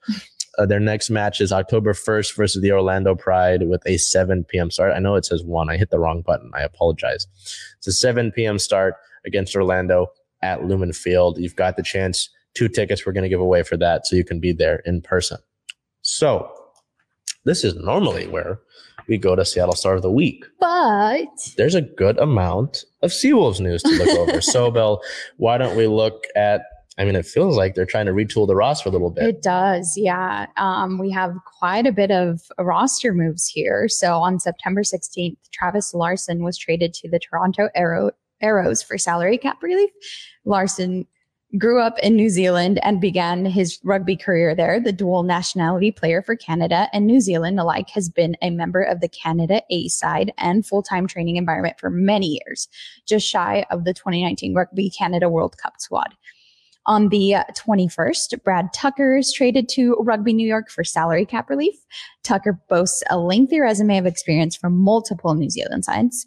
uh, 0.59 0.67
their 0.67 0.81
next 0.81 1.11
match 1.11 1.41
is 1.41 1.53
October 1.53 1.93
1st 1.93 2.35
versus 2.35 2.63
the 2.63 2.73
Orlando 2.73 3.15
Pride 3.15 3.69
with 3.69 3.83
a 3.87 3.99
7 3.99 4.45
p.m. 4.45 4.71
start. 4.71 4.93
I 4.95 4.99
know 4.99 5.15
it 5.15 5.25
says 5.25 5.45
1. 5.45 5.71
I 5.71 5.77
hit 5.77 5.91
the 5.91 5.99
wrong 5.99 6.23
button. 6.23 6.51
I 6.55 6.63
apologize. 6.63 7.27
It's 7.79 7.87
a 7.87 7.93
7 7.93 8.33
p.m. 8.33 8.59
start 8.59 8.95
against 9.27 9.55
Orlando 9.55 10.09
at 10.43 10.65
Lumen 10.65 10.93
Field. 10.93 11.39
You've 11.39 11.57
got 11.57 11.77
the 11.77 11.83
chance. 11.83 12.31
Two 12.57 12.69
tickets 12.69 13.05
we're 13.05 13.13
going 13.13 13.23
to 13.23 13.29
give 13.29 13.41
away 13.41 13.63
for 13.63 13.77
that 13.77 14.07
so 14.07 14.17
you 14.17 14.25
can 14.25 14.41
be 14.41 14.53
there 14.53 14.83
in 14.87 15.03
person. 15.03 15.39
So, 16.01 16.51
this 17.45 17.65
is 17.65 17.75
normally 17.75 18.27
where 18.27 18.61
we 19.09 19.19
go 19.19 19.37
to 19.37 19.45
Seattle 19.45 19.75
Star 19.75 19.95
of 19.95 20.03
the 20.03 20.11
Week. 20.11 20.45
But 20.59 21.27
There's 21.57 21.75
a 21.75 21.83
good 21.83 22.19
amount 22.19 22.85
of 23.03 23.11
Seawolves 23.11 23.61
news 23.61 23.83
to 23.83 23.91
look 23.91 24.09
over. 24.19 24.41
so, 24.41 24.71
Bell, 24.73 25.03
why 25.37 25.59
don't 25.59 25.77
we 25.77 25.87
look 25.87 26.25
at? 26.35 26.63
I 26.99 27.05
mean, 27.05 27.15
it 27.15 27.27
feels 27.27 27.59
like 27.59 27.75
they're 27.75 27.85
trying 27.85 28.07
to 28.07 28.13
retool 28.13 28.47
the 28.47 28.57
roster 28.57 28.89
a 28.89 28.93
little 28.93 29.11
bit. 29.11 29.25
It 29.25 29.43
does, 29.43 29.99
yeah. 29.99 30.47
Um, 30.57 30.99
we 30.99 31.11
have 31.11 31.35
quite 31.45 31.87
a 31.87 31.93
bit 31.93 32.11
of 32.11 32.41
roster 32.59 33.13
moves 33.13 33.47
here. 33.47 33.87
So 33.87 34.15
on 34.15 34.41
September 34.41 34.81
16th, 34.81 35.37
Travis 35.53 35.93
Larson 35.93 36.43
was 36.43 36.57
traded 36.57 36.95
to 36.95 37.11
the 37.11 37.19
Toronto 37.19 37.69
Arrow, 37.75 38.13
Arrows 38.41 38.83
for 38.83 38.97
salary 38.97 39.37
cap 39.37 39.63
relief. 39.63 39.91
Larson 40.47 41.07
grew 41.59 41.81
up 41.81 41.99
in 42.01 42.17
New 42.17 42.29
Zealand 42.29 42.79
and 42.83 43.01
began 43.01 43.45
his 43.47 43.79
rugby 43.85 44.17
career 44.17 44.55
there. 44.55 44.81
The 44.81 44.93
dual 44.93 45.23
nationality 45.23 45.91
player 45.91 46.21
for 46.21 46.37
Canada 46.37 46.89
and 46.93 47.07
New 47.07 47.21
Zealand 47.21 47.61
alike 47.61 47.89
has 47.91 48.09
been 48.09 48.37
a 48.43 48.51
member 48.51 48.83
of 48.83 49.01
the 49.01 49.09
Canada 49.09 49.63
A 49.71 49.89
side 49.89 50.33
and 50.39 50.67
full 50.67 50.83
time 50.83 51.07
training 51.07 51.37
environment 51.37 51.79
for 51.79 51.89
many 51.89 52.41
years, 52.45 52.69
just 53.07 53.27
shy 53.27 53.65
of 53.71 53.85
the 53.85 53.95
2019 53.95 54.55
Rugby 54.55 54.91
Canada 54.91 55.29
World 55.29 55.57
Cup 55.57 55.75
squad. 55.79 56.15
On 56.87 57.09
the 57.09 57.35
uh, 57.35 57.45
21st, 57.57 58.45
Brad 58.45 58.73
Tucker 58.73 59.17
is 59.17 59.33
traded 59.33 59.69
to 59.71 59.97
Rugby 60.01 60.33
New 60.33 60.47
York 60.47 60.71
for 60.71 60.85
salary 60.85 61.27
cap 61.27 61.51
relief. 61.51 61.75
Tucker 62.23 62.61
boasts 62.69 63.03
a 63.11 63.19
lengthy 63.19 63.59
resume 63.59 63.99
of 63.99 64.07
experience 64.07 64.55
from 64.57 64.77
multiple 64.77 65.35
New 65.35 65.51
Zealand 65.51 65.85
sides. 65.85 66.27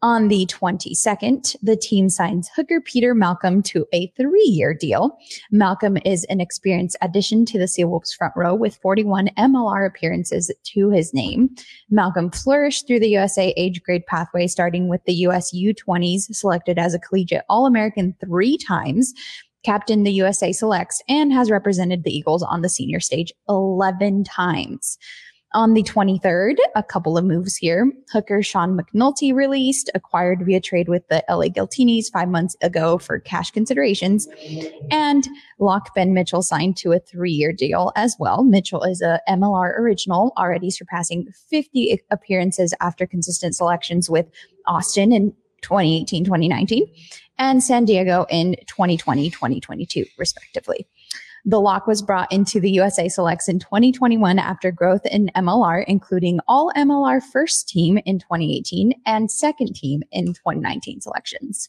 On 0.00 0.28
the 0.28 0.46
22nd, 0.46 1.56
the 1.60 1.76
team 1.76 2.08
signs 2.08 2.48
hooker 2.54 2.80
Peter 2.80 3.16
Malcolm 3.16 3.64
to 3.64 3.84
a 3.92 4.06
three 4.16 4.44
year 4.44 4.72
deal. 4.72 5.18
Malcolm 5.50 5.98
is 6.04 6.22
an 6.24 6.40
experienced 6.40 6.96
addition 7.02 7.44
to 7.46 7.58
the 7.58 7.64
Seawolves 7.64 8.14
front 8.16 8.32
row 8.36 8.54
with 8.54 8.76
41 8.76 9.30
MLR 9.36 9.84
appearances 9.84 10.52
to 10.66 10.90
his 10.90 11.12
name. 11.12 11.50
Malcolm 11.90 12.30
flourished 12.30 12.86
through 12.86 13.00
the 13.00 13.08
USA 13.08 13.52
age 13.56 13.82
grade 13.82 14.06
pathway, 14.06 14.46
starting 14.46 14.86
with 14.86 15.04
the 15.04 15.14
US 15.14 15.52
U20s, 15.52 16.32
selected 16.32 16.78
as 16.78 16.94
a 16.94 17.00
collegiate 17.00 17.44
All 17.48 17.66
American 17.66 18.14
three 18.20 18.56
times 18.56 19.12
captained 19.64 20.06
the 20.06 20.12
USA 20.12 20.52
Selects, 20.52 21.02
and 21.08 21.32
has 21.32 21.50
represented 21.50 22.04
the 22.04 22.16
Eagles 22.16 22.44
on 22.44 22.62
the 22.62 22.68
senior 22.68 23.00
stage 23.00 23.32
11 23.48 24.24
times. 24.24 24.96
On 25.54 25.72
the 25.72 25.82
23rd, 25.82 26.56
a 26.76 26.82
couple 26.82 27.16
of 27.16 27.24
moves 27.24 27.56
here. 27.56 27.90
Hooker 28.12 28.42
Sean 28.42 28.78
McNulty 28.78 29.32
released, 29.32 29.90
acquired 29.94 30.44
via 30.44 30.60
trade 30.60 30.90
with 30.90 31.08
the 31.08 31.24
LA 31.26 31.46
Giltinis 31.46 32.12
five 32.12 32.28
months 32.28 32.54
ago 32.60 32.98
for 32.98 33.18
cash 33.18 33.50
considerations. 33.50 34.28
And 34.90 35.26
Lock 35.58 35.94
Ben 35.94 36.12
Mitchell 36.12 36.42
signed 36.42 36.76
to 36.78 36.92
a 36.92 36.98
three 36.98 37.32
year 37.32 37.54
deal 37.54 37.92
as 37.96 38.14
well. 38.20 38.44
Mitchell 38.44 38.82
is 38.82 39.00
a 39.00 39.22
MLR 39.26 39.78
original, 39.78 40.34
already 40.36 40.68
surpassing 40.70 41.26
50 41.48 41.98
appearances 42.10 42.74
after 42.82 43.06
consistent 43.06 43.56
selections 43.56 44.10
with 44.10 44.26
Austin 44.66 45.12
in 45.12 45.32
2018 45.62 46.24
2019 46.24 46.86
and 47.38 47.62
San 47.62 47.84
Diego 47.84 48.26
in 48.28 48.56
2020 48.66 49.30
2022, 49.30 50.04
respectively. 50.18 50.86
The 51.44 51.60
lock 51.60 51.86
was 51.86 52.02
brought 52.02 52.30
into 52.32 52.60
the 52.60 52.70
USA 52.72 53.08
Selects 53.08 53.48
in 53.48 53.58
2021 53.58 54.38
after 54.38 54.70
growth 54.70 55.06
in 55.06 55.30
MLR, 55.36 55.84
including 55.86 56.40
all 56.48 56.70
MLR 56.76 57.22
first 57.22 57.68
team 57.68 57.98
in 58.04 58.18
2018 58.18 58.92
and 59.06 59.30
second 59.30 59.74
team 59.74 60.02
in 60.12 60.26
2019 60.28 61.00
selections. 61.00 61.68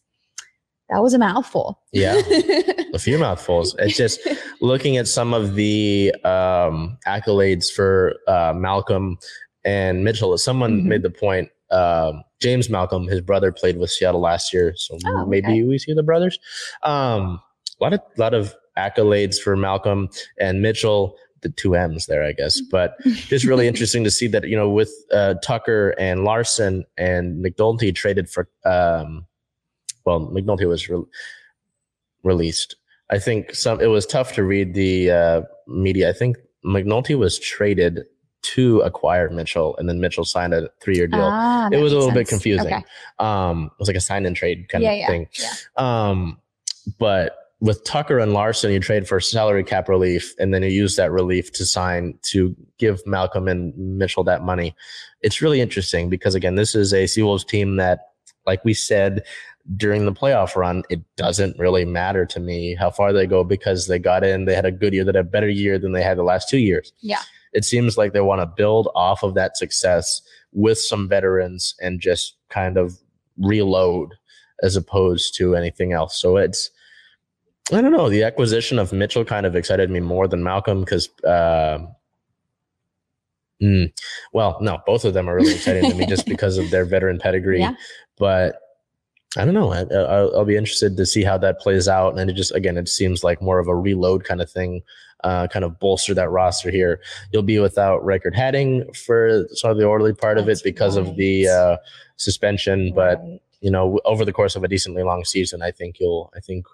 That 0.89 1.03
was 1.03 1.13
a 1.13 1.19
mouthful. 1.19 1.79
Yeah, 1.93 2.15
a 2.93 2.99
few 2.99 3.19
mouthfuls. 3.19 3.75
It's 3.77 3.95
just 3.95 4.19
looking 4.59 4.97
at 4.97 5.07
some 5.07 5.33
of 5.35 5.53
the 5.53 6.11
um, 6.25 6.97
accolades 7.07 7.71
for 7.71 8.15
uh, 8.27 8.53
Malcolm 8.55 9.19
and 9.63 10.03
Mitchell. 10.03 10.35
Someone 10.39 10.81
Mhm. 10.81 10.85
made 10.85 11.03
the 11.03 11.11
point. 11.11 11.49
Um, 11.69 12.23
James 12.41 12.71
Malcolm, 12.71 13.07
his 13.07 13.21
brother, 13.21 13.51
played 13.51 13.77
with 13.77 13.91
Seattle 13.91 14.21
last 14.21 14.51
year, 14.51 14.73
so 14.75 14.97
Oh, 15.05 15.25
maybe 15.27 15.47
okay. 15.47 15.63
we 15.63 15.77
see 15.77 15.93
the 15.93 16.01
brothers. 16.01 16.39
Um, 16.81 17.39
a 17.79 17.83
lot 17.83 17.93
of 17.93 17.99
lot 18.17 18.33
of 18.33 18.55
accolades 18.79 19.39
for 19.41 19.55
Malcolm 19.55 20.09
and 20.39 20.61
Mitchell. 20.61 21.15
The 21.41 21.49
two 21.49 21.73
M's 21.75 22.05
there, 22.07 22.23
I 22.25 22.33
guess, 22.33 22.59
but 22.59 22.95
just 23.05 23.45
really 23.45 23.65
interesting 23.71 24.03
to 24.03 24.11
see 24.11 24.27
that 24.27 24.43
you 24.49 24.57
know 24.57 24.69
with 24.69 24.91
uh, 25.13 25.35
Tucker 25.41 25.95
and 25.97 26.25
Larson 26.25 26.83
and 26.97 27.43
McNulty 27.43 27.95
traded 27.95 28.29
for. 28.29 28.49
Um, 28.65 29.25
well, 30.05 30.19
McNulty 30.21 30.67
was 30.67 30.89
re- 30.89 31.03
released. 32.23 32.75
I 33.09 33.19
think 33.19 33.55
some. 33.55 33.79
It 33.81 33.87
was 33.87 34.05
tough 34.05 34.33
to 34.33 34.43
read 34.43 34.73
the 34.73 35.11
uh, 35.11 35.41
media. 35.67 36.09
I 36.09 36.13
think 36.13 36.37
McNulty 36.65 37.17
was 37.17 37.39
traded 37.39 38.01
to 38.41 38.79
acquire 38.81 39.29
Mitchell, 39.29 39.75
and 39.77 39.87
then 39.89 39.99
Mitchell 39.99 40.25
signed 40.25 40.53
a 40.53 40.69
three-year 40.81 41.07
deal. 41.07 41.21
Ah, 41.21 41.69
it 41.71 41.77
was 41.77 41.93
a 41.93 41.97
little 41.97 42.13
bit 42.13 42.27
confusing. 42.27 42.67
Okay. 42.73 42.83
Um, 43.19 43.65
it 43.73 43.79
was 43.79 43.87
like 43.87 43.97
a 43.97 44.01
sign 44.01 44.25
and 44.25 44.35
trade 44.35 44.67
kind 44.69 44.83
Yeah, 44.83 44.91
of 44.91 44.97
yeah, 44.99 45.07
thing. 45.07 45.27
yeah. 45.39 45.53
Um, 46.09 46.39
but 46.97 47.35
with 47.61 47.83
Tucker 47.83 48.19
and 48.19 48.33
Larson, 48.33 48.71
you 48.71 48.79
trade 48.79 49.07
for 49.07 49.19
salary 49.19 49.63
cap 49.63 49.89
relief, 49.89 50.33
and 50.39 50.53
then 50.53 50.63
you 50.63 50.69
use 50.69 50.95
that 50.95 51.11
relief 51.11 51.51
to 51.53 51.65
sign 51.65 52.17
to 52.23 52.55
give 52.77 53.05
Malcolm 53.05 53.47
and 53.47 53.75
Mitchell 53.77 54.23
that 54.23 54.43
money. 54.43 54.75
It's 55.21 55.41
really 55.41 55.59
interesting 55.59 56.09
because 56.09 56.35
again, 56.35 56.55
this 56.55 56.73
is 56.73 56.93
a 56.93 57.03
Seawolves 57.03 57.45
team 57.45 57.75
that, 57.75 58.11
like 58.45 58.63
we 58.63 58.73
said 58.73 59.23
during 59.75 60.05
the 60.05 60.13
playoff 60.13 60.55
run, 60.55 60.83
it 60.89 61.01
doesn't 61.15 61.59
really 61.59 61.85
matter 61.85 62.25
to 62.25 62.39
me 62.39 62.75
how 62.75 62.89
far 62.89 63.13
they 63.13 63.27
go 63.27 63.43
because 63.43 63.87
they 63.87 63.99
got 63.99 64.23
in, 64.23 64.45
they 64.45 64.55
had 64.55 64.65
a 64.65 64.71
good 64.71 64.93
year, 64.93 65.03
they 65.03 65.09
had 65.09 65.15
a 65.17 65.23
better 65.23 65.49
year 65.49 65.77
than 65.77 65.91
they 65.91 66.01
had 66.01 66.17
the 66.17 66.23
last 66.23 66.49
two 66.49 66.57
years. 66.57 66.93
Yeah. 67.01 67.21
It 67.53 67.65
seems 67.65 67.97
like 67.97 68.13
they 68.13 68.21
want 68.21 68.41
to 68.41 68.45
build 68.45 68.89
off 68.95 69.21
of 69.21 69.35
that 69.35 69.57
success 69.57 70.21
with 70.53 70.79
some 70.79 71.09
veterans 71.09 71.75
and 71.81 71.99
just 71.99 72.35
kind 72.49 72.77
of 72.77 72.97
reload 73.37 74.15
as 74.63 74.75
opposed 74.75 75.35
to 75.35 75.55
anything 75.55 75.93
else. 75.93 76.19
So 76.19 76.37
it's 76.37 76.71
I 77.71 77.81
don't 77.81 77.91
know. 77.91 78.09
The 78.09 78.23
acquisition 78.23 78.79
of 78.79 78.91
Mitchell 78.91 79.25
kind 79.25 79.45
of 79.45 79.55
excited 79.55 79.89
me 79.89 79.99
more 79.99 80.27
than 80.27 80.43
Malcolm 80.43 80.79
because, 80.79 81.09
uh, 81.23 81.79
mm, 83.61 83.91
well, 84.33 84.57
no, 84.61 84.79
both 84.85 85.05
of 85.05 85.13
them 85.13 85.29
are 85.29 85.35
really 85.35 85.53
exciting 85.53 85.89
to 85.89 85.95
me 85.95 86.05
just 86.05 86.25
because 86.27 86.57
of 86.57 86.71
their 86.71 86.85
veteran 86.85 87.19
pedigree. 87.19 87.59
Yeah. 87.59 87.73
But 88.17 88.59
I 89.37 89.45
don't 89.45 89.53
know. 89.53 89.71
I, 89.71 89.81
I'll, 89.93 90.37
I'll 90.37 90.45
be 90.45 90.57
interested 90.57 90.97
to 90.97 91.05
see 91.05 91.23
how 91.23 91.37
that 91.37 91.59
plays 91.59 91.87
out. 91.87 92.17
And 92.17 92.29
it 92.29 92.33
just, 92.33 92.53
again, 92.55 92.77
it 92.77 92.89
seems 92.89 93.23
like 93.23 93.41
more 93.41 93.59
of 93.59 93.67
a 93.67 93.75
reload 93.75 94.23
kind 94.23 94.41
of 94.41 94.49
thing, 94.49 94.81
uh, 95.23 95.47
kind 95.47 95.63
of 95.63 95.79
bolster 95.79 96.15
that 96.15 96.31
roster 96.31 96.71
here. 96.71 97.01
You'll 97.31 97.43
be 97.43 97.59
without 97.59 98.03
record 98.03 98.35
heading 98.35 98.91
for 98.93 99.47
sort 99.53 99.71
of 99.71 99.77
the 99.77 99.85
orderly 99.85 100.13
part 100.13 100.39
of 100.39 100.49
it 100.49 100.61
because 100.63 100.95
of 100.95 101.15
the 101.15 101.47
uh, 101.47 101.77
suspension. 102.15 102.93
But 102.95 103.21
you 103.61 103.69
know, 103.69 103.99
over 104.05 104.25
the 104.25 104.33
course 104.33 104.55
of 104.55 104.63
a 104.63 104.67
decently 104.67 105.03
long 105.03 105.25
season, 105.25 105.61
I 105.61 105.69
think 105.69 105.99
you'll, 105.99 106.31
I 106.35 106.39
think 106.39 106.65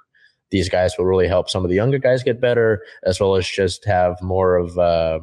these 0.52 0.70
guys 0.70 0.94
will 0.98 1.06
really 1.06 1.28
help 1.28 1.50
some 1.50 1.64
of 1.64 1.70
the 1.70 1.76
younger 1.76 1.98
guys 1.98 2.24
get 2.24 2.40
better, 2.40 2.84
as 3.04 3.20
well 3.20 3.36
as 3.36 3.48
just 3.48 3.86
have 3.86 4.22
more 4.22 4.56
of, 4.56 4.78
uh, 4.78 5.20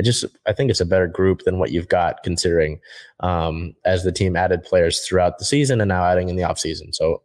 I 0.00 0.02
just, 0.02 0.24
I 0.46 0.52
think 0.52 0.70
it's 0.70 0.80
a 0.80 0.86
better 0.86 1.06
group 1.06 1.42
than 1.42 1.58
what 1.58 1.70
you've 1.70 1.88
got 1.88 2.22
considering, 2.22 2.80
um, 3.20 3.74
as 3.84 4.02
the 4.02 4.12
team 4.12 4.36
added 4.36 4.62
players 4.62 5.00
throughout 5.00 5.38
the 5.38 5.44
season 5.44 5.80
and 5.80 5.88
now 5.88 6.04
adding 6.04 6.28
in 6.28 6.36
the 6.36 6.44
off 6.44 6.58
season. 6.58 6.92
So 6.92 7.22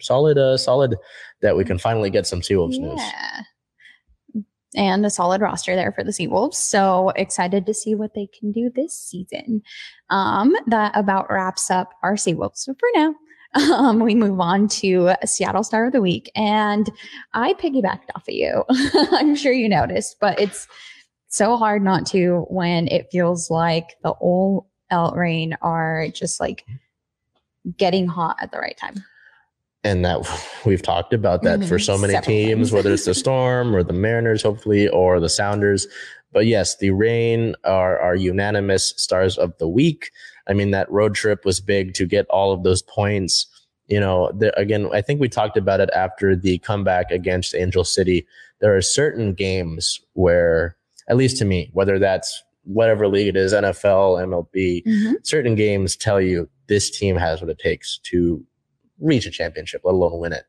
solid, 0.00 0.38
uh, 0.38 0.56
solid 0.56 0.96
that 1.40 1.56
we 1.56 1.64
can 1.64 1.78
finally 1.78 2.10
get 2.10 2.26
some 2.26 2.40
Seawolves 2.40 2.78
news. 2.78 2.98
Yeah. 2.98 3.42
And 4.74 5.06
a 5.06 5.10
solid 5.10 5.40
roster 5.40 5.74
there 5.76 5.92
for 5.92 6.04
the 6.04 6.10
Seawolves. 6.10 6.54
So 6.54 7.10
excited 7.10 7.64
to 7.66 7.72
see 7.72 7.94
what 7.94 8.14
they 8.14 8.28
can 8.38 8.52
do 8.52 8.70
this 8.74 8.98
season. 8.98 9.62
Um, 10.10 10.54
that 10.66 10.92
about 10.94 11.30
wraps 11.30 11.70
up 11.70 11.94
our 12.02 12.14
Seawolves. 12.14 12.66
For 12.66 12.88
now, 12.94 13.14
um, 13.54 14.00
we 14.00 14.14
move 14.14 14.40
on 14.40 14.68
to 14.68 15.12
Seattle 15.24 15.64
Star 15.64 15.86
of 15.86 15.92
the 15.92 16.00
Week. 16.02 16.30
And 16.34 16.90
I 17.34 17.54
piggybacked 17.54 18.10
off 18.14 18.28
of 18.28 18.34
you. 18.34 18.64
I'm 19.12 19.34
sure 19.34 19.52
you 19.52 19.68
noticed, 19.68 20.16
but 20.20 20.38
it's 20.40 20.66
so 21.28 21.56
hard 21.56 21.82
not 21.82 22.06
to 22.06 22.46
when 22.48 22.88
it 22.88 23.08
feels 23.10 23.50
like 23.50 23.96
the 24.02 24.14
old 24.20 24.66
OL 24.90 25.12
Reign 25.14 25.56
are 25.62 26.06
just 26.14 26.40
like 26.40 26.64
getting 27.76 28.06
hot 28.06 28.36
at 28.40 28.50
the 28.52 28.58
right 28.58 28.76
time. 28.76 29.04
and 29.84 30.04
that 30.04 30.18
we've 30.66 30.82
talked 30.82 31.12
about 31.14 31.42
that 31.44 31.60
for 31.64 31.76
Mhm. 31.78 31.84
so 31.86 31.96
many 31.98 32.12
Several 32.14 32.26
teams, 32.36 32.72
whether 32.72 32.92
it's 32.92 33.04
the 33.04 33.14
Storm 33.14 33.74
or 33.76 33.84
the 33.84 33.92
Mariners, 33.92 34.42
hopefully, 34.42 34.88
or 34.88 35.20
the 35.20 35.28
Sounders. 35.28 35.86
But 36.32 36.46
yes, 36.46 36.76
the 36.78 36.90
Reign 36.90 37.54
are 37.64 37.96
our 38.00 38.16
unanimous 38.16 38.92
stars 38.96 39.38
of 39.38 39.56
the 39.58 39.68
week. 39.68 40.10
I 40.48 40.54
mean, 40.54 40.70
that 40.70 40.90
road 40.90 41.14
trip 41.14 41.44
was 41.44 41.60
big 41.60 41.94
to 41.94 42.06
get 42.06 42.26
all 42.28 42.52
of 42.52 42.62
those 42.62 42.82
points. 42.82 43.46
You 43.86 44.00
know, 44.00 44.30
the, 44.32 44.58
again, 44.58 44.88
I 44.92 45.02
think 45.02 45.20
we 45.20 45.28
talked 45.28 45.56
about 45.56 45.80
it 45.80 45.90
after 45.94 46.36
the 46.36 46.58
comeback 46.58 47.10
against 47.10 47.54
Angel 47.54 47.84
City. 47.84 48.26
There 48.60 48.76
are 48.76 48.82
certain 48.82 49.34
games 49.34 50.00
where, 50.14 50.76
at 51.08 51.16
least 51.16 51.38
to 51.38 51.44
me, 51.44 51.70
whether 51.72 51.98
that's 51.98 52.42
whatever 52.64 53.08
league 53.08 53.28
it 53.28 53.36
is, 53.36 53.52
NFL, 53.52 54.22
MLB, 54.26 54.84
mm-hmm. 54.84 55.12
certain 55.22 55.54
games 55.54 55.96
tell 55.96 56.20
you 56.20 56.48
this 56.68 56.90
team 56.90 57.16
has 57.16 57.40
what 57.40 57.50
it 57.50 57.58
takes 57.58 57.98
to 58.04 58.44
reach 59.00 59.26
a 59.26 59.30
championship, 59.30 59.80
let 59.84 59.94
alone 59.94 60.18
win 60.18 60.32
it. 60.32 60.44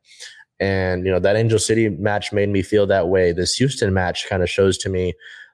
And, 0.60 1.06
you 1.06 1.12
know, 1.12 1.20
that 1.20 1.38
Angel 1.38 1.60
City 1.60 1.88
match 1.88 2.34
made 2.34 2.50
me 2.50 2.62
feel 2.62 2.86
that 2.88 3.08
way. 3.08 3.32
This 3.32 3.56
Houston 3.56 3.93
match 3.93 4.28
kind 4.28 4.43
of 4.43 4.50
shows 4.50 4.78
to 4.80 4.89
me, 4.89 5.14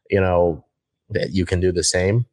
you 0.10 0.20
know, 0.20 0.66
that 1.10 1.32
you 1.34 1.46
can 1.46 1.60
do 1.60 1.72
the 1.72 1.84
same. 1.84 2.26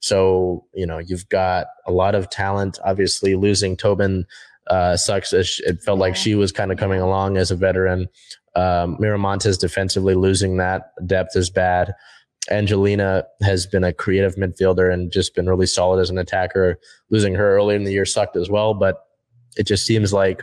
So, 0.00 0.64
you 0.74 0.86
know, 0.86 0.98
you've 0.98 1.28
got 1.28 1.66
a 1.86 1.92
lot 1.92 2.14
of 2.14 2.30
talent. 2.30 2.78
Obviously, 2.84 3.34
losing 3.34 3.76
Tobin 3.76 4.26
uh, 4.68 4.96
sucks. 4.96 5.32
It 5.32 5.46
it 5.60 5.82
felt 5.82 5.98
like 5.98 6.16
she 6.16 6.34
was 6.34 6.52
kind 6.52 6.72
of 6.72 6.78
coming 6.78 7.00
along 7.00 7.36
as 7.36 7.50
a 7.50 7.56
veteran. 7.56 8.08
Um, 8.56 8.96
Miramontez 8.96 9.58
defensively 9.58 10.14
losing 10.14 10.56
that 10.56 10.92
depth 11.06 11.36
is 11.36 11.50
bad. 11.50 11.94
Angelina 12.50 13.24
has 13.42 13.66
been 13.66 13.84
a 13.84 13.92
creative 13.92 14.34
midfielder 14.36 14.92
and 14.92 15.12
just 15.12 15.34
been 15.34 15.48
really 15.48 15.66
solid 15.66 16.00
as 16.00 16.10
an 16.10 16.18
attacker. 16.18 16.78
Losing 17.10 17.34
her 17.34 17.56
earlier 17.56 17.76
in 17.76 17.84
the 17.84 17.92
year 17.92 18.06
sucked 18.06 18.36
as 18.36 18.50
well, 18.50 18.74
but 18.74 19.04
it 19.56 19.66
just 19.66 19.84
seems 19.86 20.12
like, 20.12 20.42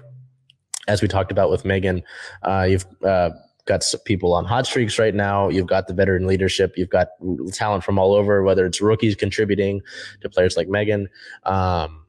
as 0.88 1.02
we 1.02 1.08
talked 1.08 1.32
about 1.32 1.50
with 1.50 1.66
Megan, 1.66 2.04
uh, 2.44 2.68
you've 2.70 2.86
uh, 3.04 3.32
got 3.68 3.84
people 4.06 4.34
on 4.34 4.46
hot 4.46 4.66
streaks 4.66 4.98
right 4.98 5.14
now. 5.14 5.50
You've 5.50 5.68
got 5.68 5.88
the 5.88 5.94
veteran 5.94 6.28
leadership. 6.28 6.74
You've 6.78 6.90
got 6.90 7.10
talent 7.52 7.84
from 7.84 8.00
all 8.00 8.14
over, 8.14 8.44
whether 8.44 8.66
it's 8.66 8.82
rookies 8.82 9.16
contributing 9.16 9.82
to 10.22 10.30
players 10.30 10.58
like 10.58 10.68
Megan. 10.68 11.10
Um, 11.44 12.04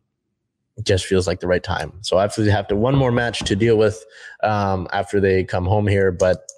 just 0.83 1.07
feels 1.07 1.27
like 1.27 1.41
the 1.41 1.49
right 1.49 1.63
time. 1.63 1.93
So 2.03 2.19
I 2.19 2.25
absolutely 2.25 2.53
have 2.53 2.69
to 2.69 2.77
one 2.77 2.95
more 2.95 3.11
match 3.11 3.41
to 3.41 3.57
deal 3.57 3.77
with 3.77 4.05
um, 4.43 4.87
after 4.93 5.21
they 5.21 5.45
come 5.45 5.67
home 5.67 5.87
here, 5.87 6.13
but 6.13 6.49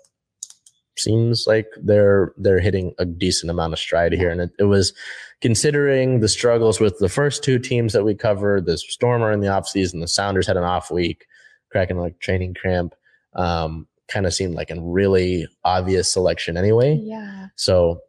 seems 0.99 1.47
like 1.47 1.67
they're 1.81 2.33
they're 2.37 2.61
hitting 2.61 2.93
a 2.99 3.05
decent 3.05 3.51
amount 3.51 3.73
of 3.73 3.79
stride 3.79 4.13
here, 4.13 4.31
and 4.31 4.41
it, 4.43 4.51
it 4.59 4.65
was 4.65 4.93
considering 5.41 6.21
the 6.21 6.29
struggles 6.29 6.81
with 6.81 6.99
the 6.99 7.09
first 7.09 7.43
two 7.43 7.59
teams 7.59 7.93
that 7.93 8.05
we 8.05 8.15
covered. 8.15 8.67
The 8.67 8.77
Stormer 8.77 9.33
in 9.33 9.41
the 9.41 9.49
offseason, 9.49 10.01
the 10.01 10.09
Sounders 10.09 10.47
had 10.47 10.57
an 10.57 10.65
off 10.65 10.91
week, 10.91 11.27
cracking 11.71 11.99
like 11.99 12.21
training 12.21 12.55
cramp. 12.55 12.95
Um, 13.35 13.87
kind 14.11 14.27
of 14.27 14.35
seemed 14.35 14.55
like 14.55 14.71
a 14.71 14.81
really 14.81 15.47
obvious 15.65 16.13
selection 16.13 16.57
anyway. 16.57 16.99
Yeah. 17.03 17.49
So 17.57 18.01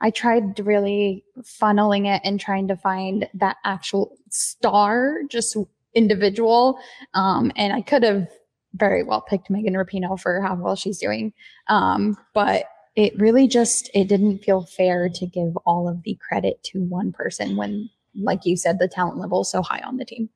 I 0.00 0.10
tried 0.10 0.58
really 0.60 1.24
funneling 1.42 2.06
it 2.06 2.22
and 2.24 2.40
trying 2.40 2.68
to 2.68 2.76
find 2.76 3.28
that 3.34 3.56
actual 3.64 4.16
star, 4.30 5.20
just 5.28 5.56
individual. 5.94 6.78
Um, 7.14 7.52
and 7.56 7.72
I 7.72 7.82
could 7.82 8.02
have 8.02 8.28
very 8.74 9.02
well 9.02 9.20
picked 9.20 9.50
Megan 9.50 9.74
Rapinoe 9.74 10.18
for 10.18 10.40
how 10.40 10.54
well 10.54 10.76
she's 10.76 10.98
doing. 10.98 11.32
Um, 11.68 12.16
but 12.32 12.64
it 12.96 13.18
really 13.18 13.46
just 13.46 13.90
it 13.94 14.08
didn't 14.08 14.38
feel 14.38 14.62
fair 14.62 15.08
to 15.08 15.26
give 15.26 15.56
all 15.64 15.88
of 15.88 16.02
the 16.02 16.18
credit 16.26 16.62
to 16.64 16.80
one 16.80 17.12
person 17.12 17.56
when 17.56 17.88
like 18.14 18.44
you 18.44 18.56
said 18.56 18.78
the 18.78 18.88
talent 18.88 19.18
level 19.18 19.42
is 19.42 19.50
so 19.50 19.62
high 19.62 19.80
on 19.80 19.96
the 19.96 20.04
team 20.04 20.28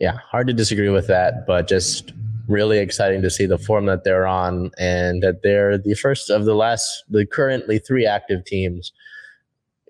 yeah 0.00 0.18
hard 0.30 0.46
to 0.46 0.52
disagree 0.52 0.88
with 0.88 1.06
that 1.06 1.46
but 1.46 1.68
just 1.68 2.12
really 2.48 2.78
exciting 2.78 3.22
to 3.22 3.30
see 3.30 3.46
the 3.46 3.58
form 3.58 3.86
that 3.86 4.04
they're 4.04 4.26
on 4.26 4.70
and 4.78 5.22
that 5.22 5.42
they're 5.42 5.78
the 5.78 5.94
first 5.94 6.30
of 6.30 6.44
the 6.44 6.54
last 6.54 7.04
the 7.08 7.26
currently 7.26 7.78
three 7.78 8.06
active 8.06 8.44
teams 8.44 8.92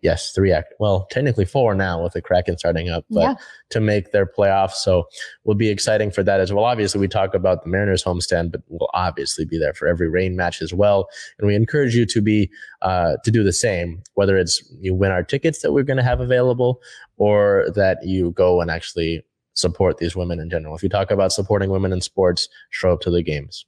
yes, 0.03 0.33
three 0.33 0.53
act 0.53 0.75
well, 0.79 1.07
technically 1.11 1.45
four 1.45 1.75
now 1.75 2.03
with 2.03 2.13
the 2.13 2.23
Kraken 2.23 2.59
starting 2.59 2.89
up, 2.89 3.05
but 3.11 3.21
yeah. 3.21 3.35
to 3.71 3.81
make 3.81 4.13
their 4.13 4.27
playoffs. 4.27 4.75
So 4.75 5.05
will 5.45 5.55
be 5.55 5.69
exciting 5.69 6.11
for 6.11 6.23
that 6.23 6.41
as 6.41 6.53
well. 6.53 6.65
Obviously, 6.65 7.01
we 7.01 7.09
talk 7.09 7.35
about 7.35 7.63
the 7.63 7.71
Mariners 7.71 8.05
homestand, 8.05 8.53
but 8.53 8.63
we'll 8.69 8.91
obviously 8.95 9.45
be 9.45 9.59
there 9.59 9.75
for 9.75 9.89
every 9.89 10.09
Reign 10.09 10.37
match 10.37 10.63
as 10.63 10.73
well. 10.73 11.09
And 11.39 11.47
we 11.47 11.55
encourage 11.55 11.95
you 11.95 12.07
to 12.07 12.21
be 12.21 12.51
uh, 12.83 13.17
to 13.25 13.31
do 13.31 13.43
the 13.43 13.53
same, 13.53 14.03
whether 14.15 14.37
it's 14.37 14.63
you 14.81 14.95
win 14.95 15.11
our 15.11 15.23
tickets 15.23 15.63
that 15.63 15.73
we're 15.73 15.85
going 15.85 15.97
to 15.97 16.03
have 16.03 16.21
available, 16.21 16.81
or 17.17 17.69
that 17.75 17.99
you 18.05 18.31
go 18.33 18.61
and 18.61 18.71
actually 18.71 19.25
support 19.59 19.99
these 19.99 20.15
women 20.15 20.39
in 20.39 20.49
general. 20.49 20.75
If 20.75 20.83
you 20.83 20.89
talk 20.89 21.11
about 21.11 21.33
supporting 21.33 21.71
women 21.71 21.93
in 21.93 22.01
sports, 22.01 22.49
show 22.71 22.93
up 22.93 23.01
to 23.01 23.11
the 23.11 23.23
games. 23.23 23.67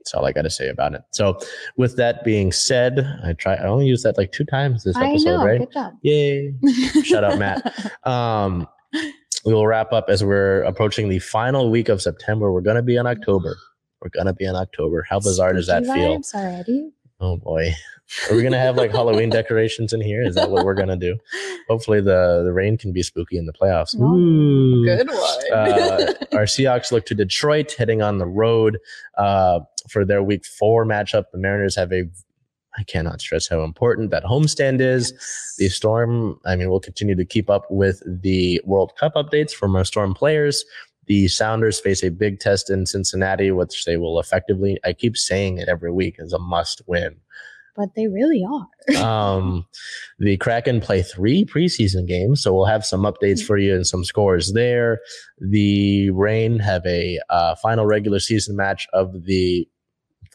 That's 0.00 0.14
all 0.14 0.24
I 0.24 0.32
got 0.32 0.42
to 0.42 0.50
say 0.50 0.68
about 0.68 0.94
it. 0.94 1.02
So, 1.12 1.38
with 1.76 1.96
that 1.96 2.24
being 2.24 2.52
said, 2.52 3.00
I 3.24 3.32
try. 3.32 3.54
I 3.54 3.64
only 3.64 3.86
used 3.86 4.04
that 4.04 4.16
like 4.16 4.32
two 4.32 4.44
times 4.44 4.84
this 4.84 4.96
episode, 4.96 5.24
know, 5.24 5.44
right? 5.44 5.58
Good 5.58 5.72
job. 5.72 5.92
Yay! 6.02 6.54
Shut 7.02 7.24
up, 7.24 7.38
Matt. 7.38 7.74
Um, 8.04 8.68
we 9.44 9.52
will 9.52 9.66
wrap 9.66 9.92
up 9.92 10.06
as 10.08 10.24
we're 10.24 10.62
approaching 10.62 11.08
the 11.08 11.18
final 11.18 11.70
week 11.70 11.88
of 11.88 12.00
September. 12.00 12.52
We're 12.52 12.60
gonna 12.60 12.82
be 12.82 12.96
in 12.96 13.06
October. 13.06 13.56
We're 14.00 14.10
gonna 14.10 14.32
be 14.32 14.44
in 14.44 14.54
October. 14.54 15.04
How 15.08 15.18
bizarre 15.18 15.52
does 15.52 15.66
that 15.66 15.84
feel? 15.84 16.22
Already? 16.34 16.92
Oh 17.20 17.36
boy. 17.36 17.72
Are 18.30 18.36
we 18.36 18.42
gonna 18.42 18.58
have 18.58 18.76
like 18.76 18.92
Halloween 18.92 19.30
decorations 19.40 19.92
in 19.92 20.00
here? 20.00 20.22
Is 20.22 20.34
that 20.34 20.50
what 20.50 20.64
we're 20.64 20.74
gonna 20.74 20.96
do? 20.96 21.16
Hopefully 21.68 22.00
the 22.00 22.42
the 22.44 22.52
Reign 22.52 22.76
can 22.76 22.92
be 22.92 23.02
spooky 23.02 23.38
in 23.38 23.46
the 23.46 23.52
playoffs. 23.52 23.98
Ooh. 24.00 24.84
Good 24.84 25.08
one. 25.08 25.52
uh, 25.52 26.12
our 26.36 26.44
Seahawks 26.44 26.92
look 26.92 27.06
to 27.06 27.14
Detroit, 27.14 27.74
heading 27.76 28.02
on 28.02 28.18
the 28.18 28.26
road 28.26 28.78
uh, 29.18 29.60
for 29.88 30.04
their 30.04 30.22
Week 30.22 30.44
Four 30.44 30.84
matchup. 30.84 31.24
The 31.32 31.38
Mariners 31.38 31.74
have 31.76 31.92
a 31.92 32.04
I 32.78 32.82
cannot 32.84 33.20
stress 33.20 33.48
how 33.48 33.62
important 33.62 34.10
that 34.10 34.24
homestand 34.24 34.80
is. 34.80 35.12
The 35.58 35.68
Storm, 35.68 36.38
I 36.44 36.56
mean, 36.56 36.68
we'll 36.68 36.80
continue 36.80 37.14
to 37.14 37.24
keep 37.24 37.48
up 37.48 37.64
with 37.70 38.02
the 38.06 38.60
World 38.64 38.92
Cup 39.00 39.14
updates 39.14 39.52
from 39.52 39.74
our 39.74 39.84
Storm 39.84 40.14
players. 40.14 40.64
The 41.06 41.28
Sounders 41.28 41.80
face 41.80 42.02
a 42.02 42.10
big 42.10 42.40
test 42.40 42.70
in 42.70 42.86
Cincinnati, 42.86 43.50
which 43.50 43.84
they 43.84 43.96
will 43.96 44.18
effectively, 44.18 44.78
I 44.84 44.92
keep 44.92 45.16
saying 45.16 45.58
it 45.58 45.68
every 45.68 45.92
week, 45.92 46.16
is 46.18 46.32
a 46.32 46.38
must 46.38 46.82
win 46.86 47.20
but 47.76 47.94
they 47.94 48.08
really 48.08 48.44
are. 48.44 48.96
um, 49.04 49.66
the 50.18 50.36
Kraken 50.38 50.80
play 50.80 51.02
three 51.02 51.44
preseason 51.44 52.08
games, 52.08 52.42
so 52.42 52.54
we'll 52.54 52.64
have 52.64 52.84
some 52.84 53.02
updates 53.02 53.44
for 53.44 53.58
you 53.58 53.74
and 53.74 53.86
some 53.86 54.02
scores 54.02 54.54
there. 54.54 55.00
The 55.38 56.10
Reign 56.10 56.58
have 56.58 56.84
a 56.86 57.20
uh, 57.28 57.54
final 57.56 57.86
regular 57.86 58.18
season 58.18 58.56
match 58.56 58.88
of 58.92 59.24
the 59.24 59.68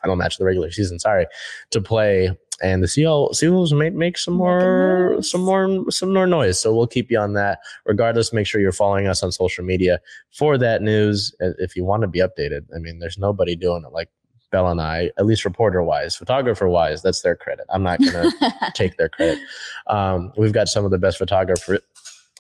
final 0.02 0.15
match 0.15 0.35
of 0.35 0.39
the 0.39 0.45
regular 0.45 0.72
season. 0.72 0.99
Sorry, 0.99 1.26
to 1.72 1.81
play. 1.81 2.38
And 2.62 2.84
the 2.84 2.88
Seals, 2.88 3.74
may 3.74 3.90
make 3.90 4.18
some 4.18 4.36
more, 4.36 5.18
some 5.22 5.42
more, 5.42 5.90
some 5.90 6.14
more 6.14 6.28
noise. 6.28 6.60
So 6.60 6.76
we'll 6.76 6.88
keep 6.88 7.10
you 7.10 7.18
on 7.20 7.34
that. 7.34 7.60
Regardless, 7.86 8.32
make 8.32 8.46
sure 8.46 8.62
you're 8.62 8.72
following 8.72 9.08
us 9.08 9.24
on 9.24 9.32
social 9.32 9.66
media 9.66 10.00
for 10.32 10.58
that 10.60 10.82
news. 10.82 11.34
If 11.40 11.76
you 11.76 11.84
want 11.84 12.02
to 12.02 12.08
be 12.08 12.20
updated, 12.20 12.66
I 12.76 12.80
mean, 12.80 13.00
there's 13.00 13.18
nobody 13.18 13.56
doing 13.56 13.84
it 13.86 13.92
like 13.92 14.10
Bell 14.52 14.68
and 14.68 14.82
I, 14.82 15.12
at 15.18 15.26
least 15.26 15.46
reporter 15.46 15.82
wise, 15.82 16.16
photographer 16.16 16.68
wise, 16.68 17.02
that's 17.02 17.22
their 17.22 17.36
credit. 17.36 17.66
I'm 17.70 17.84
not 17.84 18.00
going 18.00 18.32
to 18.40 18.72
take 18.76 18.98
their 18.98 19.10
credit. 19.10 19.40
Um, 19.88 20.32
we've 20.38 20.54
got 20.54 20.68
some 20.68 20.86
of 20.86 20.92
the 20.92 20.98
best 21.00 21.18
photographers. 21.18 21.80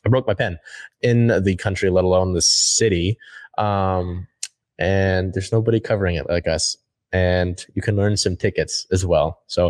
I 0.05 0.09
broke 0.09 0.27
my 0.27 0.33
pen 0.33 0.59
in 1.01 1.27
the 1.43 1.55
country, 1.55 1.89
let 1.89 2.03
alone 2.03 2.33
the 2.33 2.41
city. 2.41 3.17
Um, 3.57 4.27
and 4.77 5.33
there's 5.33 5.51
nobody 5.51 5.79
covering 5.79 6.15
it 6.15 6.27
like 6.29 6.47
us 6.47 6.75
and 7.13 7.65
you 7.73 7.81
can 7.81 7.99
earn 7.99 8.15
some 8.15 8.37
tickets 8.37 8.87
as 8.91 9.05
well. 9.05 9.41
So 9.47 9.69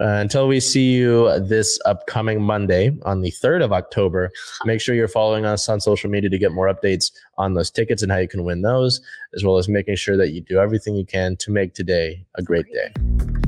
uh, 0.00 0.06
until 0.06 0.48
we 0.48 0.60
see 0.60 0.92
you 0.92 1.38
this 1.40 1.78
upcoming 1.84 2.42
Monday 2.42 2.96
on 3.02 3.20
the 3.20 3.30
3rd 3.30 3.64
of 3.64 3.72
October, 3.72 4.30
make 4.64 4.80
sure 4.80 4.94
you're 4.94 5.08
following 5.08 5.44
us 5.44 5.68
on 5.68 5.80
social 5.80 6.10
media 6.10 6.30
to 6.30 6.38
get 6.38 6.52
more 6.52 6.72
updates 6.72 7.12
on 7.36 7.54
those 7.54 7.70
tickets 7.70 8.02
and 8.02 8.10
how 8.10 8.18
you 8.18 8.28
can 8.28 8.44
win 8.44 8.62
those, 8.62 9.00
as 9.34 9.44
well 9.44 9.58
as 9.58 9.68
making 9.68 9.96
sure 9.96 10.16
that 10.16 10.30
you 10.30 10.40
do 10.40 10.58
everything 10.58 10.94
you 10.94 11.04
can 11.04 11.36
to 11.36 11.50
make 11.50 11.74
today 11.74 12.24
a 12.36 12.42
great 12.42 12.66
day. 12.72 13.47